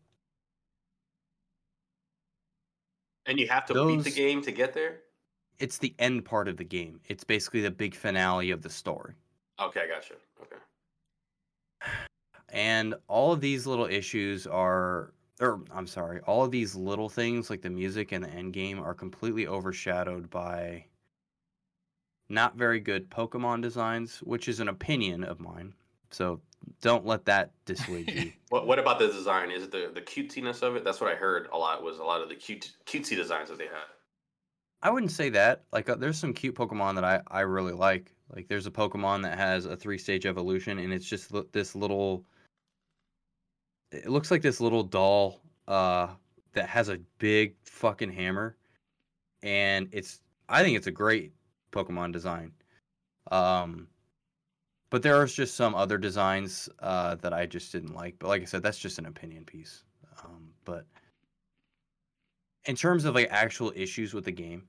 And 3.25 3.39
you 3.39 3.47
have 3.47 3.65
to 3.67 3.87
beat 3.87 4.03
the 4.03 4.11
game 4.11 4.41
to 4.41 4.51
get 4.51 4.73
there. 4.73 5.01
It's 5.59 5.77
the 5.77 5.93
end 5.99 6.25
part 6.25 6.47
of 6.47 6.57
the 6.57 6.63
game. 6.63 6.99
It's 7.07 7.23
basically 7.23 7.61
the 7.61 7.71
big 7.71 7.95
finale 7.95 8.51
of 8.51 8.61
the 8.61 8.69
story. 8.69 9.13
Okay, 9.59 9.81
I 9.81 9.87
gotcha. 9.87 10.15
Okay. 10.41 10.55
And 12.49 12.95
all 13.07 13.31
of 13.31 13.41
these 13.41 13.65
little 13.65 13.85
issues 13.85 14.47
are 14.47 15.13
or 15.41 15.61
I'm 15.73 15.87
sorry, 15.87 16.21
all 16.21 16.45
of 16.45 16.51
these 16.51 16.75
little 16.75 17.09
things 17.09 17.49
like 17.49 17.61
the 17.61 17.69
music 17.69 18.11
and 18.11 18.23
the 18.23 18.29
end 18.29 18.53
game 18.53 18.79
are 18.79 18.93
completely 18.93 19.47
overshadowed 19.47 20.29
by 20.29 20.85
not 22.29 22.55
very 22.55 22.79
good 22.79 23.09
Pokemon 23.09 23.61
designs, 23.61 24.19
which 24.19 24.47
is 24.47 24.59
an 24.59 24.69
opinion 24.69 25.23
of 25.23 25.39
mine. 25.39 25.73
So 26.09 26.39
don't 26.81 27.05
let 27.05 27.25
that 27.25 27.51
dissuade 27.65 28.11
you. 28.11 28.31
What 28.49 28.67
What 28.67 28.79
about 28.79 28.99
the 28.99 29.07
design? 29.07 29.51
Is 29.51 29.63
it 29.63 29.71
the 29.71 29.91
the 29.93 30.01
cutesiness 30.01 30.61
of 30.61 30.75
it? 30.75 30.85
That's 30.85 31.01
what 31.01 31.11
I 31.11 31.15
heard 31.15 31.49
a 31.51 31.57
lot. 31.57 31.83
Was 31.83 31.99
a 31.99 32.03
lot 32.03 32.21
of 32.21 32.29
the 32.29 32.35
cute 32.35 32.71
cutesy 32.85 33.15
designs 33.15 33.49
that 33.49 33.57
they 33.57 33.65
had. 33.65 33.89
I 34.85 34.91
wouldn't 34.91 35.11
say 35.11 35.29
that. 35.29 35.63
Like, 35.73 35.89
uh, 35.89 35.95
there's 35.95 36.19
some 36.19 36.31
cute 36.31 36.53
Pokemon 36.53 36.93
that 36.93 37.03
I, 37.03 37.19
I 37.31 37.39
really 37.39 37.73
like. 37.73 38.13
Like, 38.35 38.47
there's 38.47 38.67
a 38.67 38.71
Pokemon 38.71 39.23
that 39.23 39.35
has 39.35 39.65
a 39.65 39.75
three 39.75 39.97
stage 39.97 40.27
evolution, 40.27 40.77
and 40.77 40.93
it's 40.93 41.07
just 41.07 41.33
li- 41.33 41.47
this 41.53 41.73
little. 41.73 42.23
It 43.91 44.07
looks 44.07 44.29
like 44.29 44.43
this 44.43 44.61
little 44.61 44.83
doll 44.83 45.41
uh, 45.67 46.09
that 46.53 46.69
has 46.69 46.89
a 46.89 46.99
big 47.17 47.55
fucking 47.63 48.11
hammer, 48.11 48.57
and 49.41 49.89
it's. 49.91 50.21
I 50.49 50.61
think 50.61 50.77
it's 50.77 50.85
a 50.85 50.91
great 50.91 51.33
Pokemon 51.71 52.11
design. 52.11 52.51
Um, 53.31 53.87
but 54.91 55.01
there 55.01 55.15
are 55.15 55.25
just 55.25 55.55
some 55.55 55.73
other 55.73 55.97
designs 55.97 56.69
uh, 56.77 57.15
that 57.15 57.33
I 57.33 57.47
just 57.47 57.71
didn't 57.71 57.95
like. 57.95 58.17
But 58.19 58.27
like 58.27 58.43
I 58.43 58.45
said, 58.45 58.61
that's 58.61 58.77
just 58.77 58.99
an 58.99 59.07
opinion 59.07 59.45
piece. 59.45 59.83
Um, 60.23 60.49
but 60.63 60.85
in 62.65 62.75
terms 62.75 63.03
of 63.05 63.15
like 63.15 63.29
actual 63.31 63.73
issues 63.75 64.13
with 64.13 64.25
the 64.25 64.31
game, 64.31 64.67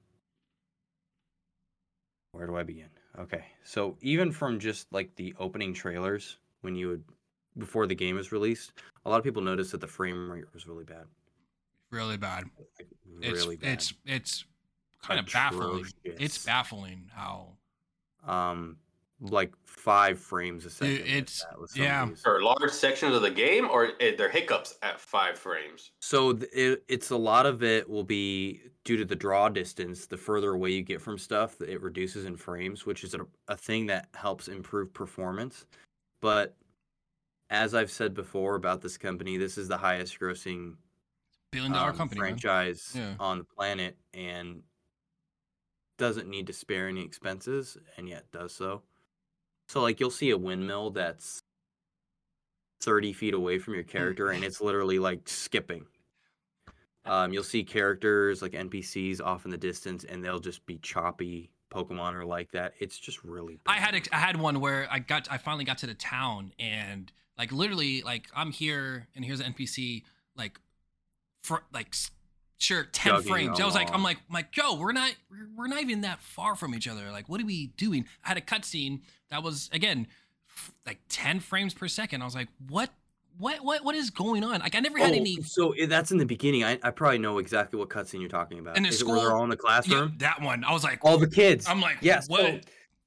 where 2.37 2.47
do 2.47 2.57
I 2.57 2.62
begin? 2.62 2.89
Okay, 3.18 3.45
so 3.64 3.97
even 4.03 4.30
from 4.30 4.59
just 4.61 4.93
like 4.93 5.14
the 5.16 5.34
opening 5.39 5.72
trailers, 5.74 6.39
when 6.61 6.74
you 6.76 6.89
would 6.89 7.05
before 7.59 7.87
the 7.87 7.95
game 7.95 8.16
was 8.16 8.32
released, 8.32 8.72
a 9.05 9.11
lot 9.11 9.18
of 9.18 9.24
people 9.24 9.43
noticed 9.43 9.72
that 9.72 9.80
the 9.80 9.87
frame 9.87 10.30
rate 10.30 10.45
was 10.53 10.66
really 10.66 10.84
bad. 10.84 11.05
Really 11.91 12.16
bad. 12.18 12.45
Like, 12.78 12.89
It's 13.22 13.43
really 13.43 13.57
bad. 13.57 13.72
it's 13.72 13.95
it's 14.05 14.45
kind 15.03 15.18
of 15.18 15.26
baffling. 15.32 15.87
It's 16.05 16.45
baffling 16.45 17.11
how 17.14 17.53
um 18.26 18.76
like 19.21 19.53
five 19.64 20.19
frames 20.19 20.67
a 20.67 20.71
second. 20.71 20.97
it's- 21.07 21.43
that 21.51 21.59
with 21.59 21.71
some 21.71 21.81
of 21.83 21.87
yeah. 21.87 22.07
these. 22.07 22.21
For 22.23 22.43
large 22.43 22.71
sections 22.71 23.14
of 23.14 23.23
the 23.23 23.31
game, 23.31 23.69
or 23.71 23.93
eh, 24.01 24.14
there 24.17 24.29
hiccups 24.29 24.77
at 24.83 25.01
five 25.01 25.39
frames. 25.39 25.93
So 26.01 26.39
it, 26.53 26.85
it's 26.89 27.11
a 27.11 27.17
lot 27.17 27.47
of 27.47 27.62
it 27.62 27.89
will 27.89 28.05
be 28.05 28.61
due 28.85 28.97
to 28.99 29.05
the 29.05 29.17
draw 29.17 29.49
distance. 29.49 30.07
The 30.07 30.17
further 30.19 30.53
away 30.53 30.73
you 30.73 30.83
get 30.83 31.01
from 31.01 31.17
stuff, 31.19 31.61
it 31.62 31.81
reduces 31.81 32.25
in 32.27 32.37
frames, 32.37 32.85
which 32.85 33.05
is 33.05 33.14
a, 33.14 33.21
a 33.49 33.57
thing 33.57 33.87
that 33.87 34.09
helps 34.14 34.49
improve 34.49 34.93
performance. 34.93 35.64
But 36.21 36.55
as 37.49 37.75
I've 37.75 37.91
said 37.91 38.12
before 38.12 38.55
about 38.57 38.83
this 38.83 38.99
company, 38.99 39.37
this 39.39 39.57
is 39.57 39.69
the 39.69 39.77
highest 39.79 40.19
grossing 40.21 40.75
billion 41.53 41.73
dollar 41.73 41.91
um, 41.91 41.97
company. 41.97 42.19
franchise 42.19 42.93
Yeah. 42.95 43.14
on 43.21 43.39
the 43.39 43.45
planet 43.45 43.97
and 44.12 44.62
doesn't 45.97 46.29
need 46.29 46.47
to 46.49 46.53
spare 46.53 46.89
any 46.89 47.03
expenses 47.03 47.79
and 47.97 48.09
yet 48.09 48.31
does 48.31 48.53
so. 48.53 48.83
So 49.69 49.83
like 49.83 50.01
you'll 50.01 50.11
see 50.11 50.31
a 50.31 50.39
windmill 50.39 50.91
that's 50.91 51.43
30 52.83 53.12
feet 53.12 53.35
away 53.35 53.59
from 53.59 53.75
your 53.75 53.83
character 53.83 54.31
and 54.31 54.45
it's 54.45 54.61
literally 54.61 54.99
like 54.99 55.29
skipping. 55.29 55.87
Um, 57.05 57.33
you'll 57.33 57.45
see 57.45 57.62
characters 57.64 58.43
like 58.43 58.53
NPCs 58.53 59.21
off 59.21 59.45
in 59.45 59.51
the 59.51 59.59
distance 59.59 60.05
and 60.05 60.25
they'll 60.25 60.41
just 60.41 60.64
be 60.67 60.79
choppy. 60.79 61.51
Pokemon 61.69 62.14
or 62.14 62.25
like 62.25 62.51
that. 62.53 62.75
It's 62.79 62.97
just 62.99 63.23
really 63.25 63.59
I 63.67 63.75
had 63.75 63.91
bad. 63.91 63.95
ex- 63.97 64.09
I 64.12 64.19
had 64.19 64.37
one 64.37 64.61
where 64.61 64.87
I 64.91 65.01
got 65.01 65.29
I 65.31 65.37
finally 65.39 65.64
got 65.64 65.79
to 65.79 65.87
the 65.87 65.95
town 65.95 66.53
and 66.59 67.11
like 67.37 67.53
literally 67.53 68.03
like 68.03 68.29
I'm 68.35 68.53
here 68.53 69.09
and 69.14 69.25
here's 69.25 69.41
an 69.41 69.53
NPC 69.53 70.05
like 70.37 70.61
for 71.43 71.64
like 71.73 71.95
sure 72.59 72.85
10 72.85 73.13
Jogging 73.13 73.29
frames. 73.31 73.61
I 73.61 73.65
was 73.67 73.75
like 73.75 73.93
I'm 73.93 74.03
like 74.03 74.19
I'm 74.29 74.35
like 74.35 74.57
yo 74.57 74.75
we're 74.77 74.93
not 74.93 75.15
we're- 75.57 75.69
not 75.69 75.81
even 75.83 76.03
that 76.03 76.21
far 76.21 76.55
from 76.57 76.75
each 76.75 76.89
other. 76.89 77.11
Like 77.11 77.29
what 77.29 77.41
are 77.41 77.47
we 77.47 77.69
doing? 77.77 78.07
I 78.25 78.29
had 78.29 78.37
a 78.39 78.41
cutscene 78.41 79.01
that 79.31 79.43
was 79.43 79.69
again 79.73 80.07
like 80.87 80.99
10 81.09 81.41
frames 81.41 81.75
per 81.75 81.89
second. 81.89 82.23
I 82.23 82.25
was 82.25 82.35
like 82.35 82.49
what 82.69 82.91
what 83.39 83.63
what 83.63 83.85
what 83.85 83.95
is 83.95 84.09
going 84.11 84.43
on? 84.45 84.61
Like 84.61 84.75
I 84.75 84.81
never 84.81 84.99
had 84.99 85.13
Oh, 85.13 85.17
any 85.17 85.43
so 85.43 85.73
eh, 85.73 85.85
that's 85.87 86.11
in 86.11 86.19
the 86.19 86.25
beginning. 86.25 86.65
I, 86.65 86.79
I 86.83 86.91
probably 86.91 87.19
know 87.19 87.39
exactly 87.39 87.79
what 87.79 87.91
cutscene 87.91 88.21
you're 88.21 88.29
talking 88.31 88.59
about. 88.59 88.77
In 88.79 88.83
the 88.85 88.89
Is 88.89 89.05
where 89.05 89.17
they're 89.21 89.37
all 89.37 89.45
in 89.45 89.51
the 89.51 89.57
yeah, 89.57 89.61
classroom? 89.61 90.15
that 90.19 90.41
one. 90.41 90.65
I 90.65 90.73
was 90.73 90.83
like 90.85 91.05
all 91.05 91.19
the 91.19 91.29
kids. 91.29 91.67
I'm 91.69 91.81
like 91.83 91.99
Yes. 92.01 92.29
what? 92.29 92.41
So, 92.41 92.61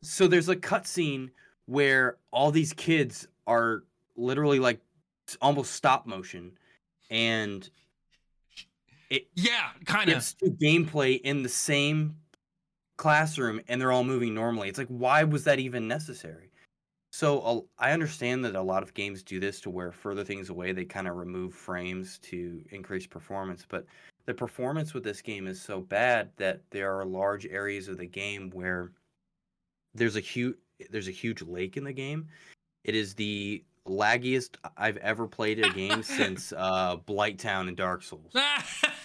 so 0.03 0.27
there's 0.27 0.47
a 0.49 0.55
cutscene 0.55 1.29
where 1.65 2.17
all 2.31 2.51
these 2.51 2.73
kids 2.73 3.27
are 3.47 3.83
literally 4.15 4.59
like 4.59 4.79
almost 5.41 5.73
stop 5.73 6.05
motion, 6.05 6.51
and 7.09 7.67
yeah, 9.09 9.69
kind 9.85 10.09
of. 10.09 10.17
it's 10.17 10.35
gameplay 10.61 11.19
in 11.21 11.43
the 11.43 11.49
same 11.49 12.15
classroom, 12.97 13.61
and 13.67 13.81
they're 13.81 13.91
all 13.91 14.03
moving 14.03 14.33
normally. 14.33 14.69
It's 14.69 14.77
like, 14.77 14.87
why 14.87 15.23
was 15.23 15.43
that 15.45 15.59
even 15.59 15.87
necessary? 15.87 16.51
So 17.11 17.39
uh, 17.41 17.61
I 17.83 17.91
understand 17.91 18.45
that 18.45 18.55
a 18.55 18.61
lot 18.61 18.83
of 18.83 18.93
games 18.93 19.23
do 19.23 19.39
this 19.39 19.59
to 19.61 19.69
where 19.69 19.91
further 19.91 20.23
things 20.23 20.49
away, 20.49 20.71
they 20.73 20.85
kind 20.85 21.07
of 21.07 21.15
remove 21.15 21.53
frames 21.53 22.19
to 22.23 22.63
increase 22.71 23.07
performance, 23.07 23.65
but 23.67 23.85
the 24.25 24.33
performance 24.33 24.93
with 24.93 25.03
this 25.03 25.21
game 25.21 25.47
is 25.47 25.59
so 25.59 25.81
bad 25.81 26.29
that 26.37 26.61
there 26.69 26.95
are 26.95 27.05
large 27.05 27.47
areas 27.47 27.87
of 27.87 27.97
the 27.97 28.05
game 28.05 28.51
where 28.51 28.91
there's 29.95 30.15
a 30.17 30.21
huge 30.21 30.55
there's 30.91 31.07
a 31.07 31.11
huge 31.11 31.41
lake 31.41 31.77
in 31.77 31.83
the 31.83 31.91
game. 31.91 32.27
It 32.83 32.95
is 32.95 33.15
the 33.15 33.63
laggiest 33.89 34.55
I've 34.77 34.97
ever 34.97 35.27
played 35.27 35.65
a 35.65 35.69
game 35.71 36.03
since 36.03 36.53
uh, 36.57 36.97
Blighttown 36.97 37.67
and 37.67 37.75
Dark 37.75 38.03
Souls. 38.03 38.31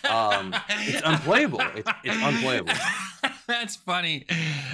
Um, 0.08 0.54
it's 0.68 1.02
unplayable. 1.04 1.60
It's, 1.74 1.90
it's 2.04 2.22
unplayable. 2.22 2.74
That's 3.46 3.76
funny. 3.76 4.24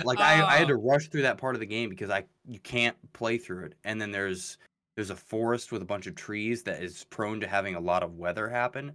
Like 0.04 0.18
I, 0.18 0.44
I 0.44 0.56
had 0.56 0.68
to 0.68 0.74
Oh. 0.74 0.82
rush 0.82 1.08
through 1.08 1.22
that 1.22 1.38
part 1.38 1.54
of 1.54 1.60
the 1.60 1.66
game 1.66 1.88
because 1.88 2.10
I 2.10 2.24
you 2.46 2.58
can't 2.60 2.96
play 3.12 3.38
through 3.38 3.66
it. 3.66 3.74
And 3.84 4.00
then 4.00 4.10
there's 4.10 4.58
there's 4.96 5.10
a 5.10 5.16
forest 5.16 5.72
with 5.72 5.82
a 5.82 5.86
bunch 5.86 6.06
of 6.06 6.14
trees 6.14 6.62
that 6.64 6.82
is 6.82 7.04
prone 7.10 7.40
to 7.40 7.46
having 7.46 7.74
a 7.76 7.80
lot 7.80 8.02
of 8.02 8.16
weather 8.18 8.48
happen. 8.48 8.92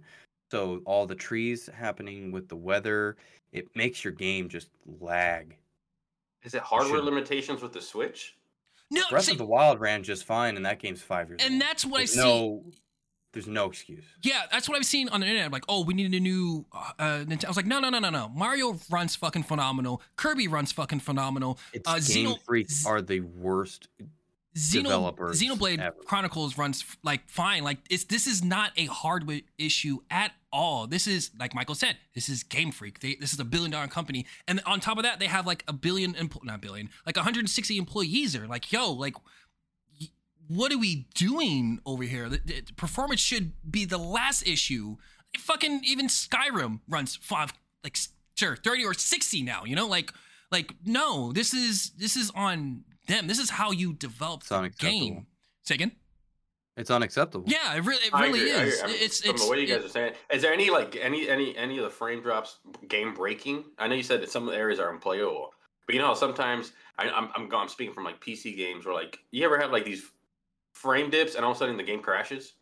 So 0.50 0.80
all 0.84 1.06
the 1.06 1.14
trees 1.14 1.68
happening 1.74 2.30
with 2.30 2.48
the 2.48 2.56
weather, 2.56 3.16
it 3.52 3.66
makes 3.74 4.04
your 4.04 4.12
game 4.12 4.48
just 4.48 4.68
lag. 5.00 5.56
Is 6.44 6.54
it 6.54 6.62
hardware 6.62 6.96
should- 6.98 7.04
limitations 7.04 7.62
with 7.62 7.72
the 7.72 7.80
Switch? 7.80 8.36
No, 8.90 9.02
Breath 9.10 9.24
see, 9.24 9.32
of 9.32 9.38
the 9.38 9.44
Wild 9.46 9.80
ran 9.80 10.02
just 10.02 10.24
fine, 10.24 10.56
and 10.56 10.64
that 10.66 10.78
game's 10.78 11.02
five 11.02 11.28
years 11.28 11.40
old. 11.42 11.46
and 11.50 11.60
old. 11.60 11.68
that's 11.68 11.84
what 11.84 11.96
I 11.96 12.00
There's 12.00 12.12
see. 12.12 12.18
no, 12.20 12.64
there's 13.32 13.46
no 13.48 13.66
excuse. 13.66 14.04
Yeah, 14.22 14.42
that's 14.50 14.68
what 14.68 14.78
I've 14.78 14.86
seen 14.86 15.08
on 15.08 15.20
the 15.20 15.26
internet. 15.26 15.50
Like, 15.52 15.64
oh, 15.68 15.84
we 15.84 15.92
needed 15.94 16.14
a 16.14 16.20
new 16.20 16.64
uh, 16.72 16.92
uh, 16.98 17.04
Nintendo. 17.24 17.46
I 17.46 17.48
was 17.48 17.56
like, 17.56 17.66
no, 17.66 17.80
no, 17.80 17.90
no, 17.90 17.98
no, 17.98 18.10
no. 18.10 18.28
Mario 18.34 18.78
runs 18.90 19.16
fucking 19.16 19.42
phenomenal. 19.42 20.00
Kirby 20.16 20.48
runs 20.48 20.72
fucking 20.72 21.00
phenomenal. 21.00 21.58
It's 21.72 21.88
Uh, 21.88 21.94
Game 21.94 22.28
Xeno- 22.30 22.40
Freak 22.44 22.70
Z- 22.70 22.88
are 22.88 23.02
the 23.02 23.20
worst. 23.20 23.88
Xeno, 24.56 25.14
Xenoblade 25.14 25.80
ever. 25.80 25.96
Chronicles 26.06 26.56
runs 26.56 26.84
like 27.02 27.28
fine. 27.28 27.62
Like 27.62 27.78
it's 27.90 28.04
this 28.04 28.26
is 28.26 28.42
not 28.42 28.72
a 28.76 28.86
hardware 28.86 29.40
issue 29.58 29.98
at 30.10 30.32
all. 30.50 30.86
This 30.86 31.06
is 31.06 31.30
like 31.38 31.54
Michael 31.54 31.74
said. 31.74 31.98
This 32.14 32.30
is 32.30 32.42
Game 32.42 32.72
Freak. 32.72 33.00
They, 33.00 33.16
this 33.16 33.34
is 33.34 33.40
a 33.40 33.44
billion 33.44 33.70
dollar 33.70 33.86
company, 33.86 34.24
and 34.48 34.62
on 34.64 34.80
top 34.80 34.96
of 34.96 35.02
that, 35.04 35.20
they 35.20 35.26
have 35.26 35.46
like 35.46 35.62
a 35.68 35.74
billion, 35.74 36.14
empl- 36.14 36.42
not 36.42 36.62
billion, 36.62 36.88
like 37.04 37.16
160 37.16 37.76
employees. 37.76 38.34
Are 38.34 38.46
like, 38.46 38.72
yo, 38.72 38.92
like, 38.92 39.14
what 40.48 40.72
are 40.72 40.78
we 40.78 41.06
doing 41.14 41.80
over 41.84 42.04
here? 42.04 42.30
The, 42.30 42.40
the 42.44 42.62
performance 42.76 43.20
should 43.20 43.52
be 43.70 43.84
the 43.84 43.98
last 43.98 44.46
issue. 44.46 44.96
Fucking 45.38 45.82
even 45.84 46.06
Skyrim 46.06 46.80
runs 46.88 47.16
five, 47.16 47.52
like 47.84 47.98
sure 48.36 48.56
30 48.56 48.86
or 48.86 48.94
60 48.94 49.42
now. 49.42 49.64
You 49.66 49.76
know, 49.76 49.86
like, 49.86 50.12
like 50.50 50.72
no, 50.86 51.32
this 51.32 51.52
is 51.52 51.90
this 51.98 52.16
is 52.16 52.30
on 52.34 52.84
them. 53.06 53.26
This 53.26 53.38
is 53.38 53.50
how 53.50 53.70
you 53.70 53.92
develop 53.92 54.40
It's 54.40 54.48
the 54.50 54.56
unacceptable. 54.56 54.92
game. 54.92 55.26
Say 55.62 55.74
again. 55.76 55.92
It's 56.76 56.90
unacceptable. 56.90 57.46
Yeah, 57.48 57.74
it 57.74 57.84
really, 57.84 58.04
it 58.04 58.12
really 58.12 58.38
agree, 58.40 58.50
is. 58.50 58.80
agree. 58.80 58.82
I 58.82 58.86
mean, 58.92 59.02
It's 59.02 59.20
from 59.22 59.30
it's 59.30 59.44
the 59.44 59.50
way 59.50 59.60
you 59.62 59.66
guys 59.66 59.78
it- 59.82 59.86
are 59.86 59.88
saying. 59.88 60.12
Is 60.30 60.42
there 60.42 60.52
any 60.52 60.68
like 60.68 60.94
any 60.96 61.28
any 61.28 61.56
any 61.56 61.78
of 61.78 61.84
the 61.84 61.90
frame 61.90 62.20
drops 62.22 62.58
game 62.88 63.14
breaking? 63.14 63.64
I 63.78 63.88
know 63.88 63.94
you 63.94 64.02
said 64.02 64.20
that 64.20 64.30
some 64.30 64.46
of 64.46 64.52
the 64.52 64.58
areas 64.58 64.78
are 64.78 64.90
unplayable, 64.92 65.52
but 65.86 65.94
you 65.94 66.00
know 66.02 66.12
sometimes 66.14 66.72
I, 66.98 67.08
I'm 67.08 67.30
I'm 67.34 67.48
I'm 67.54 67.68
speaking 67.68 67.94
from 67.94 68.04
like 68.04 68.20
PC 68.20 68.54
games 68.56 68.84
where 68.84 68.94
like 68.94 69.18
you 69.30 69.42
ever 69.46 69.58
have 69.58 69.72
like 69.72 69.86
these 69.86 70.04
frame 70.74 71.08
dips 71.08 71.34
and 71.34 71.44
all 71.46 71.52
of 71.52 71.56
a 71.56 71.58
sudden 71.60 71.78
the 71.78 71.82
game 71.82 72.02
crashes. 72.02 72.52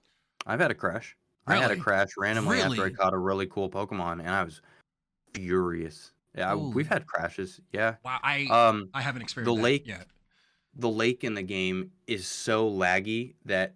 I've 0.46 0.60
had 0.60 0.70
a 0.70 0.74
crash. 0.74 1.16
I 1.48 1.56
had 1.56 1.72
a 1.72 1.76
crash 1.76 2.10
randomly 2.16 2.60
after 2.62 2.84
I 2.84 2.90
caught 2.90 3.12
a 3.14 3.18
really 3.18 3.46
cool 3.48 3.68
Pokemon, 3.68 4.20
and 4.20 4.30
I 4.30 4.44
was 4.44 4.62
furious. 5.34 6.12
Yeah, 6.36 6.52
I- 6.52 6.56
Ooh. 6.56 6.70
we've 6.70 6.88
had 6.88 7.06
crashes. 7.06 7.60
Yeah. 7.72 7.96
wow, 8.04 8.18
I 8.22 8.46
Um, 8.46 8.88
I 8.94 9.02
haven't 9.02 9.22
experienced 9.22 9.54
that 9.56 9.62
lake- 9.62 9.86
yet. 9.86 10.06
The 10.76 10.88
lake 10.88 11.24
in 11.24 11.34
the 11.34 11.42
game 11.42 11.90
is 12.06 12.26
so 12.26 12.70
laggy 12.70 13.34
that 13.44 13.74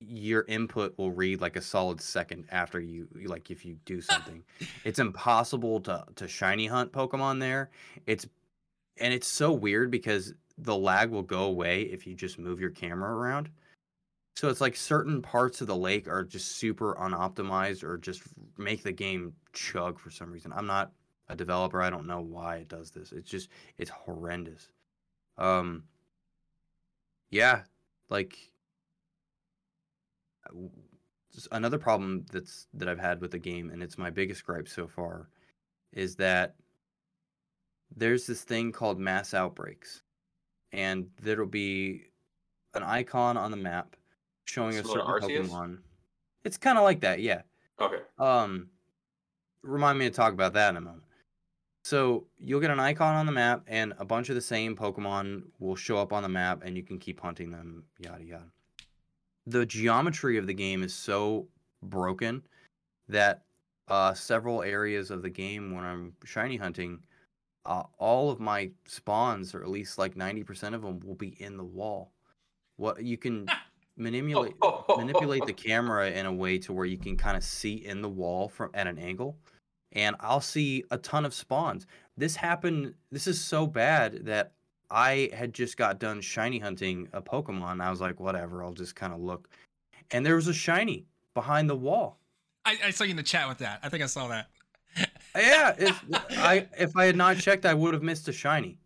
your 0.00 0.44
input 0.48 0.96
will 0.96 1.10
read 1.10 1.40
like 1.40 1.56
a 1.56 1.60
solid 1.60 2.00
second 2.00 2.46
after 2.50 2.80
you 2.80 3.06
like 3.26 3.50
if 3.50 3.64
you 3.64 3.76
do 3.84 4.00
something. 4.00 4.42
it's 4.84 4.98
impossible 4.98 5.80
to 5.80 6.04
to 6.16 6.26
shiny 6.26 6.66
hunt 6.66 6.92
Pokemon 6.92 7.40
there. 7.40 7.70
It's 8.06 8.26
and 8.98 9.12
it's 9.12 9.28
so 9.28 9.52
weird 9.52 9.90
because 9.90 10.34
the 10.56 10.76
lag 10.76 11.10
will 11.10 11.22
go 11.22 11.44
away 11.44 11.82
if 11.82 12.06
you 12.06 12.14
just 12.14 12.38
move 12.38 12.60
your 12.60 12.70
camera 12.70 13.14
around. 13.14 13.50
So 14.36 14.48
it's 14.48 14.60
like 14.60 14.76
certain 14.76 15.20
parts 15.20 15.60
of 15.60 15.66
the 15.66 15.76
lake 15.76 16.08
are 16.08 16.24
just 16.24 16.56
super 16.56 16.94
unoptimized 16.94 17.82
or 17.82 17.98
just 17.98 18.22
make 18.56 18.82
the 18.82 18.92
game 18.92 19.34
chug 19.52 19.98
for 19.98 20.10
some 20.10 20.32
reason. 20.32 20.52
I'm 20.54 20.66
not 20.66 20.92
a 21.28 21.36
developer. 21.36 21.82
I 21.82 21.90
don't 21.90 22.06
know 22.06 22.20
why 22.20 22.56
it 22.56 22.68
does 22.68 22.90
this. 22.90 23.12
It's 23.12 23.30
just 23.30 23.50
it's 23.76 23.90
horrendous. 23.90 24.70
Um 25.36 25.84
yeah, 27.30 27.62
like 28.08 28.36
s- 31.36 31.48
another 31.52 31.78
problem 31.78 32.24
that's 32.32 32.66
that 32.74 32.88
I've 32.88 32.98
had 32.98 33.20
with 33.20 33.30
the 33.30 33.38
game 33.38 33.70
and 33.70 33.82
it's 33.82 33.98
my 33.98 34.10
biggest 34.10 34.44
gripe 34.44 34.68
so 34.68 34.86
far 34.86 35.28
is 35.92 36.16
that 36.16 36.54
there's 37.96 38.26
this 38.26 38.42
thing 38.42 38.72
called 38.72 38.98
mass 38.98 39.34
outbreaks 39.34 40.02
and 40.72 41.08
there'll 41.20 41.46
be 41.46 42.04
an 42.74 42.82
icon 42.82 43.36
on 43.36 43.50
the 43.50 43.56
map 43.56 43.96
showing 44.44 44.78
a 44.78 44.84
certain? 44.84 45.06
Pokemon. 45.06 45.78
It's 46.44 46.56
kind 46.56 46.78
of 46.78 46.84
like 46.84 47.00
that, 47.00 47.20
yeah. 47.20 47.42
Okay. 47.80 48.00
Um, 48.18 48.68
remind 49.62 49.98
me 49.98 50.06
to 50.06 50.10
talk 50.10 50.32
about 50.32 50.52
that 50.54 50.70
in 50.70 50.76
a 50.76 50.80
moment. 50.80 51.02
So 51.84 52.26
you'll 52.38 52.60
get 52.60 52.70
an 52.70 52.80
icon 52.80 53.16
on 53.16 53.26
the 53.26 53.32
map, 53.32 53.64
and 53.66 53.94
a 53.98 54.04
bunch 54.04 54.28
of 54.28 54.34
the 54.34 54.40
same 54.40 54.76
Pokemon 54.76 55.42
will 55.58 55.76
show 55.76 55.96
up 55.96 56.12
on 56.12 56.22
the 56.22 56.28
map, 56.28 56.62
and 56.64 56.76
you 56.76 56.82
can 56.82 56.98
keep 56.98 57.20
hunting 57.20 57.50
them. 57.50 57.84
Yada 57.98 58.24
yada. 58.24 58.44
The 59.46 59.64
geometry 59.64 60.36
of 60.36 60.46
the 60.46 60.54
game 60.54 60.82
is 60.82 60.94
so 60.94 61.48
broken 61.82 62.42
that 63.08 63.42
uh, 63.88 64.14
several 64.14 64.62
areas 64.62 65.10
of 65.10 65.22
the 65.22 65.30
game, 65.30 65.74
when 65.74 65.84
I'm 65.84 66.14
shiny 66.24 66.56
hunting, 66.56 67.00
uh, 67.64 67.84
all 67.98 68.30
of 68.30 68.40
my 68.40 68.70
spawns, 68.86 69.54
or 69.54 69.62
at 69.62 69.70
least 69.70 69.98
like 69.98 70.16
ninety 70.16 70.44
percent 70.44 70.74
of 70.74 70.82
them, 70.82 71.00
will 71.00 71.14
be 71.14 71.40
in 71.42 71.56
the 71.56 71.64
wall. 71.64 72.12
What 72.76 73.02
you 73.02 73.16
can 73.16 73.48
manipulate 73.96 74.54
manipulate 74.96 75.46
the 75.46 75.52
camera 75.52 76.10
in 76.10 76.26
a 76.26 76.32
way 76.32 76.58
to 76.58 76.72
where 76.74 76.86
you 76.86 76.98
can 76.98 77.16
kind 77.16 77.36
of 77.36 77.42
see 77.42 77.74
in 77.74 78.02
the 78.02 78.08
wall 78.08 78.48
from 78.48 78.70
at 78.74 78.86
an 78.86 78.98
angle 78.98 79.36
and 79.92 80.16
I'll 80.20 80.40
see 80.40 80.84
a 80.90 80.98
ton 80.98 81.24
of 81.24 81.34
spawns. 81.34 81.86
This 82.16 82.36
happened 82.36 82.94
this 83.10 83.26
is 83.26 83.40
so 83.40 83.66
bad 83.66 84.26
that 84.26 84.52
I 84.90 85.30
had 85.32 85.52
just 85.52 85.76
got 85.76 85.98
done 85.98 86.20
shiny 86.20 86.58
hunting 86.58 87.08
a 87.12 87.22
Pokemon. 87.22 87.80
I 87.80 87.90
was 87.90 88.00
like, 88.00 88.18
whatever, 88.18 88.64
I'll 88.64 88.72
just 88.72 88.96
kind 88.96 89.12
of 89.12 89.20
look. 89.20 89.48
And 90.10 90.26
there 90.26 90.34
was 90.34 90.48
a 90.48 90.54
shiny 90.54 91.06
behind 91.34 91.70
the 91.70 91.76
wall. 91.76 92.18
I, 92.64 92.76
I 92.86 92.90
saw 92.90 93.04
you 93.04 93.10
in 93.10 93.16
the 93.16 93.22
chat 93.22 93.48
with 93.48 93.58
that. 93.58 93.80
I 93.82 93.88
think 93.88 94.02
I 94.02 94.06
saw 94.06 94.28
that. 94.28 94.48
Yeah, 95.36 95.76
if 95.78 96.04
I 96.32 96.66
if 96.76 96.96
I 96.96 97.04
had 97.04 97.14
not 97.14 97.36
checked, 97.38 97.64
I 97.64 97.72
would 97.72 97.94
have 97.94 98.02
missed 98.02 98.26
a 98.26 98.32
shiny. 98.32 98.78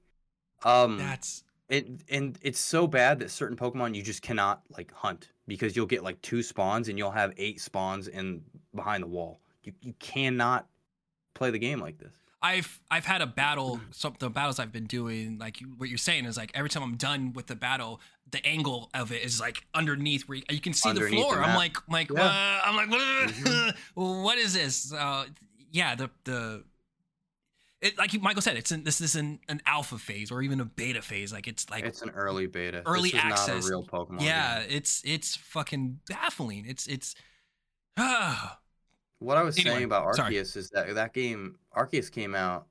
Um 0.62 0.98
That's 0.98 1.42
it 1.70 1.88
and 2.10 2.38
it's 2.42 2.60
so 2.60 2.86
bad 2.86 3.18
that 3.20 3.30
certain 3.30 3.56
Pokemon 3.56 3.94
you 3.94 4.02
just 4.02 4.20
cannot 4.20 4.62
like 4.68 4.92
hunt 4.92 5.30
because 5.48 5.74
you'll 5.74 5.86
get 5.86 6.04
like 6.04 6.20
two 6.20 6.42
spawns 6.42 6.90
and 6.90 6.98
you'll 6.98 7.10
have 7.10 7.32
eight 7.38 7.62
spawns 7.62 8.08
in 8.08 8.42
behind 8.74 9.02
the 9.02 9.06
wall. 9.06 9.40
You 9.62 9.72
you 9.80 9.94
cannot 9.98 10.66
play 11.34 11.50
the 11.50 11.58
game 11.58 11.80
like 11.80 11.98
this. 11.98 12.12
I've 12.42 12.78
I've 12.90 13.06
had 13.06 13.22
a 13.22 13.26
battle. 13.26 13.80
Some 13.90 14.14
the 14.18 14.28
battles 14.28 14.58
I've 14.58 14.72
been 14.72 14.84
doing, 14.86 15.38
like 15.38 15.60
you, 15.62 15.68
what 15.78 15.88
you're 15.88 15.96
saying 15.98 16.26
is 16.26 16.36
like 16.36 16.50
every 16.54 16.68
time 16.68 16.82
I'm 16.82 16.96
done 16.96 17.32
with 17.32 17.46
the 17.46 17.56
battle, 17.56 18.00
the 18.30 18.44
angle 18.46 18.90
of 18.92 19.12
it 19.12 19.22
is 19.24 19.40
like 19.40 19.64
underneath 19.74 20.28
where 20.28 20.36
you, 20.38 20.44
you 20.50 20.60
can 20.60 20.74
see 20.74 20.90
Underneath 20.90 21.12
the 21.12 21.16
the 21.16 21.22
floor. 21.22 21.42
I'm 21.42 21.56
like 21.56 21.76
like 21.88 22.10
Yeah. 22.10 22.22
uh, 22.22 22.60
I'm 22.66 22.76
like 22.76 22.88
Mhm. 22.90 23.74
what 23.94 24.36
is 24.38 24.52
this? 24.52 24.92
Uh, 24.92 25.24
yeah, 25.72 25.94
the 25.94 26.10
the 26.24 26.64
it, 27.80 27.98
like 27.98 28.18
Michael 28.22 28.40
said, 28.42 28.56
it's 28.56 28.72
in, 28.72 28.82
this 28.84 29.00
is 29.02 29.14
an, 29.14 29.40
an 29.48 29.60
alpha 29.66 29.98
phase 29.98 30.30
or 30.30 30.40
even 30.42 30.58
a 30.60 30.64
beta 30.64 31.02
phase. 31.02 31.32
Like 31.34 31.46
it's 31.46 31.68
like 31.70 31.84
It's 31.84 32.00
an 32.02 32.10
early 32.10 32.46
beta. 32.46 32.82
early 32.86 33.10
this 33.10 33.14
is 33.20 33.24
access. 33.24 33.48
Not 33.48 33.64
a 33.64 33.68
real 33.70 33.84
Pokemon. 33.84 34.20
yeah, 34.22 34.60
game. 34.60 34.68
it's 34.70 35.02
it's 35.04 35.36
fucking 35.36 36.00
baffling. 36.08 36.64
It's 36.66 36.86
it's 36.86 37.14
ah 37.98 38.58
What 39.24 39.36
I 39.36 39.42
was 39.42 39.58
Anyway, 39.58 39.74
saying 39.74 39.84
about 39.84 40.14
sorry. 40.14 40.34
Arceus 40.34 40.56
is 40.56 40.70
that 40.70 40.94
that 40.94 41.12
game 41.12 41.56
Arceus 41.76 42.10
came 42.10 42.34
out 42.34 42.66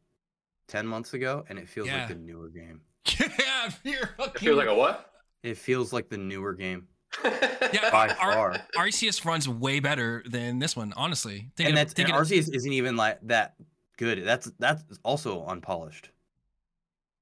ten 0.67 0.85
months 0.87 1.13
ago 1.13 1.43
and 1.49 1.57
it 1.59 1.67
feels 1.67 1.87
Yeah. 1.87 1.99
like 1.99 2.07
the 2.09 2.15
newer 2.15 2.49
game. 2.49 2.81
yeah. 3.19 3.69
You're 3.83 4.07
fucking. 4.17 4.33
It 4.35 4.39
feels 4.39 4.57
like 4.57 4.67
a 4.67 4.75
what? 4.75 5.09
It 5.43 5.57
feels 5.57 5.91
like 5.91 6.09
the 6.09 6.17
newer 6.17 6.53
game 6.53 6.87
Yeah, 7.23 7.89
by 7.91 8.09
Ar- 8.19 8.33
far. 8.33 8.55
Arceus 8.77 9.25
runs 9.25 9.47
way 9.49 9.79
better 9.79 10.23
than 10.25 10.59
this 10.59 10.75
one, 10.75 10.93
honestly. 10.95 11.49
Thinking 11.57 11.65
and 11.65 11.73
of- 11.73 11.75
that's 11.79 11.91
and 11.91 11.95
thinking 12.07 12.15
of- 12.15 12.21
Arceus 12.27 12.53
isn't 12.55 12.71
even 12.73 12.95
like 12.95 13.19
that 13.23 13.55
good. 13.97 14.23
That's 14.25 14.51
that's 14.59 14.83
also 15.03 15.45
unpolished. 15.45 16.09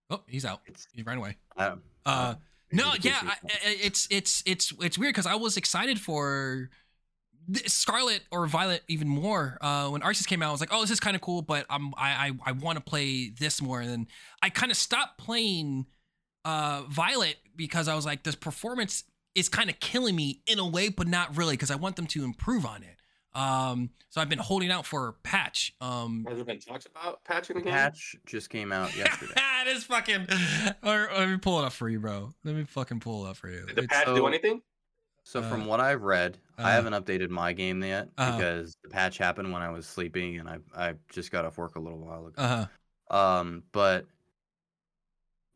oh, 0.10 0.22
he's 0.28 0.46
out. 0.46 0.62
It's 0.68 0.88
He 0.94 1.04
ran 1.04 1.18
away. 1.18 1.38
I 1.58 1.70
don't, 1.70 1.82
Uh, 2.06 2.36
maybe 2.72 2.84
no, 2.84 2.94
yeah, 3.02 3.20
I, 3.24 3.36
it's 3.82 4.08
it's 4.12 4.44
it's 4.46 4.74
it's 4.82 4.98
weird 4.98 5.14
because 5.14 5.26
I 5.26 5.36
was 5.36 5.58
excited 5.58 6.00
for 6.00 6.70
th- 6.70 6.70
Scarlet 7.68 8.22
or 8.32 8.46
Violet 8.48 8.82
even 8.88 9.08
more. 9.08 9.58
Uh, 9.62 9.90
when 9.90 10.02
Arceus 10.02 10.28
came 10.28 10.42
out, 10.42 10.50
I 10.50 10.52
was 10.52 10.60
like, 10.62 10.70
oh, 10.72 10.82
this 10.82 10.92
is 10.92 11.00
kind 11.00 11.16
of 11.16 11.22
cool, 11.22 11.42
but 11.42 11.66
I'm 11.70 11.94
I 11.98 12.28
I, 12.28 12.32
I 12.48 12.52
want 12.54 12.78
to 12.78 12.84
play 12.84 13.30
this 13.30 13.62
more. 13.62 13.82
And 13.82 13.90
then 13.90 14.08
I 14.42 14.50
kind 14.50 14.72
of 14.72 14.78
stopped 14.78 15.18
playing 15.18 15.86
uh 16.46 16.84
Violet 16.90 17.38
because 17.56 17.88
I 17.88 17.96
was 17.96 18.06
like, 18.06 18.24
this 18.24 18.36
performance 18.36 19.04
is 19.36 19.48
kind 19.50 19.70
of 19.70 19.80
killing 19.80 20.16
me 20.16 20.42
in 20.48 20.60
a 20.60 20.68
way, 20.68 20.90
but 20.90 21.08
not 21.08 21.38
really 21.38 21.54
because 21.54 21.72
I 21.72 21.76
want 21.76 21.96
them 21.96 22.08
to 22.08 22.24
improve 22.24 22.66
on 22.66 22.84
it. 22.84 22.98
Um, 23.34 23.92
so 24.10 24.20
I've 24.20 24.28
been 24.28 24.40
holding 24.40 24.72
out 24.72 24.86
for 24.86 25.08
a 25.08 25.14
patch. 25.14 25.74
Um, 25.80 26.26
Has 26.28 26.36
there 26.36 26.44
been 26.44 26.60
talks 26.60 26.86
about 26.86 27.24
patching 27.24 27.56
the 27.58 27.64
The 27.64 27.70
patch 27.70 28.18
just 28.26 28.50
came 28.50 28.74
out 28.74 28.94
yesterday. 28.98 29.34
it 29.62 29.68
is 29.70 29.86
fucking. 29.86 30.28
Or, 30.84 31.10
let 31.18 31.30
me 31.30 31.38
pull 31.38 31.60
it 31.62 31.66
up 31.66 31.72
for 31.72 31.88
you, 31.88 32.02
bro. 32.02 32.34
Let 32.44 32.56
me 32.56 32.66
fucking 32.66 33.00
pull 33.00 33.26
it 33.26 33.30
up 33.30 33.38
for 33.38 33.50
you. 33.50 33.66
Did 33.68 33.76
the 33.78 33.84
It's- 33.84 34.04
patch 34.06 34.14
do 34.14 34.28
anything? 34.28 34.62
So 35.24 35.40
Uh, 35.42 35.50
from 35.50 35.66
what 35.66 35.80
I've 35.80 36.02
read, 36.02 36.38
uh, 36.58 36.64
I 36.64 36.72
haven't 36.72 36.94
updated 36.94 37.30
my 37.30 37.54
game 37.54 37.84
yet 37.84 38.10
uh-huh. 38.18 38.38
because 38.38 38.76
the 38.84 38.90
patch 38.90 39.18
happened 39.18 39.52
when 39.54 39.62
I 39.62 39.70
was 39.70 39.86
sleeping 39.86 40.40
and 40.40 40.50
I 40.50 40.58
I 40.76 40.94
just 41.12 41.32
got 41.32 41.46
off 41.46 41.58
work 41.58 41.76
a 41.76 41.80
little 41.80 42.00
while 42.00 42.28
ago. 42.28 42.42
Uh-huh. 42.42 43.16
Um, 43.18 43.64
but 43.72 44.08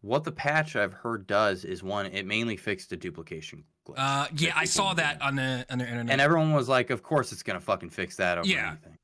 what 0.01 0.24
the 0.24 0.32
patch 0.32 0.76
I've 0.76 0.93
heard 0.93 1.26
does 1.26 1.66
is 1.66 1.82
one, 1.82 2.05
it 2.07 2.26
mainly 2.26 2.57
fixed 2.57 2.91
the 2.91 2.97
duplication 2.97 3.63
glitch. 3.88 3.95
Uh, 3.97 4.28
yeah, 4.36 4.53
I 4.55 4.66
saw 4.66 4.93
that 4.93 5.22
on 5.22 5.36
the 5.36 5.66
on 5.70 5.80
the 5.80 5.86
internet. 5.88 6.11
and 6.11 6.22
everyone 6.22 6.53
was 6.53 6.70
like, 6.70 6.89
"Of 6.91 7.01
course, 7.01 7.32
it's 7.32 7.43
gonna 7.43 7.59
fucking 7.59 7.89
fix 7.89 8.16
that 8.18 8.38
over 8.38 8.47
Yeah. 8.47 8.70
anything." 8.72 8.97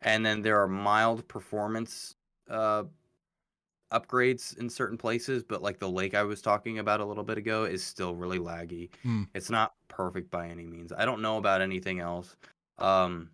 And 0.00 0.24
then 0.24 0.40
there 0.40 0.60
are 0.62 0.68
mild 0.68 1.28
performance 1.28 2.16
uh, 2.48 2.84
upgrades 3.92 4.56
in 4.58 4.68
certain 4.68 4.96
places, 4.96 5.42
but 5.42 5.62
like 5.62 5.78
the 5.78 5.88
lake 5.88 6.14
I 6.14 6.22
was 6.22 6.40
talking 6.40 6.78
about 6.78 7.00
a 7.00 7.04
little 7.04 7.24
bit 7.24 7.38
ago 7.38 7.64
is 7.64 7.82
still 7.82 8.14
really 8.14 8.38
laggy. 8.38 8.90
Hmm. 9.02 9.24
It's 9.34 9.50
not 9.50 9.74
perfect 9.88 10.30
by 10.30 10.48
any 10.48 10.66
means. 10.66 10.92
I 10.92 11.04
don't 11.04 11.22
know 11.22 11.36
about 11.38 11.60
anything 11.60 12.00
else. 12.00 12.36
Um, 12.78 13.30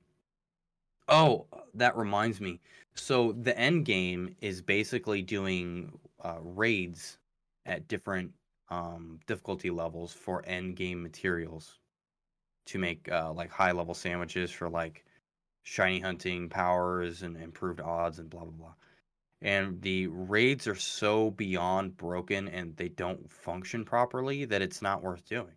oh, 1.08 1.46
that 1.74 1.96
reminds 1.96 2.40
me. 2.40 2.60
So 2.94 3.32
the 3.32 3.56
end 3.58 3.84
game 3.84 4.34
is 4.40 4.62
basically 4.62 5.22
doing 5.22 5.98
uh, 6.24 6.38
raids 6.40 7.18
at 7.66 7.88
different 7.88 8.32
um, 8.70 9.20
difficulty 9.26 9.70
levels 9.70 10.12
for 10.12 10.42
end 10.46 10.76
game 10.76 11.02
materials 11.02 11.78
to 12.66 12.78
make 12.78 13.10
uh, 13.10 13.32
like 13.32 13.50
high 13.50 13.72
level 13.72 13.94
sandwiches 13.94 14.50
for 14.50 14.68
like 14.68 15.04
shiny 15.62 16.00
hunting 16.00 16.48
powers 16.48 17.22
and 17.22 17.36
improved 17.36 17.80
odds 17.80 18.18
and 18.18 18.30
blah 18.30 18.42
blah 18.42 18.52
blah. 18.52 18.74
And 19.42 19.80
the 19.82 20.06
raids 20.06 20.66
are 20.66 20.74
so 20.74 21.30
beyond 21.30 21.96
broken 21.96 22.48
and 22.48 22.76
they 22.76 22.88
don't 22.88 23.30
function 23.30 23.84
properly 23.84 24.44
that 24.46 24.62
it's 24.62 24.80
not 24.80 25.02
worth 25.02 25.28
doing. 25.28 25.52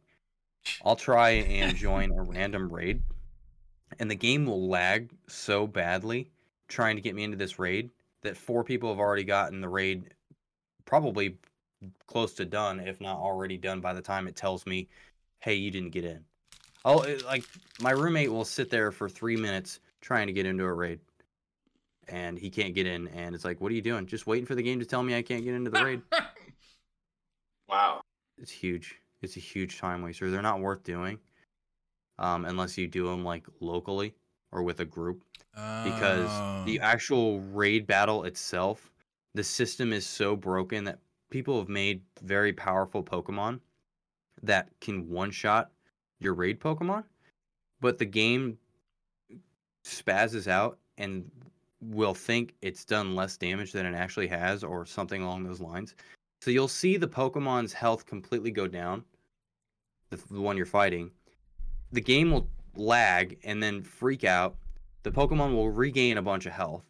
I'll 0.84 0.96
try 0.96 1.30
and 1.30 1.76
join 1.76 2.12
a 2.12 2.22
random 2.22 2.72
raid, 2.72 3.02
and 3.98 4.12
the 4.12 4.16
game 4.16 4.46
will 4.46 4.68
lag 4.68 5.10
so 5.28 5.66
badly 5.66 6.30
trying 6.68 6.96
to 6.98 7.02
get 7.02 7.16
me 7.16 7.24
into 7.24 7.38
this 7.38 7.58
raid 7.58 7.90
that 8.22 8.38
four 8.38 8.64
people 8.64 8.90
have 8.90 9.00
already 9.00 9.24
gotten 9.24 9.62
the 9.62 9.70
raid 9.70 10.14
probably 10.86 11.38
close 12.08 12.34
to 12.34 12.46
done, 12.46 12.80
if 12.82 13.00
not 13.00 13.18
already 13.18 13.58
done 13.58 13.80
by 13.80 13.94
the 13.94 14.02
time 14.02 14.28
it 14.28 14.36
tells 14.36 14.66
me, 14.66 14.88
hey, 15.40 15.54
you 15.54 15.72
didn't 15.72 15.92
get 15.92 16.04
in. 16.04 16.24
Oh, 16.86 17.06
like 17.26 17.46
my 17.82 17.92
roommate 17.92 18.32
will 18.32 18.46
sit 18.46 18.70
there 18.70 18.92
for 18.92 19.08
three 19.08 19.38
minutes 19.38 19.80
trying 20.02 20.28
to 20.28 20.34
get 20.34 20.46
into 20.46 20.66
a 20.66 20.74
raid, 20.74 21.00
and 22.10 22.38
he 22.38 22.50
can't 22.50 22.74
get 22.76 22.86
in. 22.88 23.08
And 23.10 23.34
it's 23.36 23.46
like, 23.46 23.62
what 23.62 23.72
are 23.72 23.76
you 23.76 23.82
doing? 23.82 24.06
Just 24.06 24.28
waiting 24.28 24.46
for 24.46 24.56
the 24.56 24.64
game 24.64 24.80
to 24.80 24.86
tell 24.86 25.04
me 25.04 25.16
I 25.16 25.22
can't 25.22 25.44
get 25.44 25.54
into 25.54 25.70
the 25.70 25.84
raid. 25.86 26.02
Wow. 27.68 28.02
It's 28.38 28.52
huge. 28.52 28.96
It's 29.22 29.38
a 29.38 29.42
huge 29.42 29.78
time 29.80 30.02
waster. 30.02 30.30
They're 30.32 30.42
not 30.42 30.60
worth 30.62 30.84
doing, 30.84 31.20
um, 32.18 32.46
unless 32.46 32.78
you 32.78 32.88
do 32.88 33.08
them 33.08 33.24
like 33.24 33.46
locally 33.60 34.16
or 34.52 34.64
with 34.64 34.80
a 34.80 34.86
group. 34.86 35.24
Because 35.54 36.30
Oh. 36.30 36.64
the 36.66 36.80
actual 36.80 37.42
raid 37.42 37.86
battle 37.86 38.24
itself, 38.24 38.92
the 39.34 39.44
system 39.44 39.92
is 39.92 40.06
so 40.06 40.36
broken 40.36 40.86
that 40.86 41.00
people 41.30 41.60
have 41.60 41.68
made 41.70 42.02
very 42.22 42.54
powerful 42.54 43.04
Pokemon 43.04 43.60
that 44.42 44.70
can 44.80 45.10
one 45.10 45.32
shot 45.32 45.72
your 46.20 46.34
raid 46.34 46.60
Pokemon, 46.62 47.04
but 47.82 47.98
the 47.98 48.06
game 48.06 48.58
spazzes 49.84 50.48
out 50.48 50.78
and 50.98 51.30
will 51.82 52.14
think 52.14 52.56
it's 52.62 52.86
done 52.86 53.16
less 53.16 53.38
damage 53.38 53.72
than 53.72 53.86
it 53.86 53.96
actually 53.96 54.28
has, 54.28 54.64
or 54.64 54.86
something 54.86 55.22
along 55.22 55.44
those 55.44 55.62
lines. 55.62 55.96
So 56.42 56.52
you'll 56.52 56.68
see 56.68 56.98
the 56.98 57.08
Pokemon's 57.08 57.74
health 57.74 58.06
completely 58.06 58.52
go 58.52 58.68
down, 58.68 59.04
the, 60.10 60.18
the 60.32 60.42
one 60.42 60.58
you're 60.58 60.66
fighting. 60.66 61.12
The 61.92 62.02
game 62.02 62.32
will 62.32 62.50
lag 62.76 63.38
and 63.44 63.62
then 63.62 63.82
freak 63.82 64.24
out. 64.24 64.56
The 65.04 65.12
Pokemon 65.12 65.54
will 65.54 65.70
regain 65.70 66.18
a 66.18 66.22
bunch 66.22 66.46
of 66.46 66.52
health, 66.54 66.84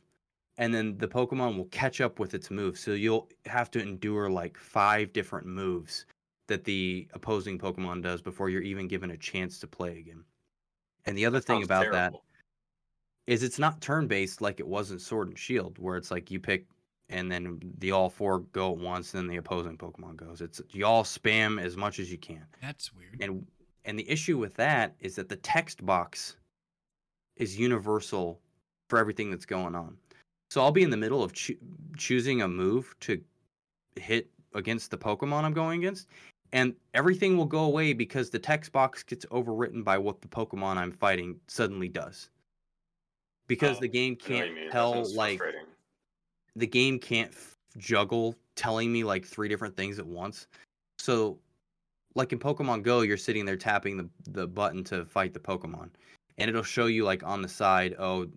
and 0.57 0.73
then 0.73 0.97
the 0.97 1.07
Pokemon 1.07 1.57
will 1.57 1.65
catch 1.65 2.01
up 2.01 2.19
with 2.19 2.33
its 2.33 2.51
moves. 2.51 2.79
So 2.79 2.91
you'll 2.91 3.29
have 3.45 3.71
to 3.71 3.81
endure 3.81 4.29
like 4.29 4.57
five 4.57 5.13
different 5.13 5.47
moves 5.47 6.05
that 6.47 6.63
the 6.63 7.07
opposing 7.13 7.59
Pokemon 7.59 8.01
does 8.01 8.21
before 8.21 8.49
you're 8.49 8.61
even 8.61 8.87
given 8.87 9.11
a 9.11 9.17
chance 9.17 9.59
to 9.59 9.67
play 9.67 9.99
again. 9.99 10.23
And 11.05 11.17
the 11.17 11.25
other 11.25 11.39
thing 11.39 11.57
Sounds 11.57 11.67
about 11.67 11.91
that 11.91 12.11
terrible. 12.11 12.23
Is 13.29 13.43
it's 13.43 13.59
not 13.59 13.79
turn 13.79 14.07
based 14.07 14.41
like 14.41 14.59
it 14.59 14.67
was 14.67 14.89
in 14.89 14.97
Sword 14.97 15.27
and 15.27 15.37
Shield, 15.37 15.77
where 15.77 15.97
it's 15.97 16.09
like 16.09 16.31
you 16.31 16.39
pick 16.39 16.65
and 17.09 17.31
then 17.31 17.59
the 17.77 17.91
all 17.91 18.09
four 18.09 18.39
go 18.39 18.71
at 18.71 18.79
once, 18.79 19.13
and 19.13 19.21
then 19.21 19.27
the 19.27 19.37
opposing 19.37 19.77
Pokemon 19.77 20.15
goes. 20.15 20.41
It's 20.41 20.59
you 20.71 20.85
all 20.87 21.03
spam 21.03 21.61
as 21.61 21.77
much 21.77 21.99
as 21.99 22.11
you 22.11 22.17
can. 22.17 22.43
That's 22.59 22.91
weird. 22.91 23.17
And 23.21 23.45
and 23.85 23.99
the 23.99 24.09
issue 24.09 24.39
with 24.39 24.55
that 24.55 24.95
is 24.99 25.15
that 25.15 25.29
the 25.29 25.35
text 25.35 25.85
box 25.85 26.37
is 27.37 27.57
universal 27.57 28.39
for 28.89 28.97
everything 28.97 29.29
that's 29.29 29.45
going 29.45 29.75
on. 29.75 29.95
So 30.49 30.61
I'll 30.61 30.71
be 30.71 30.83
in 30.83 30.89
the 30.89 30.97
middle 30.97 31.23
of 31.23 31.33
choo- 31.33 31.57
choosing 31.97 32.41
a 32.41 32.47
move 32.47 32.95
to 33.01 33.21
hit 33.95 34.27
against 34.55 34.89
the 34.89 34.97
Pokemon 34.97 35.43
I'm 35.43 35.53
going 35.53 35.83
against, 35.83 36.07
and 36.51 36.73
everything 36.95 37.37
will 37.37 37.45
go 37.45 37.65
away 37.65 37.93
because 37.93 38.31
the 38.31 38.39
text 38.39 38.71
box 38.71 39.03
gets 39.03 39.27
overwritten 39.27 39.83
by 39.83 39.99
what 39.99 40.19
the 40.21 40.27
Pokemon 40.27 40.77
I'm 40.77 40.91
fighting 40.91 41.39
suddenly 41.47 41.89
does. 41.89 42.31
Because 43.49 43.77
Oh, 43.77 43.81
the 43.81 43.87
game 43.89 44.15
I 44.25 44.29
know 44.29 44.35
what 44.37 44.47
you 44.47 44.55
can't 44.55 44.71
tell 44.71 45.15
like 45.15 45.41
the 46.55 46.67
game 46.67 46.99
can't 46.99 47.31
f- 47.31 47.57
juggle 47.77 48.35
telling 48.55 48.93
me 48.93 49.03
like 49.03 49.25
three 49.25 49.49
different 49.49 49.75
things 49.75 49.97
at 49.97 50.05
once. 50.05 50.47
So, 50.99 51.39
like 52.15 52.31
in 52.31 52.37
Pokemon 52.39 52.83
Go, 52.83 53.01
you're 53.01 53.17
sitting 53.17 53.45
there 53.45 53.57
tapping 53.57 53.97
the 53.97 54.07
the 54.31 54.47
button 54.47 54.83
to 54.85 55.03
fight 55.03 55.33
the 55.33 55.39
Pokemon, 55.39 55.89
and 56.37 56.47
it'll 56.47 56.61
show 56.61 56.85
you 56.85 57.03
like 57.03 57.23
on 57.23 57.41
the 57.41 57.47
side, 57.47 57.95
oh, 57.97 58.27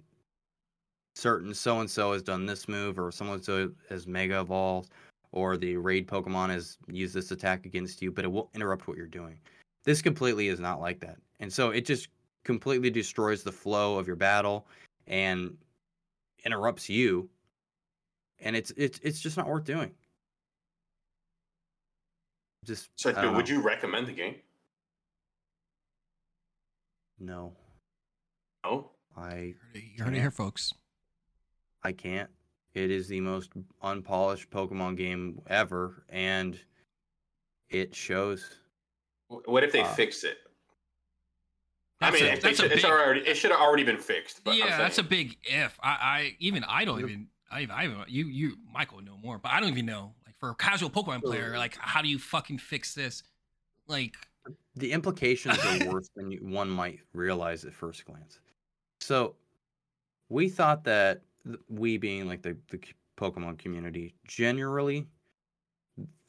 certain 1.15 1.53
so 1.53 1.81
and 1.81 1.91
so 1.91 2.13
has 2.15 2.23
done 2.23 2.47
this 2.47 2.67
move, 2.67 2.99
or 2.99 3.13
someone 3.13 3.43
so 3.43 3.71
has 3.91 4.07
Mega 4.07 4.41
Evolved, 4.41 4.93
or 5.33 5.59
the 5.59 5.77
raid 5.77 6.09
Pokemon 6.09 6.49
has 6.49 6.79
used 6.89 7.15
this 7.15 7.33
attack 7.33 7.67
against 7.67 8.01
you, 8.01 8.11
but 8.11 8.25
it 8.25 8.33
will 8.33 8.49
interrupt 8.55 8.89
what 8.89 8.97
you're 8.97 9.07
doing. 9.07 9.39
This 9.85 10.01
completely 10.01 10.49
is 10.49 10.59
not 10.59 10.81
like 10.81 11.01
that, 11.01 11.19
and 11.41 11.53
so 11.53 11.69
it 11.69 11.85
just 11.85 12.09
completely 12.45 12.89
destroys 12.89 13.43
the 13.43 13.53
flow 13.53 13.99
of 13.99 14.07
your 14.07 14.17
battle 14.17 14.67
and 15.07 15.57
interrupts 16.45 16.89
you 16.89 17.29
and 18.41 18.57
it's 18.57 18.73
it's 18.77 18.99
it's 19.03 19.21
just 19.21 19.37
not 19.37 19.47
worth 19.47 19.65
doing. 19.65 19.93
Just 22.65 22.91
So, 22.97 23.11
I 23.11 23.27
would 23.27 23.49
know. 23.49 23.55
you 23.57 23.61
recommend 23.63 24.07
the 24.07 24.13
game? 24.13 24.37
No, 27.19 27.55
No. 28.65 28.91
I 29.17 29.35
You 29.35 29.55
heard 29.55 29.75
it, 29.75 29.83
you 29.97 30.05
heard 30.05 30.15
here, 30.15 30.31
folks. 30.31 30.73
I 31.85 31.93
can't. 31.93 32.31
It 32.75 32.91
is 32.91 33.07
the 33.09 33.21
most 33.21 33.51
unpolished 33.83 34.51
Pokemon 34.51 34.97
game 34.97 35.41
ever, 35.47 36.05
and 36.09 36.59
it 37.69 37.95
shows. 37.95 38.59
What 39.29 39.63
if 39.63 39.73
they 39.73 39.83
Uh, 39.83 39.95
fix 39.95 40.25
it? 40.25 40.39
I 42.03 42.11
mean, 42.11 42.25
a- 42.25 42.27
it, 42.29 42.45
a 42.45 42.49
it's 42.49 42.61
big- 42.61 42.85
already 42.85 43.21
it 43.21 43.37
should 43.37 43.51
have 43.51 43.61
already 43.61 43.85
been 43.85 43.99
fixed. 43.99 44.43
But 44.45 44.57
yeah, 44.57 44.79
that's 44.79 44.99
a 44.99 45.03
big 45.03 45.37
if. 45.45 45.79
I, 45.83 45.89
I 45.89 46.37
even 46.39 46.65
I 46.65 46.85
don't 46.85 47.01
even 47.01 47.29
I 47.51 47.63
even, 47.63 47.75
I 47.75 47.85
even 47.85 47.97
you 48.09 48.27
you 48.27 48.57
Michael 48.73 49.03
know 49.03 49.17
more, 49.23 49.39
but 49.39 49.53
I 49.53 49.61
don't 49.61 49.71
even 49.71 49.87
know. 49.87 50.15
Like 50.27 50.37
for 50.39 50.51
a 50.51 50.55
casual 50.55 50.91
Pokemon 50.91 51.23
player, 51.23 51.57
like 51.57 51.77
how 51.79 52.03
do 52.03 52.09
you 52.09 52.19
fucking 52.19 52.59
fix 52.59 52.95
this? 52.95 53.23
Like 53.87 54.15
The 54.77 54.93
implications 54.93 55.59
are 55.59 55.89
worse 55.93 56.11
than 56.17 56.31
you, 56.31 56.39
one 56.39 56.71
might 56.71 57.01
realize 57.13 57.65
at 57.65 57.75
first 57.75 58.05
glance. 58.05 58.39
So, 59.01 59.35
we 60.29 60.49
thought 60.49 60.85
that 60.85 61.23
we 61.69 61.99
being 61.99 62.27
like 62.29 62.43
the 62.43 62.57
the 62.71 62.81
Pokemon 63.19 63.59
community 63.59 64.15
generally 64.27 65.07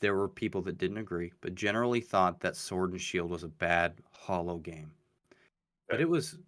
there 0.03 0.15
were 0.15 0.27
people 0.27 0.61
that 0.61 0.77
didn't 0.77 0.97
agree, 0.97 1.31
but 1.39 1.55
generally 1.55 2.01
thought 2.01 2.41
that 2.41 2.57
Sword 2.57 2.91
and 2.91 2.99
Shield 2.99 3.31
was 3.31 3.43
a 3.43 3.47
bad 3.47 3.93
hollow 4.11 4.57
game. 4.57 4.91
But 5.93 6.01
it 6.01 6.09
was 6.09 6.39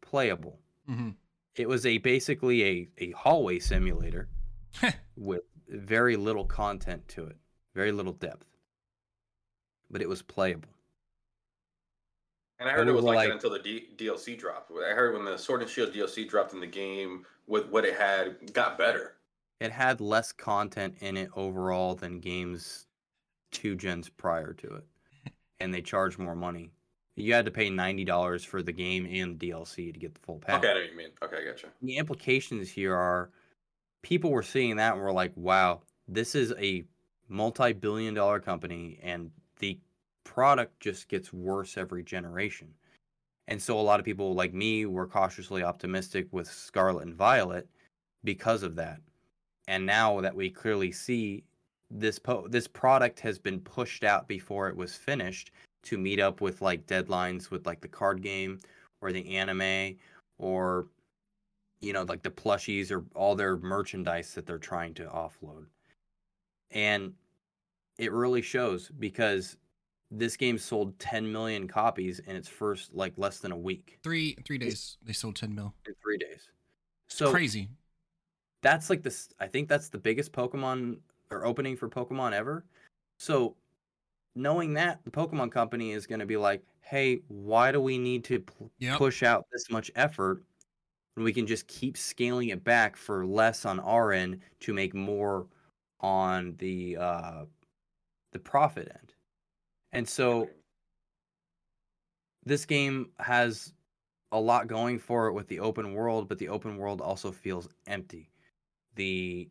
playable. 0.00 0.58
mhm. 0.88 1.14
It 1.56 1.68
was 1.68 1.84
a 1.84 1.98
basically 1.98 2.64
a, 2.64 2.88
a 2.96 3.10
hallway 3.10 3.58
simulator 3.58 4.30
with 5.16 5.42
very 5.68 6.16
little 6.16 6.46
content 6.46 7.06
to 7.08 7.26
it, 7.26 7.36
very 7.74 7.92
little 7.92 8.14
depth. 8.14 8.46
But 9.90 10.00
it 10.00 10.08
was 10.08 10.22
playable. 10.22 10.70
And 12.58 12.66
I 12.66 12.72
heard 12.72 12.86
we 12.86 12.92
it 12.92 12.96
was 12.96 13.04
were 13.04 13.12
like, 13.14 13.28
that 13.28 13.34
until 13.34 13.50
the 13.50 13.58
D- 13.58 13.88
DLC 13.94 14.38
dropped. 14.38 14.70
I 14.72 14.94
heard 14.94 15.14
when 15.14 15.26
the 15.26 15.36
Sword 15.36 15.60
and 15.60 15.70
Shield 15.70 15.92
DLC 15.92 16.26
dropped 16.26 16.54
in 16.54 16.60
the 16.60 16.66
game, 16.66 17.26
with 17.46 17.68
what 17.68 17.84
it 17.84 17.94
had, 17.94 18.54
got 18.54 18.78
better. 18.78 19.16
It 19.60 19.70
had 19.70 20.00
less 20.00 20.32
content 20.32 20.96
in 21.00 21.18
it 21.18 21.28
overall 21.36 21.94
than 21.94 22.20
games 22.20 22.86
two 23.50 23.76
gens 23.76 24.08
prior 24.08 24.54
to 24.54 24.76
it. 24.76 24.84
And 25.60 25.74
they 25.74 25.82
charged 25.82 26.18
more 26.18 26.36
money. 26.36 26.70
You 27.18 27.34
had 27.34 27.44
to 27.46 27.50
pay 27.50 27.70
ninety 27.70 28.04
dollars 28.04 28.44
for 28.44 28.62
the 28.62 28.72
game 28.72 29.06
and 29.10 29.38
the 29.38 29.50
DLC 29.50 29.92
to 29.92 29.98
get 29.98 30.14
the 30.14 30.20
full 30.20 30.38
pack. 30.38 30.58
Okay, 30.58 30.70
I 30.70 30.74
know 30.74 30.80
what 30.80 30.90
you 30.90 30.96
mean. 30.96 31.10
Okay, 31.22 31.36
I 31.42 31.44
gotcha. 31.50 31.68
the 31.82 31.96
implications 31.96 32.70
here 32.70 32.94
are 32.94 33.30
people 34.02 34.30
were 34.30 34.42
seeing 34.42 34.76
that 34.76 34.94
and 34.94 35.02
were 35.02 35.12
like, 35.12 35.32
wow, 35.36 35.80
this 36.06 36.34
is 36.34 36.52
a 36.58 36.84
multi 37.28 37.72
billion 37.72 38.14
dollar 38.14 38.40
company 38.40 38.98
and 39.02 39.30
the 39.58 39.78
product 40.24 40.78
just 40.80 41.08
gets 41.08 41.32
worse 41.32 41.76
every 41.76 42.02
generation. 42.02 42.68
And 43.48 43.60
so 43.60 43.78
a 43.78 43.82
lot 43.82 43.98
of 43.98 44.04
people 44.04 44.34
like 44.34 44.52
me 44.52 44.86
were 44.86 45.06
cautiously 45.06 45.62
optimistic 45.62 46.28
with 46.32 46.46
Scarlet 46.46 47.04
and 47.04 47.14
Violet 47.14 47.66
because 48.24 48.62
of 48.62 48.76
that. 48.76 49.00
And 49.66 49.84
now 49.84 50.20
that 50.20 50.34
we 50.34 50.50
clearly 50.50 50.92
see 50.92 51.44
this 51.90 52.18
po- 52.18 52.46
this 52.48 52.68
product 52.68 53.20
has 53.20 53.38
been 53.38 53.60
pushed 53.60 54.04
out 54.04 54.28
before 54.28 54.68
it 54.68 54.76
was 54.76 54.94
finished 54.94 55.50
to 55.88 55.98
meet 55.98 56.20
up 56.20 56.40
with 56.40 56.60
like 56.60 56.86
deadlines 56.86 57.50
with 57.50 57.66
like 57.66 57.80
the 57.80 57.88
card 57.88 58.22
game 58.22 58.58
or 59.00 59.12
the 59.12 59.36
anime 59.36 59.96
or 60.38 60.86
you 61.80 61.92
know 61.92 62.02
like 62.02 62.22
the 62.22 62.30
plushies 62.30 62.90
or 62.90 63.04
all 63.14 63.34
their 63.34 63.56
merchandise 63.56 64.34
that 64.34 64.46
they're 64.46 64.58
trying 64.58 64.94
to 64.94 65.04
offload. 65.04 65.64
And 66.70 67.14
it 67.98 68.12
really 68.12 68.42
shows 68.42 68.90
because 68.98 69.56
this 70.10 70.36
game 70.36 70.58
sold 70.58 70.98
10 70.98 71.30
million 71.30 71.66
copies 71.68 72.18
in 72.20 72.36
its 72.36 72.48
first 72.48 72.94
like 72.94 73.12
less 73.16 73.38
than 73.40 73.52
a 73.52 73.56
week. 73.56 73.98
Three 74.02 74.36
three 74.46 74.58
days. 74.58 74.98
They 75.02 75.12
sold 75.12 75.36
ten 75.36 75.54
mil. 75.54 75.74
in 75.86 75.94
three 76.02 76.18
days. 76.18 76.48
So 77.08 77.30
Crazy. 77.30 77.68
that's 78.62 78.90
like 78.90 79.02
this 79.02 79.30
i 79.40 79.46
think 79.46 79.66
that's 79.68 79.88
the 79.88 79.96
biggest 79.96 80.30
pokemon 80.32 80.98
or 81.30 81.46
opening 81.46 81.76
for 81.76 81.88
pokemon 81.88 82.32
ever. 82.32 82.64
So 83.18 83.56
knowing 84.38 84.74
that 84.74 85.04
the 85.04 85.10
pokemon 85.10 85.50
company 85.52 85.92
is 85.92 86.06
going 86.06 86.20
to 86.20 86.26
be 86.26 86.36
like 86.36 86.64
hey 86.80 87.16
why 87.28 87.72
do 87.72 87.80
we 87.80 87.98
need 87.98 88.24
to 88.24 88.40
p- 88.40 88.54
Yep. 88.78 88.98
push 88.98 89.22
out 89.22 89.46
this 89.52 89.70
much 89.70 89.90
effort 89.96 90.44
when 91.14 91.24
we 91.24 91.32
can 91.32 91.46
just 91.46 91.66
keep 91.68 91.96
scaling 91.96 92.50
it 92.50 92.64
back 92.64 92.96
for 92.96 93.26
less 93.26 93.66
on 93.66 93.80
our 93.80 94.12
end 94.12 94.40
to 94.60 94.74
make 94.74 94.94
more 94.94 95.48
on 96.00 96.56
the 96.58 96.96
uh 96.96 97.44
the 98.32 98.38
profit 98.38 98.88
end 98.94 99.14
and 99.92 100.08
so 100.08 100.48
this 102.44 102.64
game 102.64 103.12
has 103.18 103.72
a 104.32 104.40
lot 104.40 104.66
going 104.66 104.98
for 104.98 105.28
it 105.28 105.32
with 105.32 105.48
the 105.48 105.60
open 105.60 105.94
world, 105.94 106.28
but 106.28 106.38
the 106.38 106.48
open 106.48 106.76
world 106.76 107.00
also 107.00 107.32
feels 107.32 107.68
empty. 107.86 108.30
The 108.96 109.50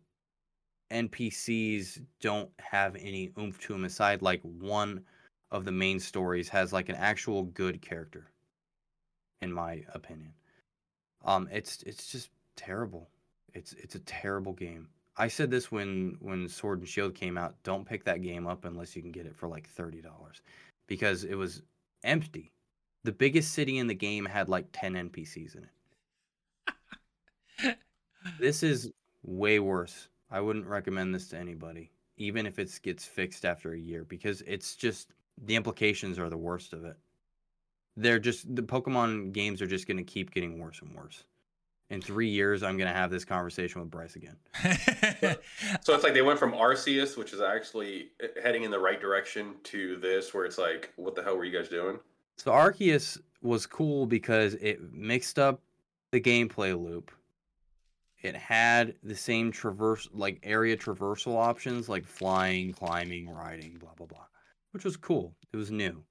NPCs 0.91 2.01
don't 2.21 2.49
have 2.59 2.95
any 2.95 3.31
oomph 3.37 3.59
to 3.61 3.73
them 3.73 3.85
aside 3.85 4.21
like 4.21 4.41
one 4.41 5.03
of 5.51 5.65
the 5.65 5.71
main 5.71 5.99
stories 5.99 6.49
has 6.49 6.73
like 6.73 6.89
an 6.89 6.95
actual 6.95 7.43
good 7.43 7.81
character 7.81 8.27
in 9.41 9.51
my 9.51 9.83
opinion. 9.93 10.33
Um 11.25 11.47
it's 11.51 11.83
it's 11.83 12.11
just 12.11 12.29
terrible. 12.55 13.09
It's 13.53 13.73
it's 13.73 13.95
a 13.95 13.99
terrible 13.99 14.53
game. 14.53 14.87
I 15.17 15.27
said 15.27 15.49
this 15.49 15.71
when 15.71 16.17
when 16.21 16.47
Sword 16.47 16.79
and 16.79 16.87
Shield 16.87 17.15
came 17.15 17.37
out, 17.37 17.55
don't 17.63 17.87
pick 17.87 18.03
that 18.05 18.21
game 18.21 18.47
up 18.47 18.65
unless 18.65 18.95
you 18.95 19.01
can 19.01 19.11
get 19.11 19.25
it 19.25 19.35
for 19.35 19.47
like 19.47 19.67
$30 19.73 20.03
because 20.87 21.23
it 21.23 21.35
was 21.35 21.63
empty. 22.03 22.51
The 23.03 23.11
biggest 23.11 23.53
city 23.53 23.77
in 23.77 23.87
the 23.87 23.95
game 23.95 24.25
had 24.25 24.49
like 24.49 24.67
10 24.73 24.93
NPCs 24.93 25.55
in 25.55 25.63
it. 25.63 25.69
This 28.39 28.61
is 28.61 28.91
way 29.23 29.59
worse. 29.59 30.09
I 30.29 30.41
wouldn't 30.41 30.65
recommend 30.65 31.13
this 31.15 31.27
to 31.29 31.37
anybody. 31.37 31.91
even 32.19 32.45
if 32.47 32.57
it 32.57 32.79
gets 32.81 33.05
fixed 33.05 33.45
after 33.45 33.73
a 33.73 33.77
year, 33.79 34.03
because 34.03 34.41
it's 34.47 34.75
just 34.75 35.13
the 35.45 35.55
implications 35.55 36.17
are 36.17 36.29
the 36.29 36.37
worst 36.37 36.73
of 36.73 36.83
it. 36.83 36.97
They're 37.95 38.17
just 38.19 38.55
the 38.55 38.63
Pokemon 38.63 39.33
games 39.33 39.61
are 39.61 39.67
just 39.67 39.87
going 39.87 39.97
to 39.97 40.03
keep 40.03 40.31
getting 40.31 40.57
worse 40.59 40.81
and 40.81 40.95
worse. 40.95 41.25
In 41.89 42.01
three 42.01 42.27
years, 42.27 42.63
I'm 42.63 42.75
going 42.75 42.89
to 42.89 42.93
have 42.93 43.11
this 43.11 43.23
conversation 43.23 43.79
with 43.81 43.89
Bryce 43.89 44.15
again. 44.15 44.35
So 45.81 45.93
it's 45.93 46.03
like 46.03 46.13
they 46.13 46.21
went 46.21 46.37
from 46.39 46.51
Arceus, 46.51 47.15
which 47.17 47.33
is 47.33 47.39
actually 47.39 48.09
eh, 48.21 48.27
heading 48.43 48.63
in 48.63 48.71
the 48.71 48.79
right 48.79 48.99
direction, 48.99 49.55
to 49.65 49.95
this, 49.97 50.33
where 50.33 50.43
it's 50.45 50.57
like, 50.57 50.91
what 50.97 51.15
the 51.15 51.23
hell 51.23 51.37
were 51.37 51.45
you 51.45 51.57
guys 51.57 51.69
doing? 51.69 51.97
So 52.35 52.51
Arceus 52.51 53.19
was 53.41 53.65
cool 53.65 54.05
because 54.05 54.55
it 54.55 54.91
mixed 54.91 55.39
up 55.39 55.61
the 56.11 56.19
gameplay 56.19 56.77
loop. 56.77 57.11
It 58.27 58.35
had 58.35 58.95
the 59.03 59.15
same 59.15 59.53
traverse 59.53 60.09
like 60.11 60.39
area 60.43 60.75
traversal 60.75 61.37
options 61.37 61.87
like 61.87 62.05
flying, 62.05 62.73
climbing, 62.73 63.29
riding, 63.29 63.77
blah 63.79 63.93
blah 63.95 64.05
blah, 64.05 64.25
which 64.71 64.83
was 64.83 64.97
cool. 64.97 65.33
It 65.53 65.55
was 65.57 65.71
new. 65.71 66.03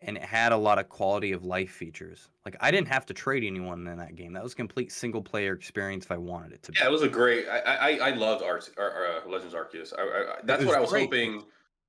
And 0.00 0.16
it 0.16 0.22
had 0.22 0.52
a 0.52 0.56
lot 0.56 0.78
of 0.78 0.88
quality 0.88 1.32
of 1.32 1.44
life 1.44 1.70
features. 1.70 2.30
Like 2.46 2.56
I 2.60 2.70
didn't 2.70 2.88
have 2.88 3.04
to 3.06 3.14
trade 3.14 3.44
anyone 3.44 3.86
in 3.86 3.98
that 3.98 4.16
game. 4.16 4.32
That 4.32 4.42
was 4.42 4.54
a 4.54 4.56
complete 4.56 4.90
single 4.90 5.20
player 5.20 5.52
experience 5.52 6.06
if 6.06 6.12
I 6.12 6.16
wanted 6.16 6.52
it 6.52 6.62
to 6.62 6.72
be. 6.72 6.78
Yeah, 6.80 6.86
it 6.86 6.90
was 6.90 7.02
a 7.02 7.08
great. 7.08 7.46
I 7.46 7.58
I, 7.58 8.08
I 8.08 8.10
loved 8.14 8.42
Arce, 8.42 8.70
or, 8.78 8.86
or, 8.86 9.06
uh, 9.06 9.30
Legends 9.30 9.54
Arceus. 9.54 9.92
I, 9.96 10.02
I, 10.02 10.24
that's 10.44 10.64
what 10.64 10.74
I 10.74 10.80
was 10.80 10.90
great. 10.90 11.04
hoping 11.04 11.42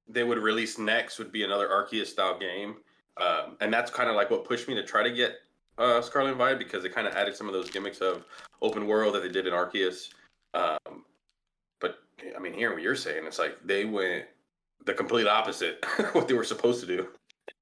they 0.09 0.25
would 0.25 0.37
release 0.37 0.77
next. 0.77 1.17
Would 1.17 1.31
be 1.31 1.43
another 1.43 1.69
Arceus 1.69 2.07
style 2.07 2.37
game, 2.37 2.75
um, 3.21 3.55
and 3.61 3.73
that's 3.73 3.89
kind 3.89 4.09
of 4.09 4.17
like 4.17 4.29
what 4.29 4.43
pushed 4.43 4.67
me 4.67 4.75
to 4.75 4.83
try 4.83 5.01
to 5.01 5.11
get 5.11 5.37
uh, 5.77 6.01
Scarlet 6.01 6.29
and 6.29 6.37
Violet 6.37 6.59
because 6.59 6.83
they 6.83 6.89
kind 6.89 7.07
of 7.07 7.13
added 7.13 7.35
some 7.35 7.47
of 7.47 7.53
those 7.53 7.69
gimmicks 7.69 7.99
of 7.99 8.25
open 8.61 8.87
world 8.87 9.15
that 9.15 9.23
they 9.23 9.29
did 9.29 9.47
in 9.47 9.53
Arceus. 9.53 10.09
Um, 10.53 11.05
but 11.79 11.99
I 12.35 12.39
mean, 12.39 12.53
hearing 12.53 12.75
what 12.75 12.83
you're 12.83 12.95
saying, 12.95 13.25
it's 13.25 13.39
like 13.39 13.57
they 13.65 13.85
went 13.85 14.25
the 14.85 14.93
complete 14.93 15.27
opposite 15.27 15.83
what 16.13 16.27
they 16.27 16.33
were 16.33 16.43
supposed 16.43 16.81
to 16.81 16.87
do. 16.87 17.07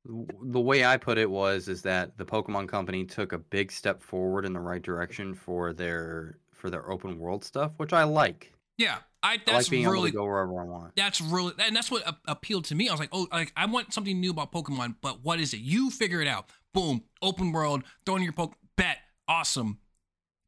The 0.06 0.60
way 0.60 0.84
I 0.84 0.98
put 0.98 1.18
it 1.18 1.30
was 1.30 1.68
is 1.68 1.82
that 1.84 2.18
the 2.18 2.26
Pokemon 2.26 2.68
Company 2.68 3.06
took 3.06 3.34
a 3.34 3.38
big 3.38 3.72
step 3.72 4.02
forward 4.02 4.46
in 4.46 4.54
the 4.54 4.60
right 4.60 4.82
direction 4.82 5.34
for 5.34 5.74
their 5.74 6.38
for 6.52 6.70
their 6.70 6.92
open 6.92 7.18
world 7.18 7.44
stuff, 7.44 7.72
which 7.78 7.94
I 7.94 8.04
like. 8.04 8.54
yeah, 8.78 8.98
I 9.24 9.34
I 9.34 9.38
that's 9.38 9.68
like 9.68 9.70
being 9.70 9.88
really 9.88 10.10
able 10.10 10.12
to 10.12 10.18
go 10.18 10.26
wherever 10.26 10.60
I 10.60 10.64
want. 10.64 10.96
that's 10.96 11.22
really 11.22 11.54
and 11.60 11.76
that's 11.76 11.92
what 11.92 12.04
appealed 12.28 12.66
to 12.66 12.76
me. 12.76 12.90
I 12.90 12.94
was 12.94 13.00
like, 13.00 13.10
oh, 13.12 13.28
like 13.32 13.52
I 13.56 13.66
want 13.66 13.94
something 13.94 14.20
new 14.20 14.32
about 14.32 14.52
Pokemon, 14.52 14.96
but 15.02 15.24
what 15.24 15.40
is 15.40 15.54
it? 15.54 15.60
You 15.60 15.90
figure 15.90 16.22
it 16.22 16.28
out. 16.28 16.50
Boom, 16.74 17.04
open 17.22 17.52
world, 17.52 17.84
throwing 18.06 18.24
your 18.24 18.34
poke 18.34 18.56
bet, 18.78 18.98
awesome. 19.28 19.78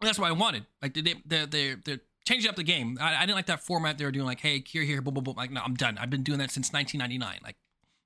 And 0.01 0.07
that's 0.07 0.19
what 0.19 0.27
I 0.27 0.31
wanted. 0.31 0.65
Like 0.81 0.93
they 0.93 1.01
they 1.01 1.45
they 1.45 1.75
they're 1.83 1.99
changing 2.25 2.49
up 2.49 2.55
the 2.55 2.63
game. 2.63 2.97
I, 2.99 3.15
I 3.15 3.19
didn't 3.21 3.35
like 3.35 3.47
that 3.47 3.61
format 3.61 3.97
they 3.97 4.05
were 4.05 4.11
doing. 4.11 4.25
Like, 4.25 4.39
hey, 4.39 4.63
here, 4.65 4.83
here, 4.83 5.01
boom, 5.01 5.13
boom, 5.13 5.23
boom. 5.23 5.35
Like, 5.35 5.51
no, 5.51 5.61
I'm 5.63 5.75
done. 5.75 5.97
I've 5.97 6.09
been 6.09 6.23
doing 6.23 6.39
that 6.39 6.51
since 6.51 6.71
1999. 6.71 7.39
Like, 7.43 7.55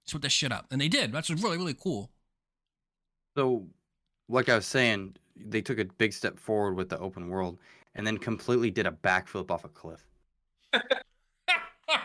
switch 0.05 0.21
that 0.21 0.31
shit 0.31 0.51
up, 0.51 0.67
and 0.71 0.79
they 0.79 0.87
did. 0.87 1.11
That's 1.11 1.29
really 1.29 1.57
really 1.57 1.73
cool. 1.73 2.11
So, 3.35 3.67
like 4.29 4.49
I 4.49 4.55
was 4.55 4.65
saying, 4.65 5.15
they 5.35 5.61
took 5.61 5.79
a 5.79 5.85
big 5.85 6.13
step 6.13 6.39
forward 6.39 6.75
with 6.75 6.89
the 6.89 6.99
open 6.99 7.29
world, 7.29 7.59
and 7.95 8.05
then 8.05 8.17
completely 8.17 8.71
did 8.71 8.87
a 8.87 8.91
backflip 8.91 9.51
off 9.51 9.63
a 9.63 9.69
cliff 9.69 10.03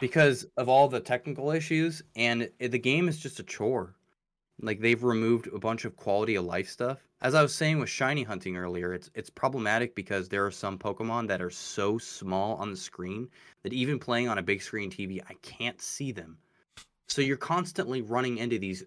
because 0.01 0.45
of 0.57 0.69
all 0.69 0.89
the 0.89 1.01
technical 1.01 1.51
issues. 1.51 2.03
And 2.17 2.51
it, 2.59 2.71
the 2.71 2.79
game 2.79 3.09
is 3.09 3.19
just 3.19 3.41
a 3.41 3.43
chore. 3.43 3.95
Like 4.61 4.81
they've 4.81 5.03
removed 5.03 5.49
a 5.49 5.59
bunch 5.59 5.85
of 5.85 5.97
quality 5.97 6.37
of 6.37 6.45
life 6.45 6.69
stuff. 6.69 6.99
As 7.21 7.35
I 7.35 7.43
was 7.43 7.55
saying 7.55 7.79
with 7.79 7.89
shiny 7.89 8.23
hunting 8.23 8.57
earlier, 8.57 8.93
it's 8.93 9.11
it's 9.15 9.31
problematic 9.31 9.95
because 9.95 10.29
there 10.29 10.45
are 10.45 10.51
some 10.51 10.79
Pokemon 10.79 11.29
that 11.29 11.43
are 11.43 11.51
so 11.51 11.99
small 11.99 12.57
on 12.57 12.71
the 12.71 12.77
screen 12.77 13.29
that 13.63 13.73
even 13.73 13.99
playing 13.99 14.29
on 14.29 14.39
a 14.39 14.43
big 14.43 14.63
screen 14.63 14.91
TV, 14.91 15.21
I 15.29 15.35
can't 15.43 15.81
see 15.81 16.13
them. 16.13 16.39
So 17.09 17.23
you're 17.23 17.37
constantly 17.37 18.03
running 18.03 18.39
into 18.39 18.59
these 18.59 18.85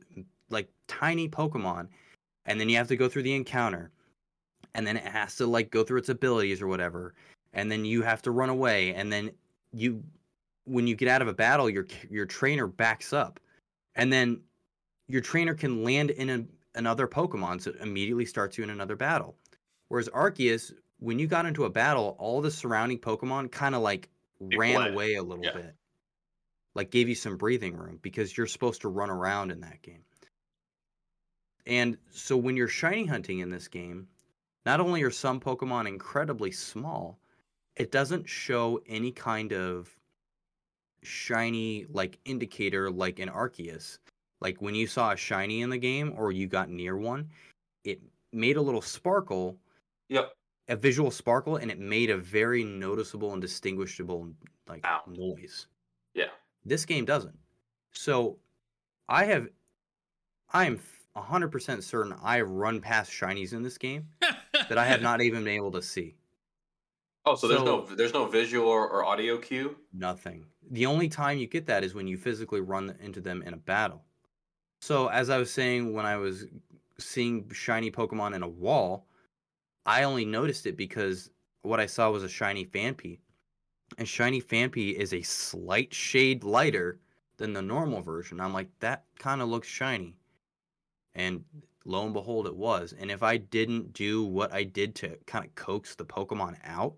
like 0.50 0.70
tiny 0.88 1.28
Pokemon, 1.28 1.88
and 2.46 2.60
then 2.60 2.70
you 2.70 2.78
have 2.78 2.88
to 2.90 2.98
go 2.98 3.10
through 3.10 3.24
the 3.24 3.36
encounter, 3.36 3.92
and 4.74 4.86
then 4.86 4.98
it 4.98 5.04
has 5.04 5.36
to 5.38 5.48
like 5.48 5.72
go 5.72 5.84
through 5.84 6.00
its 6.00 6.10
abilities 6.10 6.62
or 6.62 6.68
whatever, 6.68 7.14
and 7.54 7.72
then 7.72 7.86
you 7.86 8.02
have 8.02 8.22
to 8.24 8.32
run 8.32 8.50
away, 8.50 8.94
and 8.94 9.12
then 9.12 9.32
you 9.74 10.04
when 10.66 10.88
you 10.88 10.96
get 10.96 11.08
out 11.08 11.22
of 11.22 11.28
a 11.28 11.34
battle, 11.34 11.70
your 11.70 11.86
your 12.10 12.26
trainer 12.26 12.68
backs 12.68 13.14
up, 13.14 13.40
and 13.96 14.12
then 14.12 14.42
your 15.08 15.22
trainer 15.22 15.54
can 15.54 15.84
land 15.84 16.12
in 16.12 16.30
a, 16.30 16.46
another 16.78 17.08
Pokemon, 17.08 17.62
so 17.62 17.72
it 17.72 17.78
immediately 17.78 18.26
starts 18.26 18.58
you 18.58 18.64
in 18.64 18.70
another 18.70 18.96
battle. 18.96 19.38
Whereas 19.90 20.10
Arceus, 20.10 20.74
when 21.00 21.20
you 21.20 21.28
got 21.28 21.46
into 21.46 21.66
a 21.66 21.70
battle, 21.70 22.16
all 22.20 22.42
the 22.42 22.52
surrounding 22.52 23.00
Pokemon 23.00 23.52
kind 23.52 23.76
of 23.76 23.82
like 23.82 24.10
They 24.40 24.58
ran 24.58 24.82
away 24.82 25.16
a 25.16 25.24
little 25.24 25.46
Yeah. 25.46 25.52
bit, 25.52 25.76
like 26.76 26.92
gave 26.92 27.10
you 27.10 27.16
some 27.16 27.38
breathing 27.38 27.76
room 27.76 27.98
because 28.02 28.38
you're 28.38 28.48
supposed 28.48 28.82
to 28.82 28.90
run 28.90 29.10
around 29.10 29.52
in 29.52 29.62
that 29.62 29.82
game. 29.82 30.06
And 31.68 31.98
so 32.10 32.38
when 32.38 32.56
you're 32.58 32.68
shiny 32.68 33.06
hunting 33.06 33.38
in 33.40 33.50
this 33.50 33.68
game, 33.68 34.10
not 34.66 34.80
only 34.80 35.04
are 35.04 35.12
some 35.12 35.40
Pokemon 35.40 35.88
incredibly 35.88 36.52
small, 36.52 37.20
it 37.76 37.92
doesn't 37.92 38.30
show 38.30 38.82
any 38.88 39.12
kind 39.12 39.54
of 39.54 40.00
shiny 41.04 41.86
like 41.90 42.20
indicator 42.26 42.90
like 42.92 43.20
in 43.20 43.30
Arceus. 43.30 44.00
Like 44.46 44.62
when 44.62 44.76
you 44.76 44.86
saw 44.86 45.12
a 45.12 45.18
shiny 45.18 45.64
in 45.64 45.72
the 45.72 45.78
game 45.80 46.14
or 46.16 46.32
you 46.32 46.46
got 46.46 46.70
near 46.70 46.96
one, 46.96 47.32
it 47.84 48.00
made 48.32 48.58
a 48.58 48.62
little 48.62 48.80
sparkle, 48.80 49.58
Yep. 50.10 50.36
a 50.68 50.76
visual 50.76 51.10
sparkle, 51.10 51.56
and 51.56 51.72
it 51.72 51.80
made 51.80 52.12
a 52.12 52.18
very 52.18 52.64
noticeable 52.64 53.34
and 53.34 53.42
distinguishable 53.42 54.32
like 54.68 54.86
Sound. 54.86 55.18
noise. 55.18 55.66
Yeah. 56.14 56.30
This 56.64 56.86
game 56.86 57.06
doesn't. 57.06 57.36
So 57.94 58.38
I 59.10 59.26
have 59.26 59.48
I 60.54 60.66
am 60.68 60.80
100% 61.18 61.82
certain 61.82 62.14
I 62.22 62.38
have 62.38 62.48
run 62.48 62.82
past 62.82 63.10
shinies 63.12 63.52
in 63.52 63.64
this 63.64 63.80
game 63.80 64.10
that 64.70 64.78
I 64.78 64.86
have 64.86 65.02
not 65.02 65.22
even 65.22 65.44
been 65.44 65.56
able 65.56 65.72
to 65.72 65.82
see. 65.82 66.14
Oh, 67.26 67.34
so 67.34 67.48
there's 67.48 67.64
no 67.64 67.84
there's 67.96 68.14
no 68.14 68.28
visual 68.28 68.68
or, 68.68 68.88
or 68.88 69.06
audio 69.06 69.40
cue. 69.40 69.76
Nothing. 69.92 70.46
The 70.70 70.86
only 70.86 71.10
time 71.10 71.40
you 71.40 71.48
get 71.48 71.66
that 71.66 71.84
is 71.84 71.96
when 71.96 72.08
you 72.08 72.16
physically 72.16 72.62
run 72.62 72.96
into 73.02 73.22
them 73.22 73.42
in 73.42 73.56
a 73.56 73.58
battle. 73.58 74.04
So, 74.86 75.08
as 75.08 75.32
I 75.32 75.40
was 75.40 75.50
saying, 75.50 75.94
when 75.94 76.06
I 76.06 76.16
was 76.16 76.46
seeing 77.00 77.50
shiny 77.52 77.90
Pokemon 77.90 78.36
in 78.36 78.44
a 78.44 78.48
wall, 78.48 79.08
I 79.84 80.04
only 80.04 80.26
noticed 80.26 80.68
it 80.68 80.78
because 80.78 81.32
what 81.64 81.80
I 81.80 81.88
saw 81.88 82.12
was 82.12 82.22
a 82.22 82.30
shiny 82.30 82.68
Phanpy. 82.68 83.18
And 83.98 84.08
shiny 84.08 84.40
Phanpy 84.40 84.94
is 84.94 85.12
a 85.12 85.24
slight 85.24 85.92
shade 85.92 86.44
lighter 86.44 87.00
than 87.38 87.52
the 87.52 87.64
normal 87.64 88.04
version. 88.04 88.40
I'm 88.40 88.54
like, 88.54 88.68
that 88.80 89.06
kind 89.18 89.42
of 89.42 89.50
looks 89.50 89.68
shiny. 89.68 90.14
And 91.16 91.44
lo 91.86 92.06
and 92.06 92.14
behold, 92.14 92.46
it 92.46 92.56
was. 92.56 92.94
And 92.94 93.10
if 93.10 93.24
I 93.24 93.38
didn't 93.38 93.92
do 93.92 94.24
what 94.24 94.54
I 94.54 94.62
did 94.62 94.94
to 94.98 95.18
kind 95.26 95.44
of 95.44 95.56
coax 95.56 95.96
the 95.96 96.06
Pokemon 96.06 96.58
out 96.64 96.94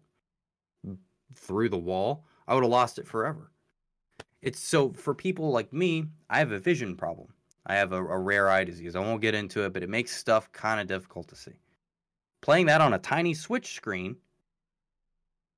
through 1.36 1.70
the 1.70 1.78
wall, 1.78 2.26
I 2.50 2.54
would 2.54 2.66
have 2.66 2.70
lost 2.70 3.00
it 3.00 3.08
forever. 3.08 3.50
It's 4.42 4.60
so 4.60 4.92
for 4.92 5.14
people 5.14 5.52
like 5.52 5.72
me, 5.72 6.08
I 6.30 6.40
have 6.40 6.52
a 6.52 6.60
vision 6.60 6.98
problem. 6.98 7.30
I 7.68 7.76
have 7.76 7.92
a, 7.92 7.98
a 7.98 8.18
rare 8.18 8.50
eye 8.50 8.64
disease. 8.64 8.96
I 8.96 9.00
won't 9.00 9.22
get 9.22 9.36
into 9.36 9.64
it, 9.66 9.74
but 9.74 9.84
it 9.84 9.90
makes 9.90 10.16
stuff 10.16 10.52
kind 10.54 10.80
of 10.82 10.88
difficult 10.88 11.28
to 11.28 11.36
see. 11.36 11.60
Playing 12.42 12.66
that 12.68 12.82
on 12.82 12.94
a 12.94 13.00
tiny 13.00 13.34
Switch 13.34 13.76
screen 13.76 14.16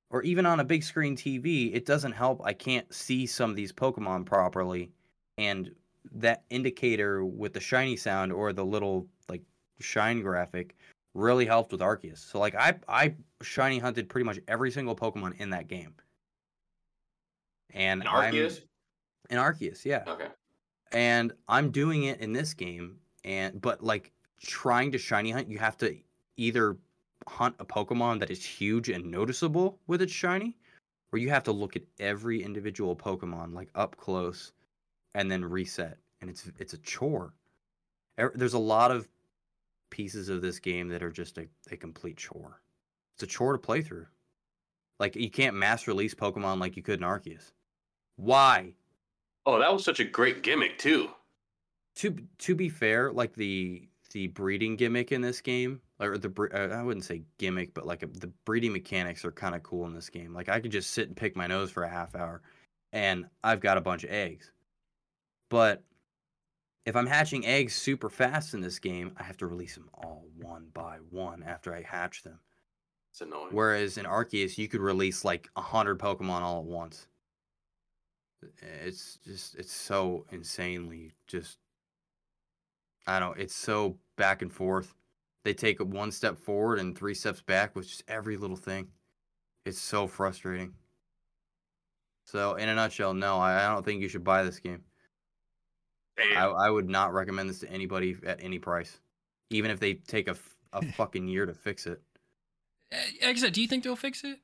or 0.10 0.24
even 0.24 0.46
on 0.46 0.60
a 0.60 0.64
big 0.64 0.84
screen 0.84 1.16
TV, 1.16 1.74
it 1.74 1.86
doesn't 1.86 2.14
help. 2.14 2.42
I 2.44 2.54
can't 2.54 2.92
see 2.94 3.28
some 3.28 3.50
of 3.52 3.56
these 3.56 3.72
Pokemon 3.72 4.26
properly. 4.26 4.92
And 5.38 5.72
that 6.14 6.44
indicator 6.50 7.24
with 7.24 7.54
the 7.54 7.60
shiny 7.60 7.96
sound 7.96 8.34
or 8.34 8.54
the 8.54 8.66
little 8.66 9.08
like 9.30 9.44
shine 9.80 10.22
graphic 10.22 10.76
really 11.14 11.46
helped 11.46 11.72
with 11.72 11.82
Arceus. 11.82 12.18
So 12.18 12.40
like 12.40 12.56
I 12.56 12.74
I 12.88 13.14
shiny 13.44 13.78
hunted 13.78 14.10
pretty 14.10 14.26
much 14.26 14.40
every 14.48 14.72
single 14.72 14.96
Pokemon 14.96 15.40
in 15.40 15.52
that 15.52 15.68
game. 15.68 15.94
And 17.72 18.02
In 18.02 18.08
I'm- 18.08 18.34
Arceus. 18.34 18.62
in 19.30 19.38
Arceus, 19.38 19.86
yeah. 19.86 20.04
Okay. 20.08 20.28
And 20.92 21.34
I'm 21.48 21.72
doing 21.72 22.06
it 22.06 22.20
in 22.20 22.34
this 22.34 22.54
game 22.54 22.98
and 23.24 23.62
but 23.62 23.84
like 23.84 24.12
trying 24.42 24.92
to 24.92 24.98
shiny 24.98 25.32
hunt, 25.32 25.50
you 25.50 25.60
have 25.60 25.78
to 25.78 25.96
either 26.38 26.78
hunt 27.28 27.56
a 27.60 27.66
Pokemon 27.66 28.20
that 28.20 28.32
is 28.32 28.44
huge 28.44 28.90
and 28.90 29.06
noticeable 29.06 29.78
with 29.88 30.02
its 30.02 30.14
shiny, 30.14 30.58
or 31.12 31.20
you 31.20 31.30
have 31.30 31.44
to 31.44 31.52
look 31.52 31.76
at 31.76 31.84
every 32.00 32.42
individual 32.42 32.96
Pokemon 32.96 33.54
like 33.54 33.70
up 33.76 33.96
close 33.98 34.54
and 35.14 35.30
then 35.30 35.44
reset. 35.44 35.98
And 36.22 36.30
it's 36.30 36.50
it's 36.58 36.74
a 36.74 36.78
chore. 36.80 37.34
Er- 38.20 38.34
There's 38.36 38.54
a 38.54 38.60
lot 38.60 38.92
of 38.92 39.08
pieces 39.90 40.30
of 40.30 40.42
this 40.42 40.60
game 40.60 40.88
that 40.90 41.04
are 41.04 41.12
just 41.12 41.38
a, 41.38 41.48
a 41.72 41.78
complete 41.78 42.18
chore. 42.18 42.62
It's 43.16 43.24
a 43.24 43.28
chore 43.28 43.54
to 43.54 43.60
play 43.60 43.82
through. 43.82 44.06
Like 45.00 45.16
you 45.16 45.30
can't 45.30 45.56
mass 45.56 45.88
release 45.88 46.14
Pokemon 46.14 46.60
like 46.60 46.76
you 46.76 46.84
could 46.84 47.00
in 47.00 47.06
Arceus. 47.06 47.52
Why? 48.18 48.74
Oh, 49.50 49.58
that 49.58 49.74
was 49.74 49.84
such 49.84 50.00
a 50.00 50.04
great 50.04 50.44
gimmick 50.44 50.78
too. 50.78 51.10
to 51.96 52.16
to 52.38 52.54
be 52.56 52.70
fair, 52.70 53.12
like 53.12 53.34
the 53.34 53.88
the 54.12 54.28
breeding 54.28 54.76
gimmick 54.76 55.12
in 55.12 55.22
this 55.22 55.42
game, 55.42 55.82
or 56.00 56.20
the 56.20 56.32
uh, 56.54 56.76
I 56.76 56.84
wouldn't 56.84 57.04
say 57.06 57.24
gimmick, 57.40 57.74
but 57.74 57.88
like 57.88 58.02
the 58.02 58.32
breeding 58.46 58.74
mechanics 58.74 59.26
are 59.26 59.32
kind 59.32 59.56
of 59.56 59.64
cool 59.64 59.88
in 59.88 59.94
this 59.96 60.10
game. 60.10 60.36
Like 60.36 60.50
I 60.50 60.60
could 60.60 60.72
just 60.72 60.92
sit 60.92 61.08
and 61.08 61.18
pick 61.18 61.36
my 61.36 61.48
nose 61.48 61.72
for 61.72 61.82
a 61.84 61.90
half 61.90 62.16
hour, 62.16 62.44
and 62.94 63.26
I've 63.44 63.60
got 63.60 63.78
a 63.80 63.82
bunch 63.82 64.04
of 64.04 64.12
eggs. 64.12 64.52
But 65.50 65.84
if 66.86 66.96
I'm 66.96 67.08
hatching 67.08 67.44
eggs 67.46 67.74
super 67.74 68.10
fast 68.10 68.54
in 68.54 68.62
this 68.62 68.78
game, 68.78 69.14
I 69.18 69.24
have 69.24 69.38
to 69.38 69.48
release 69.48 69.74
them 69.74 69.90
all 69.96 70.26
one 70.40 70.68
by 70.76 70.98
one 71.10 71.42
after 71.42 71.74
I 71.74 71.82
hatch 71.82 72.22
them. 72.22 72.40
It's 73.12 73.22
annoying. 73.22 73.50
Whereas 73.52 73.98
in 73.98 74.06
Arceus, 74.06 74.60
you 74.60 74.68
could 74.68 74.82
release 74.82 75.26
like 75.26 75.50
a 75.56 75.62
hundred 75.62 75.98
Pokemon 75.98 76.42
all 76.42 76.60
at 76.60 76.66
once. 76.66 77.08
It's 78.82 79.20
just 79.26 79.56
it's 79.56 79.74
so 79.74 80.26
insanely 80.32 81.12
just 81.28 81.58
I 83.08 83.20
don't 83.20 83.38
know, 83.38 83.42
it's 83.44 83.56
so 83.56 83.98
back 84.18 84.42
and 84.42 84.52
forth. 84.52 84.94
They 85.44 85.54
take 85.54 85.80
one 85.80 86.12
step 86.12 86.38
forward 86.38 86.80
and 86.80 86.98
three 86.98 87.14
steps 87.14 87.42
back 87.42 87.76
with 87.76 87.88
just 87.88 88.04
every 88.08 88.38
little 88.38 88.58
thing. 88.58 88.90
It's 89.66 89.80
so 89.80 90.08
frustrating. 90.08 90.74
So 92.26 92.56
in 92.56 92.70
a 92.70 92.76
nutshell, 92.76 93.14
no, 93.14 93.38
I, 93.40 93.66
I 93.66 93.74
don't 93.74 93.84
think 93.84 94.02
you 94.02 94.10
should 94.10 94.24
buy 94.24 94.44
this 94.44 94.60
game. 94.60 94.84
I, 96.20 96.46
I 96.46 96.70
would 96.70 96.90
not 96.90 97.14
recommend 97.14 97.50
this 97.50 97.60
to 97.60 97.72
anybody 97.72 98.16
at 98.26 98.44
any 98.44 98.60
price, 98.60 99.00
even 99.50 99.72
if 99.72 99.80
they 99.80 99.96
take 99.96 100.28
a, 100.28 100.36
a 100.74 100.82
fucking 100.94 101.28
year 101.28 101.46
to 101.46 101.54
fix 101.54 101.88
it. 101.88 102.02
Eh, 102.92 102.98
I 103.24 103.34
said, 103.36 103.54
do 103.54 103.62
you 103.62 103.68
think 103.68 103.84
they'll 103.84 103.96
fix 103.96 104.24
it? 104.24 104.40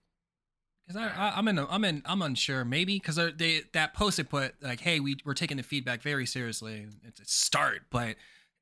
Because 0.88 1.02
I, 1.02 1.30
I, 1.30 1.38
I'm 1.38 1.48
in, 1.48 1.58
a, 1.58 1.68
I'm 1.68 1.84
in, 1.84 2.02
I'm 2.06 2.22
unsure. 2.22 2.64
Maybe 2.64 2.98
because 3.00 3.16
they 3.38 3.62
that 3.74 3.94
post 3.94 4.18
they 4.18 4.24
put 4.24 4.56
like, 4.62 4.80
"Hey, 4.80 5.00
we 5.00 5.18
we're 5.26 5.34
taking 5.34 5.58
the 5.58 5.64
feedback 5.64 6.02
very 6.02 6.26
seriously." 6.26 6.86
It's 7.04 7.20
a 7.20 7.26
start, 7.26 7.84
but 7.90 8.16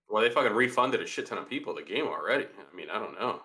Well, 0.10 0.22
they 0.24 0.30
fucking 0.30 0.54
refunded 0.54 1.02
a 1.02 1.08
shit 1.08 1.26
ton 1.26 1.38
of 1.38 1.50
people 1.50 1.74
the 1.76 1.82
game 1.84 2.06
already. 2.08 2.46
I 2.46 2.76
mean, 2.76 2.90
I 2.90 3.00
don't 3.00 3.20
know. 3.20 3.42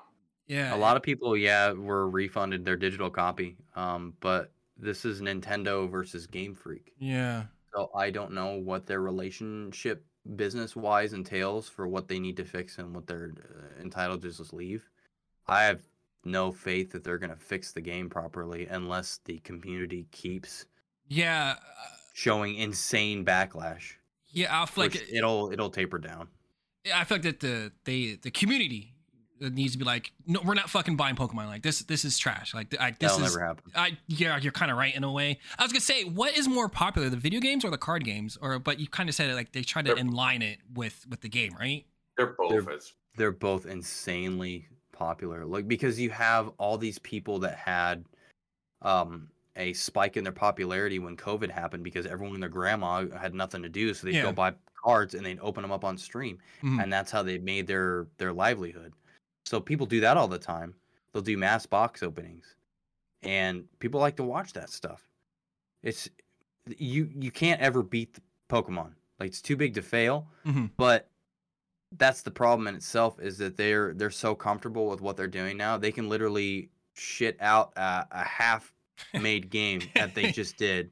yeah, 0.47 0.75
A 0.75 0.77
lot 0.77 0.97
of 0.97 1.03
people, 1.03 1.37
yeah, 1.37 1.73
were 1.73 2.09
refunded 2.09 2.65
their 2.65 2.77
digital 2.77 3.11
copy. 3.11 3.57
Um, 3.75 4.15
but 4.21 4.53
this 4.77 5.05
is 5.05 5.21
Nintendo 5.21 5.91
versus 5.91 6.27
Game 6.27 6.55
Freak. 6.55 6.93
Yeah, 6.99 7.45
So 7.75 7.91
I 7.95 8.11
don't 8.11 8.33
know 8.33 8.55
what 8.57 8.87
their 8.87 9.01
relationship 9.01 10.05
business 10.37 10.77
wise 10.77 11.13
entails 11.15 11.69
for 11.69 11.89
what 11.89 12.07
they 12.09 12.19
need 12.19 12.37
to 12.37 12.45
fix 12.45 12.79
and 12.79 12.95
what 12.95 13.07
they're 13.07 13.33
uh, 13.39 13.81
entitled 13.83 14.23
to 14.23 14.31
just 14.31 14.53
leave. 14.53 14.89
I 15.47 15.65
have 15.65 15.83
no 16.31 16.53
faith 16.53 16.93
that 16.93 17.03
they're 17.05 17.19
going 17.19 17.31
to 17.31 17.37
fix 17.37 17.73
the 17.73 17.81
game 17.81 18.09
properly 18.09 18.67
unless 18.67 19.21
the 19.25 19.39
community 19.41 20.07
keeps 20.13 20.67
yeah, 21.09 21.55
uh, 21.59 21.87
showing 22.15 22.55
insane 22.57 23.25
backlash. 23.25 23.93
yeah. 24.31 24.63
I 24.63 24.67
feel 24.67 24.85
like 24.85 24.95
it- 24.97 25.09
it'll 25.13 25.51
it'll 25.53 25.71
taper 25.71 25.99
down. 25.99 26.29
I 26.95 27.05
feel 27.05 27.17
like 27.17 27.23
that 27.23 27.41
the 27.41 27.73
they 27.85 28.19
the 28.23 28.31
community 28.31 28.95
needs 29.41 29.73
to 29.73 29.79
be 29.79 29.85
like, 29.85 30.13
no, 30.27 30.41
we're 30.45 30.55
not 30.55 30.69
fucking 30.69 30.97
buying 30.97 31.15
Pokemon. 31.15 31.47
Like 31.47 31.63
this, 31.63 31.81
this 31.83 32.05
is 32.05 32.19
trash. 32.19 32.55
Like 32.55 32.75
I, 32.81 32.91
this 32.91 33.13
That'll 33.13 33.25
is. 33.25 33.35
never 33.35 33.45
happen. 33.47 33.71
I 33.75 33.97
yeah, 34.09 34.37
you're 34.39 34.53
kind 34.53 34.71
of 34.71 34.77
right 34.77 34.95
in 34.95 35.05
a 35.05 35.13
way. 35.13 35.39
I 35.59 35.63
was 35.63 35.73
gonna 35.73 35.81
say, 35.81 36.05
what 36.05 36.37
is 36.37 36.49
more 36.49 36.69
popular, 36.69 37.09
the 37.09 37.17
video 37.17 37.41
games 37.41 37.65
or 37.65 37.71
the 37.71 37.79
card 37.79 38.05
games? 38.05 38.37
Or 38.41 38.59
but 38.59 38.81
you 38.81 38.89
kind 38.89 39.09
of 39.09 39.15
said 39.15 39.31
it 39.31 39.35
like 39.35 39.53
they 39.53 39.63
try 39.63 39.81
to 39.83 39.95
They're- 39.95 40.03
inline 40.05 40.43
it 40.43 40.59
with 40.75 41.07
with 41.09 41.21
the 41.21 41.29
game, 41.29 41.53
right? 41.59 41.85
They're 42.17 42.35
both. 42.39 42.51
They're- 42.67 42.79
they're 43.17 43.33
both 43.33 43.67
insanely 43.67 44.69
popular. 45.03 45.47
Like 45.47 45.69
because 45.69 45.99
you 46.01 46.11
have 46.11 46.49
all 46.59 46.77
these 46.77 46.99
people 46.99 47.39
that 47.41 47.57
had 47.57 48.05
um 48.83 49.29
a 49.57 49.73
spike 49.73 50.17
in 50.17 50.23
their 50.25 50.33
popularity 50.33 50.99
when 50.99 51.17
COVID 51.17 51.51
happened 51.51 51.83
because 51.83 52.07
everyone 52.07 52.35
and 52.35 52.43
their 52.43 52.51
grandma 52.51 53.07
had 53.17 53.35
nothing 53.35 53.63
to 53.63 53.69
do, 53.69 53.93
so 53.95 54.07
they'd 54.07 54.15
Yeah. 54.17 54.23
go 54.23 54.33
buy 54.33 54.55
cards 54.85 55.15
and 55.15 55.27
they'd 55.27 55.41
open 55.41 55.63
them 55.63 55.73
up 55.73 55.85
on 55.85 55.99
stream, 55.99 56.39
Mhm. 56.63 56.83
and 56.83 56.93
that's 56.93 57.11
how 57.11 57.23
they 57.23 57.39
made 57.39 57.67
their 57.67 58.07
their 58.19 58.33
livelihood. 58.33 58.93
So 59.47 59.61
people 59.61 59.87
do 59.87 60.01
that 60.01 60.17
all 60.17 60.29
the 60.29 60.39
time. 60.39 60.75
They'll 61.13 61.23
do 61.23 61.37
mass 61.39 61.67
box 61.67 62.03
openings, 62.03 62.55
and 63.23 63.67
people 63.81 63.99
like 64.01 64.17
to 64.17 64.25
watch 64.25 64.53
that 64.53 64.71
stuff. 64.71 65.09
It's 65.83 66.09
you 66.77 67.11
you 67.19 67.31
can't 67.31 67.61
ever 67.61 67.83
beat 67.83 68.15
the 68.15 68.23
Pokemon. 68.49 68.93
Like 69.19 69.29
it's 69.29 69.43
too 69.43 69.57
big 69.57 69.75
to 69.75 69.83
fail 69.83 70.29
Mhm. 70.45 70.71
but 70.77 71.09
that's 71.97 72.23
the 72.23 72.31
problem 72.31 72.67
in 72.69 72.75
itself 72.75 73.19
is 73.21 73.39
that 73.39 73.57
they're 73.57 73.95
they're 73.95 74.11
so 74.11 74.35
comfortable 74.35 74.89
with 74.89 75.01
what 75.01 75.17
they're 75.17 75.27
doing 75.27 75.57
now 75.57 75.77
they 75.79 75.91
can 75.91 76.09
literally 76.09 76.69
shit 76.95 77.37
out 77.41 77.73
a, 77.77 78.07
a 78.11 78.25
half 78.25 78.73
made 79.21 79.49
game 79.51 79.81
that 79.95 80.15
they 80.15 80.31
just 80.31 80.57
did 80.59 80.91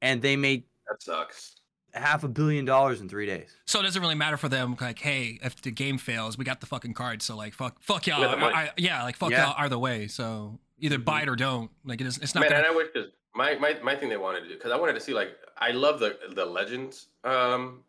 and 0.00 0.20
they 0.20 0.34
made 0.34 0.64
that 0.88 1.00
sucks. 1.00 1.56
half 1.94 2.24
a 2.24 2.28
billion 2.28 2.64
dollars 2.64 3.00
in 3.00 3.08
three 3.08 3.26
days 3.26 3.54
So 3.66 3.78
it 3.80 3.84
doesn't 3.84 4.02
really 4.02 4.16
matter 4.16 4.36
for 4.36 4.48
them. 4.48 4.76
Like, 4.80 4.98
hey, 4.98 5.38
if 5.42 5.62
the 5.62 5.70
game 5.70 5.98
fails, 5.98 6.36
we 6.36 6.44
got 6.44 6.60
the 6.60 6.66
fucking 6.66 6.94
card. 6.94 7.22
So 7.22 7.36
like, 7.36 7.54
fuck, 7.54 7.80
fuck 7.80 8.06
y'all. 8.08 8.18
We 8.20 8.26
got 8.26 8.30
the 8.32 8.36
money. 8.38 8.54
I, 8.54 8.62
I- 8.64 8.70
yeah, 8.76 9.02
like 9.04 9.16
fuck 9.16 9.30
Yeah. 9.30 9.44
y'all 9.46 9.54
either 9.58 9.78
way. 9.78 10.08
So 10.08 10.58
either 10.80 10.98
Mhm. 10.98 11.04
buy 11.04 11.22
it 11.22 11.28
or 11.28 11.36
don't. 11.36 11.70
Like 11.84 12.00
it 12.00 12.06
is. 12.08 12.18
It's 12.18 12.34
not 12.34 12.40
Man, 12.40 12.50
gonna. 12.50 12.62
and 12.64 12.72
I 12.72 12.74
wish 12.76 12.88
because 12.92 13.10
my, 13.34 13.54
my 13.56 13.76
my 13.82 13.94
thing 13.94 14.08
they 14.08 14.16
wanted 14.16 14.40
to 14.40 14.48
do 14.48 14.54
because 14.54 14.72
I 14.72 14.76
wanted 14.76 14.94
to 14.94 15.00
see 15.00 15.14
like 15.14 15.36
I 15.58 15.70
love 15.70 16.00
the 16.00 16.18
the 16.34 16.44
legends 16.44 17.06
um 17.24 17.84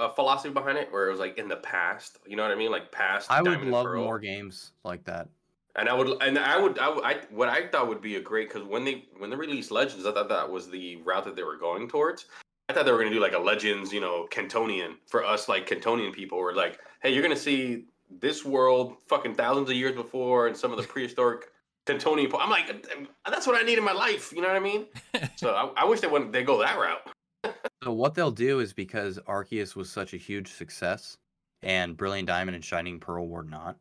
uh, 0.00 0.08
philosophy 0.08 0.52
behind 0.52 0.78
it 0.78 0.90
where 0.90 1.08
it 1.08 1.10
was 1.10 1.20
like 1.20 1.38
in 1.38 1.48
the 1.48 1.56
past. 1.56 2.18
You 2.26 2.36
know 2.36 2.42
what 2.42 2.52
I 2.52 2.56
mean? 2.56 2.70
Like 2.70 2.90
past. 2.90 3.30
i 3.30 3.40
would 3.40 3.50
Diamond 3.50 3.64
and 3.64 3.72
love 3.72 3.84
Pearl. 3.84 4.04
more 4.04 4.18
games 4.18 4.72
like 4.84 5.04
that 5.04 5.28
And 5.76 5.88
I 5.88 5.94
would, 5.94 6.20
and 6.22 6.38
I 6.38 6.58
would, 6.58 6.78
I, 6.78 6.88
would, 6.88 7.04
I 7.04 7.20
what 7.30 7.48
I 7.48 7.68
thought 7.68 7.86
would 7.88 8.00
be 8.00 8.16
a 8.16 8.20
great 8.20 8.48
because 8.48 8.66
when 8.66 8.84
they 8.84 9.04
when 9.18 9.30
they 9.30 9.36
released 9.36 9.70
Legends, 9.70 10.06
I 10.06 10.12
thought 10.12 10.28
that 10.28 10.50
was 10.50 10.68
the 10.70 10.96
route 10.96 11.24
that 11.24 11.36
they 11.36 11.44
were 11.44 11.56
going 11.56 11.88
towards. 11.88 12.24
I 12.68 12.72
thought 12.72 12.84
they 12.86 12.92
were 12.92 12.98
gonna 12.98 13.10
do 13.14 13.20
like 13.20 13.34
a 13.34 13.38
Legends, 13.38 13.92
you 13.92 14.00
know, 14.00 14.26
Kantonian 14.30 14.94
for 15.06 15.24
us, 15.24 15.48
like 15.48 15.68
Kantonian 15.68 16.12
people, 16.12 16.38
where 16.38 16.54
like, 16.54 16.78
hey, 17.02 17.12
you're 17.12 17.22
gonna 17.22 17.36
see 17.36 17.84
this 18.20 18.44
world 18.44 18.96
fucking 19.06 19.34
thousands 19.34 19.70
of 19.70 19.76
years 19.76 19.94
before, 19.94 20.46
and 20.48 20.56
some 20.56 20.72
of 20.72 20.76
the 20.78 20.84
prehistoric 20.92 21.50
Kantonian. 21.86 22.30
po- 22.30 22.38
I'm 22.38 22.50
like, 22.50 22.86
that's 23.28 23.46
what 23.46 23.60
I 23.60 23.64
need 23.64 23.78
in 23.78 23.84
my 23.84 23.92
life. 23.92 24.32
You 24.32 24.42
know 24.42 24.48
what 24.48 24.56
I 24.56 24.60
mean? 24.60 24.86
So 25.36 25.54
I, 25.54 25.82
I 25.82 25.84
wish 25.86 26.00
they 26.00 26.06
wouldn't 26.06 26.32
they 26.32 26.42
go 26.42 26.58
that 26.60 26.78
route. 26.78 27.00
So 27.44 27.92
what 27.92 28.14
they'll 28.14 28.30
do 28.30 28.60
is 28.60 28.72
because 28.72 29.18
arceus 29.26 29.74
was 29.74 29.90
such 29.90 30.14
a 30.14 30.16
huge 30.16 30.52
success 30.52 31.18
and 31.62 31.96
brilliant 31.96 32.28
diamond 32.28 32.54
and 32.54 32.64
shining 32.64 32.98
pearl 32.98 33.28
were 33.28 33.42
not 33.42 33.76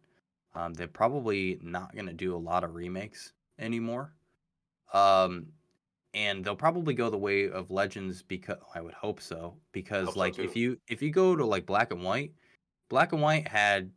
um, 0.55 0.73
they're 0.73 0.87
probably 0.87 1.59
not 1.61 1.93
going 1.93 2.07
to 2.07 2.13
do 2.13 2.35
a 2.35 2.37
lot 2.37 2.63
of 2.63 2.75
remakes 2.75 3.33
anymore 3.59 4.13
um, 4.93 5.45
and 6.15 6.43
they'll 6.43 6.55
probably 6.55 6.93
go 6.93 7.09
the 7.09 7.17
way 7.17 7.49
of 7.49 7.71
legends 7.71 8.21
because 8.23 8.57
i 8.75 8.81
would 8.81 8.93
hope 8.93 9.21
so 9.21 9.55
because 9.71 10.05
Hope 10.05 10.13
so 10.15 10.19
like 10.19 10.39
if 10.39 10.55
you 10.55 10.77
if 10.87 11.01
you 11.01 11.11
go 11.11 11.35
to 11.35 11.45
like 11.45 11.65
black 11.65 11.91
and 11.91 12.03
white 12.03 12.31
black 12.89 13.13
and 13.13 13.21
white 13.21 13.47
had 13.47 13.91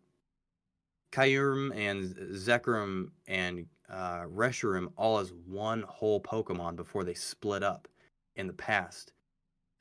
Kyurem 1.12 1.76
and 1.76 2.16
Zekrom 2.34 3.10
and 3.28 3.66
uh, 3.88 4.22
Reshiram 4.22 4.90
all 4.96 5.18
as 5.18 5.32
one 5.46 5.82
whole 5.82 6.20
Pokemon 6.20 6.74
before 6.74 7.04
they 7.04 7.14
split 7.14 7.62
up 7.62 7.86
in 8.36 8.46
the 8.46 8.52
past. 8.54 9.12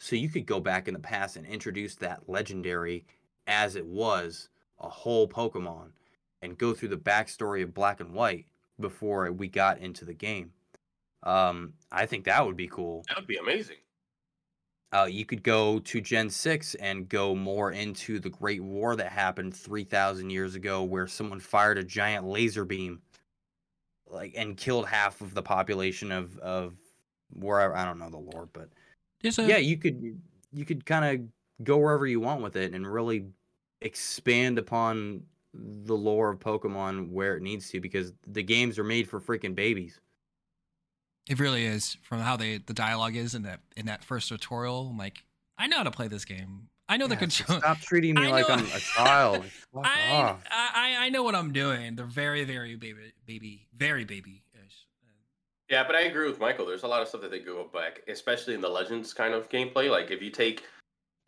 So 0.02 0.16
you 0.16 0.30
could 0.30 0.48
go 0.48 0.60
back 0.60 0.88
in 0.88 0.96
the 0.96 1.00
past 1.00 1.38
and 1.38 1.46
introduce 1.46 1.94
that 1.98 2.28
legendary 2.28 3.06
as 3.46 3.76
it 3.76 3.86
was 3.86 4.50
a 4.80 4.90
whole 4.90 5.28
Pokemon 5.28 5.92
and 6.42 6.58
go 6.58 6.74
through 6.74 6.90
the 6.90 6.98
backstory 6.98 7.62
of 7.62 7.76
Black 7.76 8.00
and 8.00 8.12
White 8.12 8.48
before 8.80 9.32
we 9.32 9.48
got 9.48 9.78
into 9.78 10.04
the 10.04 10.16
game. 10.16 10.54
Um, 11.22 11.74
I 11.92 12.08
think 12.08 12.26
that 12.26 12.44
would 12.44 12.58
be 12.58 12.68
cool. 12.68 13.06
That 13.10 13.18
would 13.18 13.28
be 13.28 13.38
amazing. 13.38 13.76
Uh, 14.92 15.08
you 15.08 15.24
could 15.24 15.44
go 15.44 15.78
to 15.78 16.02
Gen 16.02 16.32
6 16.32 16.74
and 16.76 17.08
go 17.08 17.36
more 17.36 17.72
into 17.72 18.18
the 18.18 18.32
Great 18.32 18.64
War 18.64 18.96
that 18.96 19.12
happened 19.12 19.56
3,000 19.56 20.32
years 20.32 20.56
ago, 20.56 20.82
where 20.82 21.06
someone 21.06 21.40
fired 21.40 21.78
a 21.78 21.84
giant 21.84 22.26
laser 22.26 22.66
beam 22.66 23.04
like 24.08 24.34
and 24.36 24.58
killed 24.58 24.88
half 24.88 25.22
of 25.22 25.36
the 25.36 25.44
population 25.44 26.12
of, 26.12 26.40
of 26.40 26.74
wherever. 27.32 27.78
I 27.78 27.86
don't 27.86 28.00
know 28.00 28.10
the 28.10 28.18
lore, 28.18 28.50
but 28.52 28.70
There's 29.22 29.40
a, 29.40 29.48
yeah, 29.48 29.58
you 29.58 29.78
could 29.78 30.20
you 30.52 30.66
could 30.66 30.86
kind 30.86 31.06
of 31.06 31.66
go 31.66 31.78
wherever 31.78 32.08
you 32.08 32.20
want 32.20 32.42
with 32.42 32.56
it 32.56 32.74
and 32.74 32.92
really 32.92 33.26
expand 33.82 34.58
upon 34.58 35.24
the 35.54 35.96
lore 35.96 36.30
of 36.32 36.40
Pokemon 36.40 37.10
where 37.12 37.36
it 37.36 37.42
needs 37.42 37.70
to 37.72 37.82
because 37.82 38.14
the 38.26 38.44
games 38.44 38.80
are 38.80 38.84
made 38.84 39.08
for 39.08 39.20
freaking 39.20 39.54
babies. 39.56 40.00
It 41.30 41.40
really 41.40 41.66
is 41.66 41.98
from 42.02 42.20
how 42.20 42.36
they 42.38 42.58
the 42.58 42.74
dialogue 42.74 43.16
is 43.16 43.36
in 43.36 43.44
that 43.44 43.60
in 43.76 43.86
that 43.86 44.04
first 44.04 44.30
tutorial. 44.30 44.90
I'm 44.90 44.98
like, 44.98 45.24
I 45.58 45.68
know 45.68 45.78
how 45.78 45.84
to 45.84 45.92
play 45.92 46.08
this 46.08 46.26
game. 46.26 46.68
I 46.90 46.98
know 46.98 47.08
the 47.08 47.16
Yeah, 47.16 47.28
so 47.28 47.44
control. 47.46 47.60
Stop 47.60 47.80
treating 47.80 48.16
me 48.16 48.28
I 48.28 48.32
like 48.32 48.50
know- 48.50 48.56
I'm 48.56 48.66
a 48.66 48.80
child. 48.80 49.46
I. 49.76 50.36
I 50.52 50.96
I 51.06 51.10
know 51.10 51.24
what 51.24 51.36
I'm 51.36 51.54
doing. 51.54 51.96
They're 51.96 52.06
very 52.06 52.44
very 52.44 52.76
baby 52.76 53.14
baby 53.26 53.68
very 53.76 54.04
baby. 54.04 54.44
Yeah, 55.72 55.86
but 55.88 55.96
I 55.96 56.02
agree 56.02 56.28
with 56.28 56.42
Michael. 56.42 56.66
There's 56.66 56.84
a 56.84 56.88
lot 56.88 57.02
of 57.02 57.08
stuff 57.08 57.22
that 57.22 57.32
they 57.32 57.40
go 57.40 57.66
back, 57.74 58.02
especially 58.10 58.56
in 58.56 58.60
the 58.60 58.68
Legends 58.68 59.14
kind 59.14 59.34
of 59.34 59.48
gameplay. 59.48 59.90
Like 59.90 60.12
if 60.12 60.22
you 60.22 60.30
take 60.30 60.66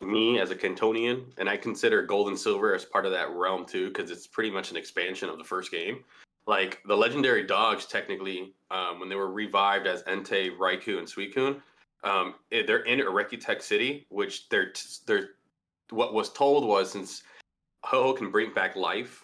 me 0.02 0.38
as 0.38 0.50
a 0.50 0.54
Kantonian, 0.54 1.32
and 1.38 1.48
I 1.48 1.56
consider 1.56 2.02
Gold 2.02 2.28
and 2.28 2.38
Silver 2.38 2.74
as 2.74 2.84
part 2.84 3.06
of 3.06 3.12
that 3.12 3.30
realm 3.30 3.64
too, 3.64 3.88
because 3.88 4.10
it's 4.10 4.26
pretty 4.26 4.50
much 4.50 4.70
an 4.70 4.76
expansion 4.76 5.30
of 5.30 5.38
the 5.38 5.44
first 5.44 5.70
game. 5.70 6.04
Like 6.46 6.82
the 6.86 6.94
legendary 6.94 7.46
dogs, 7.46 7.86
technically, 7.86 8.52
um, 8.70 9.00
when 9.00 9.08
they 9.08 9.14
were 9.14 9.32
revived 9.32 9.86
as 9.86 10.02
Entei, 10.02 10.54
Raikou, 10.58 10.98
and 10.98 11.08
Suicune, 11.08 11.62
um, 12.02 12.34
eh, 12.52 12.64
they're 12.66 12.84
in 12.84 13.00
Ecruteak 13.00 13.62
City, 13.62 14.06
which 14.10 14.50
they're 14.50 14.72
t- 14.72 14.98
they're 15.06 15.30
what 15.88 16.12
was 16.12 16.30
told 16.30 16.68
was 16.68 16.90
since 16.90 17.22
Ho 17.84 18.12
can 18.12 18.30
bring 18.30 18.52
back 18.52 18.76
life, 18.76 19.23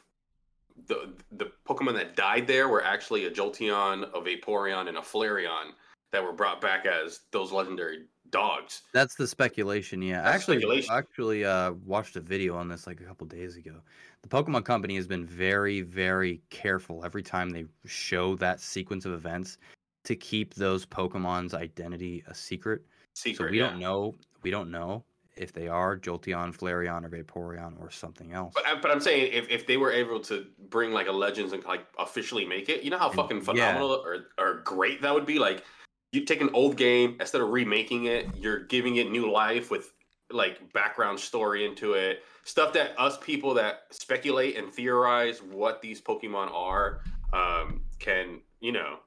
the 0.86 1.12
the 1.32 1.52
Pokemon 1.68 1.94
that 1.94 2.16
died 2.16 2.46
there 2.46 2.68
were 2.68 2.84
actually 2.84 3.26
a 3.26 3.30
Jolteon, 3.30 4.04
a 4.14 4.20
Vaporeon, 4.20 4.88
and 4.88 4.98
a 4.98 5.02
Flareon 5.02 5.72
that 6.12 6.22
were 6.22 6.32
brought 6.32 6.60
back 6.60 6.86
as 6.86 7.20
those 7.30 7.52
legendary 7.52 8.04
dogs. 8.30 8.82
That's 8.92 9.14
the 9.14 9.26
speculation. 9.26 10.02
Yeah, 10.02 10.20
I 10.20 10.24
That's 10.24 10.36
actually, 10.36 10.56
speculation. 10.56 10.94
I 10.94 10.98
actually 10.98 11.44
uh, 11.44 11.72
watched 11.84 12.16
a 12.16 12.20
video 12.20 12.56
on 12.56 12.68
this 12.68 12.86
like 12.86 13.00
a 13.00 13.04
couple 13.04 13.26
days 13.26 13.56
ago. 13.56 13.76
The 14.22 14.28
Pokemon 14.28 14.64
Company 14.64 14.96
has 14.96 15.06
been 15.06 15.24
very, 15.24 15.82
very 15.82 16.40
careful 16.50 17.04
every 17.04 17.22
time 17.22 17.50
they 17.50 17.64
show 17.86 18.36
that 18.36 18.60
sequence 18.60 19.04
of 19.04 19.12
events 19.12 19.58
to 20.04 20.16
keep 20.16 20.54
those 20.54 20.86
Pokemon's 20.86 21.54
identity 21.54 22.22
a 22.26 22.34
secret. 22.34 22.82
Secret. 23.14 23.46
so 23.46 23.50
we 23.50 23.58
yeah. 23.58 23.70
don't 23.70 23.80
know. 23.80 24.14
We 24.42 24.50
don't 24.50 24.70
know 24.70 25.04
if 25.40 25.52
they 25.52 25.66
are 25.68 25.96
Jolteon, 25.98 26.54
Flareon, 26.56 27.04
or 27.04 27.08
Vaporeon, 27.08 27.80
or 27.80 27.90
something 27.90 28.32
else. 28.32 28.52
But, 28.54 28.66
I- 28.66 28.78
but 28.80 28.90
I'm 28.90 29.00
saying 29.00 29.32
if, 29.32 29.48
if 29.48 29.66
they 29.66 29.76
were 29.78 29.90
able 29.90 30.20
to 30.20 30.46
bring 30.68 30.92
like 30.92 31.06
a 31.08 31.12
Legends 31.12 31.52
and 31.54 31.64
like 31.64 31.86
officially 31.98 32.44
make 32.44 32.68
it, 32.68 32.82
you 32.84 32.90
know 32.90 32.98
how 32.98 33.06
And- 33.08 33.16
fucking 33.16 33.38
yeah. 33.38 33.42
phenomenal 33.44 33.90
or, 33.92 34.26
or 34.38 34.54
great 34.64 35.00
that 35.02 35.14
would 35.14 35.26
be. 35.26 35.38
Like 35.38 35.64
you 36.12 36.24
take 36.24 36.40
an 36.42 36.50
old 36.52 36.76
game 36.76 37.16
instead 37.20 37.40
of 37.40 37.48
remaking 37.50 38.04
it, 38.04 38.26
you're 38.36 38.60
giving 38.60 38.96
it 38.96 39.10
new 39.10 39.30
life 39.30 39.70
with 39.70 39.92
like 40.30 40.72
background 40.72 41.18
story 41.18 41.64
into 41.64 41.94
it, 41.94 42.22
stuff 42.44 42.72
that 42.74 42.92
us 42.98 43.16
people 43.18 43.54
that 43.54 43.84
speculate 43.90 44.56
and 44.56 44.70
theorize 44.72 45.42
what 45.42 45.80
these 45.80 46.00
Pokemon 46.00 46.52
are 46.52 47.00
um, 47.32 47.80
can 47.98 48.40
you 48.60 48.72
know. 48.72 48.98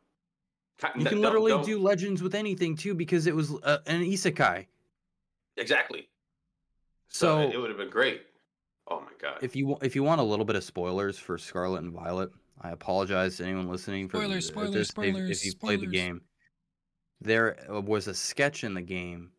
you 0.81 0.89
can 0.89 1.03
don't- 1.03 1.21
literally 1.21 1.51
don't- 1.51 1.65
do 1.65 1.77
Legends 1.79 2.23
with 2.23 2.33
anything 2.33 2.75
too 2.75 2.95
because 2.95 3.27
it 3.27 3.35
was 3.35 3.53
uh, 3.63 3.77
an 3.85 4.01
Isekai. 4.03 4.65
exactly. 5.57 6.07
So, 7.13 7.27
So 7.27 7.49
it, 7.49 7.57
would 7.57 7.69
have 7.69 7.77
been 7.77 7.89
great. 7.89 8.23
Oh 8.89 8.99
my 8.99 9.11
god! 9.21 9.37
if 9.41 9.55
you 9.55 9.77
if 9.81 9.95
you 9.95 10.03
want 10.03 10.19
a 10.19 10.23
little 10.23 10.43
bit 10.45 10.55
of 10.57 10.63
spoilers 10.63 11.17
for 11.17 11.37
Scarlet 11.37 11.83
and 11.83 11.93
Violet, 11.93 12.31
I 12.61 12.71
apologize 12.71 13.37
to 13.37 13.45
anyone 13.45 13.69
listening 13.69 14.09
for 14.09 14.17
Spoilers, 14.17 14.47
spoilers, 14.47 14.71
this, 14.73 14.81
if- 14.81 14.87
spoilers, 14.87 15.29
If 15.39 15.45
you 15.45 15.55
played 15.55 15.79
the 15.81 15.87
game, 15.87 16.21
there 17.21 17.57
uh, 17.71 17.79
was 17.79 18.07
a 18.07 18.13
sketch 18.13 18.63
in 18.65 18.73
the 18.73 18.81
game, 18.81 19.31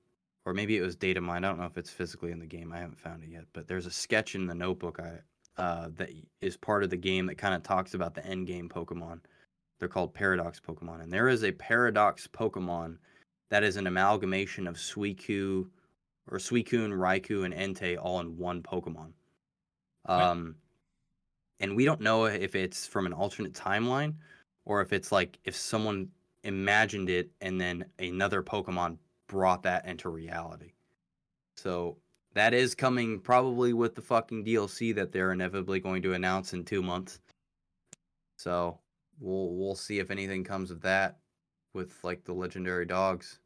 or 0.47 0.55
maybe 0.55 0.77
it 0.79 0.81
was 0.83 0.97
data 0.97 1.21
mined. 1.21 1.45
I 1.45 1.51
don't 1.51 1.59
know 1.59 1.67
if 1.67 1.77
it's 1.77 1.91
physically 1.91 2.31
in 2.33 2.39
the 2.39 2.47
game. 2.47 2.73
I 2.73 2.79
haven't 2.79 2.99
found 3.01 3.23
it 3.23 3.29
yet, 3.29 3.45
but 3.53 3.69
there's 3.69 3.87
a 3.87 3.91
sketch 3.91 4.35
in 4.35 4.47
the 4.47 4.55
notebook 4.55 4.99
I 5.01 5.61
uh, 5.61 5.89
that 5.97 6.09
y- 6.09 6.23
is 6.41 6.57
part 6.57 6.83
of 6.85 6.91
the 6.91 6.97
game 6.97 7.27
that 7.27 7.37
kind 7.37 7.55
of 7.55 7.63
talks 7.63 7.95
about 7.95 8.15
the 8.15 8.25
end 8.27 8.47
game 8.47 8.69
Pokemon. 8.69 9.21
They're 9.79 9.89
called 9.89 10.15
Paradox 10.15 10.59
Pokemon, 10.59 11.03
and 11.03 11.13
there 11.13 11.29
is 11.29 11.45
a 11.45 11.53
Paradox 11.53 12.27
Pokemon 12.27 12.97
that 13.51 13.63
is 13.63 13.77
an 13.77 13.87
amalgamation 13.87 14.67
of 14.67 14.77
Suicune 14.77 15.67
or 16.31 16.39
Suicune, 16.39 16.93
Raikou, 16.93 17.45
and 17.45 17.55
Entei 17.55 17.97
all 18.01 18.21
in 18.21 18.39
one 18.39 18.63
Pokemon. 18.63 19.13
Um, 20.07 20.57
and 21.61 21.77
we 21.77 21.85
don't 21.85 22.01
know 22.01 22.27
if 22.27 22.55
it's 22.55 22.87
from 22.87 23.07
an 23.07 23.13
alternate 23.13 23.55
timeline 23.55 24.15
or 24.65 24.81
if 24.81 24.93
it's 24.93 25.13
like 25.13 25.39
if 25.45 25.57
someone 25.57 26.09
imagined 26.43 27.09
it 27.09 27.31
and 27.41 27.61
then 27.61 27.85
another 27.99 28.43
Pokemon 28.43 28.99
brought 29.29 29.63
that 29.63 29.87
into 29.87 30.09
reality. 30.09 30.73
So 31.57 31.97
that 32.35 32.53
is 32.53 32.75
coming 32.75 33.21
probably 33.21 33.73
with 33.73 33.95
the 33.95 34.03
fucking 34.03 34.45
DLC 34.45 34.95
that 34.95 35.13
they're 35.13 35.33
inevitably 35.33 35.81
going 35.81 36.03
to 36.03 36.13
announce 36.13 36.53
in 36.53 36.65
two 36.65 36.83
months. 36.83 37.21
So 38.37 38.79
we'll 39.21 39.55
we'll 39.55 39.77
see 39.77 40.01
if 40.01 40.11
anything 40.11 40.45
comes 40.45 40.71
of 40.71 40.83
that 40.83 41.19
with 41.73 41.93
like 42.03 42.25
the 42.25 42.35
legendary 42.35 42.85
dogs. 42.85 43.39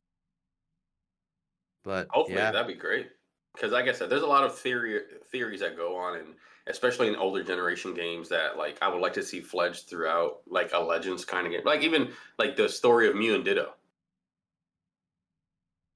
But 1.88 2.06
Hopefully 2.10 2.36
yeah, 2.36 2.50
that'd 2.50 2.66
be 2.66 2.74
great. 2.74 3.08
Because 3.54 3.72
like 3.72 3.88
I 3.88 3.92
said, 3.92 4.10
there's 4.10 4.20
a 4.20 4.26
lot 4.26 4.44
of 4.44 4.54
theory 4.58 5.00
theories 5.32 5.60
that 5.60 5.74
go 5.74 5.96
on, 5.96 6.18
and 6.18 6.34
especially 6.66 7.08
in 7.08 7.16
older 7.16 7.42
generation 7.42 7.94
games 7.94 8.28
that 8.28 8.58
like 8.58 8.76
I 8.82 8.88
would 8.88 9.00
like 9.00 9.14
to 9.14 9.22
see 9.22 9.40
fledged 9.40 9.88
throughout 9.88 10.40
like 10.46 10.72
a 10.74 10.78
Legends 10.78 11.24
kind 11.24 11.46
of 11.46 11.52
game, 11.52 11.62
like 11.64 11.80
even 11.80 12.10
like 12.38 12.56
the 12.56 12.68
story 12.68 13.08
of 13.08 13.16
Mew 13.16 13.34
and 13.34 13.42
Ditto. 13.42 13.72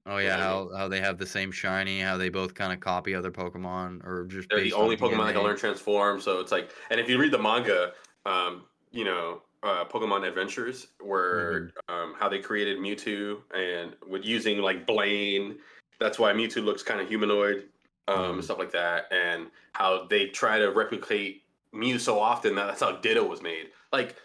oh 0.07 0.17
yeah, 0.17 0.35
know 0.37 0.65
what 0.65 0.73
I 0.73 0.77
how 0.77 0.77
how 0.79 0.87
they 0.87 0.99
have 0.99 1.19
the 1.19 1.27
same 1.27 1.51
shiny, 1.51 1.99
how 1.99 2.17
they 2.17 2.29
both 2.29 2.55
kind 2.55 2.73
of 2.73 2.79
copy 2.79 3.13
other 3.13 3.31
Pokemon 3.31 4.03
or 4.03 4.25
just 4.25 4.49
They're 4.49 4.61
the 4.61 4.73
only 4.73 4.97
Pokemon 4.97 5.27
that 5.27 5.33
can 5.33 5.41
DNA. 5.41 5.43
learn 5.43 5.57
transform, 5.57 6.21
so 6.21 6.39
it's 6.39 6.51
like, 6.51 6.71
and 6.89 6.99
if 6.99 7.07
you 7.07 7.19
read 7.19 7.31
the 7.31 7.37
manga, 7.37 7.93
um, 8.25 8.63
you 8.91 9.05
know, 9.05 9.43
uh, 9.61 9.85
Pokemon 9.85 10.27
Adventures, 10.27 10.87
where 10.99 11.69
um, 11.87 12.15
how 12.19 12.27
they 12.27 12.39
created 12.39 12.79
Mewtwo 12.79 13.41
and 13.55 13.95
with 14.07 14.25
using 14.25 14.57
like 14.57 14.85
Blaine, 14.85 15.59
that's 15.99 16.19
why 16.19 16.33
Mewtwo 16.33 16.63
looks 16.63 16.83
kind 16.83 16.99
of 17.01 17.07
humanoid, 17.07 17.69
um, 18.07 18.17
Mhm. 18.17 18.33
and 18.33 18.43
stuff 18.43 18.59
like 18.59 18.71
that, 18.71 19.07
and 19.11 19.49
how 19.73 20.05
they 20.05 20.27
try 20.27 20.57
to 20.59 20.71
replicate 20.71 21.43
Mew 21.71 21.97
so 21.97 22.19
often 22.19 22.55
that 22.55 22.67
that's 22.67 22.81
how 22.81 22.91
Ditto 22.93 23.23
was 23.23 23.41
made. 23.41 23.71
Like 23.91 24.15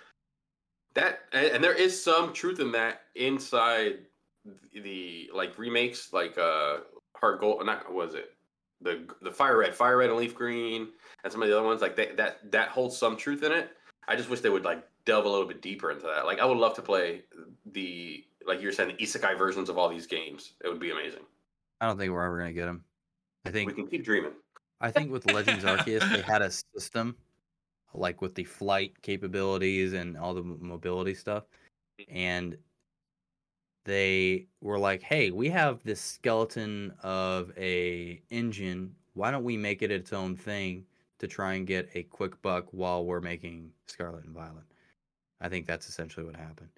that, 0.94 1.20
and, 1.32 1.46
and 1.46 1.64
there 1.64 1.74
is 1.74 2.00
some 2.02 2.32
truth 2.32 2.60
in 2.60 2.72
that 2.72 3.02
inside 3.14 4.06
the, 4.72 4.80
the 4.80 5.30
like 5.32 5.58
remakes, 5.58 6.12
like 6.12 6.36
uh, 6.38 6.78
Heart 7.16 7.40
Gold. 7.40 7.64
Not 7.64 7.86
what 7.86 7.94
was 7.94 8.14
it 8.14 8.34
the 8.80 9.06
the 9.22 9.30
Fire 9.30 9.56
Red, 9.58 9.74
Fire 9.74 9.96
Red 9.96 10.10
and 10.10 10.18
Leaf 10.18 10.34
Green, 10.34 10.88
and 11.24 11.32
some 11.32 11.42
of 11.42 11.48
the 11.48 11.56
other 11.56 11.66
ones. 11.66 11.80
Like 11.80 11.96
that 11.96 12.16
that 12.16 12.50
that 12.52 12.68
holds 12.68 12.96
some 12.96 13.16
truth 13.16 13.42
in 13.42 13.52
it. 13.52 13.70
I 14.06 14.16
just 14.16 14.28
wish 14.30 14.40
they 14.40 14.48
would 14.50 14.64
like 14.64 14.86
delve 15.04 15.24
a 15.24 15.28
little 15.28 15.46
bit 15.46 15.62
deeper 15.62 15.90
into 15.90 16.06
that. 16.06 16.26
Like 16.26 16.38
I 16.40 16.44
would 16.44 16.58
love 16.58 16.74
to 16.74 16.82
play 16.82 17.22
the 17.66 18.24
like 18.46 18.60
you 18.60 18.66
were 18.66 18.72
saying 18.72 18.94
the 18.96 19.02
isekai 19.04 19.36
versions 19.38 19.68
of 19.68 19.78
all 19.78 19.88
these 19.88 20.06
games. 20.06 20.52
It 20.64 20.68
would 20.68 20.80
be 20.80 20.90
amazing. 20.90 21.24
I 21.80 21.86
don't 21.86 21.98
think 21.98 22.12
we're 22.12 22.24
ever 22.24 22.38
gonna 22.38 22.52
get 22.52 22.66
them. 22.66 22.84
I 23.44 23.50
think 23.50 23.68
We 23.68 23.74
can 23.74 23.86
keep 23.86 24.04
dreaming. 24.04 24.32
I 24.80 24.90
think 24.90 25.10
with 25.10 25.30
Legends 25.32 25.64
Arceus 25.64 26.08
they 26.12 26.22
had 26.22 26.42
a 26.42 26.50
system, 26.50 27.16
like 27.94 28.20
with 28.20 28.34
the 28.34 28.44
flight 28.44 29.00
capabilities 29.02 29.92
and 29.92 30.16
all 30.16 30.34
the 30.34 30.42
mobility 30.42 31.14
stuff, 31.14 31.44
and 32.08 32.56
they 33.84 34.46
were 34.60 34.78
like, 34.78 35.02
"Hey, 35.02 35.30
we 35.30 35.48
have 35.48 35.82
this 35.82 36.00
skeleton 36.00 36.92
of 37.02 37.52
a 37.56 38.22
engine. 38.30 38.94
Why 39.14 39.30
don't 39.30 39.44
we 39.44 39.56
make 39.56 39.82
it 39.82 39.90
its 39.90 40.12
own 40.12 40.36
thing 40.36 40.86
to 41.18 41.26
try 41.26 41.54
and 41.54 41.66
get 41.66 41.88
a 41.94 42.02
quick 42.04 42.40
buck 42.42 42.66
while 42.72 43.04
we're 43.04 43.20
making 43.20 43.72
Scarlet 43.86 44.24
and 44.24 44.34
Violet?" 44.34 44.64
I 45.40 45.48
think 45.48 45.66
that's 45.66 45.88
essentially 45.88 46.26
what 46.26 46.36
happened. 46.36 46.70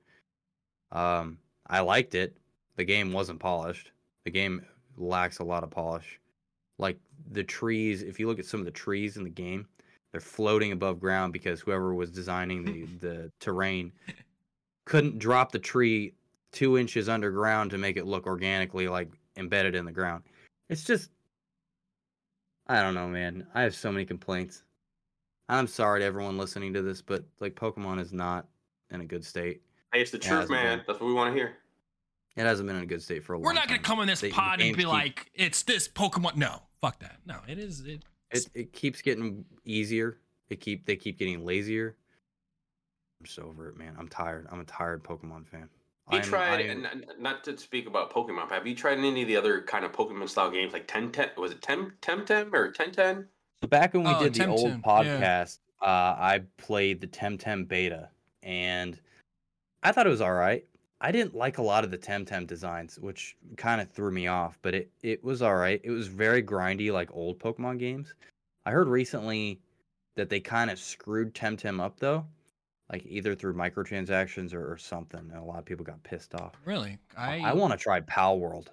Um, 0.92 1.38
I 1.66 1.80
liked 1.80 2.14
it. 2.14 2.36
The 2.76 2.84
game 2.84 3.12
wasn't 3.12 3.40
polished. 3.40 3.92
The 4.24 4.30
game 4.30 4.64
lacks 4.96 5.38
a 5.38 5.44
lot 5.44 5.62
of 5.62 5.70
polish. 5.70 6.20
Like 6.78 6.98
the 7.30 7.44
trees, 7.44 8.02
if 8.02 8.18
you 8.18 8.26
look 8.26 8.38
at 8.38 8.46
some 8.46 8.60
of 8.60 8.66
the 8.66 8.72
trees 8.72 9.16
in 9.16 9.24
the 9.24 9.30
game, 9.30 9.66
they're 10.12 10.20
floating 10.20 10.72
above 10.72 10.98
ground 10.98 11.32
because 11.32 11.60
whoever 11.60 11.94
was 11.94 12.10
designing 12.10 12.64
the 12.64 12.84
the 13.00 13.32
terrain 13.40 13.92
couldn't 14.84 15.18
drop 15.18 15.52
the 15.52 15.58
tree 15.58 16.14
two 16.52 16.78
inches 16.78 17.08
underground 17.08 17.70
to 17.70 17.78
make 17.78 17.96
it 17.96 18.06
look 18.06 18.26
organically 18.26 18.88
like 18.88 19.08
embedded 19.36 19.74
in 19.74 19.84
the 19.84 19.92
ground. 19.92 20.24
It's 20.68 20.84
just 20.84 21.10
I 22.66 22.82
don't 22.82 22.94
know, 22.94 23.08
man. 23.08 23.46
I 23.54 23.62
have 23.62 23.74
so 23.74 23.90
many 23.90 24.04
complaints. 24.04 24.62
I'm 25.48 25.66
sorry 25.66 26.00
to 26.00 26.06
everyone 26.06 26.38
listening 26.38 26.72
to 26.74 26.82
this, 26.82 27.02
but 27.02 27.24
like 27.40 27.56
Pokemon 27.56 28.00
is 28.00 28.12
not 28.12 28.46
in 28.90 29.00
a 29.00 29.04
good 29.04 29.24
state. 29.24 29.62
Hey, 29.92 30.02
it's 30.02 30.12
the 30.12 30.18
truth, 30.18 30.48
man. 30.48 30.82
That's 30.86 31.00
what 31.00 31.08
we 31.08 31.12
want 31.12 31.34
to 31.34 31.38
hear. 31.38 31.56
It 32.36 32.42
hasn't 32.42 32.66
been 32.68 32.76
in 32.76 32.82
a 32.82 32.86
good 32.86 33.02
state 33.02 33.24
for 33.24 33.34
a 33.34 33.36
long 33.36 33.44
We're 33.44 33.52
not 33.52 33.68
gonna 33.68 33.80
come 33.80 33.98
on 33.98 34.06
this 34.06 34.20
They- 34.20 34.28
the 34.28 34.34
pod 34.34 34.54
and 34.54 34.62
games 34.62 34.76
be 34.76 34.82
keep- 34.84 34.88
like, 34.92 35.30
it's 35.34 35.62
this 35.64 35.88
Pokemon. 35.88 36.36
No, 36.36 36.62
fuck 36.80 36.98
that. 37.00 37.18
No, 37.26 37.40
it 37.48 37.58
is. 37.58 37.80
It, 37.80 38.04
it, 38.30 38.48
it 38.54 38.72
keeps 38.72 39.02
getting 39.02 39.44
easier. 39.64 40.18
It 40.48 40.60
keep 40.60 40.86
they 40.86 40.96
keep 40.96 41.18
getting 41.18 41.44
lazier. 41.44 41.96
I'm 43.20 43.26
just 43.26 43.38
over 43.38 43.68
it, 43.68 43.76
man. 43.76 43.94
I'm 43.98 44.08
tired. 44.08 44.46
I'm 44.50 44.60
a 44.60 44.64
tired 44.64 45.02
Pokemon 45.02 45.46
fan. 45.46 45.68
Have 46.08 46.12
you 46.12 46.18
I'm- 46.18 46.22
tried, 46.28 46.60
I'm- 46.66 46.70
and 46.70 46.86
and 46.86 47.06
not 47.18 47.44
to 47.44 47.58
speak 47.58 47.86
about 47.86 48.12
Pokemon, 48.12 48.48
but 48.48 48.54
have 48.54 48.66
you 48.66 48.74
tried 48.74 48.98
any 48.98 49.22
of 49.22 49.28
the 49.28 49.36
other 49.36 49.62
kind 49.62 49.84
of 49.84 49.92
Pokemon 49.92 50.28
style 50.28 50.50
games 50.50 50.72
like 50.72 50.86
Ten 50.86 51.10
Ten? 51.12 51.30
Was 51.36 51.52
it 51.52 51.60
Tem 51.62 51.92
Temtem 52.00 52.52
or 52.54 52.70
Ten 52.70 52.92
Ten? 52.92 53.28
So 53.62 53.68
back 53.68 53.92
when 53.92 54.04
we 54.04 54.10
Oh, 54.14 54.22
did 54.22 54.34
the 54.34 54.46
old 54.46 54.70
Temtem, 54.70 55.04
yeah. 55.04 55.20
podcast, 55.42 55.58
uh, 55.82 55.84
I 56.18 56.42
played 56.56 57.00
the 57.00 57.06
Temtem 57.06 57.68
beta, 57.68 58.08
and 58.42 58.98
I 59.82 59.92
thought 59.92 60.06
it 60.06 60.10
was 60.10 60.20
all 60.22 60.32
right. 60.32 60.64
I 61.00 61.12
didn't 61.12 61.34
like 61.34 61.58
a 61.58 61.62
lot 61.62 61.84
of 61.84 61.90
the 61.90 61.98
Temtem 61.98 62.46
designs, 62.46 62.98
which 62.98 63.36
kind 63.56 63.80
of 63.80 63.90
threw 63.90 64.10
me 64.10 64.26
off, 64.26 64.58
but 64.60 64.74
it, 64.74 64.90
it 65.02 65.24
was 65.24 65.40
all 65.40 65.56
right. 65.56 65.80
It 65.82 65.90
was 65.90 66.08
very 66.08 66.42
grindy, 66.42 66.92
like 66.92 67.08
old 67.14 67.38
Pokemon 67.38 67.78
games. 67.78 68.12
I 68.66 68.70
heard 68.70 68.88
recently 68.88 69.60
that 70.16 70.28
they 70.28 70.40
kind 70.40 70.70
of 70.70 70.78
screwed 70.78 71.34
Temtem 71.34 71.80
up, 71.80 71.98
though, 71.98 72.26
like 72.92 73.06
either 73.06 73.34
through 73.34 73.54
microtransactions 73.54 74.52
or, 74.52 74.70
or 74.72 74.76
something. 74.76 75.20
And 75.20 75.38
a 75.38 75.42
lot 75.42 75.58
of 75.58 75.64
people 75.64 75.84
got 75.84 76.02
pissed 76.02 76.34
off. 76.34 76.52
really. 76.66 76.98
I 77.16 77.38
I, 77.40 77.52
want 77.54 77.72
to 77.72 77.78
try 77.78 78.00
Palworld. 78.00 78.66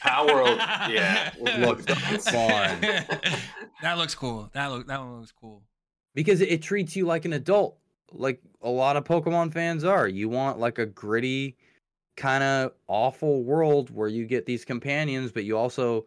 Power 0.00 0.26
World, 0.26 0.58
yeah. 0.90 1.32
Looks 1.58 1.84
fun. 2.28 2.80
that 3.82 3.96
looks 3.96 4.14
cool. 4.14 4.50
That 4.52 4.66
look. 4.66 4.86
That 4.88 5.00
one 5.00 5.20
looks 5.20 5.32
cool. 5.32 5.62
because 6.14 6.40
it, 6.40 6.50
it 6.50 6.62
treats 6.62 6.96
you 6.96 7.06
like 7.06 7.24
an 7.24 7.32
adult 7.32 7.78
like 8.14 8.40
a 8.62 8.68
lot 8.70 8.96
of 8.96 9.04
pokemon 9.04 9.52
fans 9.52 9.84
are. 9.84 10.08
You 10.08 10.28
want 10.28 10.58
like 10.58 10.78
a 10.78 10.86
gritty 10.86 11.56
kind 12.16 12.44
of 12.44 12.72
awful 12.86 13.42
world 13.42 13.90
where 13.90 14.08
you 14.08 14.24
get 14.24 14.46
these 14.46 14.64
companions 14.64 15.32
but 15.32 15.42
you 15.42 15.58
also 15.58 16.06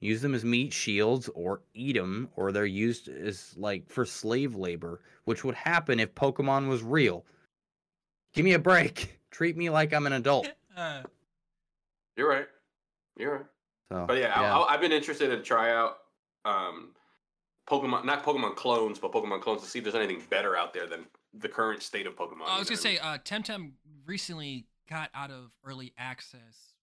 use 0.00 0.20
them 0.20 0.34
as 0.34 0.44
meat 0.44 0.70
shields 0.70 1.30
or 1.34 1.62
eat 1.72 1.96
them 1.96 2.28
or 2.36 2.52
they're 2.52 2.66
used 2.66 3.08
as 3.08 3.54
like 3.56 3.88
for 3.88 4.04
slave 4.04 4.54
labor 4.54 5.00
which 5.24 5.42
would 5.42 5.54
happen 5.54 5.98
if 5.98 6.14
pokemon 6.14 6.68
was 6.68 6.82
real. 6.82 7.24
Give 8.34 8.44
me 8.44 8.52
a 8.52 8.58
break. 8.58 9.18
Treat 9.30 9.56
me 9.56 9.70
like 9.70 9.92
i'm 9.92 10.06
an 10.06 10.14
adult. 10.14 10.48
Uh, 10.76 11.02
You're 12.16 12.30
right. 12.30 12.46
You're 13.18 13.34
right. 13.34 13.44
So, 13.92 14.04
But 14.06 14.16
yeah, 14.18 14.32
I, 14.34 14.44
I, 14.44 14.72
I've 14.72 14.80
been 14.80 14.92
interested 14.92 15.30
in 15.30 15.42
try 15.42 15.72
out 15.72 15.98
um, 16.46 16.92
Pokemon, 17.68 18.04
not 18.04 18.24
Pokemon 18.24 18.56
clones, 18.56 18.98
but 18.98 19.12
Pokemon 19.12 19.42
clones 19.42 19.62
to 19.62 19.68
see 19.68 19.78
if 19.78 19.84
there's 19.84 19.94
anything 19.94 20.22
better 20.30 20.56
out 20.56 20.72
there 20.72 20.86
than 20.86 21.06
the 21.34 21.48
current 21.48 21.82
state 21.82 22.06
of 22.06 22.16
Pokemon. 22.16 22.46
I 22.46 22.58
was 22.58 22.68
gonna 22.68 22.76
know 22.76 22.82
say, 22.82 22.98
uh, 22.98 23.18
Temtem 23.18 23.72
recently 24.06 24.66
got 24.88 25.10
out 25.14 25.30
of 25.30 25.52
early 25.64 25.92
access, 25.96 26.74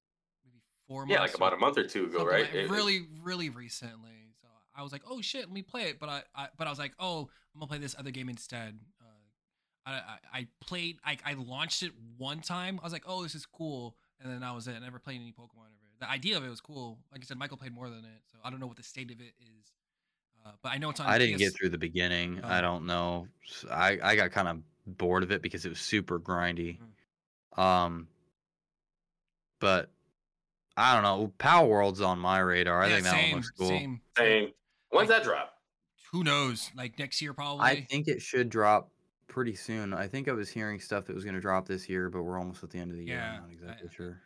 maybe 0.45 0.61
four 0.87 1.05
mean? 1.05 1.13
yeah, 1.13 1.19
months. 1.19 1.33
like 1.33 1.37
about 1.37 1.53
a 1.53 1.57
month 1.57 1.77
or 1.77 1.83
two 1.83 2.05
ago, 2.05 2.25
right? 2.25 2.43
like- 2.45 2.53
It- 2.53 2.65
it- 2.65 2.69
really, 2.69 3.07
really 3.21 3.49
recently. 3.49 4.33
So 4.41 4.47
I 4.75 4.83
was 4.83 4.91
like, 4.91 5.01
oh 5.07 5.21
shit, 5.21 5.41
let 5.41 5.51
me 5.51 5.61
play 5.61 5.83
it. 5.83 5.99
But 5.99 6.09
I, 6.09 6.23
I 6.35 6.47
but 6.57 6.67
I 6.67 6.69
was 6.69 6.79
like, 6.79 6.93
oh, 6.99 7.29
I'm 7.53 7.59
gonna 7.59 7.67
play 7.67 7.77
this 7.79 7.95
other 7.97 8.11
game 8.11 8.29
instead. 8.29 8.79
Uh, 9.01 9.05
I, 9.85 9.91
I, 9.91 10.17
I 10.39 10.47
played, 10.61 10.97
I, 11.05 11.17
I 11.25 11.33
launched 11.33 11.81
it 11.83 11.91
one 12.17 12.41
time. 12.41 12.79
I 12.81 12.83
was 12.85 12.93
like, 12.93 13.03
oh, 13.07 13.23
this 13.23 13.35
is 13.35 13.45
cool, 13.45 13.95
and 14.21 14.31
then 14.31 14.43
I 14.43 14.51
was 14.53 14.67
it. 14.67 14.75
I 14.75 14.79
never 14.79 14.99
played 14.99 15.19
any 15.21 15.31
Pokemon 15.31 15.65
ever. 15.65 15.73
The 15.99 16.09
idea 16.09 16.37
of 16.37 16.45
it 16.45 16.49
was 16.49 16.61
cool. 16.61 16.99
Like 17.11 17.21
I 17.21 17.25
said, 17.25 17.37
Michael 17.37 17.57
played 17.57 17.73
more 17.73 17.89
than 17.89 17.99
it, 18.05 18.21
so 18.31 18.37
I 18.43 18.49
don't 18.51 18.59
know 18.59 18.67
what 18.67 18.77
the 18.77 18.83
state 18.83 19.09
of 19.11 19.19
it 19.19 19.33
is. 19.39 19.71
Uh, 20.47 20.51
but 20.61 20.71
I 20.71 20.77
know 20.77 20.89
it's 20.91 20.99
on. 20.99 21.07
I 21.07 21.17
didn't 21.17 21.35
PS 21.35 21.39
get 21.39 21.55
through 21.55 21.69
the 21.69 21.77
beginning. 21.77 22.41
I 22.43 22.59
Oh. 22.59 22.61
don't 22.61 22.85
know. 22.85 23.27
I 23.69 23.97
I 24.01 24.15
got 24.15 24.31
kind 24.31 24.47
of 24.47 24.97
bored 24.97 25.23
of 25.23 25.31
it 25.31 25.41
because 25.41 25.65
it 25.65 25.69
was 25.69 25.79
super 25.79 26.19
grindy. 26.19 26.79
Um, 27.57 28.07
but 29.59 29.89
I 30.77 30.93
don't 30.93 31.03
know. 31.03 31.33
Power 31.37 31.67
World's 31.67 32.01
on 32.01 32.19
my 32.19 32.39
radar. 32.39 32.81
I 32.83 32.87
Yeah, 32.87 32.93
think 32.95 33.03
that 33.05 33.11
same, 33.11 33.31
one 33.31 33.35
looks 33.39 33.49
cool. 33.51 33.67
Same. 33.67 34.01
saying, 34.17 34.53
when's 34.89 35.09
that 35.09 35.23
drop? 35.23 35.53
Who 36.11 36.23
knows? 36.23 36.71
Like 36.75 36.97
next 36.99 37.21
year, 37.21 37.33
probably. 37.33 37.65
I 37.65 37.81
think 37.81 38.07
it 38.07 38.21
should 38.21 38.49
drop 38.49 38.91
pretty 39.27 39.55
soon. 39.55 39.93
I 39.93 40.07
think 40.07 40.27
I 40.29 40.31
was 40.33 40.49
hearing 40.49 40.79
stuff 40.79 41.05
that 41.05 41.15
was 41.15 41.23
going 41.23 41.35
to 41.35 41.41
drop 41.41 41.67
this 41.67 41.89
year, 41.89 42.09
but 42.09 42.23
we're 42.23 42.37
almost 42.39 42.63
at 42.63 42.69
the 42.69 42.77
end 42.79 42.91
of 42.91 42.97
the 42.97 43.03
year. 43.05 43.17
Yeah, 43.17 43.33
I'm 43.37 43.41
not 43.41 43.51
exactly 43.51 43.89
I- 43.91 43.93
sure. 43.95 44.21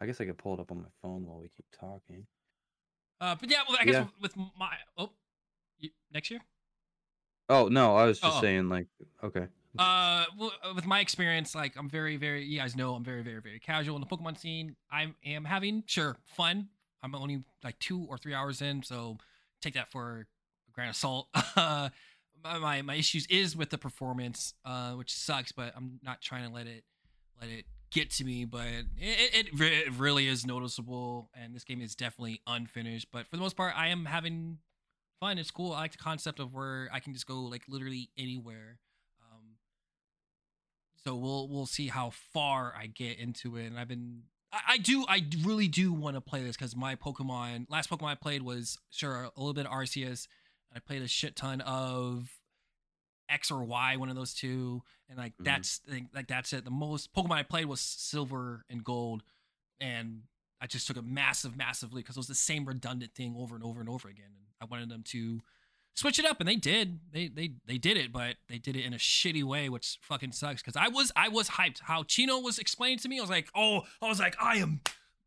I 0.00 0.06
guess 0.06 0.20
I 0.20 0.26
could 0.26 0.38
pull 0.38 0.54
it 0.54 0.60
up 0.60 0.70
on 0.70 0.78
my 0.78 0.88
phone 1.02 1.26
while 1.26 1.38
we 1.40 1.48
keep 1.48 1.66
talking. 1.78 2.24
Uh, 3.20 3.34
but 3.40 3.50
yeah, 3.50 3.58
well, 3.68 3.78
I 3.80 3.84
guess 3.84 3.94
Yeah. 3.94 4.06
with 4.20 4.36
my 4.36 4.76
oh, 4.96 5.10
you, 5.78 5.90
next 6.12 6.30
year. 6.30 6.40
Oh 7.48 7.68
no, 7.68 7.96
I 7.96 8.04
was 8.04 8.20
just 8.20 8.36
Oh. 8.36 8.40
saying 8.40 8.68
like 8.68 8.86
okay. 9.22 9.48
Uh, 9.78 10.24
well, 10.36 10.52
uh, 10.64 10.72
with 10.74 10.86
my 10.86 10.98
experience, 11.00 11.54
like 11.54 11.76
I'm 11.76 11.88
very, 11.88 12.16
very. 12.16 12.44
You 12.44 12.58
guys 12.58 12.74
know 12.74 12.94
I'm 12.94 13.04
very, 13.04 13.22
very, 13.22 13.40
very 13.40 13.60
casual 13.60 13.96
in 13.96 14.00
the 14.00 14.06
Pokemon 14.06 14.38
scene. 14.38 14.76
I 14.90 15.12
am 15.24 15.44
having 15.44 15.84
sure 15.86 16.16
fun. 16.24 16.68
I'm 17.02 17.14
only 17.14 17.44
like 17.62 17.78
two 17.78 18.04
or 18.08 18.18
three 18.18 18.34
hours 18.34 18.60
in, 18.60 18.82
so 18.82 19.18
take 19.60 19.74
that 19.74 19.88
for 19.90 20.26
a 20.68 20.72
grain 20.72 20.88
of 20.88 20.96
salt. 20.96 21.28
Uh, 21.54 21.90
my, 22.42 22.58
my 22.58 22.82
my 22.82 22.94
issues 22.94 23.26
is 23.26 23.56
with 23.56 23.70
the 23.70 23.78
performance, 23.78 24.54
uh, 24.64 24.92
which 24.92 25.14
sucks. 25.14 25.52
But 25.52 25.74
I'm 25.76 26.00
not 26.02 26.20
trying 26.22 26.48
to 26.48 26.52
let 26.52 26.66
it 26.66 26.84
let 27.40 27.50
it 27.50 27.66
get 27.90 28.10
to 28.12 28.24
me. 28.24 28.44
But 28.44 28.66
it 28.98 29.50
it, 29.50 29.60
it, 29.60 29.92
really 29.92 30.28
is 30.28 30.46
noticeable, 30.46 31.30
and 31.34 31.54
this 31.54 31.64
game 31.64 31.80
is 31.80 31.94
definitely 31.94 32.40
unfinished. 32.46 33.08
But 33.12 33.26
for 33.26 33.36
the 33.36 33.42
most 33.42 33.56
part, 33.56 33.74
I 33.76 33.88
am 33.88 34.04
having 34.04 34.58
fun. 35.20 35.38
It's 35.38 35.50
cool. 35.50 35.72
I 35.72 35.80
like 35.80 35.92
the 35.92 35.98
concept 35.98 36.40
of 36.40 36.54
where 36.54 36.88
I 36.92 37.00
can 37.00 37.12
just 37.12 37.26
go 37.26 37.40
like 37.42 37.62
literally 37.68 38.10
anywhere. 38.16 38.78
Um, 39.22 39.56
so 41.04 41.14
we'll 41.14 41.48
we'll 41.48 41.66
see 41.66 41.88
how 41.88 42.10
far 42.32 42.74
I 42.78 42.86
get 42.86 43.18
into 43.18 43.56
it. 43.56 43.66
And 43.66 43.78
I've 43.78 43.88
been 43.88 44.22
I, 44.52 44.60
I 44.68 44.78
do 44.78 45.04
I 45.08 45.24
really 45.42 45.68
do 45.68 45.92
want 45.92 46.16
to 46.16 46.20
play 46.20 46.42
this 46.42 46.56
because 46.56 46.76
my 46.76 46.94
Pokemon 46.96 47.66
last 47.68 47.90
Pokemon 47.90 48.08
I 48.08 48.14
played 48.14 48.42
was 48.42 48.78
sure 48.90 49.24
a 49.24 49.40
little 49.40 49.54
bit 49.54 49.66
of 49.66 49.72
Arceus. 49.72 50.28
I 50.74 50.80
played 50.80 51.02
a 51.02 51.08
shit 51.08 51.34
ton 51.34 51.60
of 51.62 52.28
X 53.28 53.50
or 53.50 53.62
Y, 53.64 53.96
one 53.96 54.08
of 54.08 54.16
those 54.16 54.34
two, 54.34 54.82
and 55.08 55.18
like 55.18 55.32
Mhm. 55.38 55.44
that's 55.44 55.80
like, 55.88 56.04
like 56.14 56.26
that's 56.28 56.52
it. 56.52 56.64
The 56.64 56.70
most 56.70 57.12
Pokemon 57.12 57.32
I 57.36 57.42
played 57.42 57.66
was 57.66 57.80
Silver 57.80 58.64
and 58.68 58.82
Gold, 58.84 59.22
and 59.80 60.22
I 60.60 60.66
just 60.66 60.86
took 60.86 60.96
a 60.96 61.02
massive, 61.02 61.56
massive 61.56 61.92
leap 61.92 62.04
because 62.04 62.16
it 62.16 62.20
was 62.20 62.26
the 62.26 62.34
same 62.34 62.64
redundant 62.64 63.14
thing 63.14 63.34
over 63.36 63.54
and 63.54 63.64
over 63.64 63.80
and 63.80 63.88
over 63.88 64.08
again. 64.08 64.26
And 64.34 64.44
I 64.60 64.64
wanted 64.64 64.88
them 64.88 65.02
to 65.04 65.40
switch 65.94 66.18
it 66.18 66.24
up, 66.24 66.40
and 66.40 66.48
they 66.48 66.56
did. 66.56 67.00
They 67.12 67.28
they 67.28 67.52
they 67.64 67.78
did 67.78 67.96
it, 67.96 68.12
but 68.12 68.36
they 68.48 68.58
did 68.58 68.76
it 68.76 68.84
in 68.84 68.92
a 68.92 68.98
shitty 68.98 69.44
way, 69.44 69.68
which 69.68 69.98
fucking 70.02 70.32
sucks. 70.32 70.62
Because 70.62 70.76
I 70.76 70.88
was 70.88 71.12
I 71.14 71.28
was 71.28 71.50
hyped. 71.50 71.80
How 71.80 72.02
Chino 72.02 72.38
was 72.38 72.58
explaining 72.58 72.98
to 72.98 73.08
me, 73.08 73.18
I 73.18 73.20
was 73.20 73.30
like, 73.30 73.48
oh, 73.54 73.82
I 74.02 74.08
was 74.08 74.18
like, 74.20 74.36
I 74.40 74.56
am. 74.56 74.80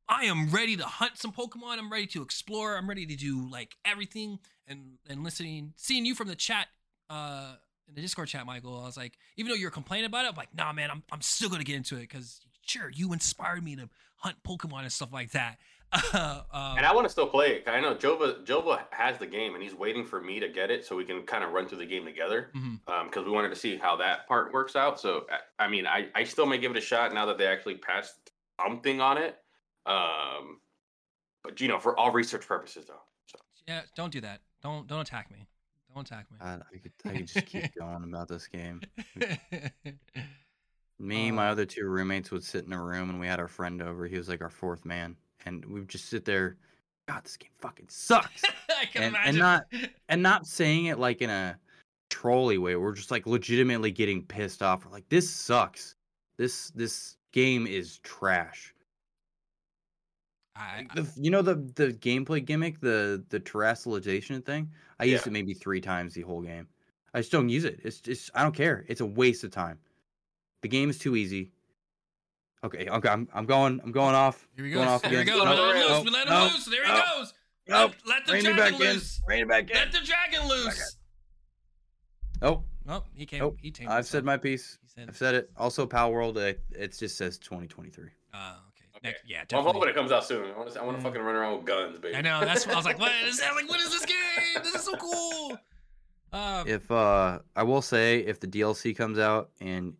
I 0.10 0.26
am 0.26 0.50
ready 0.50 0.76
to 0.76 0.84
hunt 0.84 1.18
some 1.18 1.32
Pokemon. 1.32 1.78
I'm 1.78 1.90
ready 1.90 2.08
to 2.08 2.22
explore. 2.22 2.76
I'm 2.76 2.90
ready 2.90 3.06
to 3.06 3.16
do 3.16 3.48
like 3.50 3.78
everything 3.86 4.40
and 4.68 4.98
and 5.08 5.24
listening, 5.24 5.74
seeing 5.78 6.06
you 6.06 6.16
from 6.16 6.28
the 6.28 6.36
chat, 6.36 6.68
uh, 7.10 7.56
in 7.88 7.96
the 7.96 8.02
Discord 8.02 8.28
chat, 8.28 8.46
Michael. 8.46 8.80
I 8.80 8.86
was 8.86 8.98
like, 8.98 9.18
even 9.38 9.50
though 9.50 9.58
you're 9.58 9.72
complaining 9.72 10.06
about 10.06 10.26
it, 10.26 10.30
I'm 10.30 10.36
like, 10.36 10.56
nah, 10.56 10.74
man, 10.74 10.90
I'm 10.92 11.04
I'm 11.12 11.22
still 11.22 11.50
gonna 11.50 11.64
get 11.64 11.76
into 11.76 11.96
it 11.96 12.02
because 12.02 12.42
sure, 12.66 12.90
you 12.94 13.14
inspired 13.14 13.64
me 13.64 13.76
to 13.76 13.90
hunt 14.18 14.38
Pokemon 14.44 14.82
and 14.82 14.92
stuff 14.92 15.12
like 15.12 15.32
that. 15.32 15.58
um, 16.14 16.78
And 16.78 16.86
I 16.86 16.94
want 16.94 17.06
to 17.06 17.10
still 17.10 17.28
play 17.28 17.56
it. 17.56 17.68
I 17.68 17.82
know 17.82 17.94
Jova 17.94 18.46
Jova 18.46 18.84
has 18.92 19.18
the 19.18 19.28
game, 19.28 19.56
and 19.56 19.64
he's 19.64 19.76
waiting 19.76 20.06
for 20.06 20.22
me 20.22 20.40
to 20.40 20.48
get 20.48 20.72
it 20.72 20.86
so 20.86 20.96
we 20.96 21.04
can 21.04 21.24
kind 21.24 21.44
of 21.44 21.52
run 21.52 21.68
through 21.68 21.80
the 21.80 21.86
game 21.86 22.06
together. 22.06 22.50
Because 23.06 23.26
we 23.26 23.32
wanted 23.32 23.50
to 23.50 23.58
see 23.58 23.78
how 23.78 23.98
that 23.98 24.28
part 24.28 24.54
works 24.54 24.76
out. 24.78 25.00
So 25.00 25.26
I, 25.30 25.66
I 25.66 25.68
mean, 25.68 25.86
I, 25.86 26.08
I 26.16 26.24
still 26.24 26.46
may 26.46 26.58
give 26.58 26.72
it 26.72 26.78
a 26.78 26.82
shot 26.82 27.14
now 27.14 27.26
that 27.26 27.38
they 27.38 27.46
actually 27.46 27.76
passed 27.76 28.32
something 28.62 29.02
on 29.02 29.18
it. 29.18 29.38
Um, 29.86 30.62
but 31.44 31.60
you 31.60 31.68
know, 31.68 31.80
for 31.80 32.00
all 32.00 32.12
research 32.12 32.48
purposes, 32.48 32.86
though. 32.88 33.02
So 33.26 33.40
Yeah, 33.68 33.82
don't 33.96 34.14
do 34.14 34.22
that. 34.22 34.40
Don't 34.64 34.88
don't 34.88 35.02
attack 35.02 35.30
me. 35.30 35.48
Don't 35.94 36.06
attack 36.08 36.26
me. 36.32 36.38
I, 36.42 36.54
I 36.56 36.78
could 36.82 36.92
I 37.06 37.18
could 37.18 37.28
just 37.28 37.46
keep 37.46 37.76
going 37.80 38.04
about 38.04 38.28
this 38.28 38.48
game. 38.48 38.82
Me, 41.00 41.30
Uh, 41.30 41.34
my 41.34 41.50
other 41.50 41.66
two 41.66 41.86
roommates 41.88 42.30
would 42.32 42.44
sit 42.44 42.66
in 42.66 42.74
a 42.74 42.82
room, 42.84 43.10
and 43.10 43.20
we 43.20 43.26
had 43.28 43.40
our 43.40 43.48
friend 43.48 43.82
over. 43.82 44.06
He 44.06 44.18
was 44.18 44.30
like 44.30 44.42
our 44.42 44.50
fourth 44.52 44.86
man, 44.86 45.16
and 45.46 45.66
we 45.66 45.80
would 45.80 45.90
just 45.90 46.10
sit 46.10 46.26
there. 46.26 46.58
God, 47.08 47.24
this 47.24 47.38
game 47.38 47.50
fucking 47.60 47.88
sucks. 47.90 48.44
I 48.70 48.86
can 48.86 49.04
And- 49.04 49.16
imagine. 49.16 49.30
and 49.30 49.38
not- 49.40 49.64
and 50.10 50.24
not 50.24 50.46
saying 50.46 50.86
it 50.86 51.00
like 51.00 51.22
in 51.22 51.30
a 51.32 51.58
trolley 52.10 52.58
way. 52.60 52.76
We're 52.76 52.94
just 52.94 53.10
like 53.12 53.26
legitimately 53.26 53.92
getting 53.92 54.24
pissed 54.24 54.62
off. 54.62 54.86
We're 54.86 54.92
like, 54.92 55.10
this 55.10 55.30
sucks. 55.30 55.96
This 56.38 56.70
this 56.72 57.18
game 57.32 57.66
is 57.68 57.98
trash. 58.00 58.74
I, 60.56 60.86
The, 60.96 61.08
you 61.16 61.32
know 61.32 61.42
the 61.42 61.56
the 61.76 61.88
gameplay 61.94 62.44
gimmick, 62.44 62.80
the 62.82 63.24
the 63.30 63.40
terastallization 63.40 64.44
thing. 64.46 64.70
I 65.00 65.06
used 65.06 65.26
Yeah. 65.26 65.30
it 65.30 65.34
maybe 65.34 65.54
three 65.54 65.82
times 65.82 66.14
the 66.14 66.22
whole 66.22 66.42
game. 66.42 66.68
I 67.14 67.20
just 67.20 67.32
don't 67.32 67.50
use 67.50 67.64
it. 67.66 67.80
It's 67.84 68.00
just 68.02 68.30
I 68.36 68.44
don't 68.44 68.56
care. 68.56 68.86
It's 68.88 69.02
a 69.02 69.06
waste 69.06 69.44
of 69.44 69.52
time. 69.52 69.80
The 70.62 70.68
game 70.68 70.90
is 70.90 70.98
too 70.98 71.16
easy. 71.16 71.52
Okay, 72.64 72.88
okay, 72.90 73.10
I'm 73.10 73.28
I'm 73.34 73.46
going 73.46 73.80
I'm 73.84 73.92
going 73.92 74.14
off. 74.14 74.48
here 74.56 74.66
we 74.66 74.72
going 74.72 74.88
off 74.88 75.02
Here 75.04 75.12
we 75.12 75.18
again. 75.22 75.38
go. 75.38 75.44
Nope, 75.46 75.56
We 75.56 75.62
let 75.62 75.76
him 75.76 75.82
loose. 75.82 75.90
nope, 75.90 76.06
We 76.06 76.12
let 76.12 76.28
him 76.28 76.34
nope, 76.34 76.54
loose. 76.54 76.66
There 76.66 76.86
he 76.86 76.92
nope, 76.94 77.04
goes. 77.18 77.34
Nope. 77.68 77.92
Let, 78.06 78.08
let 78.08 78.26
the 78.28 78.34
Rein 78.34 78.44
me 78.44 78.54
dragon 78.54 78.80
back 78.80 78.94
loose. 78.94 79.22
Rein 79.28 79.42
it 79.44 79.48
back 79.48 79.70
in. 79.72 79.76
Let 79.78 79.92
the 79.92 80.00
dragon 80.00 80.48
loose. 80.50 80.98
Oh, 82.42 82.64
Oh, 82.90 83.04
he 83.14 83.26
came. 83.28 83.40
Nope. 83.40 83.58
He 83.62 83.70
came. 83.72 83.88
I've 83.88 84.08
said 84.08 84.26
my 84.26 84.38
piece. 84.38 84.80
He 84.82 84.88
said. 84.90 85.08
I've 85.08 85.16
said 85.16 85.36
it. 85.36 85.52
Also, 85.56 85.86
Palworld. 85.86 86.36
It, 86.38 86.62
it 86.72 86.98
just 86.98 87.16
says 87.16 87.38
2023. 87.38 88.06
Uh, 88.34 88.38
okay. 88.38 88.50
Okay. 88.68 88.71
Next, 89.04 89.24
yeah, 89.26 89.40
I'm 89.40 89.46
definitely. 89.48 89.74
hoping 89.74 89.90
it 89.90 89.96
comes 89.96 90.12
out 90.12 90.26
soon. 90.26 90.52
I 90.52 90.58
want 90.58 90.72
to 90.74 90.80
I 90.82 90.84
want 90.86 90.98
to 90.98 91.04
fucking 91.04 91.22
run 91.22 91.36
around 91.36 91.58
with 91.58 91.66
guns, 91.66 91.98
baby. 92.00 92.16
I 92.16 92.22
know. 92.22 92.40
That's 92.42 92.66
what 92.68 92.74
I 92.76 92.78
was 92.78 92.86
like. 92.86 93.00
What 93.00 93.12
is 93.26 93.40
that? 93.40 93.56
Like, 93.56 93.68
what 93.68 93.80
is 93.80 93.90
this 93.92 94.06
game? 94.06 94.62
This 94.64 94.76
is 94.76 94.84
so 94.84 94.94
cool. 94.96 95.58
Uh, 96.32 96.64
If 96.68 96.90
uh, 96.92 97.40
I 97.56 97.64
will 97.64 97.82
say, 97.82 98.20
if 98.20 98.40
the 98.40 98.48
DLC 98.48 98.96
comes 98.96 99.18
out 99.18 99.50
and 99.60 99.94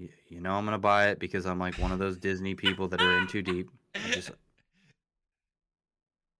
y- 0.00 0.08
you 0.28 0.40
know 0.40 0.52
I'm 0.54 0.64
gonna 0.64 0.78
buy 0.78 1.08
it 1.08 1.18
because 1.18 1.44
I'm 1.46 1.58
like 1.58 1.74
one 1.78 1.92
of 1.92 1.98
those 1.98 2.16
Disney 2.16 2.54
people 2.54 2.88
that 2.88 3.00
are 3.02 3.18
in 3.18 3.26
too 3.26 3.42
deep. 3.42 3.68
I 3.94 4.10
just 4.10 4.30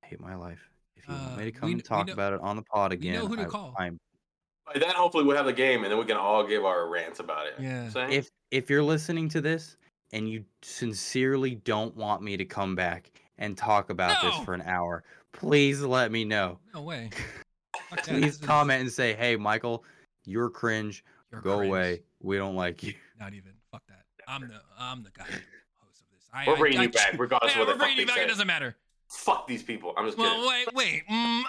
hate 0.02 0.20
my 0.20 0.34
life. 0.34 0.60
If 0.96 1.06
you 1.08 1.14
want 1.14 1.36
me 1.36 1.42
Uh, 1.42 1.44
to 1.46 1.52
come 1.52 1.66
we 1.68 1.72
and 1.72 1.78
we 1.78 1.82
talk 1.82 2.06
know- 2.06 2.12
about 2.12 2.32
it 2.32 2.40
on 2.40 2.56
the 2.56 2.62
pod 2.62 2.90
we 2.92 2.96
again, 2.96 3.14
know 3.20 3.26
who 3.26 3.36
to 3.36 3.42
I, 3.42 3.46
call. 3.46 3.74
I'm 3.78 3.98
By 4.66 4.78
then, 4.80 4.90
hopefully, 4.94 5.24
we'll 5.24 5.36
have 5.36 5.46
the 5.46 5.52
game, 5.52 5.82
and 5.84 5.92
then 5.92 5.98
we 5.98 6.04
can 6.06 6.16
all 6.16 6.44
give 6.46 6.64
our 6.64 6.88
rants 6.88 7.20
about 7.20 7.46
it. 7.46 7.54
Yeah. 7.60 7.88
Saying? 7.90 8.12
if 8.12 8.28
if 8.50 8.70
you're 8.70 8.82
listening 8.82 9.28
to 9.30 9.40
this 9.40 9.76
and 10.12 10.28
you 10.28 10.44
sincerely 10.62 11.54
don't 11.56 11.94
want 11.96 12.22
me 12.22 12.36
to 12.36 12.44
come 12.44 12.74
back 12.74 13.10
and 13.38 13.56
talk 13.56 13.90
about 13.90 14.22
No! 14.22 14.30
this 14.30 14.44
for 14.44 14.54
an 14.54 14.62
hour, 14.62 15.04
please 15.32 15.82
let 15.82 16.10
me 16.12 16.24
know. 16.24 16.58
no 16.74 16.82
way. 16.82 17.10
Fuck. 17.90 18.04
Please 18.04 18.20
This 18.22 18.34
is- 18.36 18.40
comment 18.40 18.80
and 18.80 18.90
say, 18.90 19.12
"Hey, 19.14 19.36
Michael, 19.36 19.84
you're 20.24 20.48
cringe. 20.50 21.04
you're 21.30 21.40
Go 21.42 21.58
cringe. 21.58 21.68
away. 21.70 22.02
We 22.20 22.36
don't 22.38 22.56
like 22.56 22.82
you." 22.82 22.94
Not 23.20 23.34
even. 23.34 23.52
Fuck 23.70 23.82
that. 23.88 24.02
I'm 24.26 24.40
the 24.42 24.60
I'm 24.78 25.02
the 25.02 25.10
guy 25.10 25.24
host 25.24 26.02
of 26.02 26.10
this. 26.12 26.28
I, 26.32 26.46
we're 26.46 26.54
I- 26.54 26.58
bringing 26.58 26.78
I 26.80 26.82
you 26.84 26.88
back, 26.90 27.14
regardless 27.18 27.54
Yeah, 27.54 27.62
of 27.62 27.66
what 27.68 27.68
we're 27.68 27.72
the 27.74 27.78
fuck 27.78 27.86
bringing 27.86 27.96
they 27.96 28.02
you 28.12 28.16
back. 28.16 28.24
It 28.24 28.28
doesn't 28.28 28.46
matter. 28.46 28.76
Fuck 29.08 29.46
these 29.46 29.62
people. 29.62 29.92
I'm 29.96 30.06
just 30.06 30.16
kidding. 30.18 30.32
Well, 30.32 30.48
wait, 30.48 30.74
wait. 30.74 31.02
Mm. 31.08 31.42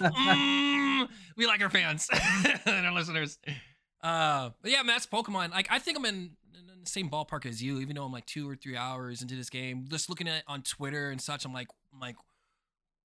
Mm. 0.00 1.08
We 1.36 1.46
like 1.46 1.62
our 1.62 1.70
fans 1.70 2.08
and 2.66 2.86
our 2.86 2.92
listeners. 2.92 3.38
Uh, 4.02 4.50
but 4.60 4.70
yeah, 4.70 4.78
man, 4.78 4.88
that's 4.88 5.06
Pokemon. 5.06 5.50
Like, 5.52 5.68
I 5.70 5.78
think 5.78 5.96
I'm 5.98 6.04
in, 6.04 6.14
in 6.14 6.30
the 6.84 6.90
same 6.90 7.08
ballpark 7.10 7.46
as 7.46 7.62
you, 7.62 7.78
even 7.80 7.96
though 7.96 8.04
I'm 8.04 8.12
like 8.12 8.26
two 8.26 8.48
or 8.48 8.56
three 8.56 8.76
hours 8.76 9.22
into 9.22 9.34
this 9.34 9.50
game. 9.50 9.86
Just 9.88 10.08
looking 10.08 10.28
at 10.28 10.38
it 10.38 10.44
on 10.46 10.62
Twitter 10.62 11.10
and 11.10 11.20
such, 11.20 11.44
I'm 11.44 11.52
like, 11.52 11.68
I'm 11.92 12.00
like, 12.00 12.16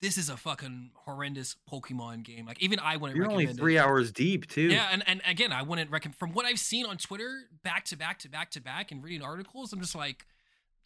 this 0.01 0.17
is 0.17 0.29
a 0.29 0.37
fucking 0.37 0.91
horrendous 0.95 1.57
Pokemon 1.69 2.23
game. 2.23 2.45
Like, 2.45 2.61
even 2.61 2.79
I 2.79 2.95
wouldn't 2.97 3.17
You're 3.17 3.29
only 3.29 3.47
three 3.47 3.75
it. 3.75 3.79
hours 3.79 4.11
deep 4.11 4.47
too. 4.47 4.69
Yeah, 4.69 4.87
and, 4.91 5.03
and 5.07 5.21
again, 5.27 5.51
I 5.51 5.61
wouldn't 5.61 5.91
recommend 5.91 6.15
from 6.15 6.31
what 6.33 6.45
I've 6.45 6.59
seen 6.59 6.85
on 6.85 6.97
Twitter, 6.97 7.41
back 7.63 7.83
to 7.85 7.97
back 7.97 8.19
to 8.19 8.29
back 8.29 8.51
to 8.51 8.61
back, 8.61 8.91
and 8.91 9.03
reading 9.03 9.21
articles. 9.21 9.73
I'm 9.73 9.81
just 9.81 9.95
like, 9.95 10.25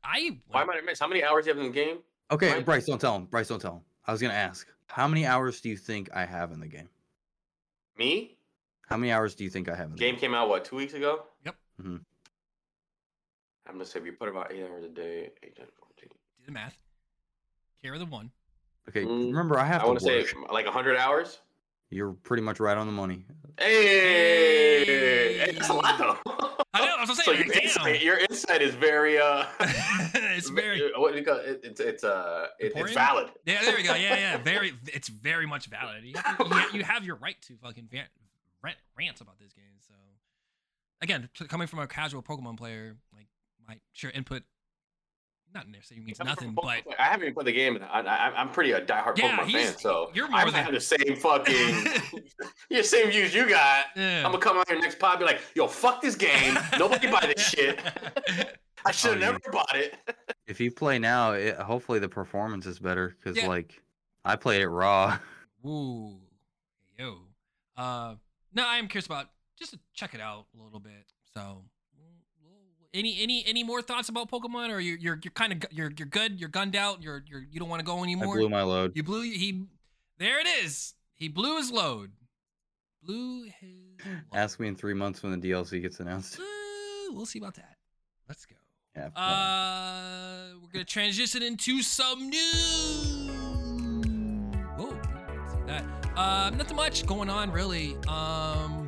I 0.03 0.39
Why 0.49 0.61
am 0.63 0.69
I 0.71 0.81
miss? 0.81 0.99
How 0.99 1.07
many 1.07 1.23
hours 1.23 1.45
do 1.45 1.51
you 1.51 1.55
have 1.57 1.65
in 1.65 1.71
the 1.71 1.75
game? 1.77 1.97
Okay, 2.31 2.51
Right. 2.53 2.65
Bryce, 2.65 2.85
don't 2.87 2.99
tell 2.99 3.15
him. 3.15 3.25
Bryce, 3.25 3.47
don't 3.49 3.61
tell 3.61 3.73
him. 3.75 3.81
I 4.07 4.11
was 4.11 4.21
gonna 4.21 4.33
ask, 4.33 4.67
how 4.87 5.07
many 5.07 5.25
hours 5.25 5.61
do 5.61 5.69
you 5.69 5.77
think 5.77 6.09
I 6.13 6.25
have 6.25 6.51
in 6.51 6.59
the 6.59 6.67
game? 6.67 6.89
Me? 7.97 8.35
How 8.87 8.97
many 8.97 9.11
hours 9.11 9.35
do 9.35 9.43
you 9.43 9.49
think 9.49 9.69
I 9.69 9.75
have 9.75 9.85
in 9.87 9.91
the 9.93 9.97
Game 9.97 10.15
game? 10.15 10.21
came 10.21 10.33
out 10.33 10.49
what 10.49 10.65
two 10.65 10.75
weeks 10.75 10.93
ago? 10.93 11.23
Yep. 11.45 11.55
Mhm. 11.81 12.01
I'm 13.67 13.73
gonna 13.73 13.85
say 13.85 13.99
we 13.99 14.11
put 14.11 14.29
about 14.29 14.51
eight 14.51 14.63
hours 14.63 14.83
a 14.83 14.89
day. 14.89 15.29
8, 15.43 15.55
10, 15.55 15.65
14. 15.79 16.09
do 16.09 16.45
the 16.45 16.51
math. 16.51 16.77
Carry 17.81 17.97
the 17.99 18.05
one. 18.05 18.31
Okay, 18.89 19.03
Mm, 19.05 19.27
remember 19.27 19.57
I 19.59 19.65
have 19.65 19.81
I 19.81 19.83
to 19.83 19.87
want 19.87 19.99
to 19.99 20.05
say 20.05 20.19
work. 20.19 20.51
like 20.51 20.65
hundred 20.67 20.97
hours. 20.97 21.39
You're 21.89 22.11
pretty 22.13 22.43
much 22.43 22.59
right 22.59 22.75
on 22.77 22.87
the 22.87 22.91
money. 22.93 23.25
Hey, 23.59 24.85
hey, 24.85 25.51
that's 25.53 25.69
a 25.69 25.73
lot 25.73 25.97
though. 25.97 26.17
I 26.73 26.85
know, 26.85 26.95
I 26.97 27.01
was 27.01 27.09
gonna 27.09 27.15
say, 27.15 27.23
so 27.25 27.31
your 27.31 27.43
damn. 27.45 27.61
insight, 27.63 28.01
your 28.03 28.17
insight 28.17 28.61
is 28.61 28.73
very 28.75 29.19
uh. 29.19 29.45
it's 29.59 30.49
very 30.61 30.91
What 30.97 31.13
do 31.13 31.19
you 31.19 31.25
call 31.25 31.37
it? 31.37 31.61
It's 31.63 31.79
it's 31.79 32.03
uh 32.03 32.47
it, 32.59 32.65
it's 32.67 32.75
Important? 32.75 32.97
valid. 32.97 33.31
yeah. 33.45 33.61
There 33.63 33.75
we 33.75 33.83
go. 33.83 33.93
Yeah, 33.95 34.15
yeah. 34.17 34.37
Very. 34.37 34.73
It's 34.87 35.07
very 35.07 35.45
much 35.45 35.67
valid. 35.67 36.03
You 36.03 36.13
have, 36.23 36.39
you 36.39 36.45
have- 36.49 36.75
you 36.75 36.83
have 36.83 37.03
your 37.05 37.15
right 37.17 37.39
to 37.43 37.55
fucking 37.57 37.87
vent, 37.91 38.07
rant, 38.63 38.77
rant 38.97 39.21
about 39.21 39.37
this 39.39 39.53
game. 39.53 39.63
So, 39.87 39.93
again, 41.01 41.29
t- 41.37 41.45
coming 41.45 41.67
from 41.67 41.79
a 41.79 41.87
casual 41.87 42.23
Pokemon 42.23 42.57
player, 42.57 42.95
like 43.15 43.27
my 43.67 43.77
sure 43.93 44.11
input, 44.11 44.43
not 45.53 45.67
necessarily 45.69 46.05
means 46.05 46.17
Coming 46.17 46.35
from 46.35 46.45
nothing, 46.47 46.55
but 46.55 46.61
player, 46.63 46.81
I 46.99 47.03
haven't 47.03 47.23
even 47.23 47.33
played 47.35 47.47
the 47.47 47.51
game. 47.51 47.75
and 47.75 47.85
I, 47.85 47.99
I, 48.01 48.33
I'm 48.35 48.49
pretty 48.49 48.71
a 48.71 48.81
diehard 48.81 49.17
Yeah, 49.17 49.37
Pokemon 49.37 49.51
fan, 49.51 49.77
so 49.77 50.09
you're 50.13 50.25
I 50.25 50.29
more 50.29 50.39
might 50.45 50.51
than- 50.53 50.63
have 50.65 50.73
the 50.73 50.79
same 50.81 51.15
fucking 51.15 52.23
your 52.69 52.83
same 52.83 53.09
views 53.11 53.33
you 53.35 53.47
got. 53.47 53.85
yeah. 53.95 54.19
I'm 54.25 54.31
gonna 54.31 54.39
come 54.39 54.57
out 54.57 54.67
here 54.67 54.79
next 54.79 54.97
pod 54.99 55.19
be 55.19 55.25
like, 55.25 55.41
yo, 55.55 55.67
fuck 55.67 56.01
this 56.01 56.15
game. 56.15 56.57
Nobody 56.79 57.07
buy 57.11 57.31
this 57.35 57.47
shit. 57.49 57.79
I 58.85 58.91
should 58.91 59.11
have 59.11 59.17
Oh, 59.17 59.19
yeah. 59.19 59.31
never 59.31 59.39
bought 59.51 59.75
it. 59.75 59.95
If 60.45 60.59
you 60.59 60.71
play 60.71 60.99
now, 60.99 61.31
it, 61.31 61.55
hopefully 61.55 61.99
the 61.99 62.09
performance 62.09 62.65
is 62.65 62.77
better 62.77 63.15
because 63.17 63.37
Yeah. 63.37 63.47
like 63.47 63.81
I 64.25 64.35
played 64.35 64.61
it 64.61 64.67
raw. 64.67 65.17
Ooh, 65.65 66.19
yo. 66.99 67.19
Uh, 67.77 68.15
no, 68.53 68.67
I 68.67 68.75
am 68.75 68.89
curious 68.89 69.05
about 69.05 69.27
just 69.57 69.71
to 69.71 69.79
check 69.93 70.13
it 70.13 70.19
out 70.19 70.47
a 70.59 70.61
little 70.61 70.81
bit. 70.81 71.05
So, 71.33 71.63
any 72.93 73.21
any 73.21 73.43
any 73.47 73.63
more 73.63 73.81
thoughts 73.81 74.09
about 74.09 74.29
Pokemon, 74.29 74.69
or 74.69 74.79
you're 74.79 74.97
you're, 74.97 75.19
you're 75.23 75.31
kind 75.31 75.53
of 75.53 75.71
you're 75.71 75.91
you're 75.97 76.07
good, 76.07 76.39
you're 76.39 76.49
gunned 76.49 76.75
out, 76.75 77.01
you're 77.01 77.23
you're 77.27 77.43
you 77.51 77.59
don't 77.59 77.69
want 77.69 77.79
to 77.79 77.85
go 77.85 78.03
anymore. 78.03 78.35
I 78.35 78.39
blew 78.39 78.49
my 78.49 78.63
load. 78.63 78.93
You 78.95 79.03
blew 79.03 79.21
he. 79.23 79.65
There 80.19 80.39
it 80.39 80.47
is. 80.63 80.93
He 81.15 81.27
blew 81.27 81.57
his 81.57 81.71
load. 81.71 82.11
Blew 83.01 83.43
his. 83.43 83.53
Load. 84.05 84.21
Ask 84.33 84.59
me 84.59 84.67
in 84.67 84.75
three 84.75 84.93
months 84.93 85.23
when 85.23 85.39
the 85.39 85.49
DLC 85.49 85.81
gets 85.81 85.99
announced. 85.99 86.39
Uh, 86.39 86.43
we'll 87.11 87.25
see 87.25 87.39
about 87.39 87.55
that. 87.55 87.77
Let's 88.27 88.45
go. 88.45 88.55
Yeah. 88.95 89.07
Uh, 89.15 90.55
we're 90.61 90.71
gonna 90.71 90.85
transition 90.85 91.41
into 91.41 91.81
some 91.81 92.29
news. 92.29 93.29
Oh, 94.77 94.89
see 95.51 95.63
that. 95.67 95.83
Um, 96.15 96.57
nothing 96.57 96.75
much 96.75 97.05
going 97.05 97.29
on 97.29 97.51
really. 97.51 97.95
Um, 98.07 98.87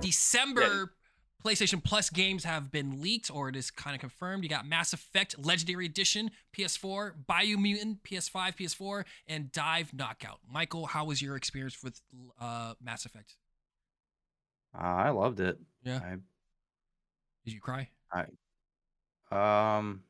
December 0.00 0.92
PlayStation 1.44 1.82
Plus 1.82 2.08
games 2.10 2.44
have 2.44 2.70
been 2.70 3.00
leaked, 3.02 3.30
or 3.30 3.48
it 3.48 3.56
is 3.56 3.70
kind 3.70 3.94
of 3.94 4.00
confirmed. 4.00 4.42
You 4.44 4.48
got 4.50 4.66
Mass 4.66 4.92
Effect 4.92 5.36
Legendary 5.44 5.86
Edition, 5.86 6.30
PS4, 6.56 7.12
Biomutant, 7.28 7.98
PS5, 8.02 8.56
PS4, 8.56 9.04
and 9.26 9.50
Divine 9.52 9.86
Knockout. 9.92 10.38
Michael, 10.50 10.86
how 10.86 11.04
was 11.04 11.20
your 11.20 11.36
experience 11.36 11.82
with 11.82 12.00
uh, 12.40 12.74
Mass 12.82 13.04
Effect? 13.06 13.36
Uh, 14.74 14.82
I 14.84 15.10
loved 15.10 15.40
it. 15.40 15.58
Yeah. 15.84 15.98
I 16.02 16.16
Did 17.44 17.54
you 17.54 17.60
cry? 17.60 17.88
I, 18.12 18.26
Um, 19.78 20.02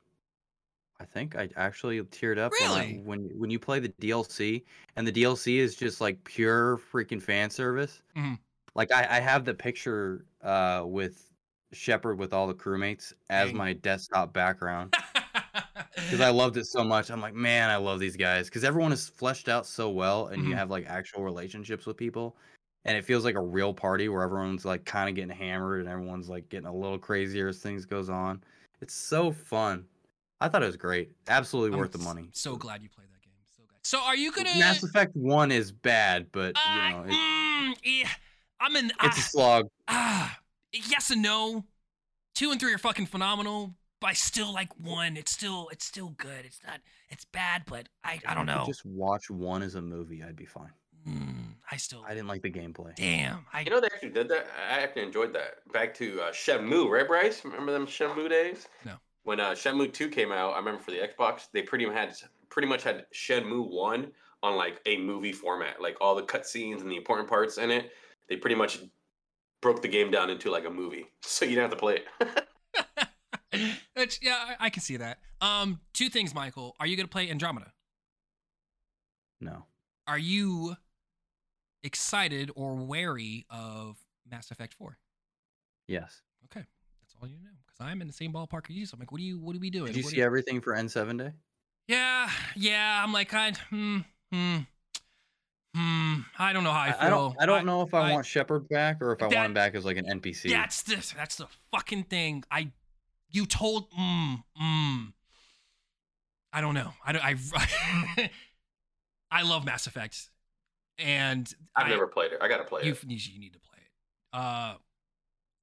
I 1.01 1.05
think 1.05 1.35
I 1.37 1.49
actually 1.57 2.01
teared 2.03 2.39
up 2.39 2.53
when, 2.53 2.71
I- 2.71 2.81
Really? 2.85 2.99
when 3.01 3.21
when 3.39 3.51
you 3.51 3.59
play 3.59 3.81
the 3.81 3.89
DLC, 3.89 4.65
and 4.97 5.07
the 5.07 5.13
DLC 5.13 5.57
is 5.59 5.75
just 5.75 6.01
like 6.01 6.23
pure 6.25 6.79
freaking 6.93 7.21
fan 7.21 7.51
service. 7.51 8.03
Mhm. 8.17 8.39
Like 8.75 8.93
I, 8.93 9.07
I 9.17 9.21
have 9.21 9.45
the 9.45 9.55
picture 9.55 10.25
uh 10.43 10.83
with 10.85 11.31
Shepard 11.73 12.19
with 12.19 12.33
all 12.33 12.47
the 12.47 12.55
crewmates 12.55 13.13
as 13.31 13.49
Dang. 13.49 13.57
my 13.57 13.73
desktop 13.73 14.33
background 14.33 14.95
because 15.97 16.21
I 16.21 16.29
loved 16.31 16.57
it 16.57 16.67
so 16.67 16.85
much. 16.85 17.11
I'm 17.11 17.21
like, 17.21 17.35
man, 17.35 17.71
I 17.71 17.77
love 17.77 17.99
these 17.99 18.17
guys 18.17 18.47
because 18.49 18.65
everyone 18.65 18.93
is 18.93 19.09
fleshed 19.09 19.49
out 19.49 19.67
so 19.67 19.89
well, 19.91 20.27
and 20.29 20.43
Mhm. 20.43 20.49
you 20.49 20.55
have 20.55 20.71
like 20.71 20.87
actual 20.87 21.23
relationships 21.23 21.87
with 21.87 21.97
people. 21.97 22.37
And 22.85 22.97
it 22.97 23.05
feels 23.05 23.25
like 23.25 23.37
a 23.37 23.41
real 23.41 23.73
party 23.73 24.09
where 24.09 24.23
everyone's 24.23 24.65
like 24.65 24.85
kind 24.85 25.09
of 25.09 25.15
getting 25.15 25.31
hammered 25.31 25.81
and 25.81 25.89
everyone's 25.89 26.29
like 26.29 26.49
getting 26.49 26.67
a 26.67 26.75
little 26.75 26.99
crazier 26.99 27.47
as 27.49 27.61
things 27.61 27.87
goes 27.87 28.11
on. 28.11 28.43
It's 28.81 28.93
so 28.95 29.31
fun. 29.31 29.87
I 30.41 30.49
thought 30.49 30.65
it 30.65 30.67
was 30.67 30.77
great. 30.77 31.13
Absolutely 31.29 31.75
I'm 31.75 31.79
worth 31.79 31.93
the 31.93 31.99
money. 31.99 32.29
So 32.33 32.57
glad 32.57 32.83
you 32.83 32.89
played 32.89 33.07
that 33.13 33.23
game. 33.23 33.35
So 33.57 33.63
glad. 33.69 33.79
So 33.85 34.01
are 34.01 34.17
you 34.17 34.33
gonna? 34.33 34.59
Mass 34.59 34.83
Effect 34.83 35.15
One 35.15 35.53
is 35.53 35.71
bad, 35.71 36.27
but 36.33 36.57
Uh, 36.57 36.61
you 36.75 36.91
know, 36.91 37.03
it, 37.05 37.13
mm, 37.13 37.77
yeah, 37.85 38.09
I'm 38.63 38.77
in. 38.77 38.87
it's 38.87 38.97
a 39.03 39.07
ah, 39.07 39.11
slog. 39.11 39.69
ah, 39.89 40.39
yes 40.73 41.11
and 41.11 41.21
no. 41.21 41.65
Two 42.35 42.51
and 42.51 42.61
three 42.61 42.73
are 42.73 42.79
fucking 42.79 43.07
phenomenal, 43.07 43.75
but 44.01 44.09
I 44.09 44.13
still 44.13 44.53
like 44.53 44.69
one. 44.79 45.17
It's 45.17 45.33
still 45.33 45.69
it's 45.73 45.85
still 45.85 46.11
good. 46.17 46.47
It's 46.47 46.61
not 46.67 46.81
it's 47.11 47.25
bad, 47.25 47.65
but 47.67 47.89
I 48.05 48.21
I 48.27 48.35
don't 48.35 48.49
If 48.49 48.55
you 48.55 48.61
know. 48.61 48.67
Just 48.67 48.87
watch 48.87 49.31
one 49.31 49.63
as 49.63 49.75
a 49.75 49.83
movie, 49.83 50.23
I'd 50.23 50.37
be 50.37 50.47
fine. 50.47 50.71
Mm, 51.07 51.55
I 51.71 51.77
still 51.77 52.05
I 52.07 52.15
didn't 52.15 52.29
like 52.29 52.43
the 52.43 52.51
gameplay. 52.51 52.95
damn. 52.95 53.45
I 53.53 53.63
You 53.63 53.71
know 53.71 53.81
they 53.81 53.89
actually 53.89 54.11
did 54.11 54.29
that. 54.29 54.47
I 54.71 54.79
actually 54.81 55.03
enjoyed 55.03 55.33
that. 55.35 55.69
Back 55.73 55.95
to 55.95 56.21
uh, 56.23 56.31
Shenmue, 56.31 56.89
right, 56.89 57.07
Bryce? 57.07 57.45
Remember 57.45 57.73
them 57.73 57.87
Shenmue 57.87 58.29
days? 58.29 58.69
No. 58.85 58.95
When 59.25 59.41
uh, 59.41 59.51
Shenmue 59.51 59.93
Two 59.93 60.09
came 60.09 60.31
out, 60.31 60.53
I 60.53 60.59
remember 60.59 60.81
for 60.81 60.93
the 60.93 60.99
Xbox, 60.99 61.49
they 61.53 61.63
pretty 61.63 61.85
much 61.87 61.97
had 61.97 62.15
pretty 62.49 62.69
much 62.69 62.85
had 62.85 63.07
Shenmue 63.13 63.69
One 63.69 64.13
on 64.43 64.57
like 64.57 64.81
a 64.87 64.99
movie 64.99 65.33
format, 65.33 65.81
like 65.81 65.97
all 66.01 66.15
the 66.15 66.23
cutscenes 66.23 66.81
and 66.81 66.91
the 66.91 66.97
important 66.97 67.29
parts 67.29 67.59
in 67.59 67.71
it. 67.71 67.91
They 68.33 68.39
pretty 68.39 68.57
much 68.57 68.79
broke 69.61 69.83
the 69.83 69.89
game 69.89 70.11
down 70.11 70.31
into 70.31 70.51
like 70.51 70.65
a 70.65 70.71
movie, 70.71 71.05
so 71.23 71.45
you 71.45 71.51
didn't 71.51 71.65
have 71.65 71.71
to 71.73 71.77
play 71.77 71.99
it. 73.53 73.69
Which 73.95 74.19
yeah, 74.23 74.39
I, 74.59 74.67
I 74.67 74.71
can 74.71 74.81
see 74.83 74.97
that. 74.97 75.19
Um, 75.43 75.81
two 75.93 76.09
things, 76.09 76.35
Michael. 76.35 76.75
Are 76.81 76.87
you 76.87 76.97
gonna 76.97 77.09
play 77.09 77.29
Andromeda? 77.29 77.71
No. 79.39 79.67
Are 80.07 80.17
you 80.17 80.77
excited 81.85 82.51
or 82.57 82.75
wary 82.75 83.45
of 83.51 83.99
Mass 84.31 84.51
Effect 84.51 84.73
Four? 84.73 84.97
Yes. 85.87 86.23
Okay, 86.47 86.65
that's 87.03 87.15
all 87.21 87.29
you 87.29 87.37
know. 87.45 87.51
Because 87.67 87.87
I'm 87.87 88.01
in 88.01 88.07
the 88.07 88.15
same 88.15 88.33
ballpark 88.33 88.71
as 88.71 88.77
you. 88.77 88.87
So 88.87 88.95
I'm 88.95 89.01
like, 89.01 89.13
what 89.13 89.21
are 89.21 89.25
you? 89.25 89.39
What 89.41 89.55
are 89.55 89.59
we 89.59 89.69
doing? 89.69 89.89
Did 89.89 89.97
you 89.97 90.05
What 90.05 90.13
see 90.13 90.17
you- 90.17 90.25
everything 90.25 90.63
for 90.63 90.73
N7 90.73 91.19
Day? 91.19 91.33
Yeah, 91.87 92.31
yeah. 92.57 93.03
I'm 93.05 93.13
like, 93.13 93.29
kind. 93.29 93.59
Hmm. 93.69 93.99
Hmm. 94.33 94.59
Hmm. 95.75 96.21
I 96.39 96.53
don't 96.53 96.65
know 96.65 96.73
how 96.73 96.83
I 96.83 96.93
feel. 96.93 96.99
I 97.01 97.09
don't. 97.11 97.37
I 97.41 97.47
don't 97.47 97.65
know 97.65 97.83
if 97.83 97.95
I, 97.95 98.11
I- 98.11 98.13
want 98.13 98.27
Shepard 98.27 98.69
back 98.69 99.01
or 99.01 99.13
if 99.13 99.23
I 99.23 99.27
want 99.27 99.37
him 99.37 99.55
back 99.55 99.75
as 99.75 99.85
like 99.85 99.97
an 99.97 100.05
NPC. 100.07 100.51
That's 100.51 100.83
this. 100.83 101.15
That's 101.17 101.37
the 101.37 101.47
fucking 101.71 102.05
thing. 102.05 102.45
I. 102.51 102.71
You 103.31 103.47
told. 103.47 103.91
Mm. 103.93 104.43
Mm. 104.61 105.13
I 106.53 106.61
don't 106.61 106.75
know. 106.75 106.93
I 107.05 107.13
don't. 107.13 107.25
I. 107.25 108.31
I 109.31 109.43
love 109.43 109.65
Mass 109.65 109.87
Effect, 109.87 110.29
and 110.99 111.51
I've 111.75 111.87
I, 111.87 111.89
never 111.89 112.07
played 112.07 112.33
it. 112.33 112.39
I 112.43 112.49
gotta 112.49 112.65
play 112.65 112.83
you, 112.85 112.93
it. 112.93 113.03
you 113.05 113.17
you 113.33 113.41
need 113.41 113.55
to 113.55 113.61
play 113.61 113.79
it. 113.79 114.37
Uh, 114.37 114.75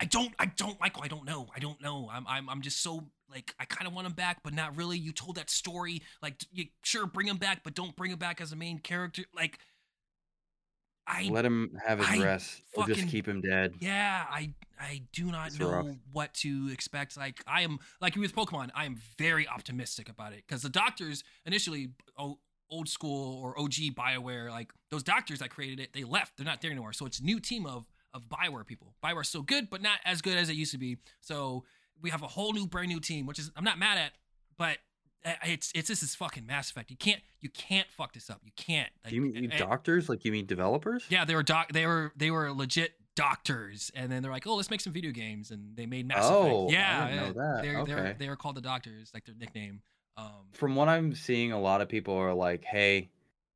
I 0.01 0.05
don't. 0.05 0.33
I 0.39 0.47
don't, 0.47 0.79
Michael. 0.79 1.03
I 1.03 1.07
don't 1.07 1.25
know. 1.25 1.47
I 1.55 1.59
don't 1.59 1.79
know. 1.81 2.09
I'm. 2.11 2.25
I'm. 2.27 2.49
I'm 2.49 2.61
just 2.61 2.81
so 2.81 3.05
like. 3.29 3.53
I 3.59 3.65
kind 3.65 3.87
of 3.87 3.93
want 3.93 4.07
him 4.07 4.13
back, 4.13 4.41
but 4.43 4.53
not 4.53 4.75
really. 4.75 4.97
You 4.97 5.11
told 5.11 5.35
that 5.35 5.51
story. 5.51 6.01
Like, 6.23 6.43
you 6.51 6.65
sure 6.83 7.05
bring 7.05 7.27
him 7.27 7.37
back, 7.37 7.63
but 7.63 7.75
don't 7.75 7.95
bring 7.95 8.11
him 8.11 8.17
back 8.17 8.41
as 8.41 8.51
a 8.51 8.55
main 8.55 8.79
character. 8.79 9.23
Like, 9.35 9.59
I. 11.09 11.27
Let 11.29 11.43
him 11.45 11.77
have 11.85 11.99
his 11.99 12.07
I 12.07 12.23
rest, 12.23 12.61
or 12.75 12.85
just 12.85 13.07
keep 13.07 13.27
him 13.27 13.41
dead. 13.41 13.75
Yeah, 13.79 14.25
I. 14.29 14.53
I 14.81 15.01
do 15.11 15.25
not 15.25 15.47
It's 15.47 15.59
know 15.59 15.71
rough. 15.71 15.87
what 16.13 16.33
to 16.35 16.69
expect. 16.71 17.17
Like, 17.17 17.43
I 17.45 17.63
am 17.63 17.79
like 17.99 18.15
with 18.15 18.33
Pokemon. 18.33 18.69
I 18.73 18.85
am 18.85 18.95
very 19.17 19.45
optimistic 19.45 20.07
about 20.07 20.31
it 20.31 20.43
because 20.47 20.61
the 20.61 20.69
doctors 20.69 21.23
initially. 21.45 21.89
Oh, 22.17 22.39
old 22.71 22.87
school 22.87 23.41
or 23.41 23.59
OG 23.59 23.95
Bioware, 23.95 24.51
like 24.51 24.71
those 24.91 25.01
doctors 25.01 25.39
that 25.39 25.49
created 25.49 25.79
it, 25.79 25.91
they 25.91 26.03
left. 26.03 26.37
They're 26.37 26.45
not 26.45 26.61
there 26.61 26.69
anymore. 26.69 26.93
So 26.93 27.07
it's 27.07 27.19
new 27.19 27.39
team 27.39 27.65
of 27.65 27.85
of 28.13 28.23
Bioware 28.29 28.65
people. 28.65 28.93
Bioware's 29.03 29.27
still 29.29 29.41
good, 29.41 29.69
but 29.69 29.81
not 29.81 29.99
as 30.05 30.21
good 30.21 30.37
as 30.37 30.49
it 30.49 30.53
used 30.53 30.71
to 30.71 30.77
be. 30.77 30.97
So 31.19 31.63
we 32.01 32.09
have 32.09 32.23
a 32.23 32.27
whole 32.27 32.53
new, 32.53 32.67
brand 32.67 32.89
new 32.89 32.99
team, 32.99 33.25
which 33.25 33.39
is 33.39 33.51
I'm 33.55 33.63
not 33.63 33.77
mad 33.79 33.97
at, 33.97 34.11
but 34.57 34.77
it's 35.45 35.71
it's 35.75 35.87
this 35.87 36.03
is 36.03 36.15
fucking 36.15 36.45
Mass 36.45 36.69
Effect. 36.71 36.89
You 36.89 36.97
can't 36.97 37.21
you 37.41 37.49
can't 37.49 37.87
fuck 37.89 38.13
this 38.13 38.29
up. 38.29 38.41
You 38.43 38.51
can't. 38.55 38.89
Do 39.07 39.15
you 39.15 39.21
mean 39.21 39.35
you 39.35 39.49
and- 39.49 39.59
doctors? 39.59 40.09
Like 40.09 40.25
you 40.25 40.31
mean 40.31 40.45
developers? 40.45 41.05
Yeah, 41.09 41.25
they 41.25 41.35
were 41.35 41.43
doc. 41.43 41.71
They 41.73 41.85
were 41.85 42.11
they 42.15 42.31
were 42.31 42.51
legit 42.51 42.93
doctors, 43.15 43.91
and 43.95 44.11
then 44.11 44.23
they're 44.23 44.31
like, 44.31 44.47
oh, 44.47 44.55
let's 44.55 44.69
make 44.69 44.81
some 44.81 44.93
video 44.93 45.11
games, 45.11 45.51
and 45.51 45.75
they 45.75 45.85
made 45.85 46.07
Mass 46.07 46.23
Oh, 46.23 46.67
Effect. 46.67 46.71
Yeah, 46.73 47.07
didn't 47.09 47.23
know 47.25 47.33
that. 47.33 47.61
They're 47.63 47.85
they're 47.85 48.15
they 48.17 48.29
were 48.29 48.35
called 48.37 48.55
the 48.55 48.61
doctors, 48.61 49.11
like 49.13 49.25
their 49.25 49.35
nickname. 49.35 49.81
Um, 50.17 50.47
From 50.53 50.75
what 50.75 50.89
I'm 50.89 51.13
seeing, 51.15 51.51
a 51.51 51.59
lot 51.59 51.81
of 51.81 51.87
people 51.89 52.13
are 52.13 52.33
like, 52.33 52.63
"Hey, 52.63 53.09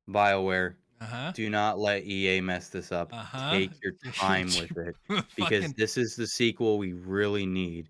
Bioware, 0.08 0.74
uh 1.00 1.04
huh. 1.06 1.32
do 1.34 1.50
not 1.50 1.78
let 1.78 2.04
EA 2.04 2.40
mess 2.40 2.68
this 2.68 2.92
up. 2.92 3.12
Uh-huh. 3.12 3.50
Take 3.52 3.70
your 3.82 3.92
time 4.14 4.46
with 4.46 4.76
it 4.76 4.96
because 5.36 5.72
this 5.74 5.96
is 5.96 6.16
the 6.16 6.26
sequel 6.26 6.78
we 6.78 6.92
really 6.92 7.46
need. 7.46 7.88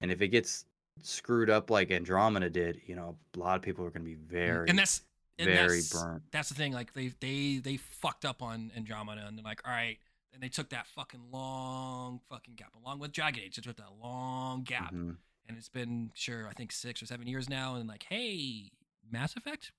And 0.00 0.10
if 0.10 0.20
it 0.22 0.28
gets 0.28 0.64
screwed 1.00 1.50
up 1.50 1.70
like 1.70 1.90
Andromeda 1.90 2.50
did, 2.50 2.80
you 2.86 2.94
know, 2.94 3.16
a 3.34 3.38
lot 3.38 3.56
of 3.56 3.62
people 3.62 3.84
are 3.84 3.90
going 3.90 4.02
to 4.04 4.08
be 4.08 4.14
very, 4.14 4.68
and 4.68 4.78
that's 4.78 5.02
and 5.38 5.48
very 5.48 5.78
that's, 5.78 5.92
burnt. 5.92 6.22
That's 6.30 6.48
the 6.48 6.54
thing. 6.54 6.72
Like 6.72 6.92
they 6.92 7.12
they 7.20 7.60
they 7.62 7.76
fucked 7.76 8.24
up 8.24 8.42
on 8.42 8.70
Andromeda, 8.76 9.24
and 9.26 9.36
they're 9.36 9.44
like, 9.44 9.62
all 9.66 9.72
right, 9.72 9.98
and 10.32 10.42
they 10.42 10.48
took 10.48 10.70
that 10.70 10.86
fucking 10.86 11.20
long 11.30 12.20
fucking 12.28 12.54
gap, 12.54 12.74
along 12.82 12.98
with 12.98 13.12
Dragon 13.12 13.42
Age. 13.44 13.56
They 13.56 13.62
took 13.62 13.76
that 13.76 13.92
long 14.02 14.62
gap, 14.62 14.92
Mhm. 14.92 15.16
and 15.48 15.56
it's 15.56 15.68
been 15.68 16.12
sure 16.14 16.46
I 16.48 16.52
think 16.52 16.72
six 16.72 17.02
or 17.02 17.06
seven 17.06 17.26
years 17.26 17.48
now, 17.48 17.74
and 17.76 17.88
like, 17.88 18.04
hey, 18.08 18.70
Mass 19.10 19.36
Effect. 19.36 19.72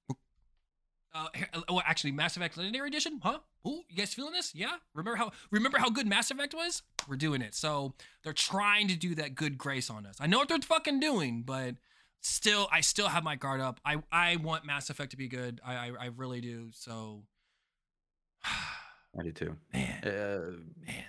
Uh, 1.15 1.27
uh, 1.69 1.80
actually, 1.85 2.11
Mass 2.11 2.35
Effect 2.38 2.57
Legendary 2.57 2.88
Edition, 2.88 3.19
huh? 3.23 3.40
Ooh, 3.68 3.81
you 3.88 3.95
guys 3.98 4.14
feeling 4.14 4.34
this? 4.34 4.53
Yeah. 4.56 4.77
Remember 4.95 5.15
how 5.15 5.31
remember 5.52 5.77
how 5.77 5.90
good 5.90 6.07
Mass 6.07 6.31
Effect 6.31 6.53
was? 6.53 6.81
We're 7.07 7.18
doing 7.18 7.41
it. 7.41 7.53
So 7.53 7.94
they're 8.23 8.34
trying 8.34 8.88
to 8.88 8.95
do 8.95 9.14
that 9.15 9.35
good 9.35 9.57
grace 9.57 9.90
on 9.90 10.06
us. 10.06 10.15
I 10.19 10.27
know 10.27 10.40
what 10.40 10.49
they're 10.49 10.60
fucking 10.60 10.99
doing, 10.99 11.44
but 11.45 11.76
still, 12.22 12.68
I 12.72 12.81
still 12.81 13.10
have 13.10 13.23
my 13.23 13.35
guard 13.35 13.61
up. 13.61 13.80
I 13.85 14.02
I 14.11 14.38
want 14.38 14.65
Mass 14.65 14.90
Effect 14.90 15.11
to 15.11 15.18
be 15.18 15.27
good. 15.27 15.61
I 15.65 15.73
I, 15.76 15.91
I 15.99 16.06
really 16.15 16.41
do. 16.41 16.69
So, 16.73 17.23
I 18.44 19.22
do 19.23 19.31
too. 19.31 19.56
man, 19.72 20.03
Uh, 20.03 20.52
man. 20.85 21.06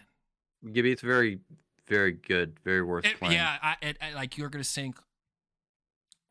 Gibby, 0.72 0.92
it's 0.92 1.02
very, 1.02 1.40
very 1.88 2.12
good, 2.12 2.58
very 2.64 2.82
worth 2.82 3.04
It- 3.06 3.18
playing. 3.18 3.34
yeah, 3.34 3.58
I, 3.62 3.76
it, 3.82 3.98
I 4.02 4.12
like 4.14 4.36
you're 4.38 4.48
gonna 4.50 4.64
sink. 4.64 4.96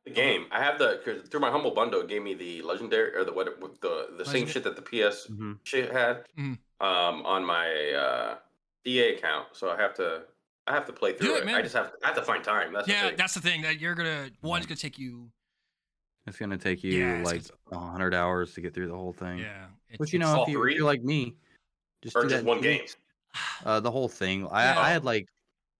The 0.06 0.12
game. 0.12 0.48
I 0.52 0.62
have 0.62 0.78
the 0.80 1.02
'cause 1.06 1.30
through 1.30 1.40
my 1.40 1.50
humble 1.50 1.72
bundle. 1.72 2.02
It 2.02 2.10
gave 2.10 2.22
me 2.24 2.34
the 2.34 2.62
legendary 2.62 3.16
or 3.16 3.24
the 3.24 3.32
what 3.32 3.60
what- 3.62 3.80
the 3.82 4.10
the 4.18 4.26
same 4.26 4.46
Legendary- 4.46 4.52
shit 4.52 4.64
that 4.66 4.76
the 4.76 4.82
PS 4.82 5.28
Mhm. 5.28 5.60
shit 5.64 5.92
had 5.92 6.26
Mhm. 6.38 6.58
um 6.82 7.26
on 7.26 7.46
my 7.46 7.70
uh 7.94 8.38
EA 8.86 9.16
account. 9.16 9.48
So 9.54 9.70
I 9.72 9.78
have 9.82 9.94
to 9.96 10.26
I 10.68 10.74
have 10.74 10.86
to 10.88 10.94
play 10.94 11.14
through 11.14 11.36
it, 11.36 11.44
it. 11.44 11.46
man. 11.46 11.56
I 11.56 11.62
just 11.62 11.76
have 11.76 11.94
I 12.04 12.08
have 12.08 12.16
to 12.18 12.22
find 12.22 12.44
time. 12.44 12.74
That's 12.74 12.86
the 12.88 12.92
Yeah, 12.94 13.08
thing. 13.10 13.16
that's 13.18 13.34
the 13.34 13.40
thing 13.42 13.62
that 13.62 13.80
you're 13.80 13.96
gonna 13.96 14.30
one's 14.42 14.66
gonna 14.66 14.76
take 14.76 14.98
you. 15.00 15.32
It's 16.28 16.38
gonna 16.38 16.58
take 16.58 16.84
you 16.84 17.00
Yeah, 17.00 17.20
it's 17.22 17.32
like 17.32 17.44
a 17.72 17.80
hundred 17.80 18.14
hours 18.14 18.54
to 18.56 18.62
get 18.62 18.74
through 18.74 18.88
the 18.88 18.96
whole 18.96 19.14
thing. 19.14 19.40
Yeah, 19.40 19.68
it- 19.90 20.00
Which 20.00 20.12
you 20.14 20.20
it's- 20.20 20.34
know, 20.34 20.40
all 20.40 20.44
if, 20.46 20.50
you, 20.50 20.58
three? 20.60 20.72
if 20.74 20.78
you're 20.80 20.86
like 20.88 21.04
me, 21.04 21.36
just 22.02 22.16
or 22.16 22.24
do 22.24 22.30
just 22.30 22.44
that 22.44 22.48
one 22.50 22.58
too. 22.58 22.64
game. 22.64 22.88
Uh, 23.66 23.80
the 23.80 23.90
whole 23.92 24.08
thing. 24.10 24.48
I, 24.48 24.64
Yeah. 24.74 24.80
I 24.80 24.90
had 24.92 25.04
like, 25.06 25.28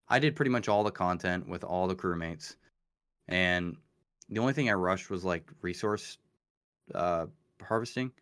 I 0.08 0.18
did 0.18 0.34
pretty 0.34 0.50
much 0.50 0.66
all 0.68 0.82
the 0.82 0.90
content 0.90 1.46
with 1.46 1.62
all 1.64 1.86
the 1.86 1.94
crewmates, 1.94 2.56
and 3.28 3.76
the 4.28 4.40
only 4.40 4.52
thing 4.52 4.68
I 4.70 4.74
rushed 4.74 5.10
was 5.10 5.24
like 5.24 5.50
resource 5.62 6.18
uh, 6.94 7.26
harvesting, 7.62 8.12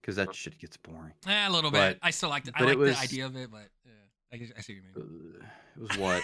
because 0.00 0.16
that 0.16 0.34
shit 0.34 0.58
gets 0.58 0.76
boring. 0.76 1.12
Eh, 1.26 1.48
a 1.48 1.50
little 1.50 1.70
But- 1.70 1.94
bit. 1.94 1.98
I 2.02 2.10
still 2.10 2.28
liked 2.30 2.48
it. 2.48 2.54
I 2.56 2.60
but 2.60 2.64
it 2.66 2.68
like 2.70 2.78
was- 2.78 2.96
the 2.96 3.02
idea 3.02 3.26
of 3.26 3.36
it, 3.36 3.50
but 3.50 3.68
yeah, 3.84 3.92
I, 4.32 4.36
guess- 4.36 4.52
I 4.56 4.60
see 4.60 4.74
what 4.94 5.04
you 5.04 5.04
mean. 5.04 5.34
It 5.76 5.80
was 5.82 5.96
what, 5.98 6.22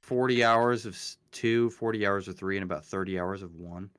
forty 0.00 0.44
hours 0.44 0.86
of 0.86 0.94
s- 0.94 1.18
two, 1.32 1.70
40 1.70 2.06
hours 2.06 2.28
of 2.28 2.36
three, 2.38 2.56
and 2.56 2.64
about 2.64 2.84
thirty 2.84 3.18
hours 3.18 3.42
of 3.42 3.54
one, 3.56 3.90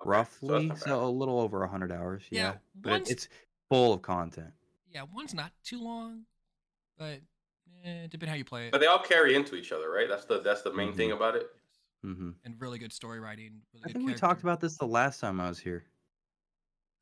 Okay, 0.00 0.10
roughly. 0.10 0.68
that's 0.68 0.84
So, 0.84 1.04
a 1.04 1.08
little 1.10 1.40
over 1.40 1.66
hundred 1.66 1.90
hours. 1.92 2.22
Yeah, 2.30 2.40
Yeah, 2.40 2.54
but 2.76 3.02
it, 3.02 3.10
it's 3.10 3.28
full 3.68 3.92
of 3.92 4.02
content. 4.02 4.52
Yeah, 4.92 5.02
one's 5.12 5.34
not 5.34 5.50
too 5.64 5.82
long, 5.82 6.22
but 6.98 7.20
eh, 7.84 8.06
depending 8.08 8.28
how 8.28 8.34
you 8.36 8.44
play 8.44 8.66
it. 8.66 8.72
But 8.72 8.80
they 8.80 8.86
all 8.86 9.00
carry 9.00 9.34
into 9.34 9.56
each 9.56 9.72
other, 9.72 9.90
right? 9.90 10.08
That's 10.08 10.26
the 10.26 10.40
that's 10.40 10.62
the 10.62 10.72
main 10.72 10.92
thing 10.92 11.10
Mhm. 11.10 11.16
about 11.16 11.34
it. 11.36 11.50
Hmm 12.12 12.30
and 12.44 12.54
really 12.60 12.78
good 12.78 12.92
story 12.92 13.18
writing. 13.18 13.62
Really 13.72 13.84
I 13.84 13.86
good 13.88 13.92
think 13.94 14.06
we 14.06 14.14
talked 14.14 14.42
about 14.42 14.60
this 14.60 14.76
the 14.76 14.86
last 14.86 15.20
time 15.20 15.40
I 15.40 15.48
was 15.48 15.58
here 15.58 15.84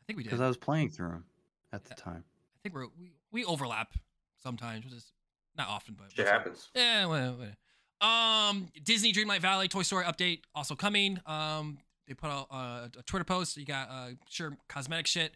I 0.01 0.03
think 0.07 0.17
we 0.17 0.23
did. 0.23 0.31
because 0.31 0.41
I 0.41 0.47
was 0.47 0.57
playing 0.57 0.91
through 0.91 1.09
them 1.11 1.25
at 1.73 1.85
the 1.85 1.95
time. 1.95 2.25
I 2.57 2.59
think 2.63 2.75
we're 2.75 2.87
we, 2.99 3.13
we 3.33 3.45
overlap 3.45 3.95
sometimes, 4.43 4.85
which 4.85 4.95
is 4.95 5.13
not 5.57 5.69
often, 5.69 5.97
but 5.99 6.13
Shit 6.13 6.19
once 6.19 6.29
in 6.29 6.35
a- 6.35 6.39
happens. 6.39 6.71
Yeah, 6.75 7.07
well, 7.07 7.37
well. 7.39 7.53
Um, 8.01 8.69
Disney 8.83 9.13
Dreamlight 9.13 9.41
Valley 9.41 9.69
Toy 9.69 9.83
Story 9.83 10.05
update 10.05 10.41
also 10.55 10.75
coming. 10.75 11.21
Um, 11.27 11.79
they 12.09 12.15
put 12.15 12.31
out 12.31 12.49
uh, 12.51 12.89
a 12.99 13.03
Twitter 13.05 13.25
post. 13.25 13.57
You 13.57 13.65
got 13.65 13.89
uh, 13.91 14.09
sure 14.29 14.57
cosmetic 14.69 15.07
shit, 15.07 15.35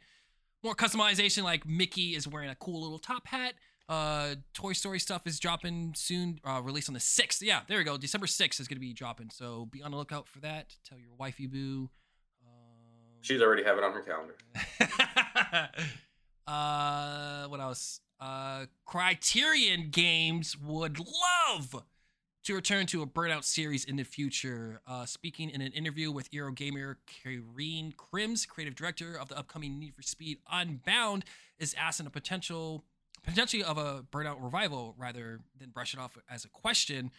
more 0.64 0.74
customization. 0.74 1.44
Like 1.44 1.66
Mickey 1.66 2.14
is 2.16 2.26
wearing 2.26 2.50
a 2.50 2.56
cool 2.56 2.82
little 2.82 2.98
top 2.98 3.26
hat. 3.28 3.54
Uh, 3.88 4.34
Toy 4.52 4.72
Story 4.72 4.98
stuff 4.98 5.26
is 5.26 5.38
dropping 5.38 5.94
soon. 5.96 6.40
Uh, 6.44 6.60
released 6.62 6.88
on 6.88 6.94
the 6.94 7.00
sixth. 7.00 7.42
Yeah, 7.42 7.60
there 7.68 7.78
we 7.78 7.84
go. 7.84 7.96
December 7.96 8.26
sixth 8.26 8.60
is 8.60 8.68
gonna 8.68 8.80
be 8.80 8.92
dropping. 8.92 9.30
So 9.30 9.66
be 9.66 9.82
on 9.82 9.92
the 9.92 9.96
lookout 9.96 10.28
for 10.28 10.40
that. 10.40 10.74
Tell 10.84 10.98
your 10.98 11.14
wifey 11.18 11.46
boo. 11.46 11.88
Um, 12.44 12.50
She's 13.20 13.40
already 13.40 13.62
have 13.62 13.78
it 13.78 13.84
on 13.84 13.92
her 13.92 14.02
calendar. 14.02 14.36
uh, 16.46 17.46
what 17.48 17.60
else? 17.60 18.00
Uh, 18.18 18.66
Criterion 18.84 19.90
Games 19.90 20.56
would 20.58 20.98
love 20.98 21.84
to 22.44 22.54
return 22.54 22.86
to 22.86 23.02
a 23.02 23.06
Burnout 23.06 23.44
series 23.44 23.84
in 23.84 23.96
the 23.96 24.04
future. 24.04 24.80
Uh, 24.86 25.04
speaking 25.04 25.50
in 25.50 25.60
an 25.60 25.72
interview 25.72 26.12
with 26.12 26.30
Eurogamer, 26.30 26.96
Kieran 27.06 27.92
Crimmins, 27.96 28.46
creative 28.46 28.74
director 28.74 29.16
of 29.16 29.28
the 29.28 29.36
upcoming 29.36 29.78
Need 29.78 29.94
for 29.94 30.02
Speed 30.02 30.38
Unbound, 30.50 31.24
is 31.58 31.74
asking 31.74 32.06
a 32.06 32.10
potential 32.10 32.84
potentially 33.26 33.62
of 33.62 33.78
a 33.78 34.04
Burnout 34.10 34.42
revival 34.42 34.94
rather 34.98 35.40
than 35.58 35.70
brush 35.70 35.94
it 35.94 36.00
off 36.00 36.16
as 36.30 36.44
a 36.44 36.48
question. 36.48 37.10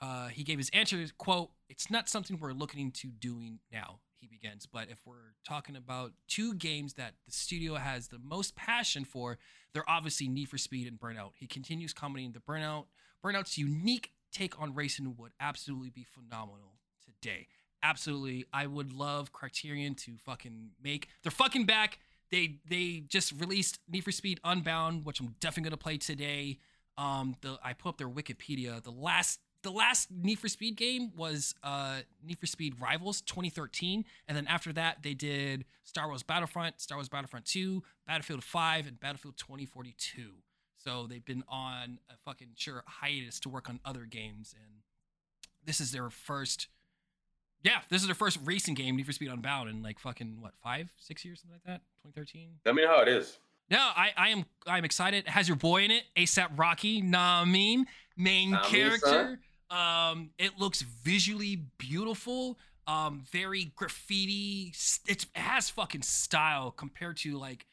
Uh, 0.00 0.28
he 0.28 0.44
gave 0.44 0.58
his 0.58 0.70
answer, 0.72 1.04
quote, 1.18 1.50
it's 1.68 1.90
not 1.90 2.08
something 2.08 2.38
we're 2.40 2.52
looking 2.52 2.80
into 2.80 3.08
doing 3.08 3.58
now, 3.72 4.00
he 4.18 4.26
begins. 4.26 4.66
But 4.66 4.88
if 4.90 5.00
we're 5.06 5.34
talking 5.46 5.74
about 5.74 6.12
two 6.28 6.54
games 6.54 6.94
that 6.94 7.14
the 7.24 7.32
studio 7.32 7.74
has 7.74 8.08
the 8.08 8.18
most 8.18 8.56
passion 8.56 9.04
for, 9.04 9.38
they're 9.72 9.88
obviously 9.88 10.28
Need 10.28 10.48
for 10.48 10.58
Speed 10.58 10.86
and 10.86 10.98
Burnout. 10.98 11.32
He 11.34 11.46
continues 11.46 11.92
commenting 11.92 12.32
the 12.32 12.40
Burnout, 12.40 12.86
Burnout's 13.24 13.58
unique 13.58 14.12
take 14.32 14.60
on 14.60 14.74
racing 14.74 15.14
would 15.18 15.32
absolutely 15.40 15.90
be 15.90 16.04
phenomenal 16.04 16.78
today. 17.04 17.48
Absolutely. 17.82 18.44
I 18.52 18.66
would 18.66 18.92
love 18.92 19.32
Criterion 19.32 19.94
to 19.96 20.16
fucking 20.18 20.70
make 20.82 21.08
they're 21.22 21.30
fucking 21.30 21.66
back. 21.66 21.98
They 22.36 22.58
they 22.68 23.02
just 23.08 23.32
released 23.40 23.78
Need 23.88 24.04
for 24.04 24.12
Speed 24.12 24.40
Unbound, 24.44 25.06
which 25.06 25.20
I'm 25.20 25.34
definitely 25.40 25.70
gonna 25.70 25.78
play 25.78 25.96
today. 25.96 26.58
Um, 26.98 27.34
the 27.40 27.58
I 27.64 27.72
put 27.72 27.88
up 27.88 27.96
their 27.96 28.10
Wikipedia. 28.10 28.82
The 28.82 28.90
last 28.90 29.40
the 29.62 29.70
last 29.70 30.10
Need 30.10 30.38
for 30.38 30.48
Speed 30.48 30.76
game 30.76 31.12
was 31.16 31.54
uh 31.62 32.00
Need 32.22 32.38
for 32.38 32.44
Speed 32.44 32.74
Rivals 32.78 33.22
2013, 33.22 34.04
and 34.28 34.36
then 34.36 34.46
after 34.48 34.70
that 34.74 34.98
they 35.02 35.14
did 35.14 35.64
Star 35.84 36.08
Wars 36.08 36.22
Battlefront, 36.22 36.78
Star 36.78 36.98
Wars 36.98 37.08
Battlefront 37.08 37.46
2, 37.46 37.82
Battlefield 38.06 38.44
5, 38.44 38.86
and 38.86 39.00
Battlefield 39.00 39.38
2042. 39.38 40.32
So 40.76 41.06
they've 41.08 41.24
been 41.24 41.42
on 41.48 42.00
a 42.10 42.18
fucking 42.26 42.48
sure 42.56 42.84
hiatus 42.86 43.40
to 43.40 43.48
work 43.48 43.70
on 43.70 43.80
other 43.82 44.04
games, 44.04 44.54
and 44.54 44.82
this 45.64 45.80
is 45.80 45.90
their 45.90 46.10
first. 46.10 46.68
Yeah, 47.66 47.80
this 47.88 48.00
is 48.00 48.06
their 48.06 48.14
first 48.14 48.38
racing 48.44 48.74
game, 48.74 48.94
Need 48.94 49.06
for 49.06 49.12
Speed 49.12 49.28
Unbound, 49.28 49.68
in 49.68 49.82
like 49.82 49.98
fucking 49.98 50.36
what 50.40 50.52
five, 50.62 50.88
six 50.98 51.24
years, 51.24 51.40
something 51.40 51.56
like 51.56 51.64
that. 51.64 51.80
2013. 52.04 52.50
Let 52.64 52.76
me 52.76 52.82
know 52.82 52.88
how 52.88 53.02
it 53.02 53.08
is. 53.08 53.38
No, 53.68 53.78
I, 53.78 54.10
I 54.16 54.28
am 54.28 54.44
I'm 54.68 54.84
excited. 54.84 55.24
It 55.26 55.30
has 55.30 55.48
your 55.48 55.56
boy 55.56 55.82
in 55.82 55.90
it, 55.90 56.04
ASAP 56.16 56.50
Rocky. 56.56 57.02
Nah, 57.02 57.44
mean 57.44 57.86
main 58.16 58.52
Nah, 58.52 58.60
I 58.60 58.62
mean, 58.62 58.70
character. 58.70 59.40
Um, 59.68 60.30
it 60.38 60.52
looks 60.60 60.82
visually 60.82 61.64
beautiful. 61.76 62.56
Um, 62.86 63.24
very 63.32 63.72
graffiti. 63.74 64.68
It's, 64.68 65.00
it 65.08 65.26
has 65.32 65.68
fucking 65.68 66.02
style 66.02 66.70
compared 66.70 67.16
to 67.18 67.36
like 67.36 67.66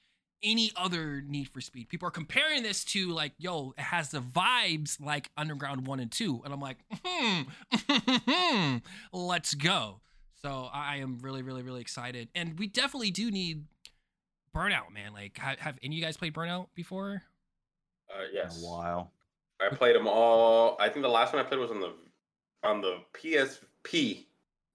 any 0.43 0.71
other 0.75 1.21
Need 1.27 1.47
for 1.49 1.61
Speed. 1.61 1.89
People 1.89 2.07
are 2.07 2.11
comparing 2.11 2.63
this 2.63 2.83
to 2.85 3.09
like, 3.11 3.31
yo, 3.37 3.73
it 3.77 3.81
has 3.81 4.09
the 4.09 4.19
vibes 4.19 4.99
like 5.01 5.29
Underground 5.37 5.87
One 5.87 5.99
and 5.99 6.11
Two, 6.11 6.41
and 6.43 6.53
I'm 6.53 6.59
like, 6.59 6.77
hmm, 7.03 8.77
let's 9.13 9.53
go. 9.53 10.01
So 10.41 10.69
I 10.73 10.93
I 10.93 10.97
am 10.97 11.19
really, 11.21 11.41
really, 11.41 11.61
really 11.63 11.81
excited, 11.81 12.27
and 12.35 12.59
we 12.59 12.67
definitely 12.67 13.11
do 13.11 13.31
need 13.31 13.63
Burnout, 14.55 14.91
man. 14.93 15.13
Like, 15.13 15.37
have, 15.37 15.57
have 15.59 15.79
any 15.81 15.95
of 15.95 15.99
you 15.99 16.03
guys 16.05 16.17
played 16.17 16.33
Burnout 16.33 16.67
before? 16.75 17.23
Uh, 18.13 18.23
In 18.25 18.29
yes. 18.33 18.61
a 18.61 18.65
while. 18.67 19.11
I 19.61 19.73
played 19.73 19.95
them 19.95 20.07
all. 20.07 20.75
I 20.79 20.89
think 20.89 21.01
the 21.03 21.09
last 21.09 21.33
one 21.33 21.43
I 21.43 21.47
played 21.47 21.59
was 21.59 21.71
on 21.71 21.79
the 21.79 21.93
on 22.63 22.81
the 22.81 22.97
PSP. 23.13 24.25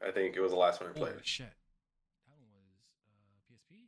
I 0.06 0.10
think 0.10 0.36
it 0.36 0.40
was 0.40 0.52
the 0.52 0.56
last 0.58 0.80
one 0.80 0.90
I 0.90 0.98
Holy 0.98 1.10
played. 1.12 1.26
shit, 1.26 1.46
that 1.46 2.34
one 2.38 2.48
was 2.54 2.72
uh, 3.06 3.52
PSP. 3.52 3.84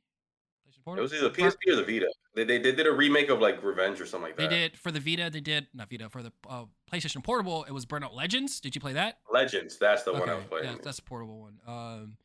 PlayStation 0.69 0.80
It 0.99 1.03
was 1.03 1.13
either 1.15 1.29
the 1.29 1.35
PSP 1.35 1.73
or 1.73 1.77
the 1.77 1.83
Vita. 1.83 2.11
They, 2.35 2.45
they, 2.45 2.59
they 2.59 2.73
did 2.73 2.87
a 2.87 2.93
remake 2.93 3.29
of 3.29 3.41
like 3.41 3.63
Revenge 3.63 4.01
or 4.01 4.07
something 4.07 4.29
like 4.29 4.37
that. 4.37 4.51
They 4.51 4.57
did 4.57 4.77
for 4.79 4.91
the 4.91 5.01
Vita. 5.01 5.31
They 5.31 5.41
did 5.41 5.67
not 5.75 5.91
Vita 5.91 6.09
for 6.09 6.23
the 6.23 6.33
uh, 6.49 6.65
PlayStation 6.91 7.23
Portable. 7.23 7.65
It 7.65 7.73
was 7.73 7.87
Burnout 7.87 8.15
Legends. 8.15 8.61
Did 8.61 8.75
you 8.75 8.81
play 8.81 8.93
that? 8.93 9.19
Legends. 9.33 9.79
That's 9.79 10.05
the 10.05 10.13
one 10.13 10.29
I 10.29 10.35
was 10.35 10.45
playing. 10.45 10.65
yeah, 10.65 10.77
that's 10.83 10.99
a 10.99 11.03
portable 11.03 11.41
one. 11.41 11.59
Um, 11.67 12.17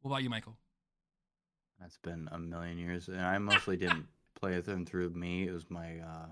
what 0.00 0.10
about 0.12 0.22
you, 0.22 0.30
Michael? 0.30 0.56
That's 1.80 1.98
been 1.98 2.28
a 2.32 2.38
million 2.38 2.78
years, 2.78 3.08
and 3.08 3.20
I 3.20 3.38
mostly 3.38 3.76
didn't 3.76 4.06
play 4.40 4.54
with 4.56 4.66
them 4.66 4.84
through 4.84 5.10
me. 5.10 5.48
It 5.48 5.52
was 5.52 5.68
my 5.70 5.98
uh, 5.98 6.26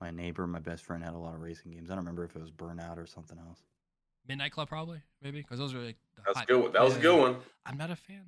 my 0.00 0.10
neighbor, 0.10 0.46
my 0.46 0.60
best 0.60 0.84
friend, 0.84 1.02
had 1.02 1.14
a 1.14 1.18
lot 1.18 1.34
of 1.34 1.40
racing 1.40 1.72
games. 1.72 1.90
I 1.90 1.94
don't 1.94 2.04
remember 2.04 2.24
if 2.24 2.36
it 2.36 2.40
was 2.40 2.50
Burnout 2.50 2.96
or 2.96 3.06
something 3.06 3.38
else. 3.38 3.60
Midnight 4.26 4.52
Club, 4.52 4.68
probably, 4.68 5.00
maybe, 5.22 5.38
because 5.40 5.58
those 5.58 5.74
are 5.74 5.80
like. 5.80 5.96
the 6.16 6.22
That's 6.26 6.38
hot- 6.38 6.46
good. 6.48 6.62
one. 6.62 6.72
That 6.72 6.82
was 6.82 6.96
a 6.96 7.00
good 7.00 7.18
one. 7.18 7.36
I'm 7.64 7.78
not 7.78 7.90
a 7.90 7.96
fan. 7.96 8.24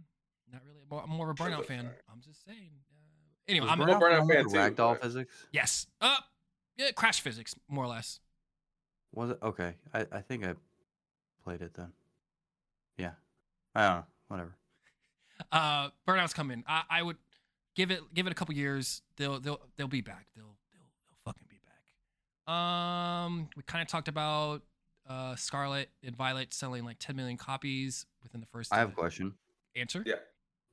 Not 0.52 0.62
really. 0.66 0.80
More- 0.90 1.02
I'm 1.02 1.10
more 1.10 1.30
of 1.30 1.38
a 1.38 1.42
Burnout 1.42 1.64
fan. 1.66 1.90
I'm 2.12 2.20
just 2.20 2.44
saying. 2.44 2.70
Uh, 2.92 2.96
anyway, 3.48 3.66
Was 3.66 3.72
I'm 3.72 3.80
a 3.80 3.84
Burnout 3.86 4.00
the 4.00 4.16
fan 4.16 4.44
with 4.44 4.52
the 4.52 4.52
too, 4.52 4.74
Ragdoll 4.74 4.92
but- 4.94 5.02
physics. 5.02 5.34
yes. 5.52 5.86
Uh, 6.00 6.16
yeah, 6.76 6.90
crash 6.92 7.20
physics, 7.20 7.54
more 7.68 7.84
or 7.84 7.88
less. 7.88 8.20
Was 9.12 9.30
it 9.30 9.38
okay? 9.42 9.74
I, 9.92 10.06
I 10.12 10.20
think 10.20 10.46
I 10.46 10.54
played 11.44 11.60
it 11.62 11.74
then. 11.74 11.92
Yeah, 12.96 13.12
I 13.74 13.86
don't 13.86 13.96
know. 13.98 14.04
Whatever. 14.28 14.54
Uh, 15.50 15.88
Burnout's 16.06 16.34
coming. 16.34 16.62
I, 16.68 16.82
I 16.90 17.02
would 17.02 17.16
give 17.74 17.90
it 17.90 18.00
give 18.12 18.26
it 18.26 18.30
a 18.30 18.34
couple 18.34 18.54
years. 18.54 19.00
They'll 19.16 19.40
they'll 19.40 19.58
they'll 19.78 19.88
be 19.88 20.02
back. 20.02 20.26
They'll 20.36 20.44
they'll 20.70 20.82
they'll 21.08 21.32
fucking 21.32 21.46
be 21.48 21.56
back. 21.64 22.54
Um, 22.54 23.48
we 23.56 23.62
kind 23.62 23.80
of 23.80 23.88
talked 23.88 24.08
about 24.08 24.60
uh 25.08 25.34
Scarlet 25.36 25.88
and 26.04 26.14
Violet 26.14 26.52
selling 26.52 26.84
like 26.84 26.98
10 26.98 27.16
million 27.16 27.38
copies 27.38 28.04
within 28.22 28.40
the 28.42 28.46
first. 28.48 28.70
I 28.72 28.76
have 28.80 28.90
a 28.90 28.92
question. 28.92 29.32
Answer. 29.74 30.02
Yeah. 30.04 30.16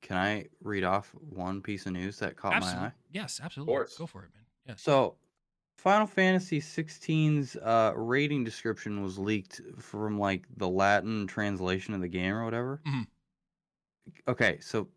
Can 0.02 0.18
I 0.18 0.45
read 0.61 0.84
off 0.84 1.11
one 1.19 1.61
piece 1.61 1.86
of 1.86 1.94
news 1.94 2.19
that 2.19 2.36
caught 2.38 2.53
Absolutely. 2.53 2.82
my 2.82 2.88
eye? 2.88 2.91
Yes, 3.11 3.40
absolutely. 3.44 3.74
course. 3.74 3.98
Go 3.98 4.06
for 4.06 4.24
it, 4.24 4.30
man. 4.34 4.44
Yes. 4.68 4.82
So, 4.82 5.15
Final 5.78 6.07
Fantasy 6.07 6.60
16's 6.60 7.56
uh, 7.57 7.94
rating 7.95 8.44
description 8.44 9.02
was 9.03 9.18
leaked 9.19 9.61
from 9.80 10.19
like 10.19 10.45
the 10.57 10.68
Latin 10.68 11.28
translation 11.28 11.94
of 11.94 12.02
the 12.02 12.07
game 12.07 12.34
or 12.34 12.44
whatever. 12.45 12.82
Mhm. 12.88 13.07
Okay, 14.28 14.60
so 14.61 14.88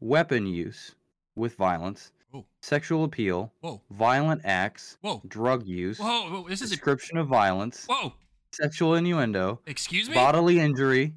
weapon 0.00 0.46
use 0.46 0.94
with 1.36 1.54
violence, 1.56 2.12
Oh. 2.32 2.44
sexual 2.62 3.04
appeal, 3.04 3.52
Whoa. 3.60 3.80
violent 3.90 4.42
acts, 4.44 4.98
Whoa. 5.02 5.22
drug 5.28 5.66
use, 5.66 5.98
Whoa. 5.98 6.30
Whoa. 6.30 6.48
This 6.48 6.62
is 6.62 6.70
a. 6.72 6.74
description 6.76 7.16
of 7.18 7.26
violence, 7.28 7.86
Whoa. 7.86 8.12
sexual 8.52 8.94
innuendo, 8.94 9.60
Excuse 9.66 10.08
me. 10.08 10.14
bodily 10.14 10.58
injury, 10.60 11.14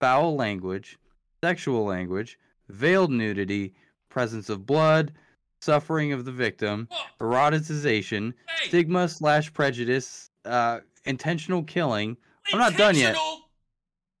foul 0.00 0.34
language, 0.36 0.98
sexual 1.42 1.84
language, 1.84 2.38
veiled 2.68 3.10
nudity, 3.10 3.74
presence 4.10 4.48
of 4.48 4.66
blood, 4.66 5.12
suffering 5.60 6.12
of 6.12 6.24
the 6.24 6.32
victim, 6.32 6.88
eroticization, 7.20 8.32
Hey. 8.48 8.68
stigma 8.68 9.08
slash 9.08 9.52
prejudice, 9.52 10.30
uh, 10.44 10.80
intentional 11.04 11.62
killing. 11.64 12.16
I'm 12.52 12.58
not 12.58 12.76
done 12.76 12.96
yet. 12.96 13.16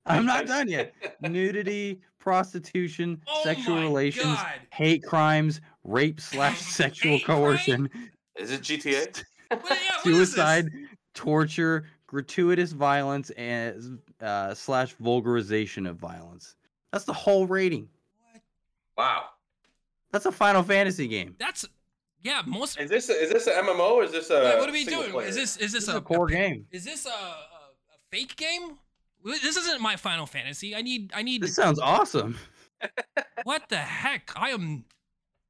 I'm 0.06 0.26
not 0.26 0.46
done 0.46 0.68
yet. 0.68 0.94
Nudity, 1.20 2.00
prostitution, 2.18 3.20
Oh 3.28 3.40
sexual 3.44 3.76
relations, 3.76 4.36
God. 4.36 4.46
hate 4.72 5.02
crimes, 5.04 5.60
rape 5.84 6.20
slash 6.20 6.58
sexual 6.60 7.12
Hate 7.12 7.24
crime? 7.24 7.38
coercion, 7.38 7.90
Is 8.36 8.50
it 8.52 8.62
GTA? 8.62 9.22
What- 9.50 9.62
yeah, 9.62 9.66
what 9.66 9.70
is 9.70 9.78
this? 10.04 10.34
suicide, 10.34 10.68
torture, 11.14 11.86
gratuitous 12.06 12.72
violence, 12.72 13.30
and 13.30 13.98
uh, 14.20 14.52
slash 14.52 14.94
vulgarization 14.96 15.88
of 15.88 15.96
violence. 15.96 16.54
That's 16.92 17.04
the 17.04 17.12
whole 17.12 17.46
rating. 17.46 17.88
What? 18.32 18.42
Wow. 18.96 19.24
That's 20.12 20.26
a 20.26 20.32
Final 20.32 20.62
Fantasy 20.62 21.06
game. 21.06 21.34
That's 21.38 21.66
yeah. 22.22 22.42
Most. 22.46 22.80
Is 22.80 22.90
this 22.90 23.08
a, 23.08 23.12
is 23.12 23.30
this 23.30 23.46
an 23.46 23.64
MMO 23.64 23.92
or 23.92 24.04
is 24.04 24.12
this 24.12 24.30
a? 24.30 24.34
Wait, 24.34 24.58
what 24.58 24.68
are 24.68 24.72
we 24.72 24.84
doing? 24.84 25.10
player? 25.10 25.28
Is 25.28 25.34
this 25.34 25.56
is 25.58 25.72
this 25.72 25.86
This 25.86 25.94
a, 25.94 25.98
a 25.98 26.00
core 26.00 26.28
a- 26.28 26.32
game. 26.32 26.66
Is 26.70 26.84
this 26.84 27.06
a, 27.06 27.10
a, 27.10 27.12
a 27.12 27.98
fake 28.10 28.36
game? 28.36 28.78
This 29.24 29.56
isn't 29.56 29.80
my 29.80 29.96
Final 29.96 30.26
Fantasy. 30.26 30.74
I 30.74 30.82
need 30.82 31.12
I 31.14 31.22
need 31.22 31.42
This 31.42 31.54
sounds 31.54 31.78
awesome. 31.78 32.38
what 33.44 33.68
the 33.68 33.76
heck? 33.76 34.30
I 34.36 34.50
am 34.50 34.84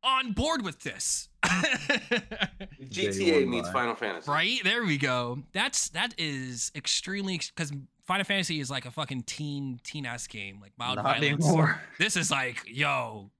on 0.02 0.32
board 0.32 0.62
with 0.64 0.80
this. 0.80 1.28
GTA 1.44 3.18
Day 3.18 3.44
meets. 3.44 3.70
Final 3.70 3.94
Fantasy? 3.94 4.30
right 4.30 4.58
there 4.64 4.84
we 4.84 4.98
go. 4.98 5.42
That's 5.52 5.90
that 5.90 6.14
is 6.18 6.72
extremely 6.74 7.38
because 7.54 7.72
Final 8.08 8.24
Fantasy 8.24 8.58
is 8.58 8.70
like 8.70 8.86
a 8.86 8.90
fucking 8.90 9.22
teen 9.24 9.80
teen 9.84 10.06
ass 10.06 10.26
game, 10.26 10.58
like 10.62 10.72
mild 10.78 10.96
Not 10.96 11.04
violence. 11.04 11.44
anymore. 11.46 11.80
This 11.98 12.16
is 12.16 12.30
like 12.30 12.62
yo, 12.66 13.30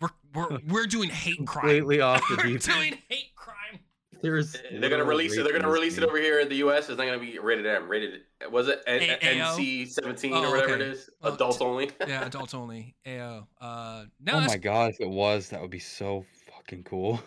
we're 0.00 0.10
we're 0.34 0.58
we're 0.68 0.86
doing 0.86 1.08
hate 1.08 1.44
crime. 1.46 1.62
Completely 1.62 2.00
off 2.02 2.22
the 2.28 2.36
deep. 2.42 2.44
we're 2.44 2.58
doing 2.74 2.98
hate 3.08 3.34
crime. 3.34 3.80
There's 4.20 4.54
They're 4.70 4.90
gonna 4.90 5.04
release 5.04 5.32
it. 5.36 5.42
They're 5.42 5.52
gonna 5.54 5.64
in 5.64 5.70
this 5.72 5.80
release 5.80 5.98
it 5.98 6.04
over 6.04 6.18
here 6.18 6.38
in 6.40 6.50
the 6.50 6.56
U.S. 6.56 6.90
It's 6.90 6.98
not 6.98 7.06
gonna 7.06 7.18
be 7.18 7.38
rated 7.38 7.64
M. 7.66 7.88
Rated 7.88 8.20
was 8.50 8.68
it 8.68 8.82
N- 8.86 9.00
A- 9.22 9.40
AO? 9.40 9.56
NC 9.56 9.88
seventeen 9.90 10.34
Oh, 10.34 10.44
or 10.44 10.50
whatever 10.50 10.74
okay. 10.74 10.84
it 10.84 10.88
is? 10.92 11.08
Oh, 11.22 11.32
Adults 11.32 11.56
t- 11.58 11.64
only. 11.64 11.90
Yeah, 12.06 12.26
adults 12.26 12.52
only. 12.54 12.94
AO. 13.06 13.48
Uh, 13.60 14.04
no, 14.20 14.34
Oh 14.34 14.40
that's 14.40 14.52
my 14.52 14.58
god, 14.58 14.90
if 14.90 15.00
it 15.00 15.08
was, 15.08 15.48
that 15.48 15.62
would 15.62 15.70
be 15.70 15.78
so 15.78 16.24
fucking 16.54 16.84
cool. 16.84 17.20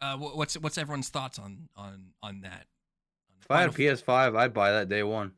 Uh, 0.00 0.16
what's 0.16 0.54
what's 0.56 0.78
everyone's 0.78 1.08
thoughts 1.08 1.38
on 1.40 1.68
on 1.76 2.12
on 2.22 2.42
that? 2.42 2.66
On 3.28 3.42
If 3.42 3.50
I 3.50 3.60
had 3.62 3.70
a 3.70 3.72
PS5, 3.72 4.36
I'd 4.38 4.54
buy 4.54 4.70
that 4.70 4.88
day 4.88 5.02
one. 5.02 5.32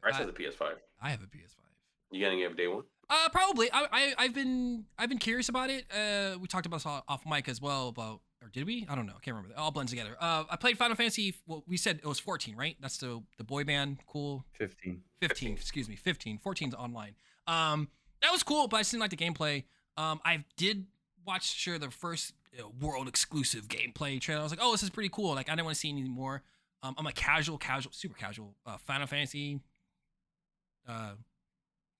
Bryce 0.00 0.14
I, 0.14 0.18
has 0.18 0.28
a 0.28 0.32
PS5. 0.32 0.74
I 1.02 1.10
have 1.10 1.20
a 1.22 1.26
PS5. 1.26 1.56
You 2.10 2.20
getting 2.20 2.40
it 2.40 2.56
day 2.56 2.66
one? 2.66 2.84
Uh, 3.08 3.28
probably. 3.30 3.70
I, 3.72 3.86
I 3.92 4.14
I've 4.18 4.34
been 4.34 4.84
I've 4.98 5.08
been 5.08 5.18
curious 5.18 5.48
about 5.48 5.70
it. 5.70 5.84
Uh, 5.92 6.38
we 6.38 6.46
talked 6.46 6.66
about 6.66 6.76
this 6.76 6.86
off 6.86 7.04
off 7.08 7.24
mic 7.26 7.48
as 7.48 7.60
well 7.60 7.88
about 7.88 8.20
or 8.42 8.48
did 8.48 8.66
we? 8.66 8.86
I 8.88 8.94
don't 8.94 9.06
know. 9.06 9.12
I 9.16 9.20
can't 9.20 9.36
remember. 9.36 9.54
It 9.54 9.58
all 9.58 9.70
blends 9.70 9.92
together. 9.92 10.16
Uh, 10.18 10.44
I 10.48 10.56
played 10.56 10.78
Final 10.78 10.96
Fantasy. 10.96 11.34
Well, 11.46 11.64
we 11.66 11.76
said 11.76 12.00
it 12.02 12.06
was 12.06 12.18
14, 12.18 12.56
right? 12.56 12.76
That's 12.80 12.96
the 12.98 13.22
the 13.36 13.44
boy 13.44 13.64
band. 13.64 13.98
Cool. 14.06 14.44
15. 14.58 15.02
15, 15.20 15.52
excuse 15.52 15.88
me, 15.88 15.96
15. 15.96 16.38
14's 16.44 16.74
online. 16.74 17.14
Um, 17.46 17.88
that 18.22 18.32
was 18.32 18.42
cool, 18.42 18.68
but 18.68 18.78
I 18.78 18.80
just 18.80 18.92
didn't 18.92 19.02
like 19.02 19.10
the 19.10 19.16
gameplay. 19.16 19.64
Um, 19.96 20.20
I 20.24 20.44
did 20.56 20.86
watch 21.26 21.54
sure 21.54 21.78
the 21.78 21.90
first 21.90 22.32
uh, 22.58 22.62
world 22.80 23.08
exclusive 23.08 23.68
gameplay 23.68 24.20
trailer. 24.20 24.40
I 24.40 24.44
was 24.44 24.52
like, 24.52 24.60
oh, 24.62 24.72
this 24.72 24.82
is 24.82 24.90
pretty 24.90 25.10
cool. 25.10 25.34
Like, 25.34 25.48
I 25.48 25.52
didn't 25.52 25.64
want 25.64 25.74
to 25.74 25.80
see 25.80 25.90
any 25.90 26.02
more. 26.04 26.42
Um, 26.82 26.94
I'm 26.96 27.06
a 27.06 27.12
casual, 27.12 27.58
casual, 27.58 27.92
super 27.92 28.14
casual 28.14 28.56
uh, 28.64 28.78
Final 28.78 29.06
Fantasy, 29.06 29.60
uh, 30.88 31.12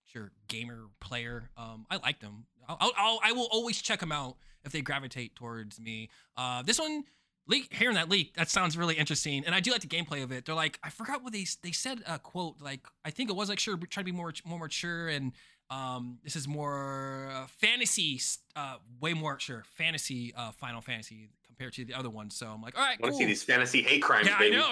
sure 0.07 0.33
gamer 0.49 0.87
player. 1.01 1.51
Um, 1.57 1.87
I 1.91 1.97
like 1.97 2.21
them. 2.21 2.47
I'll, 2.69 2.93
I'll, 2.97 3.21
I'll 3.23 3.49
always 3.51 3.81
check 3.81 4.01
them 4.01 4.13
out 4.13 4.37
if 4.65 4.73
they 4.73 4.81
gravitate 4.81 5.35
towards 5.35 5.81
me. 5.81 6.09
Uh, 6.37 6.63
this 6.63 6.79
one 6.79 7.05
leak 7.47 7.73
hearing 7.75 7.97
that 7.97 8.09
leak 8.09 8.35
that 8.35 8.49
sounds 8.49 8.77
really 8.77 8.95
interesting 8.95 9.45
and 9.45 9.55
i 9.55 9.61
do 9.61 9.73
like 9.73 9.81
the 9.81 9.87
gameplay 9.87 10.23
of 10.23 10.31
it 10.31 10.45
they're 10.45 10.55
like 10.55 10.79
i 10.85 10.91
forgot 10.91 11.23
what 11.23 11.33
they 11.33 11.45
they 11.63 11.73
said 11.73 12.01
a 12.07 12.19
quote 12.19 12.61
like 12.61 12.87
i 13.05 13.11
think 13.11 13.29
it 13.29 13.35
was 13.35 13.49
like 13.49 13.59
sure 13.59 13.77
try 13.89 14.03
to 14.03 14.05
be 14.05 14.13
more 14.13 14.33
more 14.45 14.59
mature 14.61 15.09
and 15.09 15.33
um 15.71 16.19
this 16.23 16.37
is 16.37 16.47
more 16.47 17.29
uh, 17.33 17.47
fantasy 17.49 18.21
uh 18.57 18.77
way 19.01 19.15
more 19.15 19.39
sure 19.41 19.65
fantasy 19.75 20.33
uh 20.37 20.53
final 20.53 20.81
fantasy 20.81 21.31
compared 21.45 21.73
to 21.73 21.85
the 21.85 21.95
other 21.95 22.11
one 22.11 22.31
so 22.31 22.47
i'm 22.47 22.63
like 22.63 22.79
all 22.79 22.85
right 22.85 22.99
I 23.01 23.03
want 23.03 23.13
cool 23.13 23.19
to 23.19 23.25
see 23.25 23.27
these 23.27 23.43
fantasy 23.43 23.83
hate 23.83 24.03
crimes, 24.03 24.29
yeah 24.29 24.39
baby. 24.39 24.57
i 24.57 24.61
know 24.61 24.69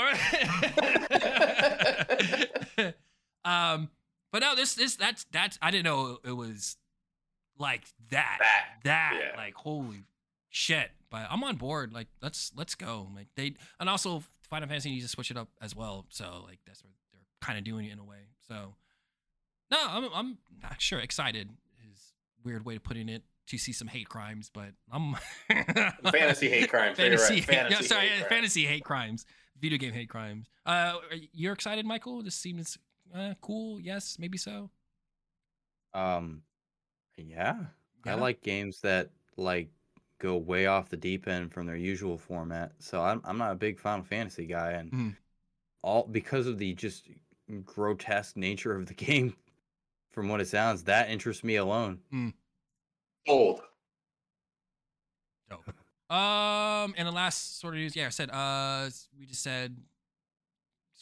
right 2.79 2.95
um 3.45 3.91
but 4.33 4.41
no 4.41 4.55
this 4.55 4.75
this 4.75 4.97
that's 4.97 5.25
that's 5.33 5.59
i 5.63 5.71
didn't 5.71 5.85
know 5.85 6.19
it 6.25 6.33
was 6.33 6.77
like 7.59 7.85
that 8.11 8.39
That, 8.41 8.65
that 8.85 9.15
yeah. 9.21 9.37
like 9.37 9.55
holy 9.55 10.05
shit 10.51 10.91
but 11.11 11.27
i'm 11.31 11.43
on 11.45 11.57
board 11.57 11.93
like 11.93 12.09
let's 12.23 12.53
let's 12.57 12.75
go 12.75 13.09
like 13.15 13.27
they 13.37 13.55
and 13.81 13.89
also 13.89 14.23
final 14.49 14.69
fantasy 14.69 14.91
needs 14.91 15.05
to 15.05 15.09
switch 15.11 15.31
it 15.31 15.37
up 15.37 15.49
as 15.61 15.75
well 15.77 16.07
so 16.11 16.43
like 16.47 16.59
that's 16.67 16.83
what 16.83 16.93
they're 17.13 17.21
kind 17.41 17.59
of 17.59 17.65
doing 17.65 17.87
it 17.87 17.93
in 17.93 17.99
a 17.99 18.05
way 18.05 18.29
so 18.49 18.75
no 19.71 19.79
i'm 19.89 20.09
i'm 20.15 20.39
not 20.63 20.81
sure 20.81 20.99
excited 21.01 21.51
is 21.93 22.13
a 22.39 22.47
weird 22.47 22.65
way 22.65 22.77
of 22.77 22.83
putting 22.83 23.09
it 23.09 23.23
to 23.47 23.59
see 23.59 23.73
some 23.73 23.89
hate 23.89 24.09
crimes 24.09 24.51
but 24.53 24.71
i'm 24.93 25.17
Fantasy 26.13 26.49
hate 26.49 26.69
crimes. 26.71 26.99
You're 26.99 27.11
right. 27.11 27.19
fantasy 27.19 27.41
Fantasy 27.41 27.85
sorry 27.85 28.09
hate 28.09 28.17
crimes. 28.19 28.29
fantasy 28.29 28.65
hate 28.67 28.85
crimes 28.85 29.27
video 29.61 29.79
game 29.79 29.93
hate 29.93 30.09
crimes 30.09 30.49
uh 30.67 30.95
you're 31.33 31.53
excited 31.53 31.85
michael 31.85 32.23
this 32.23 32.35
seems 32.35 32.79
uh, 33.15 33.35
cool 33.41 33.81
yes 33.81 34.19
maybe 34.19 34.39
so 34.39 34.71
Um, 35.95 36.43
yeah. 37.17 37.67
I 38.07 38.15
like 38.15 38.43
games 38.43 38.81
that 38.83 39.11
like 39.37 39.69
go 40.19 40.37
way 40.37 40.67
off 40.67 40.89
the 40.89 40.97
deep 40.97 41.29
end 41.29 41.53
from 41.53 41.67
their 41.67 41.77
usual 41.77 42.17
format. 42.19 42.73
So 42.79 43.03
I'm 43.03 43.21
I'm 43.25 43.39
not 43.39 43.53
a 43.53 43.57
big 43.57 43.79
Final 43.79 44.05
Fantasy 44.05 44.47
guy, 44.47 44.73
and 44.73 44.93
Mhm. 44.93 45.17
all 45.83 46.07
because 46.07 46.47
of 46.47 46.59
the 46.59 46.75
just 46.75 47.09
grotesque 47.65 48.37
nature 48.37 48.75
of 48.75 48.87
the 48.87 48.95
game. 49.07 49.37
From 50.13 50.29
what 50.29 50.41
it 50.41 50.49
sounds, 50.49 50.85
that 50.85 51.11
interests 51.11 51.45
me 51.45 51.57
alone. 51.57 52.01
Old. 53.29 53.63
Dope. 55.51 55.69
Um, 56.11 56.95
and 56.97 57.07
the 57.07 57.13
last 57.13 57.61
sort 57.61 57.75
of 57.75 57.81
news, 57.81 57.95
yeah, 57.95 58.07
I 58.07 58.11
said, 58.11 58.31
uh, 58.31 58.89
we 59.19 59.27
just 59.27 59.43
said 59.43 59.77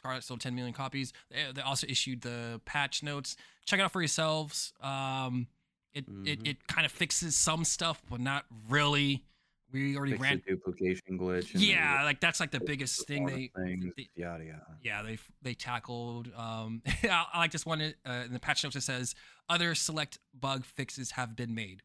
Scarlet 0.07 0.24
sold 0.24 0.41
10 0.41 0.55
million 0.55 0.73
copies. 0.74 1.12
They, 1.31 1.45
they 1.55 1.61
also 1.62 1.87
issued 1.89 2.23
the 2.23 2.61
patch 2.65 3.03
notes. 3.03 3.37
Check 3.65 3.81
it 3.81 3.83
out 3.83 3.93
for 3.93 4.01
yourselves. 4.01 4.73
Um, 4.81 5.49
it 5.95 6.05
it, 6.24 6.43
Mhm. 6.43 6.47
it 6.49 6.66
kind 6.69 6.85
of 6.87 6.93
fixes 6.93 7.37
some 7.37 7.65
stuff, 7.65 8.03
but 8.09 8.20
not 8.20 8.45
really. 8.69 9.24
We 9.73 9.97
already 9.97 10.12
Fix 10.12 10.23
ran. 10.23 10.43
duplication 10.47 11.19
glitch. 11.19 11.51
Yeah, 11.55 12.05
like 12.05 12.20
that's 12.20 12.39
like 12.39 12.53
the 12.53 12.61
biggest 12.61 13.05
thing 13.09 13.27
they. 13.27 13.51
things, 13.57 13.93
they- 13.97 14.09
yada 14.15 14.45
yada. 14.45 14.77
yeah, 14.83 15.03
they 15.03 15.19
they 15.43 15.55
tackled. 15.55 16.31
Um, 16.37 16.83
I, 17.03 17.24
I 17.35 17.39
like 17.41 17.51
this 17.51 17.66
one 17.66 17.81
uh, 17.83 18.23
in 18.27 18.33
the 18.33 18.39
patch 18.39 18.62
notes. 18.62 18.77
It 18.77 18.83
says 18.83 19.15
other 19.49 19.74
select 19.74 20.19
bug 20.39 20.65
fixes 20.65 21.11
have 21.12 21.35
been 21.35 21.55
made. 21.55 21.83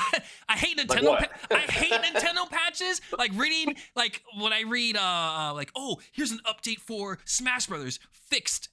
I 0.48 0.56
hate 0.56 0.78
Nintendo. 0.78 1.08
what? 1.08 1.20
pa- 1.30 1.54
I 1.56 1.58
hate 1.60 1.92
Nintendo 1.92 2.48
patches. 2.50 3.00
Like 3.18 3.32
reading, 3.34 3.76
like 3.94 4.22
when 4.38 4.52
I 4.52 4.62
read, 4.62 4.96
uh, 4.96 5.00
uh, 5.00 5.54
like 5.54 5.70
oh, 5.76 5.98
here's 6.12 6.30
an 6.32 6.40
update 6.46 6.78
for 6.80 7.18
Smash 7.24 7.66
Brothers 7.66 7.98
fixed. 8.10 8.68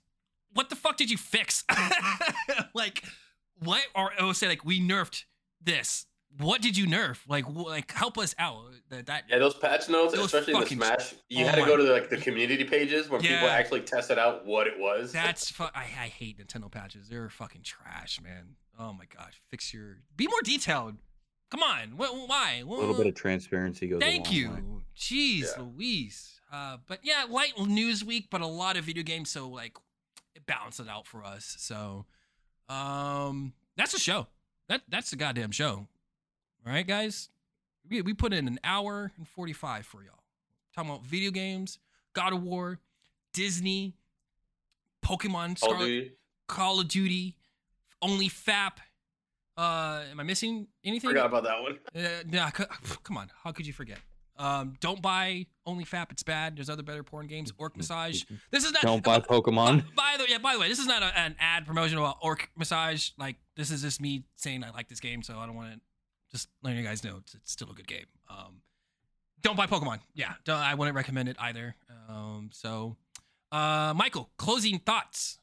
What 0.53 0.69
the 0.69 0.75
fuck 0.75 0.97
did 0.97 1.09
you 1.09 1.17
fix? 1.17 1.63
like 2.73 3.03
what? 3.59 3.81
Or 3.95 4.11
it 4.17 4.21
will 4.23 4.33
say 4.33 4.47
like 4.47 4.63
we 4.65 4.79
nerfed 4.81 5.23
this. 5.61 6.05
what 6.39 6.61
did 6.61 6.75
you 6.77 6.85
nerf? 6.87 7.19
Like, 7.27 7.45
wh- 7.45 7.65
like 7.67 7.91
help 7.91 8.17
us 8.17 8.35
out. 8.37 8.73
That, 8.89 9.05
that 9.07 9.23
Yeah, 9.29 9.39
those 9.39 9.53
patch 9.55 9.89
notes, 9.89 10.13
Those 10.13 10.25
especially 10.33 10.59
the 10.59 10.65
Smash, 10.67 11.13
you 11.29 11.45
oh 11.45 11.47
had 11.47 11.55
to 11.55 11.65
go 11.65 11.77
to 11.77 11.83
the, 11.83 11.91
like 11.93 12.09
the 12.09 12.17
community 12.17 12.63
pages 12.65 13.09
where 13.09 13.19
people 13.19 13.47
actually 13.49 13.81
tested 13.81 14.19
out 14.19 14.45
what 14.45 14.67
it 14.67 14.73
was. 14.77 15.11
that's 15.11 15.49
fu- 15.49 15.63
I, 15.63 15.81
I 15.83 16.07
hate 16.07 16.37
Nintendo 16.39 16.69
patches. 16.71 17.07
They're 17.09 17.29
fucking 17.29 17.61
trash, 17.63 18.19
man. 18.21 18.55
Oh 18.79 18.91
my 18.93 19.05
god, 19.15 19.29
fix 19.49 19.73
your 19.73 19.97
be 20.15 20.27
more 20.27 20.41
detailed. 20.43 20.95
Come 21.53 21.61
on, 21.61 21.89
wh- 21.91 22.27
why? 22.27 22.63
A 22.63 22.65
little 22.65 22.95
bit 22.95 23.05
of 23.05 23.13
transparency 23.13 23.87
goes. 23.87 23.97
a 23.97 23.99
Thank 23.99 24.25
long 24.25 24.35
you. 24.35 24.49
way. 24.49 24.61
Jeez 24.97 25.41
Yeah. 25.55 25.61
Louise. 25.61 26.41
Uh, 26.51 26.77
but 26.87 26.99
yeah, 27.03 27.25
light 27.29 27.53
news 27.59 28.03
week, 28.03 28.27
but 28.31 28.41
a 28.41 28.47
lot 28.47 28.75
of 28.75 28.85
video 28.85 29.03
games, 29.03 29.29
so 29.29 29.47
like 29.47 29.77
it 30.33 30.47
balanced 30.47 30.79
it 30.79 30.89
out 30.89 31.05
for 31.05 31.23
us. 31.23 31.55
So 31.59 32.05
um 32.69 33.53
that's 33.77 33.93
a 33.93 33.99
show. 33.99 34.25
That 34.67 34.81
that's 34.89 35.13
a 35.13 35.15
goddamn 35.15 35.51
show. 35.51 35.87
All 36.65 36.73
right, 36.73 36.87
guys. 36.87 37.29
We 37.87 38.01
we 38.01 38.13
put 38.15 38.33
in 38.33 38.47
an 38.47 38.59
hour 38.63 39.11
and 39.17 39.27
45 39.27 39.85
for 39.85 40.03
y'all. 40.03 40.23
Talking 40.75 40.89
about 40.89 41.05
video 41.05 41.29
games, 41.29 41.77
God 42.13 42.33
of 42.33 42.41
War, 42.41 42.79
Disney, 43.31 43.93
Pokemon, 45.05 45.59
Scarlet, 45.59 46.17
Call 46.47 46.79
of 46.79 46.87
Duty, 46.87 47.35
Only 48.01 48.27
Fap. 48.29 48.77
Uh, 49.55 50.03
am 50.11 50.19
I 50.19 50.23
missing 50.23 50.67
anything? 50.83 51.09
Forgot 51.11 51.27
about 51.27 51.43
that 51.43 51.61
one. 51.61 51.79
Uh, 51.95 52.23
nah, 52.27 52.49
c- 52.49 52.63
come 53.03 53.17
on. 53.17 53.29
How 53.43 53.51
could 53.51 53.67
you 53.67 53.73
forget? 53.73 53.99
Um, 54.37 54.73
don't 54.79 55.01
buy 55.01 55.45
OnlyFap. 55.67 56.11
It's 56.11 56.23
bad. 56.23 56.57
There's 56.57 56.69
other 56.69 56.81
better 56.81 57.03
porn 57.03 57.27
games. 57.27 57.53
Orc 57.59 57.77
Massage. 57.77 58.23
This 58.49 58.63
is 58.63 58.71
not. 58.71 58.81
Don't 58.81 59.03
buy 59.03 59.19
Pokemon. 59.19 59.83
By 59.95 60.15
the 60.17 60.25
yeah, 60.27 60.39
by 60.39 60.53
the 60.53 60.59
way, 60.59 60.69
this 60.69 60.79
is 60.79 60.87
not 60.87 61.03
a, 61.03 61.17
an 61.17 61.35
ad 61.39 61.67
promotion 61.67 61.97
about 61.99 62.17
Orc 62.21 62.49
Massage. 62.57 63.11
Like 63.17 63.35
this 63.55 63.69
is 63.69 63.83
just 63.83 64.01
me 64.01 64.23
saying 64.35 64.63
I 64.63 64.71
like 64.71 64.89
this 64.89 64.99
game, 64.99 65.21
so 65.21 65.37
I 65.37 65.45
don't 65.45 65.55
want 65.55 65.73
to 65.73 65.79
just 66.31 66.49
letting 66.63 66.79
you 66.79 66.85
guys 66.85 67.03
know 67.03 67.17
it's, 67.17 67.35
it's 67.35 67.51
still 67.51 67.69
a 67.69 67.75
good 67.75 67.87
game. 67.87 68.05
Um, 68.27 68.61
don't 69.43 69.55
buy 69.55 69.67
Pokemon. 69.67 69.99
Yeah, 70.15 70.33
don't, 70.45 70.57
I 70.57 70.73
wouldn't 70.73 70.95
recommend 70.95 71.29
it 71.29 71.35
either. 71.39 71.75
Um, 72.09 72.49
so, 72.51 72.95
uh, 73.51 73.93
Michael, 73.95 74.31
closing 74.37 74.79
thoughts. 74.79 75.37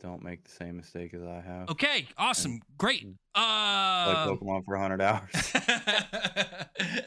Don't 0.00 0.22
make 0.22 0.44
the 0.44 0.50
same 0.50 0.76
mistake 0.76 1.14
as 1.14 1.22
I 1.22 1.40
have. 1.40 1.70
Okay, 1.70 2.06
awesome, 2.18 2.60
great. 2.76 3.02
Play 3.02 3.14
Uh, 3.34 4.26
Pokemon 4.26 4.64
for 4.64 4.76
100 4.78 5.00
hours. 5.00 5.30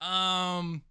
um, 0.00 0.82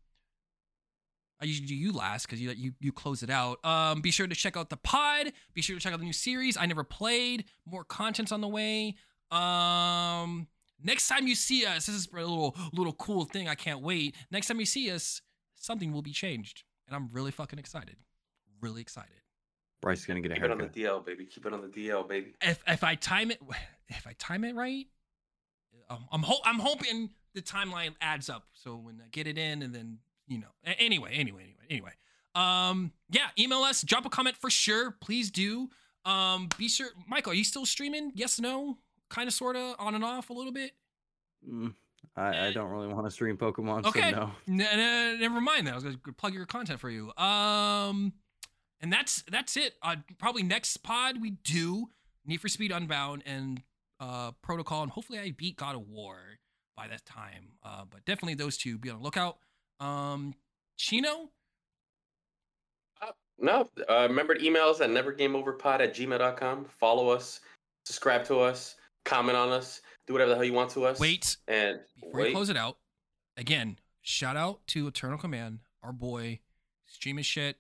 I 1.39 1.45
usually 1.45 1.67
do 1.67 1.75
you 1.75 1.91
last 1.91 2.25
because 2.25 2.41
you 2.41 2.51
you 2.51 2.73
you 2.79 2.91
close 2.91 3.23
it 3.23 3.29
out. 3.29 3.63
Um, 3.65 4.01
be 4.01 4.11
sure 4.11 4.27
to 4.27 4.35
check 4.35 4.57
out 4.57 4.69
the 4.69 4.77
pod. 4.77 5.31
Be 5.53 5.61
sure 5.61 5.75
to 5.75 5.81
check 5.81 5.93
out 5.93 5.99
the 5.99 6.05
new 6.05 6.13
series. 6.13 6.57
I 6.57 6.65
never 6.65 6.83
played. 6.83 7.45
More 7.65 7.83
content's 7.83 8.31
on 8.31 8.41
the 8.41 8.47
way. 8.47 8.95
Um, 9.29 10.47
next 10.81 11.07
time 11.09 11.27
you 11.27 11.35
see 11.35 11.65
us, 11.65 11.85
this 11.87 11.95
is 11.95 12.07
a 12.11 12.15
little 12.15 12.55
little 12.73 12.93
cool 12.93 13.25
thing. 13.25 13.47
I 13.47 13.55
can't 13.55 13.81
wait. 13.81 14.15
Next 14.31 14.47
time 14.47 14.59
you 14.59 14.65
see 14.65 14.89
us, 14.91 15.21
something 15.57 15.91
will 15.91 16.01
be 16.01 16.13
changed, 16.13 16.63
and 16.87 16.95
I'm 16.95 17.09
really 17.11 17.31
fucking 17.31 17.59
excited. 17.59 17.97
Really 18.61 18.81
excited. 18.81 19.11
Bryce 19.81 19.99
is 19.99 20.05
gonna 20.05 20.21
get 20.21 20.31
a 20.31 20.35
Keep 20.35 20.43
it 20.45 20.51
on 20.51 20.57
the 20.57 20.63
haircut. 20.65 21.03
DL, 21.03 21.05
baby. 21.05 21.25
Keep 21.25 21.45
it 21.45 21.53
on 21.53 21.61
the 21.61 21.67
DL, 21.67 22.07
baby. 22.07 22.33
if 22.41 22.63
if 22.67 22.83
I 22.83 22.95
time 22.95 23.31
it 23.31 23.39
if 23.89 24.07
I 24.07 24.13
time 24.17 24.43
it 24.43 24.55
right, 24.55 24.87
um, 25.89 26.05
I'm 26.11 26.23
ho- 26.23 26.41
I'm 26.45 26.59
hoping 26.59 27.11
the 27.33 27.41
timeline 27.41 27.93
adds 28.01 28.29
up. 28.29 28.45
So 28.53 28.75
when 28.75 29.01
I 29.03 29.07
get 29.11 29.27
it 29.27 29.37
in, 29.37 29.61
and 29.61 29.73
then 29.73 29.99
you 30.27 30.39
know, 30.39 30.47
anyway, 30.65 31.11
anyway, 31.13 31.43
anyway, 31.43 31.55
anyway. 31.69 31.91
Um, 32.35 32.91
yeah, 33.09 33.27
email 33.39 33.59
us, 33.59 33.81
drop 33.81 34.05
a 34.05 34.09
comment 34.09 34.35
for 34.35 34.49
sure. 34.49 34.91
Please 34.99 35.31
do. 35.31 35.69
Um, 36.05 36.49
be 36.57 36.69
sure, 36.69 36.87
Michael, 37.07 37.31
are 37.31 37.35
you 37.35 37.43
still 37.43 37.65
streaming? 37.65 38.11
Yes, 38.15 38.39
no, 38.39 38.77
kind 39.09 39.27
of, 39.27 39.33
sorta, 39.33 39.75
on 39.79 39.95
and 39.95 40.03
off 40.03 40.29
a 40.29 40.33
little 40.33 40.51
bit. 40.51 40.71
Mm, 41.49 41.73
I, 42.15 42.47
I 42.47 42.51
don't 42.53 42.69
really 42.69 42.87
want 42.87 43.05
to 43.07 43.11
stream 43.11 43.37
Pokemon, 43.37 43.85
Okay. 43.85 44.11
so 44.11 44.17
no. 44.17 44.31
N- 44.47 44.61
n- 44.61 45.19
never 45.19 45.41
mind 45.41 45.67
that. 45.67 45.71
I 45.71 45.75
was 45.75 45.83
gonna 45.83 45.97
plug 46.17 46.33
your 46.33 46.45
content 46.45 46.79
for 46.79 46.89
you. 46.89 47.11
Um, 47.17 48.13
and 48.81 48.91
that's 48.91 49.23
that's 49.31 49.57
it. 49.57 49.73
Uh, 49.81 49.97
probably 50.17 50.43
next 50.43 50.77
pod 50.77 51.21
we 51.21 51.31
do 51.31 51.89
Need 52.25 52.41
for 52.41 52.47
Speed 52.49 52.71
Unbound 52.71 53.23
and 53.25 53.61
uh 53.99 54.31
Protocol, 54.41 54.83
and 54.83 54.91
hopefully 54.91 55.19
I 55.19 55.31
beat 55.31 55.57
God 55.57 55.75
of 55.75 55.87
War 55.87 56.19
by 56.75 56.87
that 56.87 57.05
time. 57.05 57.49
Uh, 57.63 57.83
but 57.89 58.05
definitely 58.05 58.35
those 58.35 58.57
two. 58.57 58.77
Be 58.77 58.89
on 58.89 58.97
the 58.97 59.03
lookout. 59.03 59.37
Um, 59.79 60.33
Chino. 60.77 61.29
No, 63.39 63.69
uh, 63.87 64.07
remember 64.09 64.33
to 64.33 64.43
email 64.43 64.63
us 64.65 64.81
at 64.81 64.89
nevergameoverpod 64.89 65.79
at 65.79 65.93
gmail.com. 65.95 66.65
Follow 66.79 67.09
us, 67.09 67.39
subscribe 67.85 68.25
to 68.25 68.39
us, 68.39 68.75
comment 69.05 69.37
on 69.37 69.49
us, 69.51 69.81
do 70.07 70.13
whatever 70.13 70.29
the 70.29 70.35
hell 70.35 70.43
you 70.43 70.53
want 70.53 70.71
to 70.71 70.85
us. 70.85 70.99
Wait 70.99 71.37
And 71.47 71.79
before 72.01 72.21
you 72.21 72.25
wait. 72.25 72.33
close 72.33 72.49
it 72.49 72.57
out. 72.57 72.77
Again, 73.37 73.77
shout 74.01 74.35
out 74.35 74.65
to 74.69 74.87
Eternal 74.87 75.19
Command, 75.19 75.59
our 75.83 75.91
boy. 75.93 76.39
Stream 76.87 77.17
his 77.17 77.27
shit. 77.27 77.57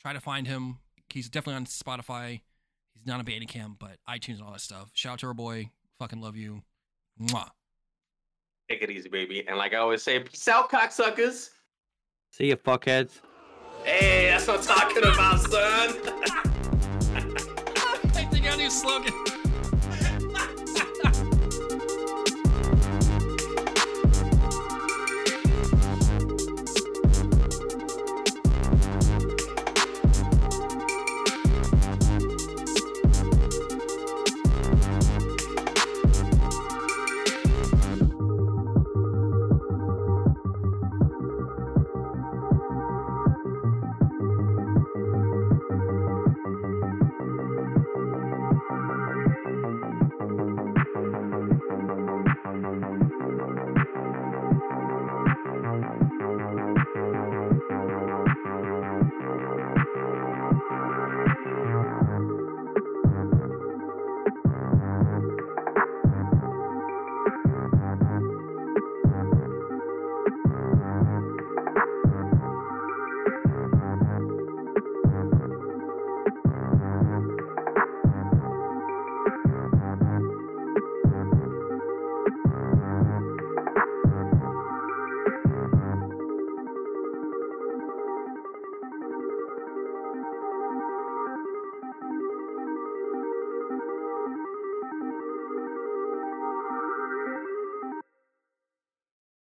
Try 0.00 0.12
to 0.14 0.20
find 0.20 0.46
him. 0.46 0.78
He's 1.10 1.28
definitely 1.28 1.56
on 1.56 1.66
Spotify. 1.66 2.40
He's 2.94 3.06
not 3.06 3.18
on 3.18 3.26
Bandcamp, 3.26 3.78
but 3.78 3.98
iTunes 4.08 4.34
and 4.36 4.42
all 4.42 4.52
that 4.52 4.60
stuff. 4.60 4.90
Shout 4.94 5.14
out 5.14 5.18
to 5.20 5.26
our 5.26 5.34
boy. 5.34 5.70
Fucking 5.98 6.20
love 6.20 6.36
you. 6.36 6.62
Mwah. 7.20 7.48
Take 8.70 8.82
it 8.82 8.90
easy, 8.90 9.08
baby. 9.08 9.44
And 9.46 9.58
like 9.58 9.74
I 9.74 9.78
always 9.78 10.02
say, 10.02 10.20
peace 10.20 10.48
out, 10.48 10.70
cocksuckers. 10.70 11.50
See 12.32 12.48
ya, 12.48 12.54
fuckheads. 12.54 13.20
Hey, 13.84 14.28
that's 14.30 14.46
what 14.46 14.60
I'm 14.60 14.64
talking 14.64 15.02
about, 15.02 15.40
son. 15.40 15.96
I 18.14 18.24
think 18.30 18.46
I 18.46 18.56
knew 18.56 18.70
slogan. 18.70 19.12